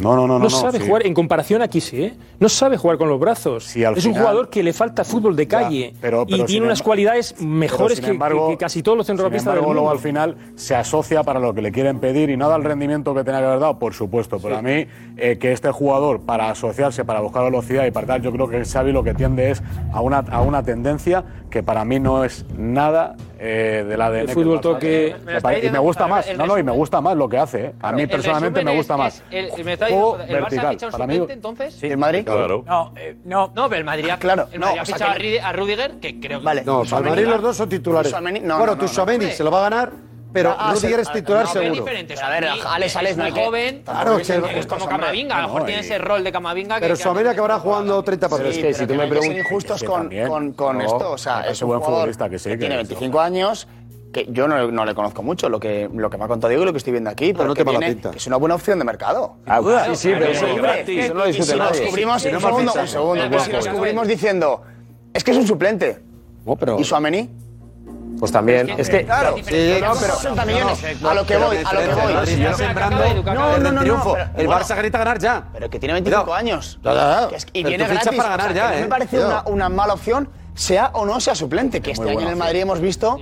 No, 0.00 0.16
no, 0.16 0.26
no, 0.26 0.38
no, 0.38 0.44
No, 0.44 0.50
sabe 0.50 0.78
sí. 0.80 0.86
jugar, 0.86 1.06
en 1.06 1.14
comparación 1.14 1.62
aquí 1.62 1.80
sí, 1.80 2.02
¿eh? 2.02 2.14
No 2.40 2.48
sabe 2.48 2.76
jugar 2.76 2.98
con 2.98 3.08
los 3.08 3.18
brazos. 3.20 3.74
es 3.76 3.86
un 3.86 3.94
final- 3.96 4.14
jugador 4.20 4.50
que 4.50 4.62
le 4.62 4.72
falta 4.72 5.04
fútbol 5.04 5.36
de 5.36 5.44
Ya, 5.46 5.48
calle 5.60 5.94
pero- 6.00 6.26
pero 6.26 6.42
y 6.42 6.46
tiene 6.46 6.66
unas 6.66 6.80
emba- 6.80 6.84
cualidades 6.84 7.40
mejores 7.40 8.00
que, 8.00 8.06
sin 8.06 8.14
embargo- 8.14 8.48
que- 8.48 8.54
que 8.54 8.58
casi 8.58 8.82
todos 8.82 8.98
los 8.98 9.06
centrocampistas 9.06 9.54
del 9.54 9.62
luego 9.62 9.74
mundo. 9.80 9.90
al 9.90 9.98
final 9.98 10.36
se 10.56 10.74
asocia 10.74 11.22
para 11.22 11.38
lo 11.40 11.54
que 11.54 11.62
le 11.62 11.70
quieren 11.72 12.00
pedir 12.00 12.30
y 12.30 12.36
no 12.36 12.48
da 12.48 12.56
el 12.56 12.64
rendimiento 12.64 13.14
que 13.14 13.24
tenía 13.24 13.40
que 13.40 13.46
haber 13.46 13.60
dado, 13.60 13.78
por 13.78 13.94
supuesto. 13.94 14.38
Pero 14.42 14.56
a 14.58 14.62
mí, 14.62 14.86
eh, 15.16 15.38
que 15.38 15.52
este 15.52 15.70
jugador, 15.70 16.20
para 16.22 16.50
asociarse, 16.50 17.04
para 17.04 17.20
buscar 17.20 17.44
velocidad 17.44 17.86
y 17.86 17.90
para 17.90 18.06
tal, 18.06 18.22
yo 18.22 18.32
creo 18.32 18.48
que 18.48 18.64
Xavi 18.64 18.92
lo 18.92 19.04
que 19.04 19.14
tiende 19.14 19.50
es 19.50 19.62
a 19.92 20.00
una, 20.00 20.18
a 20.18 20.42
una 20.42 20.62
tendencia 20.62 21.24
que 21.54 21.62
para 21.62 21.84
mí 21.84 22.00
no 22.00 22.24
es 22.24 22.44
nada 22.58 23.14
eh, 23.38 23.84
de 23.88 23.96
la 23.96 24.10
de 24.10 24.22
El 24.22 24.28
fútbol 24.30 24.60
toque- 24.60 25.14
Me 25.24 25.58
y 25.60 25.70
me 25.70 25.78
gusta 25.78 26.08
más, 26.08 26.26
no, 26.36 26.48
no, 26.48 26.58
y 26.58 26.64
me 26.64 26.72
gusta 26.72 27.00
más 27.00 27.16
lo 27.16 27.28
que 27.28 27.38
hace. 27.38 27.66
¿eh? 27.66 27.74
A 27.80 27.92
mí 27.92 28.08
personalmente 28.08 28.64
me 28.64 28.74
gusta 28.74 28.94
es- 28.94 28.98
más. 28.98 29.22
es 29.30 29.56
el, 29.56 29.64
me 29.64 29.74
está 29.74 29.86
diciendo, 29.86 30.18
¿El 30.26 30.36
Barça 30.42 30.46
ha 30.46 30.48
fichado 30.72 30.86
un 30.86 30.90
para 30.90 31.06
mí- 31.06 31.12
suplente 31.14 31.32
entonces? 31.34 31.80
¿El 31.84 31.96
Madrid? 31.96 32.24
Claro. 32.24 32.64
No, 32.66 32.92
eh, 32.96 33.16
no. 33.24 33.52
No, 33.54 33.68
pero 33.68 33.78
el 33.78 33.84
Madrid 33.84 34.10
ha, 34.10 34.18
Claro, 34.18 34.48
el 34.50 34.58
Madrid 34.58 34.74
no, 34.74 34.80
ha 34.80 34.82
o 34.82 34.86
sea 34.86 34.96
fichado 34.96 35.14
que- 35.16 35.40
a 35.40 35.52
Rudiger, 35.52 35.92
que 36.00 36.18
creo 36.18 36.40
que... 36.40 36.44
Vale. 36.44 36.64
No, 36.64 36.82
Y 36.82 36.88
para 36.88 36.98
el 36.98 37.04
Tchouaméni- 37.06 37.10
Madrid 37.10 37.26
los 37.28 37.42
dos 37.42 37.56
son 37.56 37.68
titulares. 37.68 38.12
Bueno, 38.12 38.40
no, 38.42 38.66
no, 38.74 38.84
Tchouaméni 38.86 39.26
no. 39.26 39.30
se 39.30 39.44
lo 39.44 39.50
va 39.52 39.58
a 39.64 39.70
ganar, 39.70 39.92
pero 40.34 40.54
Ah, 40.58 40.74
Rudiger 40.74 41.00
es 41.00 41.12
titular 41.12 41.44
No, 41.44 41.50
pero 41.52 41.64
es 41.64 41.76
seguro. 41.78 42.24
a 42.26 42.30
ver, 42.30 42.44
Alex, 42.66 42.96
Alex, 42.96 43.16
no 43.16 43.24
hay 43.24 43.30
muy 43.30 43.40
que- 43.40 43.46
joven, 43.46 43.82
Claro, 43.84 44.18
es, 44.18 44.26
que- 44.26 44.58
es 44.58 44.66
como 44.66 44.86
Camavinga, 44.86 45.36
a 45.36 45.40
lo 45.42 45.46
mejor 45.46 45.60
No, 45.62 45.66
tiene 45.66 45.80
ese 45.80 45.96
rol 45.98 46.24
de 46.24 46.32
Camavinga 46.32 46.74
que... 46.74 46.80
Pero 46.82 46.94
hace- 46.94 47.28
acabará 47.28 47.58
jugando 47.60 48.02
30 48.02 48.28
Pero 48.28 48.36
partidos. 48.42 48.56
es 48.58 48.62
que 48.64 48.74
si 48.74 48.86
tú 48.86 48.94
me 48.96 49.06
preguntas- 49.06 49.38
injustos 49.38 49.82
con, 49.84 50.00
también, 50.02 50.28
con, 50.28 50.52
con 50.52 50.78
no, 50.78 50.84
esto. 50.84 51.12
O 51.12 51.18
sea, 51.18 51.42
es 51.48 51.62
un 51.62 51.68
buen 51.68 51.80
futbolista 51.80 52.28
que 52.28 52.38
sí, 52.38 52.50
que 52.50 52.56
tiene 52.58 52.74
es- 52.80 52.88
25 52.88 53.20
años, 53.20 53.68
que 54.12 54.26
yo 54.28 54.46
no, 54.48 54.70
no 54.70 54.84
le 54.84 54.94
conozco 54.94 55.22
mucho, 55.22 55.48
lo 55.48 55.58
que, 55.60 55.88
lo 55.94 56.10
que 56.10 56.18
me 56.18 56.24
ha 56.24 56.28
contado 56.28 56.48
Diego 56.48 56.64
y 56.64 56.66
lo 56.66 56.72
que 56.72 56.78
estoy 56.78 56.92
viendo 56.92 57.10
aquí, 57.10 57.32
pero 57.32 57.46
no 57.48 57.54
que, 57.54 57.64
pinta. 57.64 58.10
que 58.10 58.18
es 58.18 58.26
una 58.26 58.36
buena 58.36 58.56
opción 58.56 58.78
de 58.78 58.84
mercado. 58.84 59.36
Ah, 59.46 59.60
sí, 59.90 59.96
sí, 59.96 60.10
pero 60.18 60.26
eso, 60.32 60.46
Hombre, 60.46 60.84
eso 61.04 61.14
no 61.14 61.20
lo 61.20 61.26
discute 61.26 61.52
si 61.52 61.58
nadie. 61.58 61.86
cubrimos, 61.88 62.22
Si 62.22 62.28
un 62.28 62.40
segundo, 62.40 62.72
un 62.80 62.88
segundo, 62.88 63.24
pues 63.30 63.48
nos 63.52 63.68
cubrimos 63.68 64.08
diciendo, 64.08 64.62
es 65.12 65.22
que 65.22 65.30
es 65.30 65.36
un 65.36 65.46
suplente. 65.46 66.00
No, 66.44 66.56
pero- 66.56 66.78
¿Y 66.78 66.84
Suamení? 66.84 67.30
Pues 68.24 68.32
también, 68.32 68.70
es 68.78 68.88
que... 68.88 69.04
Claro, 69.04 69.36
Sí, 69.36 69.76
no, 69.82 69.92
pero 70.00 70.14
60 70.14 70.44
millones. 70.46 70.82
A 71.04 71.12
lo 71.12 71.26
que 71.26 71.36
voy, 71.36 71.58
a 71.62 71.72
lo 71.74 71.80
que 71.80 71.94
voy. 71.94 72.14
Madrid 72.14 72.36
viene 72.38 72.54
sembrando 72.54 72.96
No, 72.96 73.34
no, 73.34 73.56
el 73.56 73.62
no, 73.62 73.72
no, 73.72 73.80
triunfo. 73.82 74.12
pero- 74.14 74.30
el 74.38 74.46
bueno. 74.46 74.60
Barça 74.62 74.76
grita 74.78 74.96
ganar 74.96 75.18
ya. 75.18 75.44
Pero 75.52 75.68
que 75.68 75.78
tiene 75.78 75.92
25 75.92 76.24
Cuidado. 76.24 76.34
años. 76.38 76.78
Y 77.52 77.64
viene 77.64 77.86
gratis. 77.86 78.16
para 78.16 78.30
ganar 78.30 78.50
o 78.50 78.54
sea, 78.54 78.70
ya, 78.70 78.78
¿eh? 78.78 78.80
me 78.80 78.86
parece 78.88 79.22
una, 79.22 79.42
una 79.44 79.68
mala 79.68 79.92
opción, 79.92 80.30
sea 80.54 80.86
o 80.94 81.04
no 81.04 81.20
sea 81.20 81.34
suplente. 81.34 81.82
Que 81.82 81.90
este 81.90 82.08
año 82.08 82.20
en 82.22 82.28
el 82.28 82.36
Madrid 82.36 82.60
hemos 82.62 82.80
visto 82.80 83.18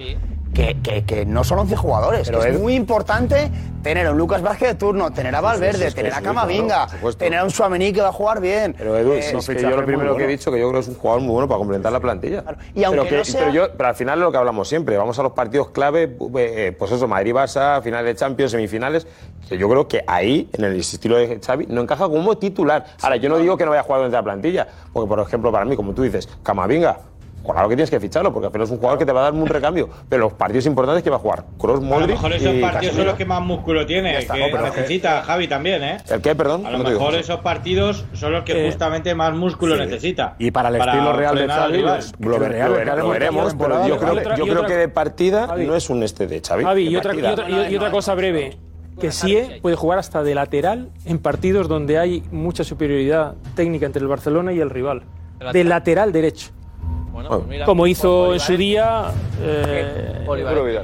que, 0.55 0.76
que- 0.82 1.05
que 1.05 1.24
no 1.26 1.44
son 1.44 1.59
11 1.61 1.76
jugadores. 1.76 2.28
Pero 2.28 2.40
que 2.40 2.50
es 2.50 2.61
muy 2.61 2.74
importante 2.74 3.50
tener 3.82 4.07
a 4.07 4.12
un 4.12 4.18
Lucas 4.18 4.42
Vázquez 4.42 4.68
de 4.68 4.74
turno, 4.76 5.11
tener 5.12 5.34
a 5.34 5.40
Valverde, 5.40 5.88
sí, 5.88 5.94
tener 5.96 6.14
a 6.14 6.20
Camavinga, 6.20 6.86
claro, 6.86 7.12
tener 7.14 7.38
a 7.40 7.44
un 7.44 7.50
Suamení 7.50 7.92
que 7.92 8.00
va 8.00 8.09
a 8.09 8.12
jugar 8.12 8.40
bien. 8.40 8.74
Pero 8.78 8.96
Edu, 8.96 9.12
Eh, 9.14 9.18
es 9.18 9.46
que 9.46 9.61
yo 9.62 9.70
lo 9.70 9.84
primero 9.84 10.16
que 10.16 10.24
he 10.24 10.28
dicho 10.28 10.53
que 10.53 10.61
yo 10.61 10.68
creo 10.68 10.80
que 10.80 10.84
es 10.84 10.88
un 10.88 10.94
jugador 11.00 11.20
muy 11.22 11.32
bueno 11.32 11.48
para 11.48 11.59
complementar 11.59 11.90
la 11.92 11.98
plantilla. 12.00 12.44
Y 12.74 12.84
aunque 12.84 13.03
pero, 13.05 13.16
no 13.18 13.24
sea- 13.24 13.40
pero, 13.40 13.53
yo, 13.53 13.72
pero 13.76 13.88
al 13.88 13.94
final 13.96 14.18
es 14.18 14.24
lo 14.24 14.30
que 14.30 14.38
hablamos 14.38 14.68
siempre, 14.68 14.96
vamos 14.96 15.18
a 15.18 15.22
los 15.24 15.32
partidos 15.32 15.70
clave, 15.70 16.16
eh, 16.38 16.76
pues 16.78 16.92
eso, 16.92 17.09
Madrid-Barça, 17.09 17.82
final 17.82 18.05
de 18.05 18.14
Champions, 18.14 18.53
semifinales, 18.53 19.07
yo 19.50 19.68
creo 19.68 19.88
que 19.88 20.05
ahí, 20.07 20.48
en 20.53 20.64
el 20.64 20.76
estilo 20.78 21.16
de 21.16 21.40
Xavi, 21.44 21.66
no 21.66 21.80
encaja 21.80 22.09
como 22.09 22.38
titular. 22.38 22.84
Ahora, 23.03 23.16
yo 23.16 23.28
no 23.28 23.38
digo 23.38 23.57
que 23.57 23.64
no 23.64 23.70
vaya 23.70 23.80
a 23.80 23.84
jugar 23.84 24.03
dentro 24.03 24.16
de 24.16 24.20
la 24.20 24.24
plantilla, 24.24 24.68
porque 24.92 25.09
por 25.09 25.18
ejemplo, 25.20 25.50
para 25.50 25.64
mí, 25.64 25.74
como 25.76 25.92
tú 25.92 26.03
dices, 26.03 26.28
Camavinga, 26.42 27.00
claro 27.45 27.68
que 27.68 27.74
tienes 27.76 27.90
que 27.90 28.01
ficharlo, 28.01 28.32
porque 28.32 28.47
al 28.47 28.53
final 28.53 28.64
es 28.66 28.70
un 28.70 28.78
jugador 28.78 28.99
que 28.99 29.07
te 29.07 29.12
va 29.12 29.20
a 29.20 29.22
dar 29.24 29.32
un 29.32 29.47
recambio, 29.47 29.88
pero 30.09 30.22
los 30.24 30.32
partidos 30.34 30.66
importantes 30.66 31.03
que 31.03 31.11
va 31.11 31.16
a 31.16 31.18
jugar, 31.18 31.45
Kroos, 31.59 31.78
A 31.78 31.82
lo 31.82 31.86
Modric 31.88 32.09
mejor 32.11 32.30
y 32.32 32.34
esos 32.34 32.47
partidos 32.55 32.62
son 32.62 32.80
Casemiro. 32.82 33.05
los 33.05 33.14
que 33.14 33.24
más 33.24 33.43
músculo 33.43 33.86
tiene, 33.86 34.18
está, 34.18 34.34
que 34.34 34.51
no, 34.53 34.62
necesita 34.62 35.22
Javi 35.22 35.49
también, 35.49 35.82
¿eh? 35.82 35.97
¿El 36.11 36.20
qué, 36.20 36.34
perdón? 36.34 36.66
A 36.66 36.70
lo 36.70 36.78
No 36.78 36.84
mejor 36.90 37.14
esos 37.14 37.40
partidos 37.40 38.05
son 38.12 38.32
los 38.32 38.45
que 38.45 38.53
Eh, 38.62 38.66
justamente 38.70 39.14
más 39.14 39.34
músculo 39.34 39.74
sí. 39.76 39.80
necesita. 39.82 40.36
Y 40.38 40.51
para 40.51 40.68
el 40.68 40.76
estilo 40.76 41.12
real 41.12 41.34
de 41.36 41.49
Xavi, 41.49 41.82
pues, 41.82 42.12
Lo, 42.18 42.38
ver- 42.38 42.53
Real, 42.53 42.68
lo 42.70 42.78
que 42.78 42.84
ver- 42.84 42.90
ha 42.90 42.97
lo 42.97 43.03
demostrado 43.03 43.09
veremos, 43.12 43.55
pero 43.59 43.86
yo 43.88 43.97
creo, 43.99 44.12
otra- 44.12 44.36
yo 44.36 44.45
creo 44.45 44.57
otra- 44.59 44.68
que 44.68 44.76
de 44.76 44.88
partida 44.88 45.47
Javi. 45.49 45.66
no 45.66 45.74
es 45.76 45.90
un 45.90 46.03
este 46.03 46.26
de 46.26 46.40
Xavi. 46.40 46.64
Javi, 46.64 46.84
de 46.84 46.90
y 46.90 46.97
otra, 46.97 47.14
y 47.14 47.18
y- 47.18 47.72
y 47.72 47.76
otra 47.76 47.90
cosa 47.90 48.14
breve. 48.14 48.57
Que 49.01 49.11
Sie 49.11 49.59
puede 49.62 49.74
jugar 49.74 49.99
hasta 49.99 50.22
de 50.22 50.34
lateral 50.34 50.90
en 51.07 51.18
partidos 51.18 51.66
donde 51.66 51.99
hay 51.99 52.22
mucha 52.30 52.62
superioridad 52.62 53.34
técnica 53.55 53.86
entre 53.86 54.03
el 54.03 54.07
Barcelona 54.09 54.53
y 54.53 54.61
el 54.61 54.68
rival. 54.68 55.03
De 55.53 55.64
lateral 55.64 56.12
derecho. 56.12 56.51
Bueno, 57.12 57.28
pues 57.28 57.46
mira, 57.46 57.64
Como 57.66 57.86
hizo 57.86 58.32
en 58.34 58.40
su 58.40 58.56
día 58.56 59.12
eh. 59.40 60.24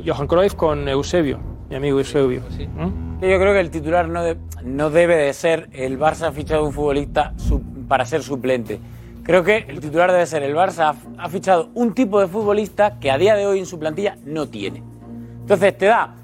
Johan 0.07 0.27
Cruyff 0.27 0.55
con 0.55 0.89
Eusebio, 0.89 1.39
mi 1.71 1.77
amigo 1.77 1.99
Eusebio. 1.99 2.43
¿Mm? 2.77 3.21
Yo 3.21 3.39
creo 3.39 3.53
que 3.53 3.61
el 3.61 3.71
titular 3.71 4.09
no, 4.09 4.23
de- 4.23 4.37
no 4.63 4.91
debe 4.91 5.17
de 5.17 5.33
ser 5.33 5.69
el 5.73 5.99
Barça 5.99 6.29
ha 6.29 6.33
fichado 6.33 6.65
un 6.65 6.73
futbolista 6.73 7.33
para 7.89 8.05
ser 8.05 8.23
suplente. 8.23 8.79
Creo 9.25 9.43
que 9.43 9.57
el 9.69 9.81
titular 9.81 10.13
debe 10.13 10.27
ser 10.27 10.43
el 10.43 10.55
Barça 10.55 10.95
ha, 11.19 11.25
ha 11.25 11.29
fichado 11.29 11.71
un 11.75 11.95
tipo 11.95 12.21
de 12.21 12.29
futbolista 12.29 12.99
que 12.99 13.11
a 13.11 13.19
día 13.19 13.35
de 13.35 13.47
hoy 13.47 13.59
en 13.59 13.67
su 13.67 13.79
plantilla 13.79 14.17
no 14.25 14.47
tiene. 14.49 14.83
Entonces 15.41 15.77
te 15.77 15.87
da 15.87 16.15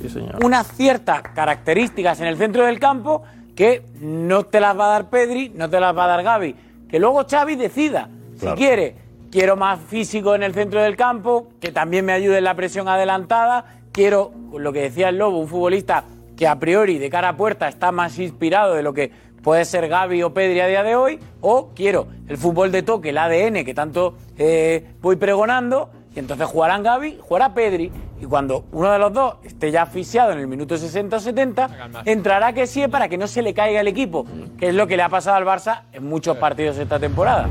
Sí, 0.00 0.08
señor. 0.08 0.38
unas 0.44 0.66
ciertas 0.72 1.22
características 1.34 2.20
en 2.20 2.28
el 2.28 2.36
centro 2.36 2.64
del 2.64 2.78
campo 2.78 3.22
que 3.54 3.82
no 4.00 4.44
te 4.44 4.60
las 4.60 4.78
va 4.78 4.86
a 4.86 4.90
dar 4.90 5.10
Pedri, 5.10 5.50
no 5.54 5.68
te 5.68 5.80
las 5.80 5.96
va 5.96 6.04
a 6.04 6.08
dar 6.08 6.22
Gaby. 6.22 6.54
Que 6.88 6.98
luego 7.00 7.24
Xavi 7.28 7.56
decida 7.56 8.08
Claro. 8.38 8.56
si 8.56 8.62
quiere, 8.62 8.94
quiero 9.30 9.56
más 9.56 9.80
físico 9.80 10.34
en 10.34 10.42
el 10.42 10.54
centro 10.54 10.82
del 10.82 10.96
campo, 10.96 11.48
que 11.60 11.72
también 11.72 12.04
me 12.04 12.12
ayude 12.12 12.38
en 12.38 12.44
la 12.44 12.54
presión 12.54 12.88
adelantada, 12.88 13.80
quiero, 13.92 14.32
lo 14.56 14.72
que 14.72 14.82
decía 14.82 15.08
el 15.08 15.18
Lobo, 15.18 15.38
un 15.38 15.48
futbolista 15.48 16.04
que 16.36 16.46
a 16.46 16.58
priori 16.58 16.98
de 16.98 17.10
cara 17.10 17.30
a 17.30 17.36
puerta 17.36 17.68
está 17.68 17.90
más 17.90 18.18
inspirado 18.18 18.74
de 18.74 18.82
lo 18.82 18.94
que 18.94 19.10
puede 19.42 19.64
ser 19.64 19.88
Gaby 19.88 20.22
o 20.22 20.32
Pedri 20.32 20.60
a 20.60 20.66
día 20.66 20.82
de 20.82 20.94
hoy, 20.94 21.18
o 21.40 21.70
quiero 21.74 22.06
el 22.28 22.36
fútbol 22.36 22.70
de 22.70 22.82
toque, 22.82 23.10
el 23.10 23.18
ADN 23.18 23.64
que 23.64 23.74
tanto 23.74 24.16
eh, 24.36 24.94
voy 25.00 25.16
pregonando, 25.16 25.90
y 26.14 26.18
entonces 26.18 26.46
jugarán 26.46 26.82
Gaby, 26.82 27.18
jugará 27.20 27.54
Pedri, 27.54 27.92
y 28.20 28.24
cuando 28.26 28.64
uno 28.72 28.90
de 28.90 28.98
los 28.98 29.12
dos 29.12 29.34
esté 29.44 29.70
ya 29.70 29.82
asfixiado 29.82 30.32
en 30.32 30.38
el 30.38 30.46
minuto 30.46 30.76
60 30.76 31.16
o 31.16 31.20
70, 31.20 31.70
entrará 32.04 32.52
que 32.52 32.66
sí 32.66 32.86
para 32.88 33.08
que 33.08 33.18
no 33.18 33.26
se 33.26 33.42
le 33.42 33.54
caiga 33.54 33.80
el 33.80 33.88
equipo, 33.88 34.26
que 34.58 34.68
es 34.68 34.74
lo 34.74 34.86
que 34.86 34.96
le 34.96 35.02
ha 35.02 35.08
pasado 35.08 35.36
al 35.36 35.44
Barça 35.44 35.82
en 35.92 36.04
muchos 36.04 36.36
partidos 36.36 36.78
esta 36.78 36.98
temporada. 36.98 37.48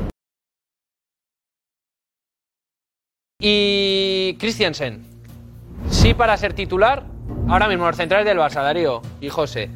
Y 3.39 4.35
Christiansen, 4.39 5.05
sí 5.91 6.15
para 6.15 6.35
ser 6.37 6.53
titular, 6.53 7.03
ahora 7.47 7.67
mismo 7.67 7.85
los 7.85 7.95
centrales 7.95 8.25
del 8.25 8.39
Barça, 8.39 8.63
Darío 8.63 9.03
y 9.21 9.29
José. 9.29 9.69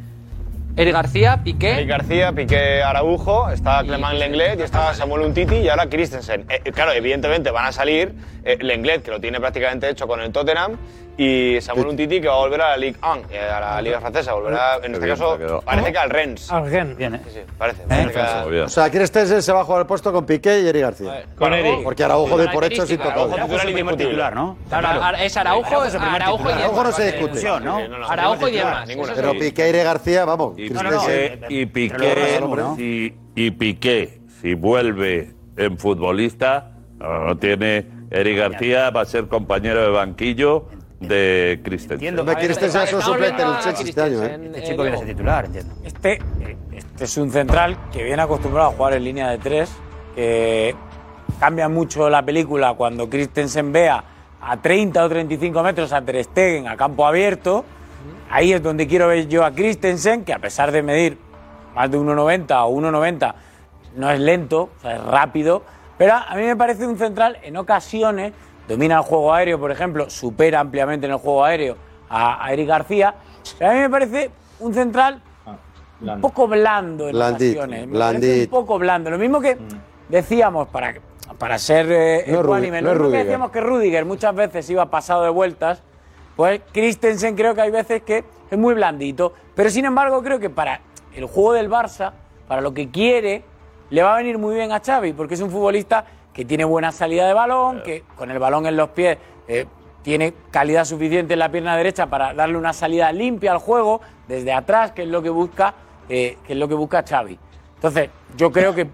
Eric 0.75 0.93
García, 0.95 1.41
Piqué. 1.43 1.73
Eric 1.73 1.89
García, 1.89 2.31
Piqué 2.31 2.81
Araujo, 2.81 3.51
está 3.51 3.83
Clement 3.83 4.17
Lenglet 4.17 4.59
y 4.59 4.63
está 4.63 4.95
Samuel 4.95 5.27
Untiti 5.27 5.57
y 5.57 5.69
ahora 5.69 5.87
Christensen. 5.87 6.47
Eh, 6.49 6.61
eh, 6.65 6.71
claro, 6.71 6.91
evidentemente 6.93 7.51
van 7.51 7.67
a 7.67 7.71
salir 7.71 8.15
eh, 8.43 8.57
Lenglet, 8.59 9.03
que 9.03 9.11
lo 9.11 9.21
tiene 9.21 9.39
prácticamente 9.39 9.87
hecho 9.87 10.07
con 10.07 10.21
el 10.21 10.31
Tottenham, 10.31 10.77
y 11.17 11.59
Samuel 11.61 11.87
Untiti, 11.87 12.19
que 12.21 12.27
va 12.27 12.33
a 12.35 12.37
volver 12.37 12.61
a 12.61 12.69
la 12.69 12.77
Ligue 12.77 12.97
1, 13.03 13.21
eh, 13.31 13.39
a 13.39 13.59
la 13.59 13.81
Liga 13.81 13.99
Francesa. 13.99 14.33
Volverá, 14.33 14.77
en 14.81 14.93
este 14.95 15.07
caso, 15.07 15.37
parece 15.63 15.91
que 15.91 15.97
al 15.97 16.09
Rennes. 16.09 16.51
Al. 16.51 16.69
Bien, 16.95 17.15
¿eh? 17.15 17.21
Sí, 17.25 17.31
sí, 17.33 17.39
parece. 17.57 17.83
parece 17.83 18.11
que 18.13 18.19
a- 18.61 18.65
O 18.65 18.69
sea, 18.69 18.89
Christensen 18.89 19.41
se 19.41 19.51
va 19.51 19.61
a 19.61 19.63
jugar 19.63 19.81
el 19.81 19.87
puesto 19.87 20.11
con 20.13 20.25
Piqué 20.25 20.61
y 20.61 20.67
Eric 20.67 20.81
García. 20.81 21.25
Con 21.37 21.53
Eric. 21.53 21.83
Porque 21.83 22.03
Araujo 22.03 22.37
de 22.37 22.47
por 22.49 22.63
hecho 22.63 22.83
es 22.83 22.89
intocable. 22.91 23.33
Araujo 23.33 23.43
titular 23.55 23.69
indiscutible. 23.69 24.05
titular, 24.07 24.35
¿no? 24.35 24.57
Es 25.19 25.37
Araujo, 25.37 25.83
es 25.85 25.93
el 25.93 25.99
primer 26.01 26.21
Araujo 26.21 26.43
y 26.43 26.45
titular. 26.47 26.57
Araujo 26.63 26.83
no 26.83 26.91
se 26.91 27.11
discute. 27.11 27.47
Araujo 27.47 28.47
y 28.47 28.51
diez 28.51 28.63
titular, 28.63 28.73
más. 28.79 28.87
ninguno. 28.87 29.11
eso 29.13 29.21
Pero. 29.21 29.31
Piqué 29.39 29.65
y 29.65 29.69
Eric 29.69 29.83
García, 29.83 30.25
vamos. 30.25 30.57
eh, 30.57 30.71
Eh, 31.11 31.39
y 31.49 31.65
Piqué, 31.65 32.39
si, 32.77 33.15
y 33.35 33.51
Piqué, 33.51 34.21
si 34.41 34.53
vuelve 34.53 35.31
en 35.57 35.77
futbolista, 35.77 36.71
no 36.99 37.37
tiene 37.37 37.85
Eric 38.11 38.37
García, 38.37 38.89
va 38.89 39.01
a 39.01 39.05
ser 39.05 39.27
compañero 39.27 39.81
de 39.81 39.89
banquillo 39.89 40.67
de 41.01 41.59
Christensen. 41.63 41.93
Entiendo. 41.95 42.21
Hombre, 42.21 42.35
Christensen 42.35 42.81
es 42.81 42.93
un 42.93 42.99
Estamos 42.99 43.05
suplente 43.05 43.41
en 43.41 43.47
el 43.47 43.53
viendo 43.53 43.59
a 43.59 43.61
Chelsea 43.61 43.89
este 43.89 44.01
año, 44.01 44.23
¿eh? 44.23 44.39
Este 44.45 44.63
chico 44.63 44.81
viene 44.83 44.95
a 44.95 44.99
ser 44.99 45.07
titular, 45.07 45.45
entiendo. 45.45 45.73
Este, 45.83 46.13
eh, 46.13 46.57
este 46.71 47.03
es 47.03 47.17
un 47.17 47.31
central 47.31 47.77
que 47.91 48.03
viene 48.03 48.21
acostumbrado 48.21 48.69
a 48.69 48.71
jugar 48.73 48.93
en 48.93 49.03
línea 49.03 49.29
de 49.29 49.37
tres, 49.39 49.71
que 50.15 50.75
cambia 51.39 51.67
mucho 51.67 52.09
la 52.09 52.23
película 52.23 52.75
cuando 52.75 53.09
Christensen 53.09 53.71
vea 53.71 54.03
a 54.41 54.57
30 54.57 55.03
o 55.03 55.09
35 55.09 55.63
metros 55.63 55.91
a 55.91 56.01
Ter 56.01 56.23
Stegen 56.23 56.67
a 56.67 56.77
campo 56.77 57.05
abierto. 57.05 57.65
Ahí 58.29 58.53
es 58.53 58.63
donde 58.63 58.87
quiero 58.87 59.07
ver 59.07 59.27
yo 59.27 59.43
a 59.43 59.51
Christensen, 59.51 60.23
que 60.23 60.33
a 60.33 60.39
pesar 60.39 60.71
de 60.71 60.81
medir 60.81 61.17
más 61.75 61.89
de 61.89 61.97
1,90 61.97 62.63
o 62.65 62.71
1,90, 62.71 63.33
no 63.95 64.09
es 64.09 64.19
lento, 64.19 64.69
o 64.77 64.81
sea, 64.81 64.95
es 64.95 65.03
rápido. 65.03 65.63
Pero 65.97 66.13
a 66.13 66.35
mí 66.35 66.43
me 66.43 66.55
parece 66.55 66.85
un 66.85 66.97
central 66.97 67.37
en 67.43 67.57
ocasiones, 67.57 68.33
domina 68.67 68.97
el 68.97 69.01
juego 69.01 69.33
aéreo, 69.33 69.59
por 69.59 69.71
ejemplo, 69.71 70.09
supera 70.09 70.59
ampliamente 70.59 71.05
en 71.05 71.13
el 71.13 71.17
juego 71.17 71.43
aéreo 71.43 71.77
a, 72.09 72.45
a 72.45 72.53
Eric 72.53 72.67
García. 72.67 73.15
Pero 73.57 73.71
a 73.71 73.73
mí 73.73 73.79
me 73.79 73.89
parece 73.89 74.31
un 74.59 74.73
central 74.73 75.21
un 76.01 76.21
poco 76.21 76.47
blando 76.47 77.07
en 77.07 77.13
Blandito, 77.13 77.59
ocasiones. 77.59 77.87
Me 77.87 77.99
parece 77.99 78.43
un 78.43 78.49
poco 78.49 78.79
blando. 78.79 79.09
Lo 79.09 79.17
mismo 79.17 79.39
que 79.39 79.57
decíamos, 80.09 80.67
para, 80.69 80.95
para 81.37 81.57
ser 81.59 81.87
eh, 81.91 82.25
No 82.27 82.41
ecuánime, 82.41 82.81
lo 82.81 82.91
mismo 82.93 83.11
que 83.11 83.17
decíamos 83.17 83.51
que 83.51 83.61
Rudiger 83.61 84.05
muchas 84.05 84.33
veces 84.35 84.69
iba 84.69 84.85
pasado 84.87 85.23
de 85.23 85.29
vueltas, 85.29 85.83
pues 86.35 86.61
Christensen 86.71 87.35
creo 87.35 87.53
que 87.53 87.61
hay 87.61 87.71
veces 87.71 88.01
que 88.03 88.23
es 88.49 88.57
muy 88.57 88.73
blandito. 88.73 89.33
Pero 89.55 89.69
sin 89.69 89.85
embargo 89.85 90.23
creo 90.23 90.39
que 90.39 90.49
para 90.49 90.81
el 91.15 91.25
juego 91.25 91.53
del 91.53 91.69
Barça, 91.69 92.11
para 92.47 92.61
lo 92.61 92.73
que 92.73 92.89
quiere, 92.89 93.43
le 93.89 94.03
va 94.03 94.15
a 94.15 94.17
venir 94.17 94.37
muy 94.37 94.55
bien 94.55 94.71
a 94.71 94.79
Xavi, 94.79 95.13
porque 95.13 95.35
es 95.35 95.41
un 95.41 95.51
futbolista 95.51 96.05
que 96.33 96.45
tiene 96.45 96.63
buena 96.63 96.91
salida 96.91 97.27
de 97.27 97.33
balón, 97.33 97.81
que 97.83 98.03
con 98.15 98.31
el 98.31 98.39
balón 98.39 98.65
en 98.65 98.77
los 98.77 98.89
pies 98.89 99.17
eh, 99.47 99.65
tiene 100.01 100.33
calidad 100.49 100.85
suficiente 100.85 101.33
en 101.33 101.39
la 101.39 101.51
pierna 101.51 101.75
derecha 101.75 102.07
para 102.07 102.33
darle 102.33 102.57
una 102.57 102.73
salida 102.73 103.11
limpia 103.11 103.51
al 103.51 103.59
juego 103.59 104.01
desde 104.27 104.53
atrás, 104.53 104.91
que 104.91 105.03
es 105.03 105.09
lo 105.09 105.21
que 105.21 105.29
busca, 105.29 105.73
eh, 106.09 106.37
que 106.45 106.53
es 106.53 106.59
lo 106.59 106.67
que 106.67 106.73
busca 106.73 107.03
Xavi. 107.03 107.37
Entonces, 107.75 108.09
yo 108.37 108.51
creo 108.51 108.73
que 108.73 108.87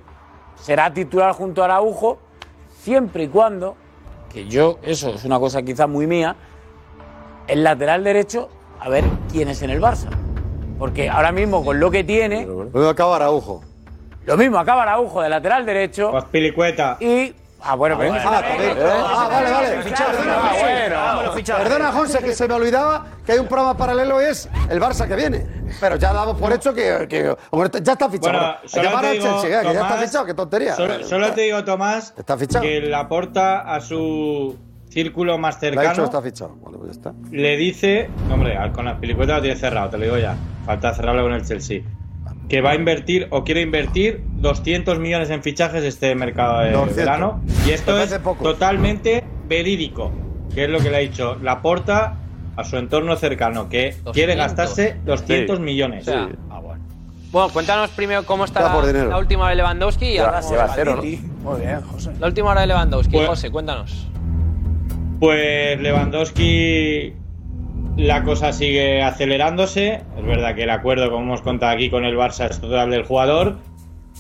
será 0.56 0.92
titular 0.94 1.34
junto 1.34 1.62
a 1.62 1.66
Araujo, 1.66 2.18
siempre 2.80 3.24
y 3.24 3.28
cuando, 3.28 3.76
que 4.32 4.48
yo, 4.48 4.80
eso 4.82 5.10
es 5.10 5.24
una 5.24 5.40
cosa 5.40 5.62
quizá 5.62 5.88
muy 5.88 6.08
mía, 6.08 6.36
el 7.48 7.64
lateral 7.64 8.04
derecho, 8.04 8.50
a 8.80 8.90
ver 8.90 9.04
quién 9.32 9.50
es 9.50 9.62
en 9.62 9.70
el 9.70 9.82
Barça. 9.82 10.10
Porque 10.78 11.10
ahora 11.10 11.32
mismo, 11.32 11.64
con 11.64 11.80
lo 11.80 11.90
que 11.90 12.04
tiene, 12.04 12.46
Luego 12.46 12.90
acaba 12.90 13.16
Araujo. 13.16 13.62
Lo 14.28 14.38
mismo 14.38 14.60
acaba 14.60 14.84
Araujo 14.84 15.22
de 15.22 15.30
lateral 15.30 15.66
derecho 15.66 16.12
Pues 16.12 16.26
Pilicueta. 16.26 16.98
y. 17.00 17.34
Ah, 17.60 17.74
bueno, 17.74 17.98
pero. 17.98 18.14
Ah, 18.14 18.44
también. 18.48 18.78
Ah, 18.80 19.28
vale, 19.32 19.52
vale. 19.52 19.70
Perdona, 19.84 21.28
José. 21.32 21.54
Perdona, 21.54 21.92
José, 21.92 22.20
que 22.20 22.34
se 22.36 22.48
me 22.48 22.54
olvidaba 22.54 23.06
que 23.26 23.32
hay 23.32 23.40
un 23.40 23.48
programa 23.48 23.76
paralelo 23.76 24.22
y 24.22 24.26
es 24.26 24.48
el 24.70 24.80
Barça 24.80 25.08
que 25.08 25.16
viene. 25.16 25.44
Pero 25.80 25.96
ya 25.96 26.14
damos 26.14 26.38
por 26.38 26.54
hecho 26.54 26.72
que, 26.74 27.08
que- 27.10 27.36
hombre, 27.50 27.72
ya 27.82 27.94
está 27.94 28.10
fichado. 28.10 28.38
Bueno, 28.38 28.56
solo 28.66 28.84
llamar 28.84 29.02
te 29.06 29.20
Chelsea, 29.20 29.62
que 29.62 29.74
ya 29.74 29.82
está 29.82 29.98
fichado, 29.98 30.26
qué 30.26 30.34
tontería. 30.36 30.76
Solo, 30.76 31.04
solo 31.04 31.32
te 31.32 31.42
digo, 31.42 31.64
Tomás, 31.64 32.14
Está 32.16 32.38
fichado. 32.38 32.64
que 32.64 32.80
Laporta 32.82 33.62
a 33.62 33.82
su 33.82 34.56
círculo 34.90 35.38
más 35.40 35.60
cercano 35.60 36.04
está 36.06 36.22
fichado. 36.22 36.56
Vale, 36.62 36.78
pues 36.78 36.92
ya 36.92 36.98
está. 36.98 37.14
le 37.32 37.58
dice, 37.58 38.10
no, 38.28 38.36
hombre, 38.36 38.56
con 38.74 38.86
las 38.86 39.00
pilicuetas 39.00 39.38
lo 39.38 39.42
tiene 39.42 39.58
cerrado, 39.60 39.90
te 39.90 39.98
lo 39.98 40.04
digo 40.04 40.18
ya. 40.20 40.36
Falta 40.66 40.94
cerrarlo 40.94 41.24
con 41.24 41.34
el 41.34 41.44
Chelsea. 41.44 41.82
Que 42.50 42.62
va 42.62 42.72
a 42.72 42.76
invertir 42.76 43.28
o 43.30 43.44
quiere 43.44 43.62
invertir 43.62 44.22
200 44.38 45.00
millones 45.00 45.30
en 45.30 45.44
fichajes 45.44 45.84
este 45.84 46.16
mercado 46.16 46.60
de 46.60 46.72
200. 46.72 46.96
verano. 46.96 47.42
Y 47.66 47.72
esto 47.72 48.00
es 48.00 48.14
poco. 48.20 48.44
totalmente 48.44 49.24
verídico, 49.48 50.12
que 50.56 50.64
es 50.66 50.70
lo 50.70 50.80
que 50.80 50.90
le 50.90 50.96
ha 50.98 51.00
dicho 51.00 51.36
Laporta 51.42 52.16
a 52.56 52.64
su 52.64 52.78
entorno 52.78 53.16
cercano, 53.18 53.68
que 53.70 53.88
200. 53.90 54.14
quiere 54.14 54.36
gastarse 54.36 54.96
200 55.06 55.58
Sí. 55.58 55.64
millones. 55.64 56.08
O 56.08 56.12
sea, 56.12 56.30
Bueno, 57.30 57.50
cuéntanos 57.52 57.90
primero 57.90 58.24
cómo 58.26 58.46
está 58.46 58.62
la, 58.62 59.18
última 59.18 59.50
de 59.50 59.56
Lewandowski 59.58 60.06
y 60.06 60.18
ahora 60.18 60.42
se 60.42 60.56
va 60.56 60.64
a 60.64 60.70
cero, 60.74 60.96
¿no? 60.96 61.02
Muy 61.04 61.60
bien, 61.62 61.82
José. 61.82 62.12
la 62.20 62.28
última 62.28 62.52
hora 62.52 62.62
de 62.62 62.68
Lewandowski. 62.68 63.12
Pues- 63.18 63.28
José, 63.28 63.52
cuéntanos. 63.52 64.08
Pues 65.20 65.80
Lewandowski, 65.82 67.14
la 67.98 68.24
cosa 68.24 68.54
sigue 68.54 69.02
acelerándose. 69.02 70.02
Es 70.18 70.26
verdad 70.26 70.56
que 70.56 70.64
el 70.64 70.70
acuerdo, 70.70 71.10
como 71.10 71.24
hemos 71.24 71.42
contado 71.42 71.74
aquí 71.74 71.90
con 71.90 72.06
el 72.06 72.16
Barça, 72.16 72.50
es 72.50 72.62
total 72.62 72.92
del 72.92 73.04
jugador. 73.04 73.58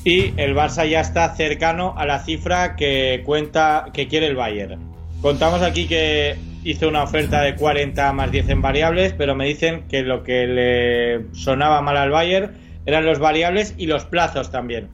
Y 0.04 0.34
el 0.38 0.56
Barça 0.56 0.88
ya 0.90 1.02
está 1.02 1.34
cercano 1.36 1.94
a 1.96 2.06
la 2.06 2.20
cifra 2.20 2.76
que 2.76 3.22
cuenta 3.26 3.86
que 3.94 4.08
quiere 4.08 4.28
el 4.28 4.36
Bayern. 4.36 4.80
Contamos 5.22 5.62
aquí 5.62 5.88
que 5.88 6.36
hizo 6.64 6.88
una 6.88 7.04
oferta 7.04 7.42
de 7.42 7.56
40 7.56 8.14
más 8.14 8.32
10 8.32 8.50
en 8.50 8.62
variables, 8.62 9.14
pero 9.14 9.36
me 9.36 9.46
dicen 9.46 9.88
que 9.88 10.02
lo 10.02 10.24
que 10.24 10.48
le 10.48 11.34
sonaba 11.34 11.82
mal 11.82 11.98
al 11.98 12.12
Bayern 12.12 12.56
eran 12.86 13.06
los 13.06 13.20
variables 13.20 13.76
y 13.78 13.86
los 13.86 14.06
plazos 14.06 14.52
también. 14.52 14.90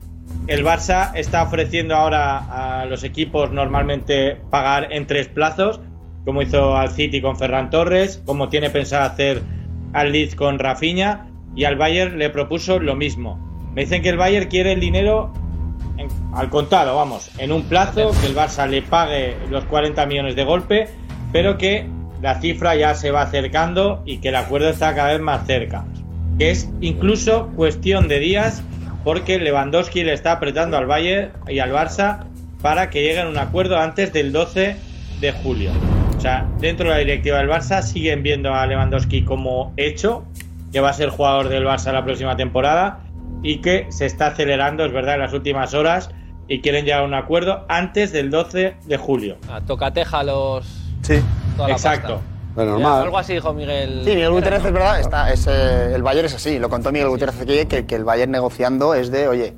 El 0.46 0.64
Barça 0.64 1.12
está 1.14 1.42
ofreciendo 1.42 1.94
ahora 1.94 2.80
a 2.80 2.86
los 2.86 3.02
equipos 3.02 3.50
normalmente 3.50 4.36
pagar 4.50 4.92
en 4.92 5.06
tres 5.06 5.28
plazos, 5.28 5.80
como 6.24 6.42
hizo 6.42 6.76
al 6.76 6.90
City 6.90 7.20
con 7.20 7.36
Ferran 7.36 7.70
Torres, 7.70 8.22
como 8.24 8.48
tiene 8.48 8.70
pensado 8.70 9.04
hacer 9.04 9.42
al 9.92 10.12
Leeds 10.12 10.34
con 10.34 10.58
Rafinha, 10.58 11.26
y 11.56 11.64
al 11.64 11.76
Bayern 11.76 12.18
le 12.18 12.30
propuso 12.30 12.78
lo 12.78 12.96
mismo. 12.96 13.38
Me 13.74 13.82
dicen 13.82 14.02
que 14.02 14.08
el 14.08 14.16
Bayern 14.16 14.48
quiere 14.48 14.72
el 14.72 14.80
dinero 14.80 15.32
en- 15.98 16.08
al 16.34 16.48
contado, 16.50 16.96
vamos, 16.96 17.30
en 17.38 17.52
un 17.52 17.62
plazo, 17.64 18.10
que 18.20 18.26
el 18.26 18.34
Barça 18.34 18.66
le 18.68 18.82
pague 18.82 19.36
los 19.50 19.64
40 19.64 20.04
millones 20.06 20.34
de 20.34 20.44
golpe, 20.44 20.88
pero 21.32 21.56
que 21.58 21.86
la 22.22 22.40
cifra 22.40 22.74
ya 22.74 22.94
se 22.94 23.10
va 23.10 23.22
acercando 23.22 24.02
y 24.06 24.18
que 24.18 24.28
el 24.30 24.36
acuerdo 24.36 24.68
está 24.70 24.94
cada 24.94 25.12
vez 25.12 25.20
más 25.20 25.46
cerca. 25.46 25.84
Que 26.38 26.50
es 26.50 26.68
incluso 26.80 27.48
cuestión 27.54 28.08
de 28.08 28.18
días 28.18 28.62
porque 29.04 29.38
Lewandowski 29.38 30.02
le 30.02 30.14
está 30.14 30.32
apretando 30.32 30.76
al 30.76 30.86
Bayern 30.86 31.30
y 31.46 31.58
al 31.60 31.70
Barça 31.70 32.24
para 32.62 32.90
que 32.90 33.02
lleguen 33.02 33.26
a 33.26 33.28
un 33.28 33.38
acuerdo 33.38 33.78
antes 33.78 34.12
del 34.12 34.32
12 34.32 34.76
de 35.20 35.32
julio. 35.32 35.70
O 36.24 36.26
sea, 36.26 36.48
dentro 36.58 36.88
de 36.88 36.94
la 36.94 36.98
directiva 37.00 37.36
del 37.36 37.50
Barça 37.50 37.82
siguen 37.82 38.22
viendo 38.22 38.54
a 38.54 38.64
Lewandowski 38.64 39.26
como 39.26 39.74
hecho, 39.76 40.24
que 40.72 40.80
va 40.80 40.88
a 40.88 40.92
ser 40.94 41.10
jugador 41.10 41.50
del 41.50 41.66
Barça 41.66 41.92
la 41.92 42.02
próxima 42.02 42.34
temporada 42.34 43.00
y 43.42 43.60
que 43.60 43.88
se 43.90 44.06
está 44.06 44.28
acelerando, 44.28 44.86
es 44.86 44.92
verdad, 44.94 45.16
en 45.16 45.20
las 45.20 45.34
últimas 45.34 45.74
horas 45.74 46.08
y 46.48 46.62
quieren 46.62 46.86
llegar 46.86 47.02
a 47.02 47.04
un 47.04 47.12
acuerdo 47.12 47.66
antes 47.68 48.10
del 48.10 48.30
12 48.30 48.74
de 48.86 48.96
julio. 48.96 49.36
Ah, 49.50 49.60
tocateja 49.60 50.22
los. 50.22 50.64
Sí. 51.02 51.20
toda 51.58 51.68
Exacto. 51.68 52.22
normal. 52.56 53.02
Algo 53.02 53.18
así 53.18 53.34
dijo 53.34 53.52
Miguel. 53.52 54.00
Sí, 54.04 54.14
Miguel 54.14 54.30
Gutiérrez 54.30 54.64
es 54.64 54.72
verdad, 54.72 55.00
está, 55.00 55.30
es, 55.30 55.46
eh, 55.46 55.94
el 55.94 56.02
Bayern 56.02 56.24
es 56.24 56.34
así, 56.36 56.58
lo 56.58 56.70
contó 56.70 56.90
Miguel 56.90 57.10
Gutiérrez 57.10 57.38
aquí, 57.38 57.66
que, 57.66 57.84
que 57.84 57.96
el 57.96 58.04
Bayern 58.04 58.32
negociando 58.32 58.94
es 58.94 59.10
de, 59.10 59.28
oye, 59.28 59.52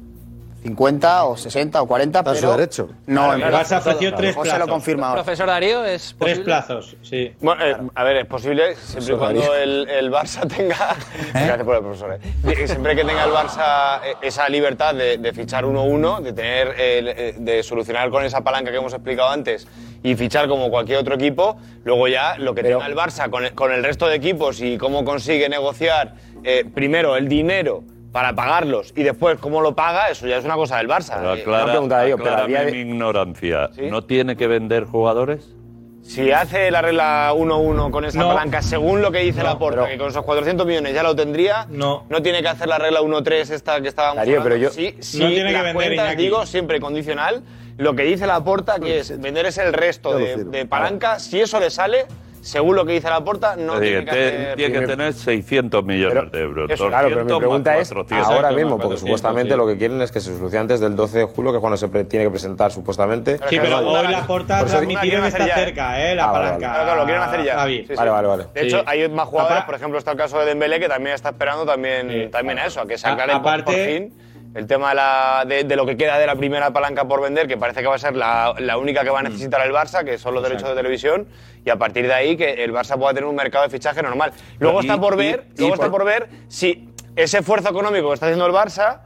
50 0.67 1.25
o 1.27 1.37
60 1.37 1.81
o 1.83 1.87
40, 1.87 2.19
Está 2.19 2.31
a 2.31 2.35
pero... 2.35 2.47
su 2.53 2.57
derecho. 2.57 2.89
No, 3.07 3.33
El 3.35 3.43
Barça 3.43 3.79
ofreció 3.79 4.15
tres 4.15 4.35
José 4.35 4.51
plazos. 4.51 4.67
lo 4.67 4.73
confirma 4.73 5.09
ahora. 5.09 5.23
Profesor 5.23 5.47
Darío, 5.47 5.85
¿es 5.85 6.13
posible? 6.13 6.35
Tres 6.35 6.45
plazos, 6.45 6.97
sí. 7.03 7.33
Bueno, 7.41 7.65
eh, 7.65 7.77
a 7.95 8.05
ver, 8.05 8.17
es 8.17 8.27
posible 8.27 8.75
siempre 8.77 9.15
y 9.15 9.19
cuando 9.19 9.55
el, 9.55 9.89
el 9.89 10.11
Barça 10.11 10.47
tenga. 10.49 10.97
Gracias 11.33 11.63
por 11.65 11.77
el 11.77 11.83
profesor. 11.83 12.19
eh. 12.21 12.67
Siempre 12.67 12.97
que 12.97 13.05
tenga 13.05 13.25
el 13.25 13.31
Barça 13.31 14.01
eh, 14.05 14.15
esa 14.23 14.49
libertad 14.49 14.95
de, 14.95 15.19
de 15.19 15.33
fichar 15.33 15.65
1-1, 15.65 16.21
de 16.23 16.33
tener 16.33 16.75
eh, 16.77 17.35
de 17.39 17.63
solucionar 17.63 18.11
con 18.11 18.25
esa 18.25 18.41
palanca 18.43 18.71
que 18.71 18.77
hemos 18.79 18.93
explicado 18.93 19.29
antes 19.31 19.67
y 20.03 20.15
fichar 20.17 20.49
como 20.49 20.71
cualquier 20.71 20.99
otro 20.99 21.15
equipo, 21.15 21.57
luego 21.85 22.09
ya 22.09 22.37
lo 22.39 22.55
que 22.55 22.63
tenga 22.63 22.87
el 22.87 22.95
Barça 22.97 23.31
con 23.31 23.45
el, 23.45 23.55
con 23.55 23.73
el 23.73 23.83
resto 23.85 24.07
de 24.09 24.17
equipos 24.17 24.61
y 24.61 24.79
cómo 24.79 25.05
consigue 25.05 25.49
negociar 25.49 26.15
eh, 26.45 26.65
primero 26.75 27.17
el 27.17 27.29
dinero 27.29 27.83
para 28.17 28.35
pagarlos 28.35 28.95
y 28.97 29.03
después 29.03 29.37
cómo 29.39 29.61
lo 29.61 29.75
paga, 29.77 30.09
eso 30.09 30.27
ya 30.27 30.39
es 30.39 30.45
una 30.47 30.55
cosa 30.55 30.79
del 30.79 30.89
Barça. 30.89 31.17
Pero 31.19 31.35
Eh, 31.35 31.43
aclara- 31.43 32.07
ello, 32.07 32.17
pero 32.17 32.31
a 32.31 32.33
aclárame 32.33 32.49
día 32.49 32.61
de- 32.65 32.73
mi 32.73 32.79
ignorancia. 32.79 33.69
¿Sí? 33.75 33.91
¿No 33.91 34.05
tiene 34.05 34.37
que 34.39 34.47
vender 34.47 34.85
jugadores? 34.85 35.53
si 36.01 36.31
hace 36.31 36.71
la 36.71 36.81
regla 36.81 37.33
1-1 37.37 37.91
con 37.91 38.05
esa 38.07 38.21
No. 38.21 38.29
palanca, 38.29 38.63
según 38.63 39.03
lo 39.03 39.11
que 39.13 39.19
dice 39.19 39.41
No, 39.41 39.45
la 39.49 39.59
Porta, 39.59 39.87
que 39.89 39.99
con 39.99 40.09
esos 40.09 40.25
400 40.25 40.65
millones 40.67 40.95
ya 40.95 41.03
lo 41.03 41.15
tendría, 41.17 41.67
no, 41.69 42.07
tiene 42.23 42.41
que 42.43 42.49
hacer 42.49 42.69
la 42.69 42.79
regla 42.79 43.03
1-3 43.03 43.51
esta 43.51 43.81
que 43.83 43.89
estábamos 43.89 44.17
Darío, 44.19 44.41
hablando. 44.41 44.49
pero 44.49 44.63
yo- 44.63 44.71
Sí, 44.71 44.95
sí, 45.01 45.19
No 45.21 45.29
tiene 45.29 45.49
que 45.49 45.53
las 45.53 45.63
vender, 45.65 45.75
cuentas, 45.75 46.07
Iñaki. 46.07 46.23
digo, 46.23 46.47
siempre 46.47 46.81
condicional. 46.81 47.43
Lo 47.77 47.95
que 47.95 48.05
dice 48.05 48.27
la 48.27 48.43
Porta, 48.43 48.79
que 48.79 49.01
es 49.01 49.21
vender 49.21 49.45
es 49.47 49.59
el 49.59 49.73
resto 49.75 50.17
de, 50.17 50.45
de 50.45 50.65
palanca, 50.65 51.19
si 51.19 51.39
eso 51.41 51.61
le 51.61 51.69
sale, 51.71 52.07
según 52.47 52.77
lo 52.77 52.87
que 52.87 52.93
dice 52.93 53.11
la 53.11 53.23
Porta, 53.25 53.57
no 53.57 53.81
tiene 53.81 54.05
que 54.05 54.11
te- 54.11 54.27
hacer... 54.29 54.57
tiene 54.57 54.81
que 54.81 54.87
tener 54.87 55.13
600 55.13 55.85
millones 55.85 56.31
de 56.33 56.41
euros. 56.41 56.71
Eso, 56.71 56.89
claro, 56.89 57.09
pero 57.09 57.25
mi 57.25 57.31
200 57.31 57.39
pregunta 57.41 57.77
es 57.79 57.89
400. 57.93 58.29
ahora 58.29 58.51
mismo, 58.53 58.71
porque 58.79 58.83
400, 58.97 59.01
supuestamente 59.01 59.51
sí. 59.53 59.57
lo 59.59 59.67
que 59.67 59.77
quieren 59.77 60.01
es 60.03 60.13
que 60.13 60.21
se 60.21 60.27
solucione 60.37 60.59
antes 60.59 60.81
del 60.81 60.95
12 60.97 61.19
de 61.19 61.25
julio, 61.25 61.51
que 61.51 61.57
es 61.59 61.61
cuando 61.61 61.77
se 61.77 61.89
tiene 62.05 62.25
que 62.25 62.31
presentar 62.31 62.71
supuestamente. 62.73 63.39
Sí, 63.49 63.59
pero 63.61 63.79
hoy 63.79 64.07
la 64.09 64.27
porta 64.27 64.65
transmitido 64.65 65.21
que 65.23 65.29
está 65.29 65.45
hacer 65.45 65.49
ya, 65.49 65.55
¿eh? 65.63 65.65
cerca, 65.67 66.11
¿eh? 66.11 66.15
La 66.15 66.25
Ah, 66.25 66.33
vale, 66.33 66.45
palanca. 66.47 66.59
Claro, 66.69 66.85
claro, 66.85 67.01
lo 67.01 67.05
quieren 67.07 67.23
hacer 67.23 67.45
ya. 67.45 67.67
Sí, 67.67 67.85
sí. 67.89 67.95
Vale, 67.95 68.11
vale, 68.11 68.29
vale. 68.29 68.45
De 68.55 68.61
hecho, 68.63 68.79
Sí. 68.79 68.85
hay 68.87 69.09
más 69.09 69.29
jugadores, 69.29 69.65
por 69.65 69.75
ejemplo, 69.75 69.99
está 69.99 70.13
el 70.13 70.17
caso 70.17 70.39
de 70.39 70.47
Dembélé, 70.47 70.81
que 70.81 70.89
también 70.89 71.15
está 71.15 71.31
esperando 71.31 71.67
también, 71.67 72.31
también 72.31 72.59
a 72.59 72.67
eso, 72.67 72.81
a 72.81 72.87
que 72.87 72.97
se 72.97 73.09
aclare 73.09 73.41
por- 73.41 73.75
fin 73.75 74.13
el 74.57 74.67
tema 74.67 74.89
de, 74.91 74.95
la- 74.95 75.45
de- 75.47 75.65
de 75.65 75.77
lo 75.77 75.85
que 75.85 75.97
queda 75.97 76.19
de 76.19 76.27
la 76.27 76.35
primera 76.35 76.71
palanca 76.73 77.05
por 77.07 77.21
vender, 77.21 77.47
que 77.47 77.59
parece 77.59 77.83
que 77.83 77.87
va 77.89 77.97
a 77.97 77.99
ser 77.99 78.17
la, 78.17 78.55
la 78.59 78.79
única 78.79 79.03
que 79.05 79.11
va 79.11 79.21
a 79.21 79.23
Mm. 79.23 79.27
necesitar 79.27 79.65
el 79.67 79.73
Barça, 79.73 80.03
que 80.05 80.17
son 80.19 80.33
los 80.35 80.43
derechos 80.43 80.69
de 80.69 80.75
televisión, 80.75 81.27
y 81.65 81.69
a 81.71 81.77
partir 81.77 82.07
de 82.07 82.15
ahí 82.15 82.37
que 82.37 82.65
el 82.65 82.73
Barça 82.73 82.97
pueda 82.99 83.13
tener 83.13 83.25
un 83.27 83.37
mercado 83.37 83.65
de 83.65 83.71
fichaje 83.71 84.03
normal. 84.03 84.33
Luego 84.59 84.81
Y- 84.81 84.87
está 84.87 84.99
por 84.99 85.17
ver, 85.17 85.45
y 85.57 85.61
luego 85.61 85.75
está 85.75 85.91
por- 85.91 86.01
por 86.01 86.05
ver 86.07 86.29
si 86.49 86.89
ese 87.15 87.39
esfuerzo 87.39 87.69
económico 87.69 88.09
que 88.09 88.15
está 88.15 88.27
haciendo 88.27 88.47
el 88.47 88.53
Barça 88.53 89.01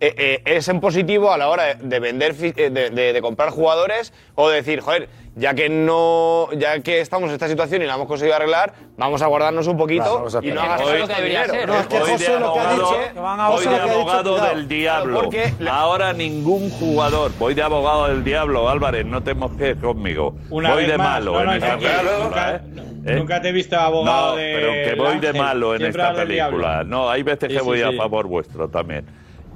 eh, 0.00 0.12
eh, 0.18 0.56
es 0.56 0.68
en 0.68 0.80
positivo 0.80 1.32
a 1.32 1.38
la 1.38 1.48
hora 1.48 1.62
de, 1.64 1.74
de 1.76 2.00
vender, 2.00 2.34
eh, 2.40 2.70
de, 2.70 2.90
de- 2.90 3.12
de 3.12 3.22
comprar 3.22 3.50
jugadores 3.50 4.12
o 4.34 4.48
de 4.48 4.56
decir, 4.56 4.80
joder, 4.80 5.08
ya 5.36 5.54
que 5.54 5.68
no, 5.68 6.48
ya 6.52 6.80
que 6.80 7.00
estamos 7.00 7.28
en 7.28 7.34
esta 7.34 7.48
situación 7.48 7.82
y 7.82 7.86
la 7.86 7.94
hemos 7.94 8.06
conseguido 8.06 8.36
arreglar, 8.36 8.72
vamos 8.96 9.20
a 9.22 9.26
guardarnos 9.26 9.66
un 9.66 9.76
poquito 9.76 10.26
Claro, 10.28 10.46
y 10.46 10.50
no 10.52 10.60
esperar. 10.62 10.68
gastar 10.68 10.86
Hoy- 10.94 10.98
tanto 11.00 11.14
debería 11.16 11.42
dinero. 11.44 11.54
ser. 11.60 11.68
No, 11.68 11.80
es 11.80 11.86
que 11.86 11.96
Hoy 12.00 12.10
José 12.10 12.32
de 12.32 12.40
lo 12.40 12.52
que 12.52 12.58
ha 12.60 12.62
abogado- 12.70 12.76
dicho- 12.76 13.12
que 13.14 13.20
van 13.20 13.40
a- 13.40 13.48
Voy 13.48 13.58
de 13.58 13.64
lo 13.64 13.70
que 13.76 13.80
ha 13.80 13.84
dicho, 13.86 13.98
abogado 13.98 14.46
del 14.46 14.68
diablo. 14.68 15.20
Porque 15.22 15.54
Ahora 15.70 16.12
ningún 16.12 16.70
jugador. 16.70 17.32
Voy 17.38 17.54
de 17.54 17.62
abogado 17.62 18.06
del 18.08 18.22
diablo, 18.24 18.68
Álvarez. 18.68 19.04
No 19.06 19.22
te 19.22 19.34
mosques 19.34 19.76
conmigo. 19.78 20.34
Una 20.50 20.72
voy 20.74 20.86
de 20.86 20.96
más. 20.98 21.08
malo 21.08 21.32
No, 21.32 21.40
en 21.40 21.46
no, 21.46 21.56
Iñaki, 21.56 21.84
película. 21.84 22.18
nunca- 22.22 22.54
¿eh? 22.56 22.60
¿Eh? 23.06 23.16
Nunca 23.16 23.42
te 23.42 23.48
he 23.50 23.52
visto 23.52 23.76
abogado 23.78 24.30
no, 24.30 24.36
de. 24.36 24.52
pero 24.54 24.72
que 24.72 24.94
voy 25.02 25.18
de 25.18 25.32
malo 25.34 25.74
en 25.74 25.82
esta 25.82 26.14
película. 26.14 26.84
No, 26.84 27.10
hay 27.10 27.22
veces 27.22 27.48
Sí, 27.48 27.54
que 27.54 27.60
sí, 27.60 27.64
voy 27.66 27.78
sí. 27.78 27.84
a 27.84 27.92
favor 27.92 28.26
vuestro 28.26 28.68
también. 28.68 29.04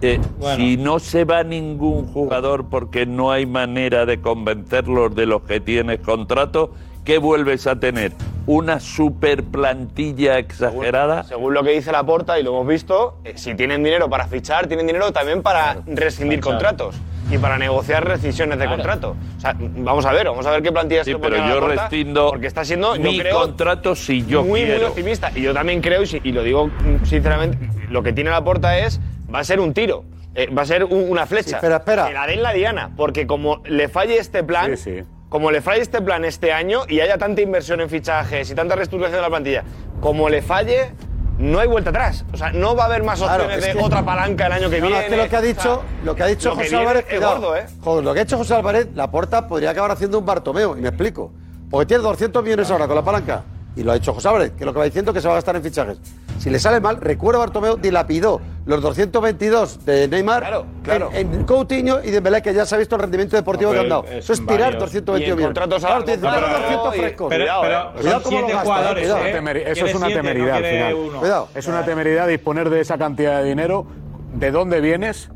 Eh, 0.00 0.20
Bueno. 0.38 0.56
Si 0.56 0.76
no 0.76 0.98
se 1.00 1.24
va 1.24 1.42
ningún 1.42 2.06
jugador 2.06 2.66
porque 2.70 3.04
no 3.06 3.32
hay 3.32 3.46
manera 3.46 4.06
de 4.06 4.20
convencerlos 4.20 5.14
de 5.14 5.26
los 5.26 5.42
que 5.42 5.58
tienes 5.60 5.98
contrato, 6.00 6.72
¿qué 7.04 7.18
vuelves 7.18 7.66
a 7.66 7.80
tener? 7.80 8.12
¿Una 8.46 8.78
super 8.80 9.42
plantilla 9.42 10.38
exagerada? 10.38 11.24
Según 11.24 11.52
lo 11.52 11.62
que 11.64 11.70
dice 11.72 11.90
la 11.92 12.04
porta 12.04 12.38
y 12.38 12.42
lo 12.44 12.50
hemos 12.50 12.66
visto, 12.68 13.18
eh, 13.24 13.32
si 13.36 13.54
tienen 13.54 13.82
dinero 13.82 14.08
para 14.08 14.26
fichar, 14.28 14.68
tienen 14.68 14.86
dinero 14.86 15.10
también 15.12 15.42
para 15.42 15.78
rescindir 15.86 16.40
Claro. 16.40 16.56
contratos 16.58 16.94
y 17.30 17.36
para 17.36 17.58
negociar 17.58 18.06
rescisiones 18.06 18.58
de 18.58 18.66
contrato. 18.68 19.16
O 19.36 19.40
sea, 19.40 19.54
vamos 19.58 20.06
a 20.06 20.12
ver, 20.12 20.26
vamos 20.28 20.46
a 20.46 20.50
ver 20.52 20.62
qué 20.62 20.72
plantilla 20.72 21.04
Sí, 21.04 21.10
se 21.12 21.18
pero 21.18 21.36
la 21.36 21.48
yo 21.52 21.60
Porta, 21.60 21.82
rescindo 21.88 22.28
porque 22.30 22.46
está 22.46 22.64
siendo, 22.64 22.94
yo 22.96 23.02
mi 23.02 23.18
creo, 23.18 23.40
contrato 23.40 23.94
si 23.96 24.24
yo 24.24 24.44
muy, 24.44 24.64
muy 24.64 24.82
optimista. 24.84 25.30
Y 25.34 25.42
yo 25.42 25.52
también 25.52 25.82
creo, 25.82 26.02
y, 26.02 26.06
si- 26.06 26.20
y 26.22 26.32
lo 26.32 26.42
digo 26.42 26.68
mm, 26.68 27.04
sinceramente, 27.04 27.58
lo 27.90 28.02
que 28.02 28.12
tiene 28.14 28.30
la 28.30 28.42
porta 28.44 28.78
es, 28.78 28.98
va 29.32 29.40
a 29.40 29.44
ser 29.44 29.60
un 29.60 29.72
tiro. 29.74 30.04
eh, 30.34 30.46
va 30.54 30.62
a 30.62 30.66
ser 30.66 30.84
un- 30.84 31.10
una 31.10 31.26
flecha. 31.26 31.56
Espera, 31.56 31.76
espera. 31.78 32.06
Que 32.06 32.12
la 32.14 32.26
den 32.26 32.42
la 32.42 32.52
diana, 32.52 32.92
porque 32.96 33.26
como 33.26 33.60
le 33.64 33.88
falle 33.88 34.18
este 34.18 34.44
plan, 34.44 34.72
como 35.30 35.50
le 35.50 35.60
falle 35.62 35.80
este 35.80 36.00
plan 36.00 36.24
este 36.24 36.52
año 36.52 36.82
y 36.86 37.00
haya 37.00 37.18
tanta 37.18 37.40
inversión 37.40 37.80
en 37.80 37.88
fichajes 37.88 38.48
y 38.48 38.54
tanta 38.54 38.76
reestructuración 38.76 39.18
de 39.18 39.22
la 39.22 39.28
plantilla, 39.30 39.64
como 40.00 40.28
le 40.28 40.40
falle, 40.42 40.92
no 41.38 41.58
hay 41.58 41.66
vuelta 41.66 41.90
atrás. 41.90 42.24
O 42.32 42.36
sea, 42.36 42.52
no 42.52 42.76
va 42.76 42.84
a 42.84 42.86
haber 42.86 43.02
más 43.02 43.18
Claro, 43.18 43.44
opciones 43.44 43.58
es 43.66 43.72
de 43.74 43.78
que- 43.80 43.84
otra 43.84 44.04
palanca 44.04 44.46
el 44.46 44.52
año 44.52 44.70
que 44.70 44.78
No, 44.80 44.84
no, 44.84 44.88
viene. 44.90 45.04
es 45.06 45.10
que 45.10 45.16
lo 45.16 45.28
que 45.28 45.36
ha 45.36 45.40
dicho, 45.40 45.82
lo 46.04 46.14
que 46.14 46.22
ha 46.22 46.26
dicho 46.26 46.50
lo 46.50 46.54
que 46.56 46.62
José 46.64 46.68
viene 46.76 46.82
Álvarez, 46.88 47.04
es 47.08 47.14
cuidado. 47.16 47.40
gordo, 47.40 47.56
¿eh? 47.56 47.66
Joder, 47.80 48.04
lo 48.04 48.14
que 48.14 48.20
ha 48.20 48.22
hecho 48.22 48.36
José 48.38 48.54
Álvarez, 48.54 48.88
la 48.94 49.10
porta 49.10 49.48
podría 49.48 49.70
acabar 49.70 49.90
haciendo 49.90 50.18
un 50.20 50.26
Bartomeo, 50.26 50.76
y 50.76 50.82
me 50.82 50.88
explico. 50.88 51.32
Porque 51.68 51.86
tiene 51.86 52.02
200 52.04 52.44
millones 52.44 52.70
ahora 52.70 52.86
con 52.86 52.94
la 52.94 53.02
palanca. 53.02 53.42
Y 53.74 53.82
lo 53.82 53.90
ha 53.90 53.94
dicho 53.94 54.12
José 54.14 54.28
Álvarez, 54.28 54.52
que 54.56 54.64
lo 54.64 54.72
que 54.72 54.78
va 54.78 54.84
diciendo 54.84 55.10
es 55.10 55.14
que 55.16 55.20
se 55.20 55.26
va 55.26 55.34
a 55.34 55.36
gastar 55.36 55.56
en 55.56 55.62
fichajes. 55.62 55.98
Si 56.38 56.50
le 56.50 56.58
sale 56.60 56.80
mal, 56.80 57.00
recuerdo 57.00 57.40
Bartomeu 57.40 57.76
dilapidó 57.76 58.40
los 58.64 58.80
222 58.80 59.84
de 59.84 60.06
Neymar 60.08 60.62
claro. 60.82 61.10
En, 61.12 61.34
en 61.34 61.44
Coutinho 61.44 61.98
y 62.04 62.10
Dembélé, 62.10 62.40
que 62.42 62.54
ya 62.54 62.64
se 62.64 62.74
ha 62.74 62.78
visto 62.78 62.94
el 62.96 63.02
rendimiento 63.02 63.34
deportivo 63.36 63.70
No, 63.72 63.74
que 63.74 63.80
han 63.80 63.88
dado. 63.88 64.04
es 64.04 64.16
Eso 64.24 64.32
es 64.34 64.40
tirar 64.46 64.60
varios. 64.74 64.80
222 64.92 65.20
Y 65.20 65.24
en 65.24 65.30
millones. 65.30 65.46
contratos 65.46 65.80
Claro, 65.82 66.00
a 66.00 66.04
te 66.04 66.16
largo 66.16 66.30
dicen, 66.36 66.48
plazo. 66.48 66.62
200 66.62 66.94
Y- 66.94 66.98
frescos. 67.00 67.28
pero- 67.28 67.44
Cuidado, 67.44 67.62
pero 67.62 67.78
eh. 67.78 68.00
Cuidado 68.00 68.22
cómo 68.22 68.40
lo 68.40 68.46
gasta, 68.46 68.62
jugadores, 68.62 69.02
cuidado. 69.08 69.24
¿eh? 69.58 69.64
Eso 69.66 69.86
es 69.86 69.94
una 69.94 70.06
temeridad 70.08 70.56
al 70.56 70.64
final. 70.64 70.94
uno. 70.94 71.18
Cuidado. 71.20 71.48
Es 71.54 71.66
una 71.66 71.84
temeridad 71.84 72.28
disponer 72.28 72.70
de 72.70 72.80
esa 72.80 72.98
cantidad 72.98 73.42
de 73.42 73.48
dinero, 73.48 73.86
de 74.34 74.50
dónde 74.50 74.80
vienes 74.80 75.30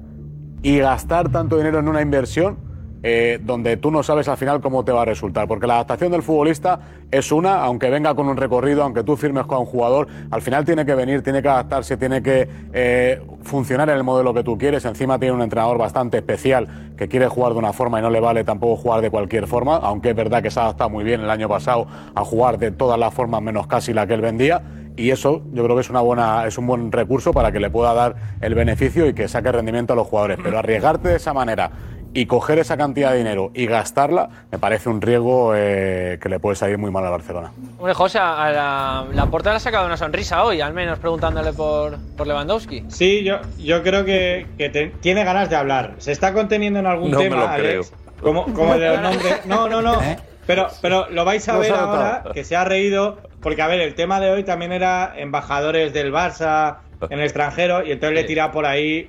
y 0.63 0.79
gastar 0.79 1.31
tanto 1.33 1.57
dinero 1.57 1.81
en 1.81 1.89
una 1.89 2.01
inversión 2.03 2.59
eh, 3.03 3.41
donde 3.43 3.77
tú 3.77 3.91
no 3.91 4.03
sabes 4.03 4.29
al 4.29 4.37
final 4.37 4.61
cómo 4.61 4.85
te 4.85 4.93
va 4.93 5.03
a 5.03 5.05
resultar. 5.05 5.49
Porque 5.49 5.67
la 5.67 5.75
adaptación 5.75 6.13
del 6.13 6.23
futbolista 6.23 6.81
es 7.11 7.33
una, 7.33 7.63
aunque 7.63 7.91
venga 7.91 8.15
con 8.15 8.29
un 8.29 8.37
recorrido, 8.37 8.83
aunque 8.83 9.03
tú 9.03 9.17
firmes 9.17 9.45
con 9.47 9.59
un 9.59 9.67
jugador, 9.67 10.07
al 10.31 10.43
final 10.43 10.65
tiene 10.65 10.87
que 10.87 10.95
venir, 10.95 11.23
tiene 11.23 11.43
que 11.43 11.49
adaptarse, 11.49 11.97
tiene 11.97 12.23
que 12.23 12.49
eh, 12.73 13.21
funcionar 13.43 13.89
en 13.91 13.97
el 13.97 14.05
modelo 14.05 14.33
que 14.33 14.45
tú 14.45 14.57
quieres. 14.57 14.85
Encima 14.85 15.19
tiene 15.19 15.35
un 15.35 15.43
entrenador 15.43 15.79
bastante 15.79 16.19
especial 16.19 16.93
que 16.97 17.09
quiere 17.09 17.29
jugar 17.29 17.53
de 17.53 17.59
una 17.59 17.73
forma 17.73 17.99
y 17.99 18.03
no 18.03 18.11
le 18.11 18.21
vale 18.21 18.45
tampoco 18.45 18.77
jugar 18.77 19.01
de 19.01 19.11
cualquier 19.11 19.47
forma, 19.47 19.77
aunque 19.77 20.11
es 20.11 20.17
verdad 20.17 20.43
que 20.43 20.51
se 20.51 20.61
ha 20.61 20.65
adaptado 20.65 20.91
muy 20.91 21.05
bien 21.05 21.21
el 21.21 21.31
año 21.31 21.49
pasado 21.49 21.87
a 22.15 22.25
jugar 22.25 22.59
de 22.59 22.71
todas 22.71 22.99
las 22.99 23.13
formas 23.13 23.43
menos 23.43 23.67
casi 23.67 23.93
la 23.93 24.07
que 24.07 24.15
él 24.15 24.21
vendía. 24.21 24.63
Y 24.97 25.11
eso 25.11 25.43
yo 25.53 25.65
creo 25.65 25.75
que 25.75 25.81
es, 25.81 25.91
una 25.91 26.03
buena, 26.03 26.47
es 26.47 26.59
un 26.59 26.67
buen 26.67 26.93
recurso 26.93 27.33
para 27.33 27.51
que 27.51 27.59
le 27.61 27.71
pueda 27.71 27.95
dar 27.95 28.15
el 28.41 28.55
beneficio 28.55 29.07
y 29.07 29.15
que 29.15 29.27
saque 29.27 29.51
rendimiento 29.51 29.95
a 29.95 29.97
los 29.97 30.07
jugadores. 30.07 30.39
Pero 30.43 30.59
arriesgarte 30.59 31.09
de 31.09 31.17
esa 31.17 31.33
manera 31.33 31.71
y 32.15 32.27
coger 32.27 32.59
esa 32.59 32.77
cantidad 32.77 33.13
de 33.13 33.19
dinero 33.19 33.51
y 33.55 33.67
gastarla 33.67 34.29
me 34.51 34.59
parece 34.59 34.89
un 34.89 35.01
riesgo 35.01 35.55
eh, 35.57 36.19
que 36.21 36.29
le 36.29 36.39
puede 36.39 36.57
salir 36.57 36.77
muy 36.79 36.91
mal 36.91 37.07
a 37.07 37.11
Barcelona. 37.11 37.53
Hombre, 37.79 37.95
José, 37.95 38.19
a 38.19 38.51
la, 38.51 39.05
la 39.15 39.27
porta 39.27 39.51
le 39.51 39.57
ha 39.57 39.61
sacado 39.61 39.87
una 39.87 39.97
sonrisa 39.97 40.45
hoy, 40.45 40.61
al 40.61 40.75
menos 40.75 40.99
preguntándole 40.99 41.53
por, 41.53 41.97
por 42.17 42.27
Lewandowski. 42.27 42.85
Sí, 42.89 43.25
yo, 43.25 43.37
yo 43.59 43.83
creo 43.83 44.05
que, 44.05 44.47
que 44.59 44.69
te- 44.69 44.89
tiene 45.01 45.25
ganas 45.25 45.49
de 45.49 45.57
hablar. 45.57 45.95
Se 45.99 46.13
está 46.13 46.33
conteniendo 46.35 46.79
en 46.81 46.87
algún 46.87 47.11
No 47.13 47.19
me 47.19 47.25
tema, 47.25 47.37
lo 47.37 47.49
Alex, 47.49 47.91
creo. 47.91 48.03
Como, 48.23 48.45
como 48.55 48.75
de 48.79 48.89
los 48.91 49.01
nombres. 49.03 49.47
No, 49.47 49.69
no, 49.69 49.81
no. 49.83 49.99
Pero, 50.47 50.69
pero 50.83 51.09
lo 51.11 51.25
vais 51.25 51.49
a 51.49 51.53
No 51.55 51.59
ver 51.61 51.73
ahora, 51.73 52.25
que 52.35 52.45
se 52.45 52.57
ha 52.57 52.65
reído. 52.65 53.19
Porque, 53.41 53.63
a 53.63 53.67
ver, 53.69 53.81
el 53.81 53.95
tema 53.95 54.21
de 54.21 54.31
hoy 54.31 54.45
también 54.45 54.73
era 54.73 55.13
embajadores 55.17 55.93
del 55.93 56.13
Barça 56.13 56.77
en 57.11 57.19
el 57.19 57.25
extranjero. 57.25 57.85
Y 57.87 57.93
entonces 57.93 58.15
le 58.15 58.25
tira 58.25 58.53
por 58.53 58.67
ahí 58.67 59.09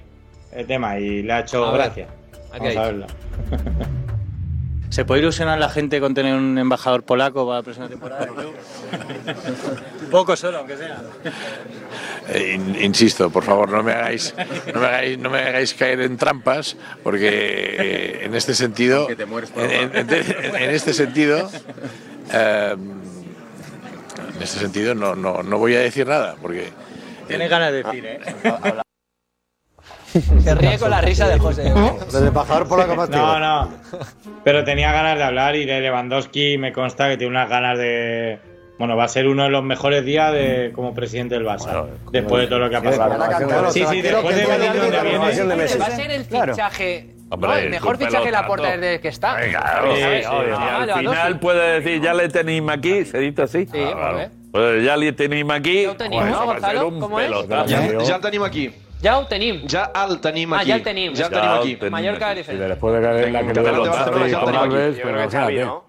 el 0.52 0.66
tema 0.68 0.98
y 1.00 1.22
le 1.22 1.34
ha 1.34 1.40
hecho 1.42 1.72
gracia. 1.72 2.08
¿A 2.54 2.60
qué 2.60 2.76
Vamos 2.76 3.06
a. 3.10 4.14
¿Se 4.90 5.06
puede 5.06 5.22
ilusionar 5.22 5.58
la 5.58 5.70
gente 5.70 6.00
con 6.00 6.14
tener 6.14 6.36
un 6.36 6.56
embajador 6.60 7.04
polaco 7.04 7.48
para 7.48 7.58
la 7.60 7.64
próxima 7.64 7.90
temporada? 7.90 8.28
Poco 10.12 10.36
solo, 10.36 10.60
aunque 10.60 10.78
sea. 10.78 11.02
Eh, 12.30 12.54
in- 12.54 12.76
insisto, 12.80 13.32
por 13.32 13.44
favor, 13.44 13.70
no 13.72 13.82
me 13.82 13.92
hagáis, 13.94 14.36
no 14.72 14.80
me 14.80 14.86
hagáis, 14.86 15.18
no 15.18 15.30
me 15.32 15.40
hagáis 15.40 15.74
caer 15.74 16.02
en 16.02 16.16
trampas, 16.18 16.78
porque 17.02 17.28
eh, 17.32 18.26
en 18.26 18.36
este 18.36 18.54
sentido, 18.54 19.08
Que 19.08 19.16
te 19.16 19.26
mueres 19.26 19.52
en, 19.58 19.72
en- 19.98 20.10
en- 20.14 20.56
en 20.56 20.70
este 20.70 20.94
sentido, 20.94 21.50
eh, 22.32 22.76
en 24.36 24.42
este 24.44 24.60
sentido 24.60 24.94
no, 24.94 25.16
no, 25.16 25.42
no 25.42 25.58
voy 25.58 25.74
a 25.76 25.80
decir 25.80 26.06
nada, 26.08 26.36
porque 26.40 26.68
Tienes 27.28 27.50
ganas 27.50 27.72
de 27.72 27.82
decir, 27.84 28.06
¿eh? 28.06 28.20
Se 30.44 30.56
ríe 30.56 30.78
con 30.80 30.90
la 30.90 31.02
risa 31.02 31.28
de 31.28 31.40
José. 31.40 31.64
Del 32.12 32.28
embajador 32.28 32.68
polaco 32.68 32.96
más 32.96 33.10
No, 33.10 33.40
no. 33.40 33.70
Pero 34.44 34.64
tenía 34.64 34.92
ganas 34.92 35.18
de 35.18 35.24
hablar 35.24 35.56
y 35.56 35.66
de 35.66 35.80
Lewandowski 35.82 36.58
me 36.58 36.72
consta 36.74 37.10
que 37.10 37.18
tiene 37.18 37.32
unas 37.32 37.50
ganas 37.50 37.78
de. 37.78 38.40
Bueno, 38.80 38.98
va 38.98 39.04
a 39.06 39.08
ser 39.08 39.28
uno 39.28 39.44
de 39.44 39.50
los 39.50 39.64
mejores 39.64 40.04
días 40.04 40.34
de, 40.34 40.72
como 40.74 40.94
presidente 40.94 41.36
del 41.36 41.46
Barça. 41.46 41.86
después 42.12 42.42
de 42.42 42.48
todo 42.48 42.60
lo 42.60 42.70
que 42.70 42.76
ha 42.76 42.82
pasado. 42.82 43.72
Sí, 43.72 43.86
sí, 43.90 44.02
después 44.02 44.36
de 44.36 44.46
venir 44.46 44.74
donde 44.74 45.02
viene. 45.02 45.18
Va 45.20 45.86
a 45.86 45.92
ser 45.92 46.12
el 46.12 46.26
Claro. 46.26 46.54
fichaje. 46.54 47.10
Hombre, 47.30 47.50
no, 47.50 47.58
el 47.58 47.70
mejor 47.72 47.98
fichaje 47.98 48.26
de 48.26 48.32
la 48.32 48.46
porta 48.46 48.78
desde 48.78 49.00
que 49.00 49.08
está. 49.08 49.38
Claro, 49.50 49.96
Sí, 49.96 50.02
sí, 50.02 50.26
obvio. 50.30 50.58
Ah, 50.58 50.84
al 50.84 50.94
final 51.00 51.40
puede 51.40 51.80
decir, 51.80 52.02
ya 52.02 52.14
le 52.14 52.30
tenéis 52.30 52.62
aquí, 52.70 53.06
se 53.06 53.18
dice 53.20 53.42
así. 53.44 53.66
Sí, 53.72 53.78
molt 53.80 54.18
bé. 54.18 54.30
Pues 54.52 54.84
ya 54.86 54.96
le 54.98 55.14
tenéis 55.14 55.46
aquí. 55.50 55.86
ho 55.88 55.96
tenim, 55.96 56.20
no, 56.20 56.46
va 56.46 56.54
a 56.58 56.60
ser 56.60 56.76
Gonzalo? 56.76 56.88
un 56.90 57.00
Com 57.00 57.20
és? 57.20 57.26
pelotazo. 57.26 57.70
Ja, 57.70 58.06
ja 58.06 58.16
el 58.18 58.22
tenim 58.22 58.44
aquí. 58.44 58.72
Ja 59.04 59.18
ho 59.20 59.28
tenim. 59.28 59.68
Ja 59.68 59.92
el 60.08 60.20
tenim 60.22 60.54
Ah, 60.54 60.60
aquí. 60.60 60.70
ja 60.70 60.76
el 60.76 60.84
tenim. 60.84 61.14
Ja 61.16 61.26
el 61.26 61.32
tenim 61.32 61.52
aquí. 61.52 61.90
Mallorca 61.90 62.32
Y 62.34 62.36
diferente. 62.38 62.68
después 62.70 62.94
de 62.94 63.00
que 63.02 63.32
la 63.32 63.40
que 63.42 63.54
lo 63.54 63.54
tengo 63.54 63.94
aquí. 63.94 64.56
Alves, 64.56 65.00
pero 65.04 65.18
que 65.18 65.30
Xavi. 65.30 65.58
¿no? 65.60 65.84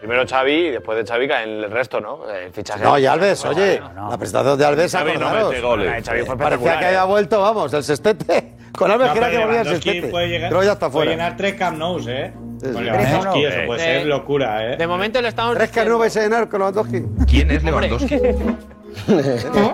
Primero 0.00 0.24
Xavi 0.28 0.52
y 0.52 0.70
después 0.70 0.96
de 0.98 1.04
Xavi 1.04 1.28
el 1.42 1.70
resto, 1.72 2.00
¿no? 2.00 2.30
El 2.30 2.52
fichaje. 2.52 2.84
No, 2.84 2.96
y 2.98 3.06
Alves, 3.06 3.44
oye, 3.44 3.80
la 3.80 4.16
presentación 4.16 4.56
de 4.58 4.64
Alves, 4.64 4.92
Xavi 4.92 5.12
no 5.18 5.26
acordaros. 5.26 5.50
mete 5.50 5.60
goles. 5.62 5.86
La 5.88 5.94
de 5.96 6.02
Xavi 6.02 6.22
fue 6.22 6.36
Parecía 6.36 6.78
que 6.78 6.84
había 6.86 7.04
vuelto, 7.04 7.40
vamos, 7.40 7.72
el 7.72 7.82
sestete. 7.82 8.54
Con 8.76 8.90
Alves 8.92 9.08
No, 9.08 9.12
que 9.14 9.18
era 9.18 9.30
que 9.30 9.38
volvía 9.38 9.60
el 9.62 9.64
Lewandowski 9.64 9.90
sestete. 9.90 10.08
puede 10.12 10.40
Pero 10.40 10.62
ya 10.62 10.72
está 10.72 10.88
puede 10.88 10.92
fuera. 10.92 11.10
llenar 11.10 11.36
tres 11.36 11.54
Camp 11.54 11.78
Nous, 11.78 12.06
¿eh? 12.06 12.32
Con 12.72 12.84
Lewandowski 12.84 13.44
eso 13.44 13.58
puede 13.66 13.80
ser 13.80 14.06
locura, 14.06 14.72
¿eh? 14.72 14.76
De 14.76 14.86
momento 14.86 15.20
le 15.20 15.28
estamos. 15.28 15.56
¿Crees 15.56 15.70
que 15.72 15.84
no 15.84 15.98
vais 15.98 16.16
a 16.16 16.20
llenar 16.20 16.48
con 16.48 16.60
Lewandowski? 16.60 17.02
¿Quién 17.28 17.50
es 17.50 17.64
Lewandowski? 17.64 18.20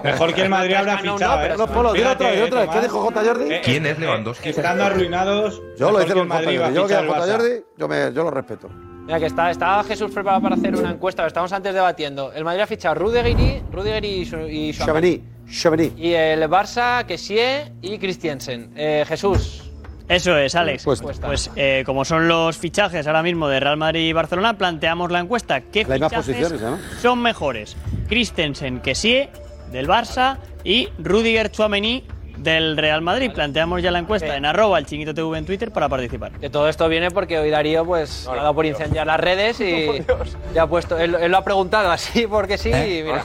Mejor 0.04 0.34
que 0.34 0.42
el 0.42 0.48
Madrid 0.48 0.74
habrá 0.74 0.98
fichado, 0.98 1.44
¿eh? 1.44 1.54
No, 1.56 1.66
Polo, 1.66 1.92
dilo 1.92 2.12
otra 2.12 2.30
vez, 2.30 2.42
otra 2.42 2.60
vez. 2.62 2.70
¿Qué 2.70 2.80
dijo 2.80 3.00
J. 3.00 3.24
Jordi? 3.24 3.52
Eh, 3.52 3.60
¿Quién 3.64 3.86
es 3.86 3.98
Lewandowski? 3.98 4.48
Estando 4.50 4.84
arruinados. 4.84 5.62
Yo 5.78 5.90
lo 5.90 5.98
hice 5.98 6.08
que 6.08 6.14
con. 6.14 6.28
Madrid. 6.28 6.60
Yo 6.74 6.86
que 6.86 6.94
a 6.94 6.98
al 7.00 7.08
J. 7.08 7.32
Jordi, 7.32 7.64
yo, 7.76 7.88
me, 7.88 8.12
yo 8.12 8.24
lo 8.24 8.30
respeto. 8.30 8.68
Mira 9.06 9.20
que 9.20 9.26
está, 9.26 9.50
está 9.50 9.84
Jesús 9.84 10.10
preparado 10.10 10.42
para 10.42 10.54
hacer 10.54 10.74
una 10.74 10.90
encuesta, 10.90 11.22
lo 11.22 11.28
estamos 11.28 11.52
antes 11.52 11.74
debatiendo. 11.74 12.32
El 12.32 12.42
Madrid 12.42 12.62
ha 12.62 12.66
fichado 12.66 12.94
Rudiger 12.94 13.28
y, 13.28 13.62
Rudiger 13.70 14.04
y, 14.04 14.24
su, 14.24 14.38
y 14.48 14.72
Chavení, 14.72 15.22
Chavení. 15.50 15.92
Y 15.98 16.14
el 16.14 16.42
Barça, 16.48 17.04
Kessie 17.04 17.70
y 17.82 17.98
Christiansen. 17.98 18.72
Eh, 18.74 19.04
Jesús. 19.06 19.73
Eso 20.08 20.36
es, 20.36 20.54
Alex. 20.54 20.86
Encuesta. 20.86 21.26
Pues 21.26 21.50
eh, 21.56 21.82
como 21.86 22.04
son 22.04 22.28
los 22.28 22.58
fichajes 22.58 23.06
ahora 23.06 23.22
mismo 23.22 23.48
de 23.48 23.60
Real 23.60 23.76
Madrid 23.76 24.08
y 24.08 24.12
Barcelona, 24.12 24.58
planteamos 24.58 25.10
la 25.10 25.20
encuesta. 25.20 25.60
¿Qué 25.60 25.84
mismas 25.84 26.12
fichajes 26.12 26.26
posiciones, 26.26 26.60
¿no? 26.60 26.78
son 27.00 27.22
mejores? 27.22 27.76
Christensen, 28.08 28.80
Kessie, 28.80 29.30
del 29.72 29.88
Barça, 29.88 30.38
y 30.64 30.88
Rudiger 30.98 31.50
Chouameni, 31.50 32.04
del 32.36 32.76
Real 32.76 33.02
Madrid. 33.02 33.30
Planteamos 33.32 33.82
ya 33.82 33.90
la 33.90 33.98
encuesta 33.98 34.36
en 34.36 34.44
arroba 34.44 34.78
el 34.78 34.86
chinguito 34.86 35.14
TV 35.14 35.38
en 35.38 35.46
Twitter 35.46 35.72
para 35.72 35.88
participar. 35.88 36.32
Que 36.32 36.50
todo 36.50 36.68
esto 36.68 36.88
viene 36.88 37.10
porque 37.10 37.38
hoy 37.38 37.50
Darío 37.50 37.84
pues 37.84 38.28
ha 38.28 38.34
dado 38.34 38.54
por 38.54 38.66
incendiar 38.66 39.06
las 39.06 39.20
redes 39.20 39.60
y 39.60 39.88
ya 40.54 40.62
ha 40.62 40.66
puesto, 40.66 40.98
él, 40.98 41.16
él 41.20 41.30
lo 41.30 41.38
ha 41.38 41.44
preguntado 41.44 41.90
así 41.90 42.26
porque 42.30 42.58
sí 42.58 42.70
¿Eh? 42.72 43.00
y 43.00 43.02
mira, 43.02 43.24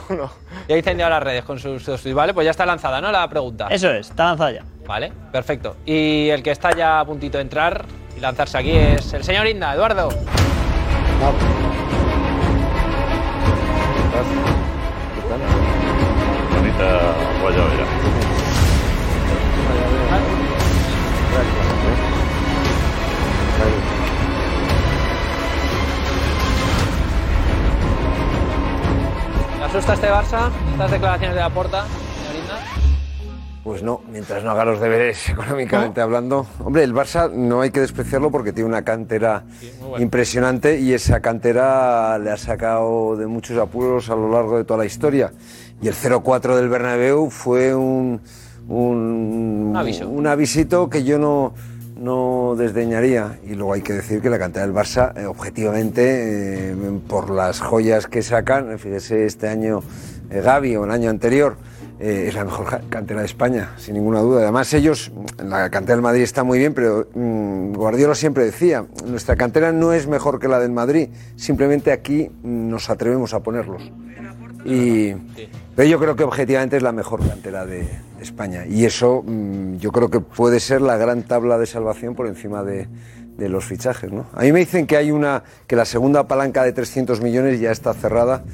ya 0.68 0.74
ha 0.74 0.78
incendiado 0.78 1.10
las 1.10 1.22
redes 1.22 1.44
con 1.44 1.58
sus, 1.58 1.82
sus 1.82 2.14
Vale, 2.14 2.34
pues 2.34 2.44
ya 2.44 2.50
está 2.50 2.66
lanzada, 2.66 3.00
¿no? 3.00 3.10
La 3.12 3.28
pregunta. 3.28 3.68
Eso 3.70 3.90
es, 3.90 4.10
está 4.10 4.24
lanzada 4.24 4.52
ya. 4.52 4.64
Vale, 4.86 5.12
perfecto. 5.30 5.76
Y 5.86 6.28
el 6.30 6.42
que 6.42 6.50
está 6.50 6.74
ya 6.74 7.00
a 7.00 7.04
puntito 7.04 7.38
de 7.38 7.42
entrar 7.42 7.84
y 8.16 8.20
lanzarse 8.20 8.58
aquí 8.58 8.72
es 8.72 9.12
el 9.12 9.22
señor 9.22 9.46
Inda, 9.46 9.74
Eduardo. 9.74 10.08
Bonita 16.50 17.14
guayabera. 17.40 18.09
Asusta 29.70 29.94
este 29.94 30.08
Barça? 30.10 30.50
Estas 30.72 30.90
declaraciones 30.90 31.36
de 31.36 31.40
la 31.40 31.50
porta, 31.50 31.84
señor 31.84 32.42
Inda. 32.42 32.58
Pues 33.62 33.82
no, 33.82 34.00
mientras 34.10 34.42
no 34.42 34.50
haga 34.50 34.64
los 34.64 34.80
deberes 34.80 35.28
económicamente 35.28 36.00
hablando. 36.00 36.46
Hombre, 36.64 36.82
el 36.82 36.92
Barça 36.92 37.30
no 37.30 37.60
hay 37.60 37.70
que 37.70 37.80
despreciarlo 37.80 38.30
porque 38.32 38.52
tiene 38.52 38.68
una 38.68 38.82
cantera 38.82 39.44
impresionante 39.98 40.80
y 40.80 40.92
esa 40.92 41.20
cantera 41.20 42.18
le 42.18 42.30
ha 42.30 42.36
sacado 42.36 43.16
de 43.16 43.26
muchos 43.28 43.58
apuros 43.58 44.10
a 44.10 44.16
lo 44.16 44.32
largo 44.32 44.56
de 44.58 44.64
toda 44.64 44.78
la 44.78 44.86
historia. 44.86 45.32
Y 45.80 45.86
el 45.88 45.94
0-4 45.94 46.56
del 46.56 46.68
Bernabéu 46.68 47.30
fue 47.30 47.74
un, 47.74 48.20
un, 48.68 49.68
Un 49.70 49.76
aviso. 49.76 50.08
un 50.08 50.26
avisito 50.26 50.90
que 50.90 51.04
yo 51.04 51.18
no, 51.18 51.54
no 52.00 52.54
desdeñaría. 52.56 53.38
Y 53.44 53.54
luego 53.54 53.74
hay 53.74 53.82
que 53.82 53.92
decir 53.92 54.20
que 54.20 54.30
la 54.30 54.38
cantera 54.38 54.66
del 54.66 54.74
Barça, 54.74 55.12
eh, 55.16 55.26
objetivamente, 55.26 56.70
eh, 56.72 56.74
por 57.08 57.30
las 57.30 57.60
joyas 57.60 58.06
que 58.06 58.22
sacan, 58.22 58.78
fíjese 58.78 59.26
este 59.26 59.48
año 59.48 59.80
eh, 60.30 60.40
Gavi 60.40 60.74
o 60.76 60.84
el 60.84 60.90
año 60.90 61.10
anterior, 61.10 61.56
eh, 62.00 62.24
es 62.28 62.34
la 62.34 62.44
mejor 62.46 62.66
ca- 62.66 62.80
cantera 62.88 63.20
de 63.20 63.26
España, 63.26 63.74
sin 63.76 63.94
ninguna 63.94 64.20
duda. 64.20 64.40
Además, 64.42 64.72
ellos, 64.72 65.12
la 65.44 65.68
cantera 65.68 65.96
del 65.96 66.02
Madrid 66.02 66.22
está 66.22 66.42
muy 66.44 66.58
bien, 66.58 66.72
pero 66.72 67.06
mm, 67.14 67.72
Guardiola 67.74 68.14
siempre 68.14 68.44
decía, 68.44 68.86
nuestra 69.06 69.36
cantera 69.36 69.70
no 69.70 69.92
es 69.92 70.06
mejor 70.06 70.38
que 70.40 70.48
la 70.48 70.58
del 70.58 70.72
Madrid, 70.72 71.10
simplemente 71.36 71.92
aquí 71.92 72.30
nos 72.42 72.88
atrevemos 72.88 73.34
a 73.34 73.40
ponerlos. 73.40 73.92
Y, 74.64 75.14
pero 75.74 75.88
yo 75.88 75.98
creo 75.98 76.16
que 76.16 76.24
objetivamente 76.24 76.76
es 76.76 76.82
la 76.82 76.92
mejor 76.92 77.26
cantera 77.26 77.64
de, 77.64 77.80
de 77.80 78.22
España. 78.22 78.66
Y 78.66 78.84
eso 78.84 79.22
mm, 79.26 79.76
yo 79.76 79.92
creo 79.92 80.10
que 80.10 80.20
puede 80.20 80.60
ser 80.60 80.82
la 80.82 80.96
gran 80.96 81.22
tabla 81.22 81.58
de 81.58 81.66
salvación 81.66 82.14
por 82.14 82.26
encima 82.26 82.62
de, 82.62 82.88
de 83.40 83.48
los 83.48 83.64
fichajes. 83.64 84.12
¿no? 84.12 84.26
A 84.34 84.42
mí 84.42 84.52
me 84.52 84.60
dicen 84.60 84.86
que 84.86 84.96
hay 84.96 85.10
una 85.10 85.42
que 85.66 85.74
la 85.74 85.84
segunda 85.84 86.28
palanca 86.28 86.62
de 86.62 86.72
300 86.72 87.20
millones 87.20 87.58
ya 87.58 87.72
está 87.72 87.94
cerrada. 87.94 88.44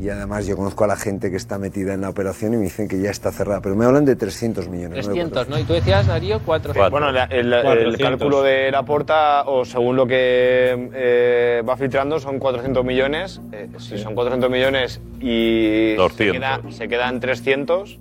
Y 0.00 0.10
además 0.10 0.46
yo 0.46 0.56
conozco 0.56 0.84
a 0.84 0.86
la 0.86 0.96
gente 0.96 1.28
que 1.28 1.36
está 1.36 1.58
metida 1.58 1.92
en 1.92 2.00
la 2.02 2.08
operación 2.10 2.54
y 2.54 2.56
me 2.56 2.62
dicen 2.64 2.86
que 2.86 3.00
ya 3.00 3.10
está 3.10 3.32
cerrada. 3.32 3.60
Pero 3.60 3.74
me 3.74 3.84
hablan 3.84 4.04
de 4.04 4.14
300 4.14 4.68
millones. 4.68 4.90
no 5.08 5.12
de 5.14 5.20
300, 5.20 5.48
¿no? 5.48 5.58
Y 5.58 5.64
tú 5.64 5.72
decías, 5.72 6.06
Darío, 6.06 6.38
400. 6.40 6.90
Bueno, 6.90 7.10
la- 7.10 7.24
el, 7.24 7.52
el 7.52 7.62
400. 7.62 8.00
cálculo 8.00 8.42
de 8.42 8.70
la 8.70 8.84
porta, 8.84 9.42
o 9.46 9.64
según 9.64 9.96
lo 9.96 10.06
que 10.06 10.88
eh, 10.94 11.62
va 11.68 11.76
filtrando, 11.76 12.20
son 12.20 12.38
400 12.38 12.84
millones. 12.84 13.40
Eh, 13.50 13.68
si 13.78 13.98
son 13.98 14.14
400 14.14 14.48
millones 14.48 15.00
y 15.20 15.94
200. 15.94 16.16
Se, 16.16 16.32
queda, 16.32 16.60
se 16.70 16.88
quedan 16.88 17.18
300, 17.18 17.98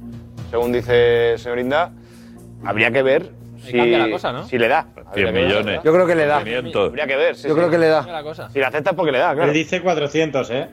según 0.52 0.72
dice 0.74 1.32
el 1.34 1.40
señor 1.40 1.58
Inda, 1.60 1.92
habría 2.64 2.92
que 2.92 3.02
ver 3.02 3.32
si, 3.66 3.74
cambia 3.74 3.98
la 4.06 4.12
cosa, 4.12 4.32
¿no? 4.32 4.46
si 4.46 4.60
le 4.60 4.68
da. 4.68 4.86
100 4.94 5.08
Habría 5.08 5.26
que 5.26 5.32
ver. 5.32 5.46
millones. 5.48 5.80
Yo 5.84 5.94
creo 5.94 6.06
que 6.06 6.16
le 6.16 6.26
da. 6.28 6.44
500. 6.44 6.90
Habría 6.90 7.08
que 7.08 7.16
ver. 7.16 7.36
sí, 7.36 7.48
Yo 7.48 7.54
sí. 7.56 7.58
creo 7.60 7.70
que 7.72 7.78
le 7.80 7.88
da. 7.88 8.06
La 8.06 8.22
cosa. 8.22 8.50
Si 8.52 8.60
la 8.60 8.68
aceptas 8.68 8.94
porque 8.94 9.12
le 9.12 9.18
da, 9.18 9.34
claro. 9.34 9.48
Él 9.50 9.54
dice 9.56 9.82
400, 9.82 10.52
¿eh? 10.52 10.68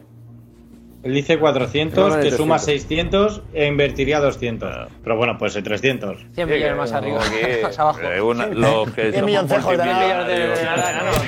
Él 1.05 1.13
dice 1.13 1.35
Yo 1.35 1.41
400, 1.41 2.17
no 2.17 2.23
que 2.23 2.31
suma 2.31 2.59
600. 2.59 3.35
600 3.35 3.43
e 3.53 3.67
invertiría 3.67 4.21
200. 4.21 4.89
Pero 5.03 5.17
bueno, 5.17 5.37
pues 5.39 5.53
300. 5.53 6.17
100 6.35 6.49
millones 6.49 6.77
más 6.77 6.93
arriba, 6.93 7.21
más 7.63 7.79
abajo. 7.79 8.01
Eh, 8.03 8.21
una- 8.23 8.47
lo 8.47 8.87
que 8.87 9.03
Cien 9.13 9.15
somos 9.15 9.27
milloncejos 9.27 9.77
de. 9.77 9.85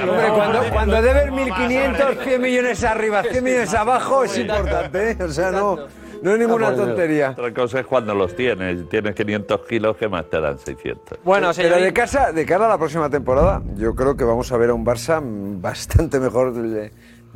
Hombre, 0.09 0.28
cuando, 0.35 0.62
cuando 0.73 1.03
debes 1.03 1.31
1.500, 1.31 2.19
100 2.24 2.43
millones 2.43 2.85
arriba, 2.85 3.23
100 3.23 3.44
millones 3.44 3.74
abajo 3.74 4.24
es 4.24 4.39
importante, 4.39 5.11
¿eh? 5.11 5.16
O 5.23 5.28
sea, 5.28 5.51
no, 5.51 5.77
no 6.23 6.32
es 6.32 6.39
ninguna 6.39 6.74
tontería. 6.74 7.31
Otra 7.31 7.53
cosa 7.53 7.81
es 7.81 7.86
cuando 7.86 8.15
los 8.15 8.35
tienes. 8.35 8.89
Tienes 8.89 9.15
500 9.15 9.61
kilos, 9.66 9.97
que 9.97 10.09
más 10.09 10.24
te 10.31 10.40
dan 10.40 10.59
600? 10.59 11.19
Bueno, 11.23 11.51
Pero 11.55 11.77
de, 11.77 11.93
casa, 11.93 12.32
de 12.32 12.47
cara 12.47 12.65
a 12.66 12.69
la 12.69 12.78
próxima 12.78 13.11
temporada, 13.11 13.62
yo 13.77 13.94
creo 13.94 14.16
que 14.16 14.24
vamos 14.24 14.51
a 14.53 14.57
ver 14.57 14.70
a 14.70 14.74
un 14.74 14.85
Barça 14.86 15.20
mm, 15.23 15.61
bastante 15.61 16.19
mejor 16.19 16.55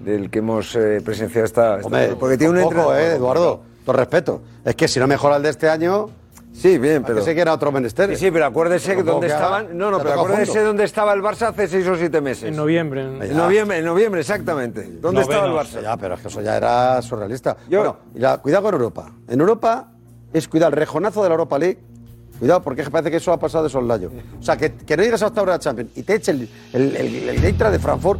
del, 0.00 0.30
que 0.30 0.38
hemos 0.40 0.74
eh, 0.76 1.00
presenciado 1.04 1.44
esta, 1.46 1.76
esta 1.76 1.86
Hombre, 1.86 2.16
porque 2.18 2.36
tiene 2.38 2.52
un 2.52 2.58
ojo, 2.60 2.70
entrenador- 2.72 2.98
eh, 3.00 3.14
Eduardo, 3.16 3.60
todo 3.84 3.96
respeto. 3.96 4.42
Es 4.64 4.74
que 4.74 4.88
si 4.88 4.98
no 5.00 5.06
mejora 5.06 5.36
el 5.36 5.42
de 5.42 5.50
este 5.50 5.68
año, 5.68 6.08
Sí, 6.52 6.78
bien, 6.78 7.02
pero 7.02 7.14
pero. 7.14 7.22
se 7.24 7.32
quiera 7.34 7.52
otro 7.54 7.70
menester. 7.70 8.10
Sí, 8.10 8.16
sí, 8.26 8.30
pero 8.32 8.46
acuérdese 8.46 8.96
que 8.96 9.02
dónde 9.04 9.28
que 9.28 9.32
haga- 9.32 9.60
estaban. 9.60 9.78
No, 9.78 9.90
no, 9.90 9.98
pero 9.98 10.14
acuérdese 10.20 10.60
dónde 10.62 10.82
estaba 10.84 11.12
el 11.12 11.22
Barça 11.22 11.48
hace 11.50 11.68
seis 11.68 11.86
o 11.86 11.94
siete 11.96 12.20
meses. 12.20 12.48
En 12.48 12.56
noviembre. 12.56 13.02
en- 13.02 13.22
En 13.22 13.36
noviembre, 13.36 13.78
en 13.78 13.84
noviembre, 13.84 14.20
exactamente. 14.20 14.82
¿Dónde 15.00 15.20
estaba 15.22 15.46
el 15.46 15.52
Barça? 15.52 15.80
Ya, 15.80 15.96
pero 15.96 16.14
es 16.16 16.20
que 16.20 16.28
eso 16.28 16.42
ya 16.42 16.56
era 16.56 17.00
surrealista. 17.02 17.56
Bueno, 17.68 17.96
y 18.14 18.18
la- 18.18 18.38
cuidado 18.38 18.64
con 18.64 18.74
Europa. 18.74 19.12
En 19.28 19.40
Europa 19.40 19.92
es 20.32 20.48
cuidado 20.48 20.70
el 20.70 20.76
rejonazo 20.76 21.22
de 21.22 21.28
la 21.28 21.34
Europa 21.34 21.56
League. 21.58 21.78
Cuidado, 22.40 22.62
porque 22.62 22.80
es 22.80 22.88
que 22.88 22.92
parece 22.92 23.10
que 23.12 23.18
eso 23.18 23.32
ha 23.32 23.38
pasado 23.38 23.64
de 23.64 23.70
soslayo. 23.70 24.10
O 24.38 24.42
sea, 24.42 24.56
que, 24.56 24.72
que 24.74 24.96
no 24.96 25.02
llegues 25.04 25.22
hasta 25.22 25.40
ahora 25.40 25.54
a 25.54 25.58
Champions 25.58 25.90
y 25.94 26.02
te 26.02 26.14
eche 26.14 26.32
el, 26.32 26.48
el, 26.72 26.96
el, 26.96 27.28
el 27.28 27.44
Eintracht 27.44 27.72
de 27.72 27.78
Frankfurt, 27.78 28.18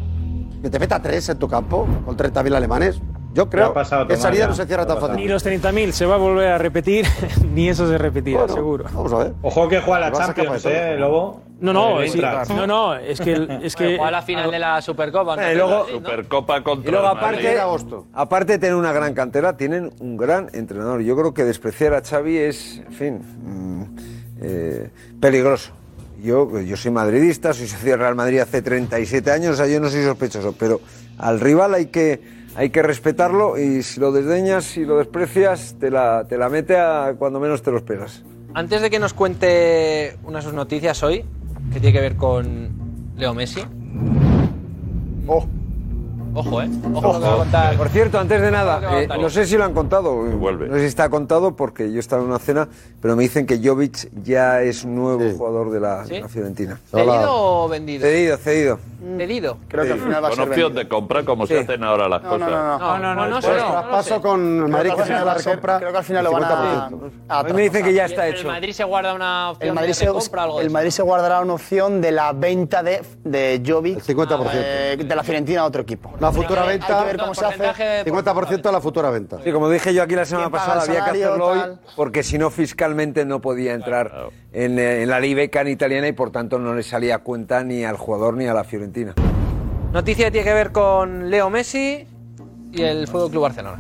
que 0.63 0.71
te 0.71 0.79
meta 0.79 1.01
tres 1.01 1.29
en 1.29 1.39
tu 1.39 1.49
campo 1.49 1.87
con 2.05 2.17
30.000 2.17 2.55
alemanes. 2.55 3.01
Yo 3.33 3.49
creo 3.49 3.67
ha 3.67 3.75
pasado, 3.75 4.09
que 4.09 4.17
salida 4.17 4.49
no 4.49 4.55
se 4.55 4.67
cierra 4.67 4.85
tan 4.87 4.97
Ni 4.97 5.07
fácil. 5.09 5.29
los 5.31 5.47
30.000 5.47 5.93
se 5.93 6.05
va 6.05 6.17
a 6.17 6.19
volver 6.19 6.49
a 6.49 6.59
repetir, 6.59 7.07
ni 7.55 7.69
eso 7.69 7.87
se 7.89 7.97
repetirá, 7.97 8.41
Bueno, 8.41 8.55
seguro. 8.55 8.85
Vamos 8.93 9.13
a 9.13 9.19
ver. 9.19 9.33
Ojo 9.43 9.69
que 9.69 9.81
juega 9.81 10.01
la 10.01 10.13
Champions. 10.13 10.67
¿eh, 10.67 10.97
Lobo? 10.99 11.41
No, 11.61 11.73
no, 11.73 12.01
Eintracht. 12.01 12.51
no, 12.51 12.67
no, 12.67 12.97
es 12.97 13.21
que, 13.21 13.61
es 13.63 13.77
que 13.77 13.97
Juega 13.99 14.11
la 14.11 14.23
final 14.23 14.51
de 14.51 14.59
la 14.59 14.81
Supercopa. 14.83 15.37
¿no? 15.37 15.43
Eh, 15.43 15.55
luego-. 15.55 15.87
Supercopa 15.89 16.63
contra 16.65 16.89
Y 16.89 16.93
luego 16.93 17.07
aparte, 17.07 17.57
aparte 18.15 18.53
de 18.55 18.59
tener 18.59 18.75
una 18.75 18.93
gran 18.93 19.15
cantera, 19.15 19.57
tienen 19.57 19.93
un 20.01 20.17
gran 20.17 20.49
entrenador. 20.53 21.03
Yo 21.03 21.15
creo 21.17 21.33
que 21.33 21.45
despreciar 21.45 21.95
a 21.95 22.01
Xavi 22.03 22.37
es, 22.37 22.79
en 22.79 22.93
fin, 22.93 23.23
mm, 23.45 23.83
eh, 24.41 24.91
peligroso. 25.21 25.73
Yo, 26.23 26.61
yo 26.61 26.77
soy 26.77 26.91
madridista, 26.91 27.53
soy 27.53 27.67
socio 27.67 27.91
del 27.91 28.01
Real 28.01 28.15
Madrid 28.15 28.41
hace 28.41 28.63
37 28.63 29.31
años, 29.31 29.55
o 29.55 29.57
sea, 29.57 29.67
yo 29.67 29.81
no 29.81 29.89
soy 29.89 30.03
sospechoso, 30.03 30.55
pero 30.59 30.81
al 31.19 31.41
rival 31.41 31.75
hay 31.75 31.87
que, 31.87 32.21
hay 32.55 32.71
que 32.71 32.83
respetarlo 32.83 33.59
y 33.59 33.83
si 33.83 34.01
lo 34.01 34.13
desdeñas, 34.13 34.65
si 34.65 34.85
lo 34.85 34.99
desprecias, 34.99 35.77
te 35.79 35.91
la, 35.91 36.27
te 36.29 36.37
la 36.37 36.49
mete 36.49 36.79
a 36.79 37.15
cuando 37.19 37.41
menos 37.41 37.63
te 37.63 37.71
lo 37.71 37.79
esperas. 37.79 38.23
Antes 38.55 38.83
de 38.83 38.91
que 38.91 38.99
nos 38.99 39.15
cuente 39.15 40.17
una 40.25 40.39
de 40.39 40.45
sus 40.45 40.53
noticias 40.55 41.03
hoy, 41.03 41.25
que 41.73 41.81
tiene 41.81 41.93
que 41.93 42.01
ver 42.01 42.17
con 42.17 42.71
Leo 43.17 43.35
Messi. 43.35 43.63
Oh. 45.27 45.47
Ojo, 46.33 46.63
¿eh? 46.63 46.71
Ojo, 46.95 47.13
lo 47.15 47.19
que 47.21 47.27
va 47.27 47.35
a 47.35 47.37
contar. 47.39 47.77
Por 47.77 47.89
cierto, 47.89 48.19
antes 48.19 48.41
de 48.41 48.51
nada, 48.51 48.79
va 48.79 48.89
a 48.89 49.03
eh, 49.03 49.09
no 49.21 49.29
sé 49.31 49.47
si 49.47 49.57
lo 49.57 49.65
han 49.65 49.75
contado, 49.75 50.15
no 50.25 50.75
sé 50.75 50.81
si 50.81 50.87
está 50.87 51.09
contado 51.09 51.57
porque 51.57 51.91
yo 51.93 51.99
estaba 51.99 52.23
en 52.23 52.29
una 52.29 52.39
cena, 52.39 52.69
pero 53.03 53.17
me 53.17 53.23
dicen 53.25 53.47
que 53.47 53.59
Jovic 53.63 54.09
ya 54.23 54.63
es 54.63 54.85
nuevo 54.87 55.29
jugador 55.37 55.71
de 55.71 55.81
la, 55.81 56.05
¿Sí? 56.05 56.21
la 56.21 56.29
Fiorentina. 56.29 56.79
¿Cedido 56.91 57.27
o 57.65 57.69
vendido? 57.69 58.03
Cedido, 58.03 58.37
cedido. 58.37 58.79
¿Cedido? 59.17 59.57
Creo 59.69 59.85
que 59.85 59.93
al 59.93 59.99
final 60.01 60.23
va 60.23 60.29
a 60.29 60.31
Con 60.31 60.41
opción 60.41 60.49
vendido. 60.49 60.71
de 60.71 60.89
compra, 60.89 61.25
como 61.25 61.47
se 61.47 61.59
hacen 61.59 61.83
ahora 61.83 62.09
las 62.09 62.23
No, 62.23 62.39
no, 62.39 62.45
cosas. 62.47 62.51
no, 62.51 62.79
no. 62.79 62.79
No, 62.79 62.99
no, 62.99 63.15
no, 63.15 63.27
no, 63.29 63.41
Pues 63.41 63.57
no, 63.63 63.71
traspaso 63.73 64.21
con 64.21 64.71
Madrid 64.71 64.91
que 64.91 64.93
al 64.93 64.99
la 64.99 65.05
final- 65.05 65.37
recompra. 65.39 65.79
Creo 65.79 65.91
que 65.93 65.99
al 65.99 66.05
final 66.05 66.25
lo 66.25 66.33
van 66.33 66.45
a, 66.45 66.49
50%. 66.91 67.11
a 67.29 67.39
A 67.41 67.43
mí 67.45 67.53
me 67.55 67.63
dicen 67.63 67.85
que 67.85 67.93
ya 67.95 68.05
está 68.05 68.29
hecho. 68.29 68.43
El 68.43 68.47
Madrid 68.49 68.73
se 68.73 68.85
guarda 68.85 69.15
una 69.15 69.51
opción 69.51 69.69
El 69.71 69.75
Madrid, 69.75 69.95
de 69.99 70.09
o 70.11 70.21
algo 70.41 70.61
el. 70.61 70.71
Madrid 70.71 70.91
se 70.91 71.03
guardará 71.03 71.41
una 71.41 71.55
opción 71.55 72.01
de 72.01 72.13
la 72.13 72.33
venta 72.33 72.83
de, 72.83 73.63
Jovic 73.67 73.97
El 73.97 74.17
50%. 74.17 74.51
eh, 74.55 74.97
de 75.05 75.17
la 75.17 75.23
Fiorentina 75.25 75.63
a 75.63 75.65
otro 75.65 75.83
equipo. 75.83 76.13
La 76.21 76.31
futura 76.31 76.63
Hay 76.65 76.69
venta, 76.79 76.99
Hay 76.99 77.01
que 77.01 77.07
ver 77.13 77.17
cómo 77.19 77.35
se 77.35 77.45
hace. 77.47 77.57
Porcentaje- 77.57 78.05
50% 78.05 78.69
de 78.69 78.73
la 78.73 78.81
futura 78.81 79.11
venta. 79.11 79.39
Sí, 79.43 79.51
como 79.53 79.71
dije 79.71 79.95
yo 79.95 80.03
aquí 80.03 80.15
la 80.15 80.27
semana 80.27 80.49
¿Quién 80.49 80.53
paga 80.53 80.75
pasada, 80.75 80.83
había 81.01 81.05
que 81.13 81.25
hacerlo 81.25 81.47
hoy 81.47 81.61
porque 81.97 82.23
si 82.23 82.37
no 82.37 82.51
fiscalmente 82.51 83.25
no 83.25 83.41
podía 83.41 83.73
entrar 83.73 84.29
en, 84.53 84.79
eh, 84.79 85.03
en 85.03 85.09
la 85.09 85.19
Liga 85.19 85.43
italiana 85.43 86.09
y 86.09 86.13
por 86.13 86.31
tanto 86.31 86.59
no 86.59 86.75
le 86.75 86.83
salía 86.83 87.17
a 87.17 87.19
cuenta 87.21 87.65
ni 87.65 87.85
al 87.85 87.97
jugador 87.97 88.35
ni 88.35 88.47
a 88.47 88.53
la 88.55 88.65
Fiorentina. 88.65 89.15
Noticia 89.93 90.27
que 90.27 90.31
tiene 90.31 90.47
que 90.47 90.55
ver 90.55 90.73
con 90.73 91.31
Leo 91.31 91.49
Messi 91.49 92.07
y 92.73 92.83
el 92.83 93.09
Fútbol 93.09 93.31
Club 93.31 93.43
Barcelona. 93.43 93.79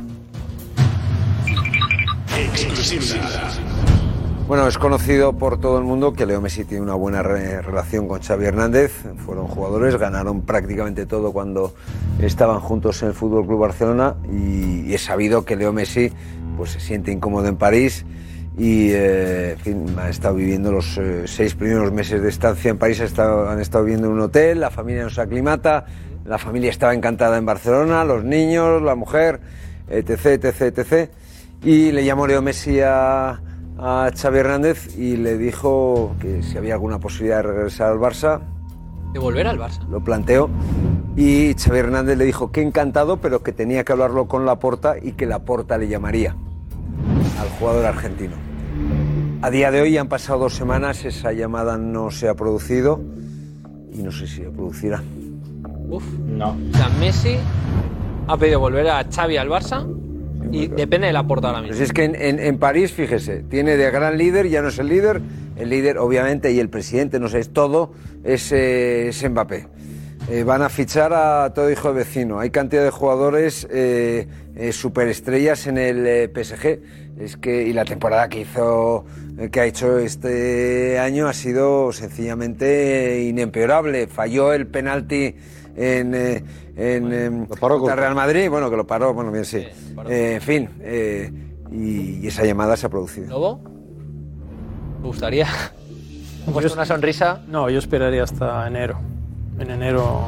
Bueno, 4.50 4.66
es 4.66 4.78
conocido 4.78 5.32
por 5.34 5.60
todo 5.60 5.78
el 5.78 5.84
mundo 5.84 6.12
que 6.12 6.26
Leo 6.26 6.40
Messi 6.40 6.64
tiene 6.64 6.82
una 6.82 6.96
buena 6.96 7.22
re- 7.22 7.62
relación 7.62 8.08
con 8.08 8.20
Xavi 8.20 8.46
Hernández. 8.46 8.90
Fueron 9.24 9.46
jugadores, 9.46 9.96
ganaron 9.96 10.40
prácticamente 10.42 11.06
todo 11.06 11.32
cuando 11.32 11.72
estaban 12.20 12.58
juntos 12.58 13.00
en 13.02 13.10
el 13.10 13.14
Fútbol 13.14 13.46
Club 13.46 13.60
Barcelona 13.60 14.16
y, 14.28 14.92
es 14.92 15.04
sabido 15.04 15.44
que 15.44 15.54
Leo 15.54 15.72
Messi 15.72 16.10
pues 16.56 16.70
se 16.70 16.80
siente 16.80 17.12
incómodo 17.12 17.46
en 17.46 17.54
París 17.58 18.04
y 18.58 18.90
eh, 18.90 19.52
en 19.52 19.58
fin, 19.60 19.96
ha 20.00 20.08
estado 20.08 20.34
viviendo 20.34 20.72
los 20.72 20.98
eh, 20.98 21.28
seis 21.28 21.54
primeros 21.54 21.92
meses 21.92 22.20
de 22.20 22.28
estancia 22.28 22.72
en 22.72 22.76
París, 22.78 23.00
ha 23.02 23.04
estado- 23.04 23.48
han 23.48 23.60
estado 23.60 23.84
viviendo 23.84 24.08
en 24.08 24.14
un 24.14 24.20
hotel, 24.20 24.58
la 24.58 24.70
familia 24.70 25.04
no 25.04 25.10
se 25.10 25.20
aclimata, 25.20 25.86
la 26.24 26.38
familia 26.38 26.70
estaba 26.70 26.92
encantada 26.92 27.38
en 27.38 27.46
Barcelona, 27.46 28.04
los 28.04 28.24
niños, 28.24 28.82
la 28.82 28.96
mujer, 28.96 29.38
etc, 29.88 30.26
etc, 30.42 30.60
etc. 30.76 31.10
Y 31.62 31.92
le 31.92 32.04
llamó 32.04 32.26
Leo 32.26 32.42
Messi 32.42 32.80
a, 32.80 33.40
a 33.82 34.10
Xavi 34.14 34.38
Hernández 34.38 34.96
y 34.98 35.16
le 35.16 35.38
dijo 35.38 36.14
que 36.20 36.42
si 36.42 36.58
había 36.58 36.74
alguna 36.74 36.98
posibilidad 36.98 37.36
de 37.38 37.42
regresar 37.44 37.90
al 37.92 37.98
Barça, 37.98 38.40
De 39.12 39.18
volver 39.18 39.46
al 39.46 39.58
Barça. 39.58 39.86
lo 39.88 40.00
planteó. 40.04 40.50
Y 41.16 41.54
Xavi 41.54 41.78
Hernández 41.78 42.18
le 42.18 42.24
dijo 42.24 42.52
que 42.52 42.62
encantado, 42.62 43.16
pero 43.16 43.42
que 43.42 43.52
tenía 43.52 43.82
que 43.84 43.92
hablarlo 43.92 44.26
con 44.28 44.44
Laporta 44.46 44.96
y 45.02 45.12
que 45.12 45.26
Laporta 45.26 45.78
le 45.78 45.88
llamaría 45.88 46.36
al 47.40 47.48
jugador 47.58 47.86
argentino. 47.86 48.34
A 49.42 49.50
día 49.50 49.70
de 49.70 49.80
hoy 49.80 49.96
han 49.96 50.08
pasado 50.08 50.40
dos 50.40 50.54
semanas, 50.54 51.04
esa 51.06 51.32
llamada 51.32 51.78
no 51.78 52.10
se 52.10 52.28
ha 52.28 52.34
producido 52.34 53.00
y 53.92 54.02
no 54.02 54.12
sé 54.12 54.26
si 54.26 54.42
se 54.42 54.50
producirá. 54.50 55.02
Uf. 55.88 56.04
No. 56.26 56.50
O 56.72 56.76
sea, 56.76 56.88
Messi 57.00 57.36
ha 58.28 58.36
pedido 58.36 58.60
volver 58.60 58.88
a 58.88 59.04
Xavi 59.10 59.38
al 59.38 59.48
Barça 59.48 59.86
y 60.52 60.66
depende 60.68 61.06
de 61.06 61.12
la 61.12 61.26
porta 61.26 61.48
ahora 61.48 61.60
mismo. 61.62 61.76
Pues 61.76 61.88
es 61.88 61.92
que 61.92 62.04
en, 62.04 62.14
en- 62.14 62.38
en 62.40 62.58
París, 62.58 62.92
fíjese, 62.92 63.42
tiene 63.42 63.76
de 63.76 63.90
gran 63.90 64.16
líder, 64.18 64.48
ya 64.48 64.62
no 64.62 64.68
es 64.68 64.78
el 64.78 64.88
líder, 64.88 65.20
el 65.56 65.68
líder 65.70 65.98
obviamente 65.98 66.52
y 66.52 66.58
el 66.60 66.68
presidente, 66.68 67.18
no 67.20 67.28
sé, 67.28 67.38
es 67.40 67.50
todo, 67.52 67.92
es, 68.24 68.50
eh, 68.52 69.08
es 69.08 69.28
Mbappé. 69.30 69.66
Eh, 70.30 70.44
van 70.44 70.62
a 70.62 70.68
fichar 70.68 71.12
a 71.12 71.52
todo 71.54 71.70
hijo 71.70 71.88
de 71.88 71.94
vecino. 71.94 72.38
Hay 72.38 72.50
cantidad 72.50 72.84
de 72.84 72.90
jugadores 72.90 73.66
eh, 73.70 74.28
eh, 74.54 74.72
superestrellas 74.72 75.66
en 75.66 75.78
el 75.78 76.06
eh, 76.06 76.28
PSG. 76.32 76.78
Es 77.18 77.36
que 77.36 77.64
y 77.66 77.72
la 77.72 77.84
temporada 77.84 78.28
que 78.28 78.40
hizo, 78.42 79.04
eh, 79.38 79.48
que 79.50 79.60
ha 79.60 79.64
hecho 79.66 79.98
este 79.98 80.98
año 80.98 81.26
ha 81.26 81.32
sido 81.32 81.90
sencillamente 81.92 83.24
inempeorable. 83.24 84.06
Falló 84.06 84.52
el 84.52 84.66
penalti 84.66 85.34
en, 85.80 86.14
eh, 86.14 86.44
en, 86.76 87.12
em, 87.12 87.46
contra 87.46 87.96
Real 87.96 88.14
Madrid, 88.14 88.50
bueno 88.50 88.68
que 88.68 88.76
lo 88.76 88.86
paró, 88.86 89.14
bueno 89.14 89.32
bien 89.32 89.46
sí. 89.46 89.64
Eh, 90.08 90.34
en 90.34 90.40
fin, 90.42 90.70
eh, 90.80 91.32
y, 91.72 92.20
y 92.20 92.26
esa 92.26 92.44
llamada 92.44 92.76
se 92.76 92.86
ha 92.86 92.88
producido. 92.90 93.28
¿Lobo? 93.28 93.60
¿Te 95.00 95.06
gustaría? 95.06 95.46
¿Has 96.46 96.52
puesto 96.52 96.74
una 96.74 96.84
sonrisa? 96.84 97.40
No, 97.48 97.70
yo 97.70 97.78
esperaré 97.78 98.20
hasta 98.20 98.66
enero. 98.66 98.98
En 99.58 99.70
enero 99.70 100.20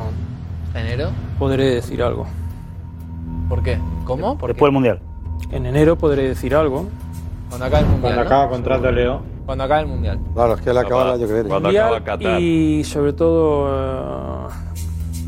¿Enero? 0.75 1.11
podré 1.39 1.75
decir 1.75 2.03
algo. 2.03 2.27
¿Por 3.49 3.63
qué? 3.63 3.79
¿Cómo? 4.07 4.39
¿Por 4.39 4.51
Después 4.51 4.69
del 4.69 4.73
Mundial. 4.73 5.01
En 5.51 5.67
enero 5.67 5.97
podré 5.97 6.29
decir 6.29 6.55
algo. 6.55 6.87
Cuando 7.49 7.67
acabe 7.67 7.83
el 7.85 7.91
Mundial, 7.91 8.01
Cuando 8.15 8.21
¿no? 8.23 8.27
acaba 8.27 8.49
contrato 8.51 8.91
Leo. 8.91 9.23
Cuando 9.45 9.65
acabe 9.65 9.81
el 9.83 9.87
Mundial. 9.89 10.19
Claro, 10.33 10.55
es 10.55 10.61
que 10.63 10.71
él 10.71 10.79
acaba 10.79 11.03
el 11.03 11.21
año 11.21 11.27
que 11.27 11.33
viene. 11.35 11.49
Mundial 11.49 12.41
y 12.41 12.85
sobre 12.85 13.13
todo 13.13 13.69
eh, 14.49 14.49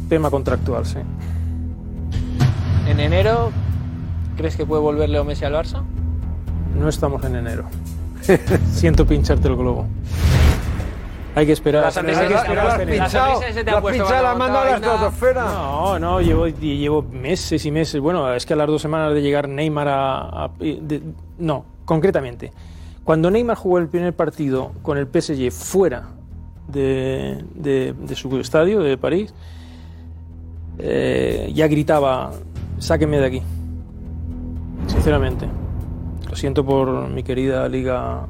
tema 0.09 0.31
contractual, 0.31 0.85
sí. 0.87 0.99
¿En 2.89 3.01
enero 3.01 3.51
crees 4.37 4.57
que 4.57 4.67
puede 4.67 4.83
volver 4.83 5.09
Leo 5.09 5.25
Messi 5.25 5.45
al 5.45 5.55
Barça? 5.55 5.83
No 6.79 6.89
estamos 6.89 7.25
en 7.25 7.37
enero. 7.37 7.65
Siento 8.73 9.07
pincharte 9.07 9.49
el 9.49 9.57
globo. 9.57 9.87
Hay 11.37 11.47
que 11.47 11.53
esperar. 11.53 11.83
La 11.85 11.91
sonrisa 11.91 12.23
la 12.29 13.49
ese 13.49 13.65
te 13.65 13.71
ha 13.71 13.81
puesto 13.81 14.05
cuando 14.05 14.39
contaba 14.39 14.77
Inda. 14.77 15.11
No, 15.45 15.99
no, 15.99 16.21
llevo, 16.21 16.47
llevo 16.47 17.03
meses 17.03 17.65
y 17.67 17.71
meses. 17.73 18.01
Bueno, 18.01 18.33
es 18.33 18.47
que 18.47 18.53
a 18.53 18.57
las 18.57 18.69
dos 18.69 18.81
semanas 18.83 19.15
de 19.15 19.23
llegar 19.23 19.49
Neymar 19.49 19.89
a. 19.89 20.45
a- 20.45 20.51
de- 20.59 21.03
no, 21.39 21.65
concretamente. 21.85 22.53
Cuando 23.03 23.31
Neymar 23.31 23.57
jugó 23.57 23.79
el 23.79 23.89
primer 23.89 24.15
partido 24.15 24.73
con 24.83 24.97
el 24.97 25.07
PSG 25.09 25.51
fuera 25.51 26.05
de, 26.69 27.45
de- 27.55 27.95
de 27.99 28.15
su 28.15 28.39
estadio, 28.39 28.81
de 28.81 28.97
París, 28.97 29.35
eh, 30.79 31.51
ya 31.55 31.69
gritaba: 31.69 32.33
sáquenme 32.79 33.19
de 33.19 33.27
aquí. 33.27 33.43
Sinceramente. 34.87 35.47
Lo 36.29 36.37
siento 36.37 36.65
por 36.65 37.09
mi 37.09 37.23
querida 37.23 37.69
Liga, 37.69 38.27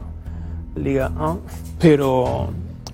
Liga 0.76 1.10
A, 1.16 1.36
pero, 1.78 2.48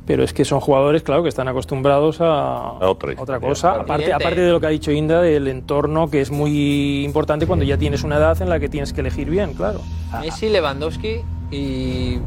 pero 0.06 0.22
es 0.22 0.32
que 0.32 0.44
son 0.44 0.60
jugadores, 0.60 1.02
claro, 1.02 1.22
que 1.22 1.28
están 1.28 1.48
acostumbrados 1.48 2.18
a, 2.20 2.74
otra, 2.80 3.40
cosa. 3.40 3.72
Aparte, 3.72 4.12
aparte 4.12 4.40
de 4.40 4.50
lo 4.50 4.60
que 4.60 4.66
ha 4.66 4.70
dicho 4.70 4.92
Inda, 4.92 5.22
del 5.22 5.48
entorno, 5.48 6.10
que 6.10 6.20
es 6.20 6.30
muy 6.30 7.02
importante 7.04 7.46
cuando 7.46 7.64
ya 7.64 7.76
tienes 7.76 8.04
una 8.04 8.18
edad 8.18 8.40
en 8.40 8.50
la 8.50 8.60
que 8.60 8.68
tienes 8.68 8.92
que 8.92 9.00
elegir 9.00 9.30
bien, 9.30 9.54
claro. 9.54 9.80
Messi, 10.20 10.48
Lewandowski 10.48 11.22
y 11.50 12.18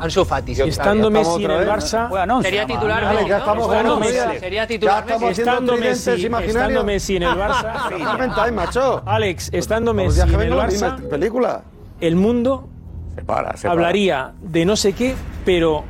Ansu 0.00 0.24
Fati. 0.24 0.52
Y 0.52 0.60
estando 0.68 1.10
Messi 1.10 1.44
en 1.44 1.50
el 1.50 1.68
Barça, 1.68 2.42
sería 2.42 2.66
titular. 2.66 3.14
Messi, 3.14 3.30
estamos 3.30 3.38
Estando 3.38 3.64
jugando 3.64 4.00
Messi. 4.00 4.38
Sería 4.40 4.66
titular. 4.66 4.94
Ya 4.94 5.00
estamos 5.00 5.28
Messi. 5.28 5.40
estando 5.42 5.76
Messi, 5.76 6.10
estando 6.46 6.84
Messi 6.84 7.16
en 7.16 7.22
el 7.22 7.30
Barça. 7.30 8.52
macho. 8.52 9.02
Alex, 9.06 9.50
estando 9.52 9.94
Messi 9.94 10.20
en 10.20 10.40
el 10.40 10.52
Barça, 10.52 10.96
película. 11.08 11.62
el 12.00 12.16
mundo 12.16 12.68
Se 13.14 13.22
para, 13.22 13.56
se 13.56 13.68
hablaría 13.68 14.32
de 14.40 14.64
no 14.64 14.74
sé 14.76 14.92
qué, 14.92 15.14
pero 15.44 15.84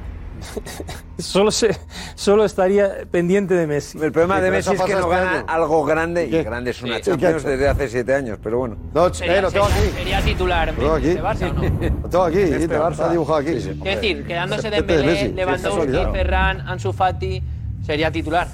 solo, 1.18 1.50
se, 1.50 1.76
solo 2.14 2.44
estaría 2.44 3.04
pendiente 3.10 3.54
de 3.54 3.66
Messi. 3.66 3.98
El 3.98 4.12
problema 4.12 4.40
de 4.40 4.50
Messi 4.50 4.74
es 4.74 4.80
que 4.82 4.94
no 4.94 5.08
gana 5.08 5.38
este 5.40 5.52
algo 5.52 5.84
grande 5.84 6.26
y 6.26 6.42
grande 6.42 6.70
es 6.70 6.82
una. 6.82 7.00
Champions 7.00 7.42
desde 7.44 7.68
hace 7.68 7.88
siete 7.88 8.14
años, 8.14 8.38
pero 8.42 8.58
bueno. 8.58 8.76
No, 8.94 9.12
Sería, 9.12 9.48
sería- 9.50 9.68
sería 9.96 10.22
titular 10.22 10.68
Lo 10.68 10.74
tengo 10.74 10.94
aquí. 10.94 11.08
de 11.08 11.22
Barça 11.22 11.50
o 11.50 11.54
no? 11.54 11.62
Lo 12.02 12.08
tengo 12.08 12.24
aquí, 12.24 12.38
Este 12.38 12.68
te 12.68 12.78
Barça. 12.78 13.10
dibujado 13.10 13.38
aquí. 13.38 13.50
Es 13.50 13.78
decir, 13.82 14.26
quedándose 14.26 14.68
Este 14.68 14.80
Messi, 14.82 14.86
Dembélé, 14.96 15.18
sí, 15.18 15.24
es 15.26 15.32
Lewandowski. 15.34 16.12
Ferran, 16.12 16.60
Ansu 16.68 16.92
Fati, 16.92 17.42
sería 17.84 18.10
titular. 18.10 18.48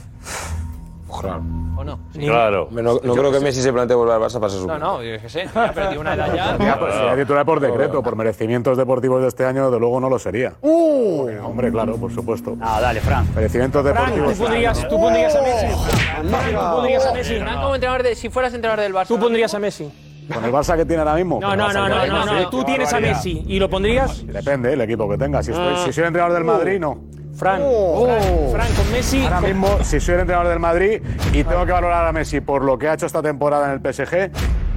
¿O 1.09 1.85
no? 1.85 2.01
Sí. 2.13 2.21
Claro. 2.21 2.69
No, 2.71 2.83
no 3.03 3.15
creo 3.15 3.33
que 3.33 3.41
Messi 3.41 3.63
se 3.63 3.73
plantee 3.73 3.95
volver 3.95 4.15
al 4.15 4.21
Barça 4.21 4.41
para 4.41 4.51
ser 4.51 4.61
su 4.61 4.67
No, 4.67 4.79
no, 4.79 5.03
yo 5.03 5.21
qué 5.21 5.29
sé, 5.29 5.49
ya 5.55 5.73
perdió 5.73 6.01
una 6.01 6.15
edad 6.15 6.35
ya. 6.35 6.57
Ya, 6.65 6.79
pues 6.79 6.95
sería 6.95 7.17
titular 7.17 7.47
por 7.47 7.61
decreto, 7.61 8.03
por 8.03 8.17
merecimientos 8.17 8.77
deportivos 8.77 9.23
de 9.23 9.29
este 9.29 9.45
año, 9.45 9.71
de 9.71 9.79
luego 9.79 10.01
no 10.01 10.11
lo 10.11 10.19
sería. 10.19 10.55
Porque, 10.61 11.39
hombre, 11.39 11.71
claro, 11.71 11.97
por 11.97 12.13
supuesto. 12.13 12.57
Ah, 12.61 12.81
dale, 12.81 13.01
Fran. 13.01 13.27
Merecimientos 13.35 13.85
deportivos. 13.85 14.35
tú 14.35 14.43
pondrías, 14.45 14.89
tú 14.89 15.01
pondrías 15.01 15.35
a 15.37 15.43
Messi. 15.43 15.67
Tú 15.67 16.57
pondrías 16.75 17.07
a 17.07 17.13
Messi. 17.13 17.37
Fran, 17.39 17.61
como 17.61 17.75
entrenador 17.75 18.03
de, 18.03 18.15
si 18.15 18.29
fueras 18.29 18.53
entrenador 18.55 18.83
del 18.83 18.95
Barça. 18.95 19.09
Tú 19.09 19.19
pondrías 19.19 19.55
a 19.55 19.59
Messi. 19.59 19.91
Con 20.33 20.45
el 20.45 20.53
Barça 20.53 20.77
que 20.77 20.85
tiene 20.85 21.01
ahora 21.01 21.15
mismo. 21.15 21.41
No, 21.41 21.57
no, 21.57 21.73
no, 21.73 22.03
que 22.03 22.09
no, 22.09 22.25
no. 22.27 22.51
Tú 22.51 22.65
tienes 22.65 22.93
a. 22.93 23.01
Messi 23.01 23.45
y 23.47 23.59
lo 23.59 23.71
pondrías. 23.71 24.27
Depende, 24.27 24.73
el 24.73 24.81
equipo 24.81 25.09
que 25.09 25.17
tenga. 25.17 25.43
Si, 25.43 25.53
soy 25.53 26.05
entrenador 26.05 26.35
del 26.35 26.45
Madrid, 26.45 26.79
no. 26.79 26.99
Fran, 27.39 27.61
Oh. 27.65 28.05
Fran, 28.53 28.67
Fran, 28.67 28.75
con 28.75 28.93
Messi. 28.93 29.25
Ahora 29.25 29.41
mismo, 29.41 29.79
si 29.83 30.01
soy 30.01 30.15
el 30.15 30.21
entrenador 30.23 30.49
del 30.51 30.59
Madrid 30.59 31.01
y 31.33 31.45
tengo 31.45 31.65
que 31.65 31.73
valorar 31.73 32.07
a 32.07 32.13
Messi 32.13 32.41
por 32.41 32.63
lo 32.65 32.77
que 32.79 32.89
ha 32.89 32.95
hecho 32.95 33.07
esta 33.07 33.23
temporada 33.23 33.67
en 33.67 33.73
el 33.73 33.81
PSG, 33.95 34.31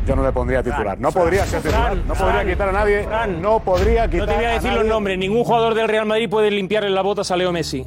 yo 0.05 0.15
no 0.15 0.23
le 0.23 0.31
pondría 0.31 0.61
titular. 0.63 0.99
No 0.99 1.11
Fran, 1.11 1.23
podría 1.23 1.45
ser 1.45 1.61
titular. 1.61 1.91
Fran, 1.93 2.07
No 2.07 2.13
podría 2.13 2.33
Fran, 2.33 2.47
quitar 2.47 2.69
a 2.69 2.71
nadie. 2.71 3.07
No 3.39 3.59
podría 3.63 4.07
quitar 4.09 4.27
No 4.27 4.31
te 4.33 4.37
voy 4.37 4.45
a 4.45 4.51
decir 4.53 4.73
los 4.73 4.85
nombres. 4.85 5.17
Ningún 5.17 5.43
jugador 5.43 5.73
del 5.73 5.87
Real 5.87 6.05
Madrid 6.05 6.29
puede 6.29 6.51
limpiarle 6.51 6.89
las 6.91 7.03
botas 7.03 7.29
a 7.31 7.35
Leo 7.35 7.51
Messi. 7.51 7.85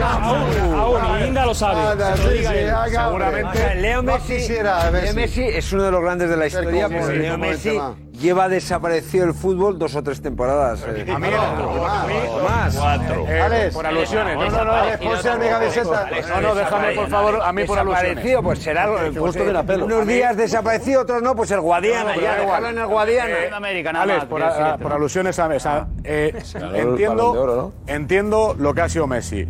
aún, 0.00 1.00
aún, 1.00 1.20
Linda 1.22 1.46
lo 1.46 1.54
sabe. 1.54 1.80
Ah, 1.80 2.14
Se 2.16 2.22
lo 2.24 2.30
sí, 2.30 2.38
diga 2.38 2.50
sí, 2.50 2.58
él. 2.58 2.70
haga, 2.70 3.04
Seguramente. 3.06 3.74
Leo 3.76 4.02
No 4.02 4.12
Messi, 4.14 4.36
quisiera, 4.36 4.90
Leo 4.90 5.14
Messi 5.14 5.42
es 5.44 5.72
uno 5.72 5.82
de 5.84 5.90
los 5.90 6.00
grandes 6.02 6.30
de 6.30 6.36
la 6.36 6.46
historia 6.46 6.88
porque 6.88 7.16
Leo 7.16 7.38
Messi. 7.38 7.78
Lleva 8.20 8.48
desaparecido 8.48 9.24
el 9.24 9.34
fútbol 9.34 9.78
dos 9.78 9.96
o 9.96 10.02
tres 10.02 10.20
temporadas. 10.20 10.84
eh. 10.86 11.06
A 11.12 11.18
mí, 11.18 11.28
o 11.28 12.42
más. 12.44 12.76
Cuatro. 12.76 13.26
Alex, 13.44 13.74
por 13.74 13.86
alusiones. 13.86 14.36
No, 14.36 14.50
no, 14.50 14.64
no, 14.64 14.72
Alex, 14.72 14.98
ponse 14.98 15.36
mi 15.38 15.46
camiseta. 15.48 16.10
No, 16.28 16.40
no, 16.40 16.54
déjame, 16.54 16.92
por 16.94 17.08
favor, 17.08 17.40
a 17.42 17.52
mí 17.52 17.64
por 17.64 17.78
alusiones. 17.78 18.08
Desaparecido, 18.08 18.42
pues 18.42 18.58
será 18.58 19.06
el 19.06 19.18
Justo 19.18 19.44
de 19.44 19.52
la 19.52 19.62
pelo. 19.62 19.86
Unos 19.86 20.06
días 20.06 20.36
desaparecido, 20.36 21.02
otros 21.02 21.22
no, 21.22 21.34
pues 21.34 21.50
el 21.50 21.60
Guadiana, 21.60 22.10
No, 22.10 22.16
no, 22.16 22.20
ya, 22.20 22.34
dejarlo 22.36 22.68
en 22.68 22.78
el 22.78 22.86
Guadiana. 22.86 23.30
Eh, 23.30 23.88
Alex, 23.94 24.24
por, 24.26 24.42
a- 24.42 24.76
por 24.78 24.92
alusiones 24.92 25.38
a 25.38 25.48
Mesa. 25.48 25.88
Eh, 26.04 26.34
entiendo, 26.74 27.72
de 27.86 27.94
entiendo 27.94 28.54
lo 28.58 28.74
que 28.74 28.80
ha 28.82 28.88
sido 28.88 29.06
Messi. 29.06 29.48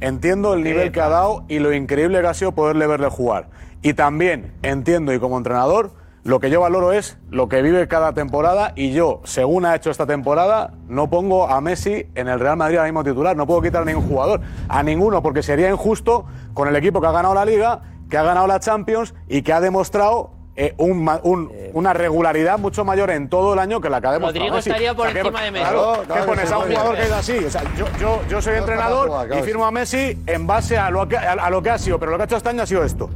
Entiendo 0.00 0.54
el 0.54 0.62
nivel 0.62 0.92
que 0.92 1.00
ha 1.00 1.08
dado 1.08 1.44
y 1.48 1.58
lo 1.58 1.72
increíble 1.72 2.20
que 2.20 2.26
ha 2.26 2.34
sido 2.34 2.52
poderle 2.52 2.86
verle 2.86 3.08
jugar. 3.08 3.48
Y 3.82 3.94
también 3.94 4.52
entiendo, 4.62 5.12
y 5.12 5.18
como 5.18 5.36
entrenador, 5.38 5.90
lo 6.24 6.38
que 6.40 6.50
yo 6.50 6.60
valoro 6.60 6.92
es 6.92 7.18
lo 7.30 7.48
que 7.48 7.62
vive 7.62 7.88
cada 7.88 8.12
temporada. 8.12 8.72
Y 8.76 8.92
yo, 8.92 9.20
según 9.24 9.64
ha 9.64 9.74
hecho 9.74 9.90
esta 9.90 10.06
temporada, 10.06 10.72
no 10.88 11.08
pongo 11.08 11.48
a 11.48 11.60
Messi 11.60 12.06
en 12.14 12.28
el 12.28 12.38
Real 12.40 12.56
Madrid 12.56 12.76
ahora 12.76 12.88
mismo 12.90 13.04
titular. 13.04 13.36
No 13.36 13.46
puedo 13.46 13.62
quitar 13.62 13.82
a 13.82 13.84
ningún 13.86 14.06
jugador. 14.08 14.40
A 14.68 14.82
ninguno, 14.82 15.22
porque 15.22 15.42
sería 15.42 15.70
injusto 15.70 16.26
con 16.54 16.68
el 16.68 16.76
equipo 16.76 17.00
que 17.00 17.06
ha 17.06 17.12
ganado 17.12 17.34
la 17.34 17.44
Liga, 17.44 17.80
que 18.10 18.18
ha 18.18 18.22
ganado 18.22 18.46
la 18.46 18.60
Champions 18.60 19.14
y 19.28 19.42
que 19.42 19.52
ha 19.52 19.60
demostrado 19.60 20.32
eh, 20.56 20.74
un 20.76 21.02
ma- 21.04 21.20
un- 21.22 21.50
una 21.72 21.92
regularidad 21.94 22.58
mucho 22.58 22.84
mayor 22.84 23.10
en 23.12 23.30
todo 23.30 23.54
el 23.54 23.58
año 23.60 23.80
que 23.80 23.88
la 23.88 24.00
que 24.00 24.08
ha 24.08 24.12
demostrado 24.12 24.40
Rodrigo 24.40 24.56
Messi. 24.56 24.68
estaría 24.70 24.94
por 24.94 25.06
O 25.06 25.10
sea, 25.10 25.14
que- 25.14 25.20
encima 25.28 25.42
de 25.42 25.50
Messi. 25.52 25.64
Claro, 25.64 25.80
Claro, 25.80 26.00
¿qué 26.00 26.06
claro 26.06 26.20
que 26.22 26.26
pones 26.28 26.52
a 26.52 26.58
un 26.58 26.64
jugador 26.64 26.96
que 26.96 27.02
es 27.02 27.12
así? 27.12 27.38
O 27.38 27.50
sea, 27.50 27.62
yo, 27.78 27.86
yo, 27.98 28.20
yo 28.28 28.42
soy 28.42 28.56
entrenador 28.56 29.28
y 29.38 29.42
firmo 29.42 29.64
a 29.64 29.70
Messi 29.70 30.22
en 30.26 30.46
base 30.46 30.76
a 30.76 30.90
lo, 30.90 31.08
que, 31.08 31.16
a, 31.16 31.32
a 31.32 31.50
lo 31.50 31.62
que 31.62 31.70
ha 31.70 31.78
sido, 31.78 31.98
pero 31.98 32.10
lo 32.10 32.18
que 32.18 32.24
ha 32.24 32.26
hecho 32.26 32.36
este 32.36 32.48
año 32.50 32.62
ha 32.64 32.66
sido 32.66 32.84
esto. 32.84 33.08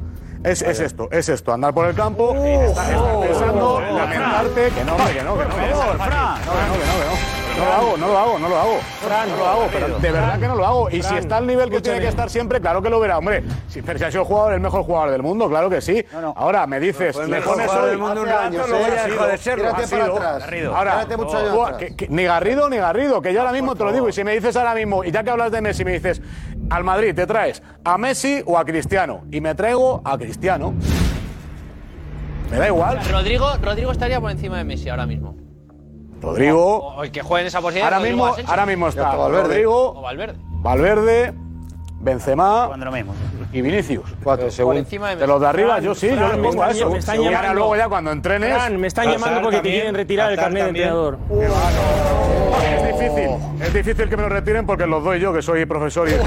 Es, 0.45 0.61
es 0.61 0.79
esto, 0.79 1.09
es 1.11 1.27
esto, 1.31 1.55
andar 1.55 1.73
por 1.73 1.87
el 1.87 1.95
campo, 1.95 2.35
estar, 2.35 2.93
estar 2.93 3.21
pensando, 3.21 3.81
lamentarte, 3.81 4.69
que 4.69 4.85
no, 4.85 4.97
que 4.97 5.03
no, 5.03 5.09
que 5.09 5.23
no, 5.23 5.37
que 5.39 5.45
no, 5.45 5.47
que 5.47 5.57
no, 5.57 5.99
que 5.99 6.11
no, 6.11 7.15
que 7.15 7.34
no. 7.59 7.65
Lo 7.65 7.73
hago, 7.73 7.97
no 7.97 8.09
lo 8.09 8.19
hago, 8.19 8.39
no 8.39 8.49
lo 8.49 8.57
hago. 8.59 8.79
no 9.29 9.37
lo 9.37 9.49
hago, 9.49 9.69
pero 9.73 9.99
de 9.99 10.11
verdad 10.11 10.39
que 10.41 10.49
no 10.49 10.55
lo 10.57 10.67
hago. 10.67 10.89
Y 10.91 10.95
si 10.97 11.03
Fran, 11.03 11.19
está 11.19 11.37
al 11.37 11.47
nivel 11.47 11.71
que 11.71 11.81
tiene 11.81 12.01
que 12.01 12.09
estar 12.09 12.29
siempre, 12.31 12.61
claro 12.61 12.83
que 12.83 12.91
lo 12.91 12.99
verá. 13.01 13.19
Hombre, 13.19 13.43
si, 13.69 13.81
pero 13.83 13.99
si 13.99 14.05
ha 14.05 14.11
sido 14.11 14.23
el 14.23 14.29
jugador, 14.29 14.55
el 14.55 14.61
mejor 14.61 14.83
jugador 14.85 15.11
del 15.11 15.23
mundo, 15.23 15.49
claro 15.49 15.71
que 15.71 15.81
sí. 15.81 16.05
Ahora 16.37 16.67
me 16.67 16.81
dices, 16.81 17.17
le 17.17 17.27
mejor 17.27 17.55
pones 17.55 17.67
jugador 17.67 17.85
hoy. 17.85 17.91
del 17.91 17.99
mundo 17.99 18.23
un 18.23 18.29
año, 18.29 18.61
no 18.61 18.67
lo 18.67 19.27
de 19.27 19.39
serlo. 19.39 19.71
ha 19.75 19.87
sido. 19.87 20.15
Garrido. 20.15 20.77
Ahora, 20.77 21.07
que- 21.79 21.95
que- 21.97 22.09
ni 22.09 22.25
Garrido 22.25 22.69
ni 22.69 22.77
Garrido, 22.77 23.23
que 23.23 23.33
yo 23.33 23.41
ahora 23.41 23.53
mismo 23.53 23.75
te 23.75 23.85
lo 23.85 23.93
digo. 23.93 24.09
Y 24.09 24.13
si 24.13 24.25
me 24.25 24.33
dices 24.33 24.57
ahora 24.57 24.75
mismo, 24.75 25.05
y 25.05 25.11
ya 25.11 25.23
que 25.23 25.31
hablas 25.31 25.53
de 25.53 25.61
Messi, 25.61 25.85
me 25.85 25.93
dices, 25.93 26.21
al 26.71 26.83
Madrid 26.85 27.15
te 27.15 27.27
traes 27.27 27.63
a 27.85 27.99
Messi 27.99 28.43
o 28.47 28.59
a 28.59 28.65
Cristiano. 28.65 29.23
Y 29.31 29.41
me 29.41 29.55
traigo 29.55 30.01
a 30.05 30.17
Cristiano. 30.19 30.75
Me 32.51 32.59
da 32.59 32.67
igual. 32.69 33.01
Rodrigo, 33.11 33.49
Rodrigo 33.63 33.93
estaría 33.93 34.21
por 34.21 34.31
encima 34.31 34.59
de 34.59 34.65
Messi 34.65 34.89
ahora 34.89 35.07
mismo. 35.07 35.37
Rodrigo. 36.25 36.79
O 36.97 37.05
el 37.05 37.11
que 37.13 37.23
juegue 37.23 37.43
en 37.43 37.47
esa 37.49 37.61
posición. 37.61 37.85
Ahora 37.85 37.99
Rodrigo 37.99 38.17
mismo, 38.17 38.33
Asensio. 38.33 38.51
ahora 38.51 38.67
mismo 38.67 38.89
está 38.89 39.03
está 39.03 39.17
Valverde. 39.17 39.43
Rodrigo, 39.43 39.91
O 39.91 40.03
Valverde. 40.03 40.39
Valverde, 40.63 41.35
Benzema 42.01 42.71
y 43.53 43.63
Vinicius. 43.63 44.05
Cuatro, 44.23 44.49
Por 44.63 44.77
encima 44.77 45.11
de 45.11 45.17
De 45.17 45.27
los 45.27 45.41
de 45.41 45.47
arriba, 45.47 45.75
Fran, 45.75 45.85
yo 45.85 45.95
sí, 45.95 46.09
Fran, 46.09 46.19
yo 46.31 46.37
le 46.37 46.43
pongo 46.43 46.63
a 46.63 46.71
eso. 46.71 46.91
me 46.91 46.99
están 46.99 47.23
y 47.23 47.27
ahora 47.35 47.55
luego 47.55 47.77
ya 47.77 47.89
cuando 47.89 48.11
entrenes... 48.13 48.55
Fran, 48.55 48.81
me 48.81 48.87
están 48.89 49.11
llamando 49.11 49.43
porque 49.43 49.61
te 49.61 49.71
quieren 49.71 49.95
retirar 49.95 50.33
el 50.33 50.39
carnet 50.39 50.65
de 50.65 50.69
entrenador. 50.71 51.19
Es 51.31 52.99
difícil, 52.99 53.31
es 53.63 53.75
difícil 53.75 54.09
que 54.09 54.17
me 54.17 54.23
lo 54.23 54.29
retiren 54.29 54.67
porque 54.67 54.87
los 54.87 55.03
doy 55.05 55.21
yo, 55.21 55.33
que 55.33 55.43
soy 55.43 55.65
profesor 55.67 56.09
y 56.09 56.13
jefe. 56.13 56.25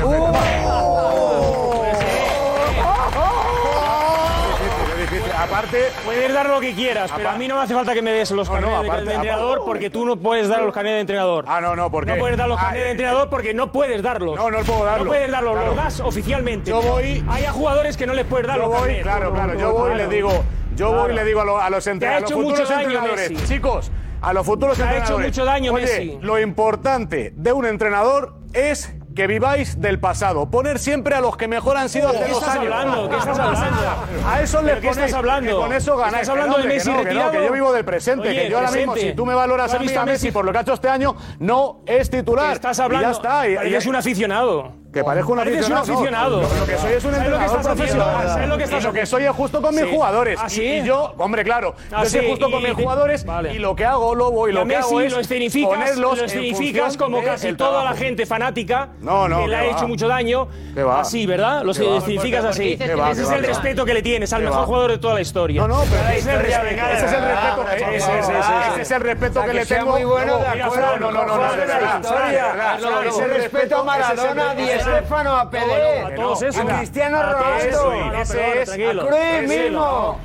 Puedes 6.07 6.33
dar 6.33 6.49
lo 6.49 6.59
que 6.61 6.73
quieras, 6.73 7.11
pero 7.15 7.29
a 7.29 7.37
mí 7.37 7.47
no 7.47 7.55
me 7.57 7.61
hace 7.63 7.73
falta 7.73 7.93
que 7.93 8.01
me 8.01 8.11
des 8.11 8.31
los 8.31 8.49
carnets 8.49 8.71
no, 8.73 8.81
de- 8.81 8.87
aparte- 8.89 9.05
de, 9.05 9.13
entrenador 9.15 9.61
porque 9.65 9.89
tú 9.89 10.05
no 10.05 10.15
puedes 10.17 10.47
dar 10.47 10.61
los 10.63 10.73
carnets 10.73 10.95
de 10.95 10.99
entrenador. 11.01 11.45
Ah, 11.47 11.59
no, 11.61 11.75
no, 11.75 11.91
¿por 11.91 12.05
qué? 12.05 12.13
No 12.13 12.17
puedes 12.19 12.37
dar 12.37 12.47
los 12.47 12.57
Ah, 12.57 12.63
carnets 12.63 12.81
de 12.83 12.87
eh, 12.87 12.91
entrenador 12.91 13.29
porque 13.29 13.53
no 13.53 13.71
puedes 13.71 14.01
darlos. 14.01 14.35
No, 14.37 14.49
no 14.49 14.59
puedo 14.59 14.85
darlo. 14.85 15.03
No 15.05 15.09
puedes 15.11 15.29
darlos, 15.29 15.51
Claro. 15.53 15.67
los 15.67 15.75
das 15.75 15.99
oficialmente. 15.99 16.69
Yo 16.69 16.81
voy- 16.81 17.23
Hay 17.29 17.43
a 17.45 17.51
jugadores 17.51 17.97
que 17.97 18.07
no 18.07 18.13
les 18.13 18.25
puedes 18.25 18.47
dar 18.47 18.55
Yo 18.57 18.63
los 18.63 18.69
voy, 18.71 18.79
carnets. 18.79 19.03
claro, 19.03 19.33
claro, 19.33 19.53
yo 19.59 19.73
voy 19.73 19.91
y 19.91 19.95
le 19.95 20.07
digo, 20.07 20.43
yo 20.75 20.91
voy 20.93 21.11
y 21.11 21.15
le 21.15 21.23
digo 21.25 21.41
a, 21.41 21.45
lo- 21.45 21.59
a 21.61 21.69
los, 21.69 21.85
entre- 21.87 22.07
Te 22.07 22.13
ha 22.13 22.17
a 22.17 22.21
los 22.21 22.29
hecho 22.31 22.39
futuros 22.39 22.59
mucho 22.61 22.71
daño 22.73 22.83
entrenadores, 22.87 23.31
Messi. 23.31 23.47
chicos, 23.53 23.91
a 24.21 24.33
los 24.33 24.45
futuros 24.45 24.77
Te 24.77 24.83
ha 24.83 24.85
hecho 24.85 24.95
entrenadores. 24.97 25.27
mucho 25.27 25.45
daño 25.45 25.73
Oye, 25.73 25.83
Messi. 25.85 26.17
lo 26.21 26.39
importante 26.39 27.33
de 27.35 27.51
un 27.53 27.65
entrenador 27.65 28.35
es 28.53 28.93
que 29.17 29.25
viváis 29.25 29.81
del 29.81 29.99
pasado. 29.99 30.49
Poner 30.51 30.77
siempre 30.77 31.15
a 31.15 31.21
los 31.21 31.35
que 31.35 31.47
mejor 31.47 31.75
han 31.75 31.89
sido 31.89 32.07
hace 32.09 32.19
¿Qué 32.19 32.29
dos 32.31 32.39
estás 32.41 32.55
años. 32.57 32.71
hablando? 32.71 33.09
¿Qué 33.09 33.17
estás 33.17 33.39
hablando? 33.39 33.77
A 34.27 34.41
eso 34.41 34.61
le 34.61 34.69
¿Pero 34.69 34.81
qué 34.81 34.89
estás 34.89 35.13
hablando? 35.13 35.49
Que 35.55 35.57
con 35.63 35.73
eso 35.73 35.97
ganáis. 35.97 36.13
¿Estás 36.21 36.29
hablando 36.29 36.55
Que 36.55 36.61
no, 36.61 36.63
de 36.67 36.69
que 36.69 36.75
Messi 36.75 36.89
no, 36.89 36.95
que 36.97 37.01
no, 37.01 37.07
retirado? 37.09 37.31
que 37.31 37.45
yo 37.47 37.51
vivo 37.51 37.73
del 37.73 37.83
presente. 37.83 38.29
Oye, 38.29 38.43
que 38.43 38.49
yo 38.51 38.57
ahora 38.59 38.71
mismo, 38.71 38.95
si 38.95 39.13
tú 39.13 39.25
me 39.25 39.33
valoras 39.33 39.71
¿Tú 39.71 39.77
a 39.77 39.79
mí 39.79 39.91
a 39.93 40.05
Messi 40.05 40.29
por 40.31 40.45
lo 40.45 40.51
que 40.51 40.59
ha 40.59 40.61
hecho 40.61 40.73
este 40.73 40.87
año, 40.87 41.15
no 41.39 41.81
es 41.87 42.09
titular. 42.11 42.53
Estás 42.53 42.77
Y 42.77 42.81
hablando. 42.83 43.07
ya 43.07 43.11
está. 43.11 43.47
Y, 43.47 43.53
y- 43.53 43.55
Eres 43.73 43.87
un 43.87 43.95
aficionado. 43.95 44.71
Que 44.93 45.03
parezco 45.03 45.31
un 45.33 45.37
Pareces 45.37 45.67
un 45.69 45.73
aficionado. 45.73 45.87
no. 45.87 45.93
aficionado. 45.93 46.41
Lo, 46.41 46.59
lo 46.59 46.65
que 46.65 46.77
soy 46.77 46.93
es 46.93 47.05
un 47.05 47.11
¿Sabes 47.13 47.29
lo 47.29 47.37
que 47.37 47.43
entrenador 47.43 48.47
lo 48.47 48.57
que 48.57 48.63
estás 48.63 48.81
y 48.81 48.87
lo 48.87 48.93
que 48.93 49.05
soy 49.05 49.23
es 49.25 49.31
justo 49.31 49.61
con 49.61 49.75
mis 49.75 49.83
Sí. 49.83 49.89
jugadores. 49.91 50.39
¿Ah, 50.41 50.45
Y- 50.47 50.49
sí? 50.49 50.63
y, 50.63 50.83
yo, 50.83 51.13
hombre, 51.17 51.43
claro, 51.43 51.75
Ah, 51.91 52.03
yo 52.03 52.09
soy 52.09 52.21
sí, 52.21 52.27
justo 52.29 52.49
con 52.49 52.61
y- 52.61 52.65
mis 52.65 52.73
jugadores 52.73 53.25
vale. 53.25 53.53
y 53.53 53.59
lo 53.59 53.75
que 53.75 53.85
hago, 53.85 54.15
Lobo, 54.15 54.47
y 54.47 54.51
Y 54.51 54.53
lo 54.53 54.61
a 54.61 54.65
que 54.65 54.75
hago 54.77 54.91
Messi 54.95 55.05
es 55.07 55.13
lo 55.13 55.19
escenificas, 55.19 55.69
ponerlos 55.69 56.17
lo 56.17 56.19
en 56.19 56.25
escenificas 56.25 56.83
función 56.97 57.11
como 57.11 57.23
casi 57.23 57.53
toda 57.53 57.71
la 57.71 57.79
trabajo. 57.81 57.97
gente 58.03 58.25
fanática 58.25 58.89
No, 59.01 59.27
no, 59.27 59.41
que 59.41 59.47
le 59.49 59.55
ha 59.55 59.59
que 59.61 59.69
hecho 59.71 59.81
va. 59.81 59.87
mucho 59.87 60.07
daño. 60.07 60.47
Va. 60.77 61.01
Así, 61.01 61.25
¿verdad? 61.25 61.61
Lo 61.63 61.67
va. 61.67 61.71
escenificas 61.71 62.45
¿Por 62.45 62.55
qué 62.55 62.77
así. 62.77 62.95
va, 62.99 63.11
Ese 63.11 63.21
es 63.21 63.29
va, 63.29 63.35
el 63.35 63.43
va. 63.43 63.47
respeto 63.47 63.85
que 63.85 63.93
le 63.93 64.01
tienes 64.01 64.33
al 64.33 64.41
mejor 64.43 64.61
va. 64.61 64.65
jugador 64.65 64.91
de 64.91 64.97
toda 64.97 65.13
la 65.15 65.21
historia. 65.21 65.61
No, 65.61 65.67
no, 65.67 65.81
pero 65.89 66.01
Ese 66.09 66.17
es 66.17 66.27
el 66.27 66.39
respeto. 66.39 66.87
ese 66.93 67.05
es 68.81 68.91
el 68.91 69.01
respeto, 69.01 69.43
que 69.43 69.53
le 69.53 69.65
tengo. 69.65 69.91
muy 69.91 70.03
bueno, 70.05 70.33
Lobo, 70.33 70.43
de 70.43 70.51
mira, 70.53 70.65
acuerdo, 70.65 70.87
Fran, 70.87 70.99
no, 70.99 71.11
no, 71.11 71.25
no, 71.25 71.35
no, 71.35 71.41
la 71.41 73.05
ese 73.07 73.27
respeto 73.27 73.77
a 73.77 73.83
Maradona, 73.83 74.53
Stéfano, 74.81 75.35
a 75.35 75.49
Pelé, 75.49 76.01
a 76.01 76.15
todos 76.15 76.41
a 76.41 76.47
esos. 76.47 76.65
Cristiano 76.65 77.17
A 77.17 77.33
Ronaldo. 77.33 77.93
Ese 78.21 78.61
es- 78.61 78.69
a 78.69 78.73
Ese 79.43 79.47
mismo. 79.47 80.19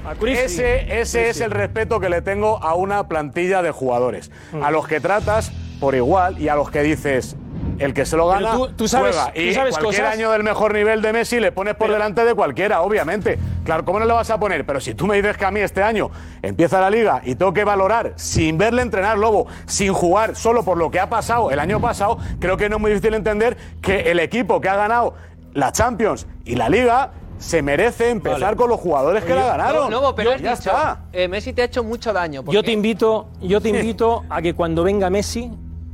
Ese, 0.44 1.00
ese 1.00 1.28
es 1.30 1.40
el 1.40 1.50
respeto 1.50 2.00
que 2.00 2.08
le 2.08 2.22
tengo 2.22 2.62
a 2.62 2.74
una 2.74 3.08
plantilla 3.08 3.62
de 3.62 3.70
jugadores. 3.70 4.30
A 4.62 4.70
los 4.70 4.86
que 4.86 5.00
tratas 5.00 5.52
por 5.80 5.94
igual 5.94 6.38
y 6.40 6.48
a 6.48 6.54
los 6.54 6.70
que 6.70 6.82
dices. 6.82 7.36
El 7.78 7.94
que 7.94 8.05
se 8.07 8.16
lo 8.16 8.27
gana, 8.28 8.53
tú- 8.53 8.69
tú 8.77 8.89
sabes- 8.89 9.15
juega. 9.16 9.32
tú 9.32 9.40
Y 9.40 9.55
sabes 9.55 9.77
cualquier 9.78 10.03
cosas. 10.05 10.19
año 10.19 10.31
del 10.31 10.43
mejor 10.43 10.74
nivel 10.74 11.03
de 11.03 11.12
Messi 11.12 11.40
le 11.40 11.53
pones 11.53 11.74
por 11.74 11.90
delante 11.90 12.24
de 12.24 12.35
cualquiera, 12.35 12.82
obviamente. 12.82 13.39
Claro, 13.65 13.85
¿cómo 13.85 13.99
no 13.99 14.05
le 14.07 14.12
vas 14.12 14.31
a 14.31 14.39
poner? 14.39 14.65
Pero 14.66 14.81
si 14.81 14.94
tú 14.94 15.07
me 15.07 15.16
dices 15.16 15.36
que 15.36 15.44
a 15.44 15.51
mí 15.51 15.61
este 15.61 15.82
año 15.82 16.11
empieza 16.43 16.81
la 16.81 16.90
liga 16.90 17.20
y 17.24 17.35
tengo 17.35 17.53
que 17.53 17.65
valorar 17.65 18.12
sin 18.16 18.59
verle 18.59 18.82
entrenar 18.82 19.19
Lobo, 19.19 19.47
sin 19.66 19.93
jugar, 19.93 20.36
solo 20.36 20.62
por 20.65 20.77
lo 20.78 20.90
que 20.90 21.01
ha 21.01 21.09
pasado 21.09 21.51
el 21.51 21.59
año 21.59 21.81
pasado, 21.81 22.19
creo 22.40 22.57
que 22.57 22.69
no 22.69 22.77
es 22.77 22.82
muy 22.82 22.90
difícil 22.93 23.15
entender 23.15 23.57
que 23.81 24.11
el 24.11 24.19
equipo 24.20 24.61
que 24.61 24.69
ha 24.69 24.77
ganado 24.77 25.15
la 25.55 25.73
Champions 25.73 26.27
y 26.44 26.57
la 26.57 26.69
liga 26.69 27.12
se 27.39 27.61
merece 27.61 28.11
empezar 28.11 28.40
Vale. 28.40 28.57
con 28.57 28.69
los 28.70 28.78
jugadores 28.78 29.24
que 29.24 29.35
la 29.35 29.47
ganaron. 29.47 29.90
Lobo, 29.90 30.15
pero 30.15 30.31
Yo- 30.31 30.36
has 30.36 30.43
ya 30.43 30.51
dicho, 30.55 30.70
está. 30.70 31.01
eh, 31.12 31.27
Messi 31.27 31.53
te 31.53 31.62
ha 31.62 31.65
hecho 31.65 31.82
mucho 31.82 32.12
daño. 32.12 32.44
¿por 32.44 32.55
Yo 32.55 32.62
te 32.62 32.70
invito, 32.70 33.27
yo 33.40 33.61
te 33.61 33.70
invito 33.70 34.23
a 34.31 34.40
que 34.40 34.55
cuando 34.55 34.85
venga 34.85 35.11
Messi 35.11 35.51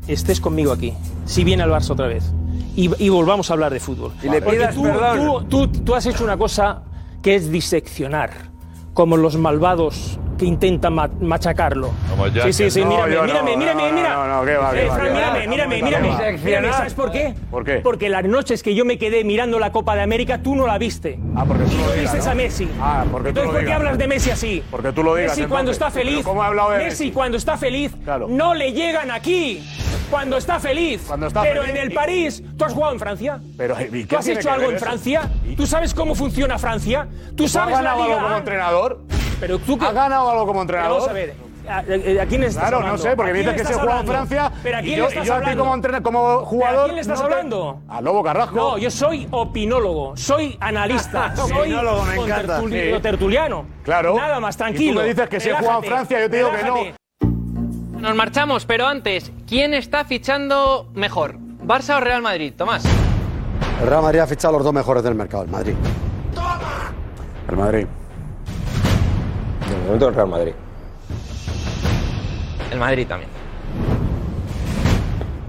estés 0.08 0.40
conmigo 0.40 0.72
aquí, 0.72 0.94
si 1.26 1.44
viene 1.44 1.62
al 1.62 1.70
Barça 1.70 1.90
otra 1.90 2.06
vez. 2.08 2.24
Y, 2.76 2.90
y 3.04 3.08
volvamos 3.08 3.50
a 3.50 3.54
hablar 3.54 3.72
de 3.72 3.80
fútbol. 3.80 4.12
Y 4.22 4.28
le 4.28 4.40
Porque 4.40 4.58
tú- 5.48 5.68
tú 5.68 5.94
has 5.94 6.06
hecho 6.06 6.24
una 6.24 6.36
cosa 6.36 6.82
que 7.22 7.34
es 7.34 7.50
diseccionar, 7.50 8.30
como 8.94 9.16
los 9.16 9.36
malvados 9.36 10.18
que 10.38 10.46
intentan 10.46 10.94
ma- 10.94 11.10
machacarlo. 11.20 11.90
Como 12.08 12.28
ya 12.28 12.44
sí, 12.44 12.52
sí, 12.52 12.70
sí, 12.70 12.80
no, 12.80 12.90
mírame, 12.90 13.14
no, 13.16 13.22
mírame, 13.24 13.50
no, 13.52 13.56
mírame, 13.58 13.88
no, 13.90 13.96
mira. 13.96 14.14
no, 14.14 14.26
no, 14.38 14.44
qué 14.46 14.56
va, 14.56 14.70
qué 14.72 14.82
Eh, 14.84 14.88
va, 14.88 14.94
Fran, 14.94 15.06
qué 15.08 15.12
va. 15.12 15.18
mírame, 15.18 15.44
No, 15.44 15.50
mírame, 15.50 15.78
no, 15.80 15.84
mírame. 15.86 16.08
no, 16.08 16.32
no, 16.32 16.38
Mírame, 16.44 16.72
¿Sabes 16.72 16.94
por 16.94 17.10
qué? 17.10 17.34
¿Por 17.50 17.64
qué? 17.64 17.74
Porque 17.80 18.08
las 18.08 18.24
noches 18.24 18.62
que 18.62 18.74
yo 18.74 18.84
me 18.84 18.96
quedé 18.98 19.24
mirando 19.24 19.58
la 19.58 19.72
Copa 19.72 19.94
de 19.96 20.02
América, 20.02 20.38
tú 20.42 20.54
no 20.54 20.66
la 20.66 20.78
viste. 20.78 21.18
Ah, 21.36 21.44
porque 21.46 21.64
tú 21.64 21.72
Y 21.72 21.74
lo 21.78 21.84
no 21.86 21.92
digas, 21.92 22.12
viste 22.14 22.24
¿no? 22.26 22.30
a 22.30 22.34
Messi. 22.34 22.68
Ah, 22.80 23.04
porque 23.10 23.24
tú 23.24 23.40
Entonces, 23.40 23.52
lo 23.52 23.58
¿por 23.58 23.66
qué 23.66 23.72
hablas 23.72 23.98
de 23.98 24.08
Messi 24.08 24.30
así? 24.30 24.62
Porque 24.70 24.92
tú 24.92 25.02
lo 25.02 25.14
digas, 25.16 25.36
Messi 25.36 25.48
cuando 25.48 25.70
está 25.72 25.90
feliz. 25.90 26.24
¿cómo 26.24 26.42
he 26.42 26.46
hablado 26.46 26.70
de 26.70 26.78
Messi 26.78 27.10
cuando 27.10 27.36
está 27.36 27.56
feliz. 27.56 27.92
Claro. 28.04 28.26
No 28.30 28.54
le 28.54 28.72
llegan 28.72 29.10
aquí. 29.10 29.62
Cuando 30.10 30.36
está 30.38 30.58
feliz. 30.60 31.02
Cuando 31.06 31.26
está 31.26 31.42
Pero 31.42 31.62
feliz 31.62 31.76
en 31.76 31.82
el 31.82 31.92
París, 31.92 32.42
¿tú 32.56 32.64
has 32.64 32.72
jugado 32.72 32.94
en 32.94 32.98
Francia? 32.98 33.40
Pero, 33.58 33.76
¿y 33.80 34.04
qué 34.04 34.06
¿Tú 34.06 34.16
has 34.16 34.28
hecho 34.28 34.50
algo 34.50 34.70
en? 34.70 34.78
Francia? 34.78 35.28
¿Tú 35.56 35.66
sabes 35.66 35.92
cómo 35.92 36.14
funciona 36.14 36.58
Francia? 36.58 37.06
¿Tú 37.30 37.34
¿Tú 37.36 37.44
has 37.44 37.52
sabes 37.52 37.72
la 37.74 37.82
ganado 37.82 38.02
algo 38.04 38.14
liga? 38.14 38.22
como 38.22 38.36
entrenador? 38.38 39.00
Pero 39.40 39.58
tú 39.58 39.78
que- 39.78 39.86
¿Has 39.86 39.94
ganado 39.94 40.30
algo 40.30 40.46
como 40.46 40.62
entrenador? 40.62 40.92
Vamos 41.00 41.08
a 41.08 41.12
ver. 41.12 41.48
¿A, 41.68 41.76
a- 41.76 42.22
a 42.22 42.26
quién 42.26 42.42
estás 42.44 42.62
Claro, 42.62 42.78
no 42.80 42.86
hablando? 42.86 43.02
sé, 43.02 43.14
porque 43.14 43.30
¿A 43.30 43.34
me 43.34 43.38
dices 43.40 43.52
que 43.54 43.58
se 43.58 43.64
estás 43.72 43.84
juega 43.84 44.00
en? 44.00 44.06
Francia. 44.06 44.52
¿Pero 44.62 44.76
a 44.78 44.80
y 44.80 44.84
quién 44.84 44.96
yo, 44.98 45.02
le 45.04 45.08
y 45.08 45.12
estás 45.12 45.26
yo 45.26 45.32
a 45.34 45.36
ti 45.36 45.42
hablando? 45.42 45.62
como, 45.64 45.74
entrenador- 45.74 46.02
como 46.02 46.44
jugador. 46.46 46.70
¿Pero 46.70 46.80
a 46.80 46.84
quién 46.84 46.94
le 46.94 47.00
estás 47.02 47.20
no 47.20 47.26
te- 47.28 47.32
hablando? 47.34 47.80
A 47.88 48.00
Lobo 48.00 48.22
Carrasco. 48.22 48.54
No, 48.56 48.78
yo 48.78 48.90
soy 48.90 49.28
opinólogo, 49.30 50.16
soy 50.16 50.56
analista, 50.60 51.36
soy 51.36 51.52
Opinólogo, 51.52 52.04
me 52.04 52.14
encanta. 52.16 52.60
Sí. 52.62 52.92
tertuliano. 53.02 53.66
Claro. 53.82 54.16
Nada 54.16 54.40
más, 54.40 54.54
Y 54.54 54.58
tú 54.58 54.64
tranquilo. 54.64 55.00
me 55.02 55.08
dices 55.08 55.28
que 55.28 55.40
se 55.40 55.52
juega 55.52 55.76
en 55.76 55.84
Francia, 55.84 56.20
yo 56.20 56.30
te 56.30 56.36
digo 56.38 56.50
que 56.52 56.64
no. 56.64 58.00
Nos 58.00 58.14
marchamos, 58.14 58.64
pero 58.64 58.86
antes, 58.86 59.30
¿quién 59.46 59.74
está 59.74 60.04
fichando 60.06 60.88
mejor? 60.94 61.36
¿Barça 61.38 61.96
o 61.96 62.00
Real 62.00 62.22
Madrid? 62.22 62.54
Tomás. 62.56 62.82
El 63.82 63.86
Real 63.88 64.00
Madrid 64.02 64.20
ha 64.20 64.26
fichado 64.26 64.54
a 64.54 64.58
los 64.58 64.64
dos 64.64 64.72
mejores 64.72 65.02
del 65.02 65.14
mercado, 65.16 65.42
el 65.42 65.50
Madrid. 65.50 65.74
El 67.50 67.56
Madrid. 67.56 67.86
Momento 69.88 70.08
el 70.08 70.14
Real 70.14 70.28
Madrid. 70.28 70.52
El 72.70 72.78
Madrid 72.78 73.06
también. 73.06 73.30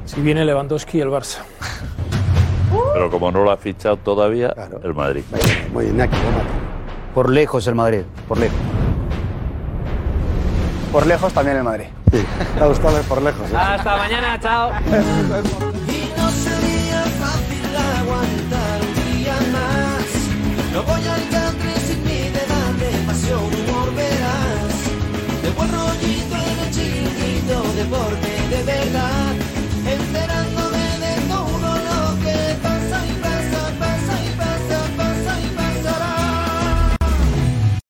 Si 0.06 0.22
viene 0.22 0.45
Lewandowski, 0.45 1.02
el 1.02 1.10
Barça. 1.10 1.40
Pero 2.94 3.11
como 3.11 3.34
no 3.34 3.44
lo 3.44 3.52
ha 3.52 3.57
fichado 3.57 3.98
todavía, 3.98 4.56
el 4.82 4.94
Madrid. 4.94 5.24
Muy 5.74 5.88
bien, 5.88 5.98
tómate. 5.98 6.48
Por 7.14 7.30
lejos 7.30 7.68
el 7.68 7.76
Madrid, 7.76 8.03
por 8.30 8.38
lejos. 8.38 8.57
Por 10.94 11.06
lejos 11.06 11.34
también 11.34 11.57
el 11.57 11.64
Madrid. 11.64 11.88
Sí, 12.10 12.26
te 12.57 12.64
ha 12.64 12.68
gustado 12.68 12.95
ver 12.95 13.03
por 13.03 13.22
lejos. 13.22 13.52
¿eh? 13.52 13.57
Hasta 13.57 13.98
mañana, 13.98 14.40
chao. 14.40 14.72
Y 15.90 16.18
no 16.18 16.30
sería 16.30 17.02
fácil 17.20 17.76
aguantar 17.76 18.82
un 18.88 19.18
día 19.18 19.36
más. 19.52 20.72
No 20.74 20.84
voy 20.84 21.07
al 21.07 21.39
deporte. 27.90 28.39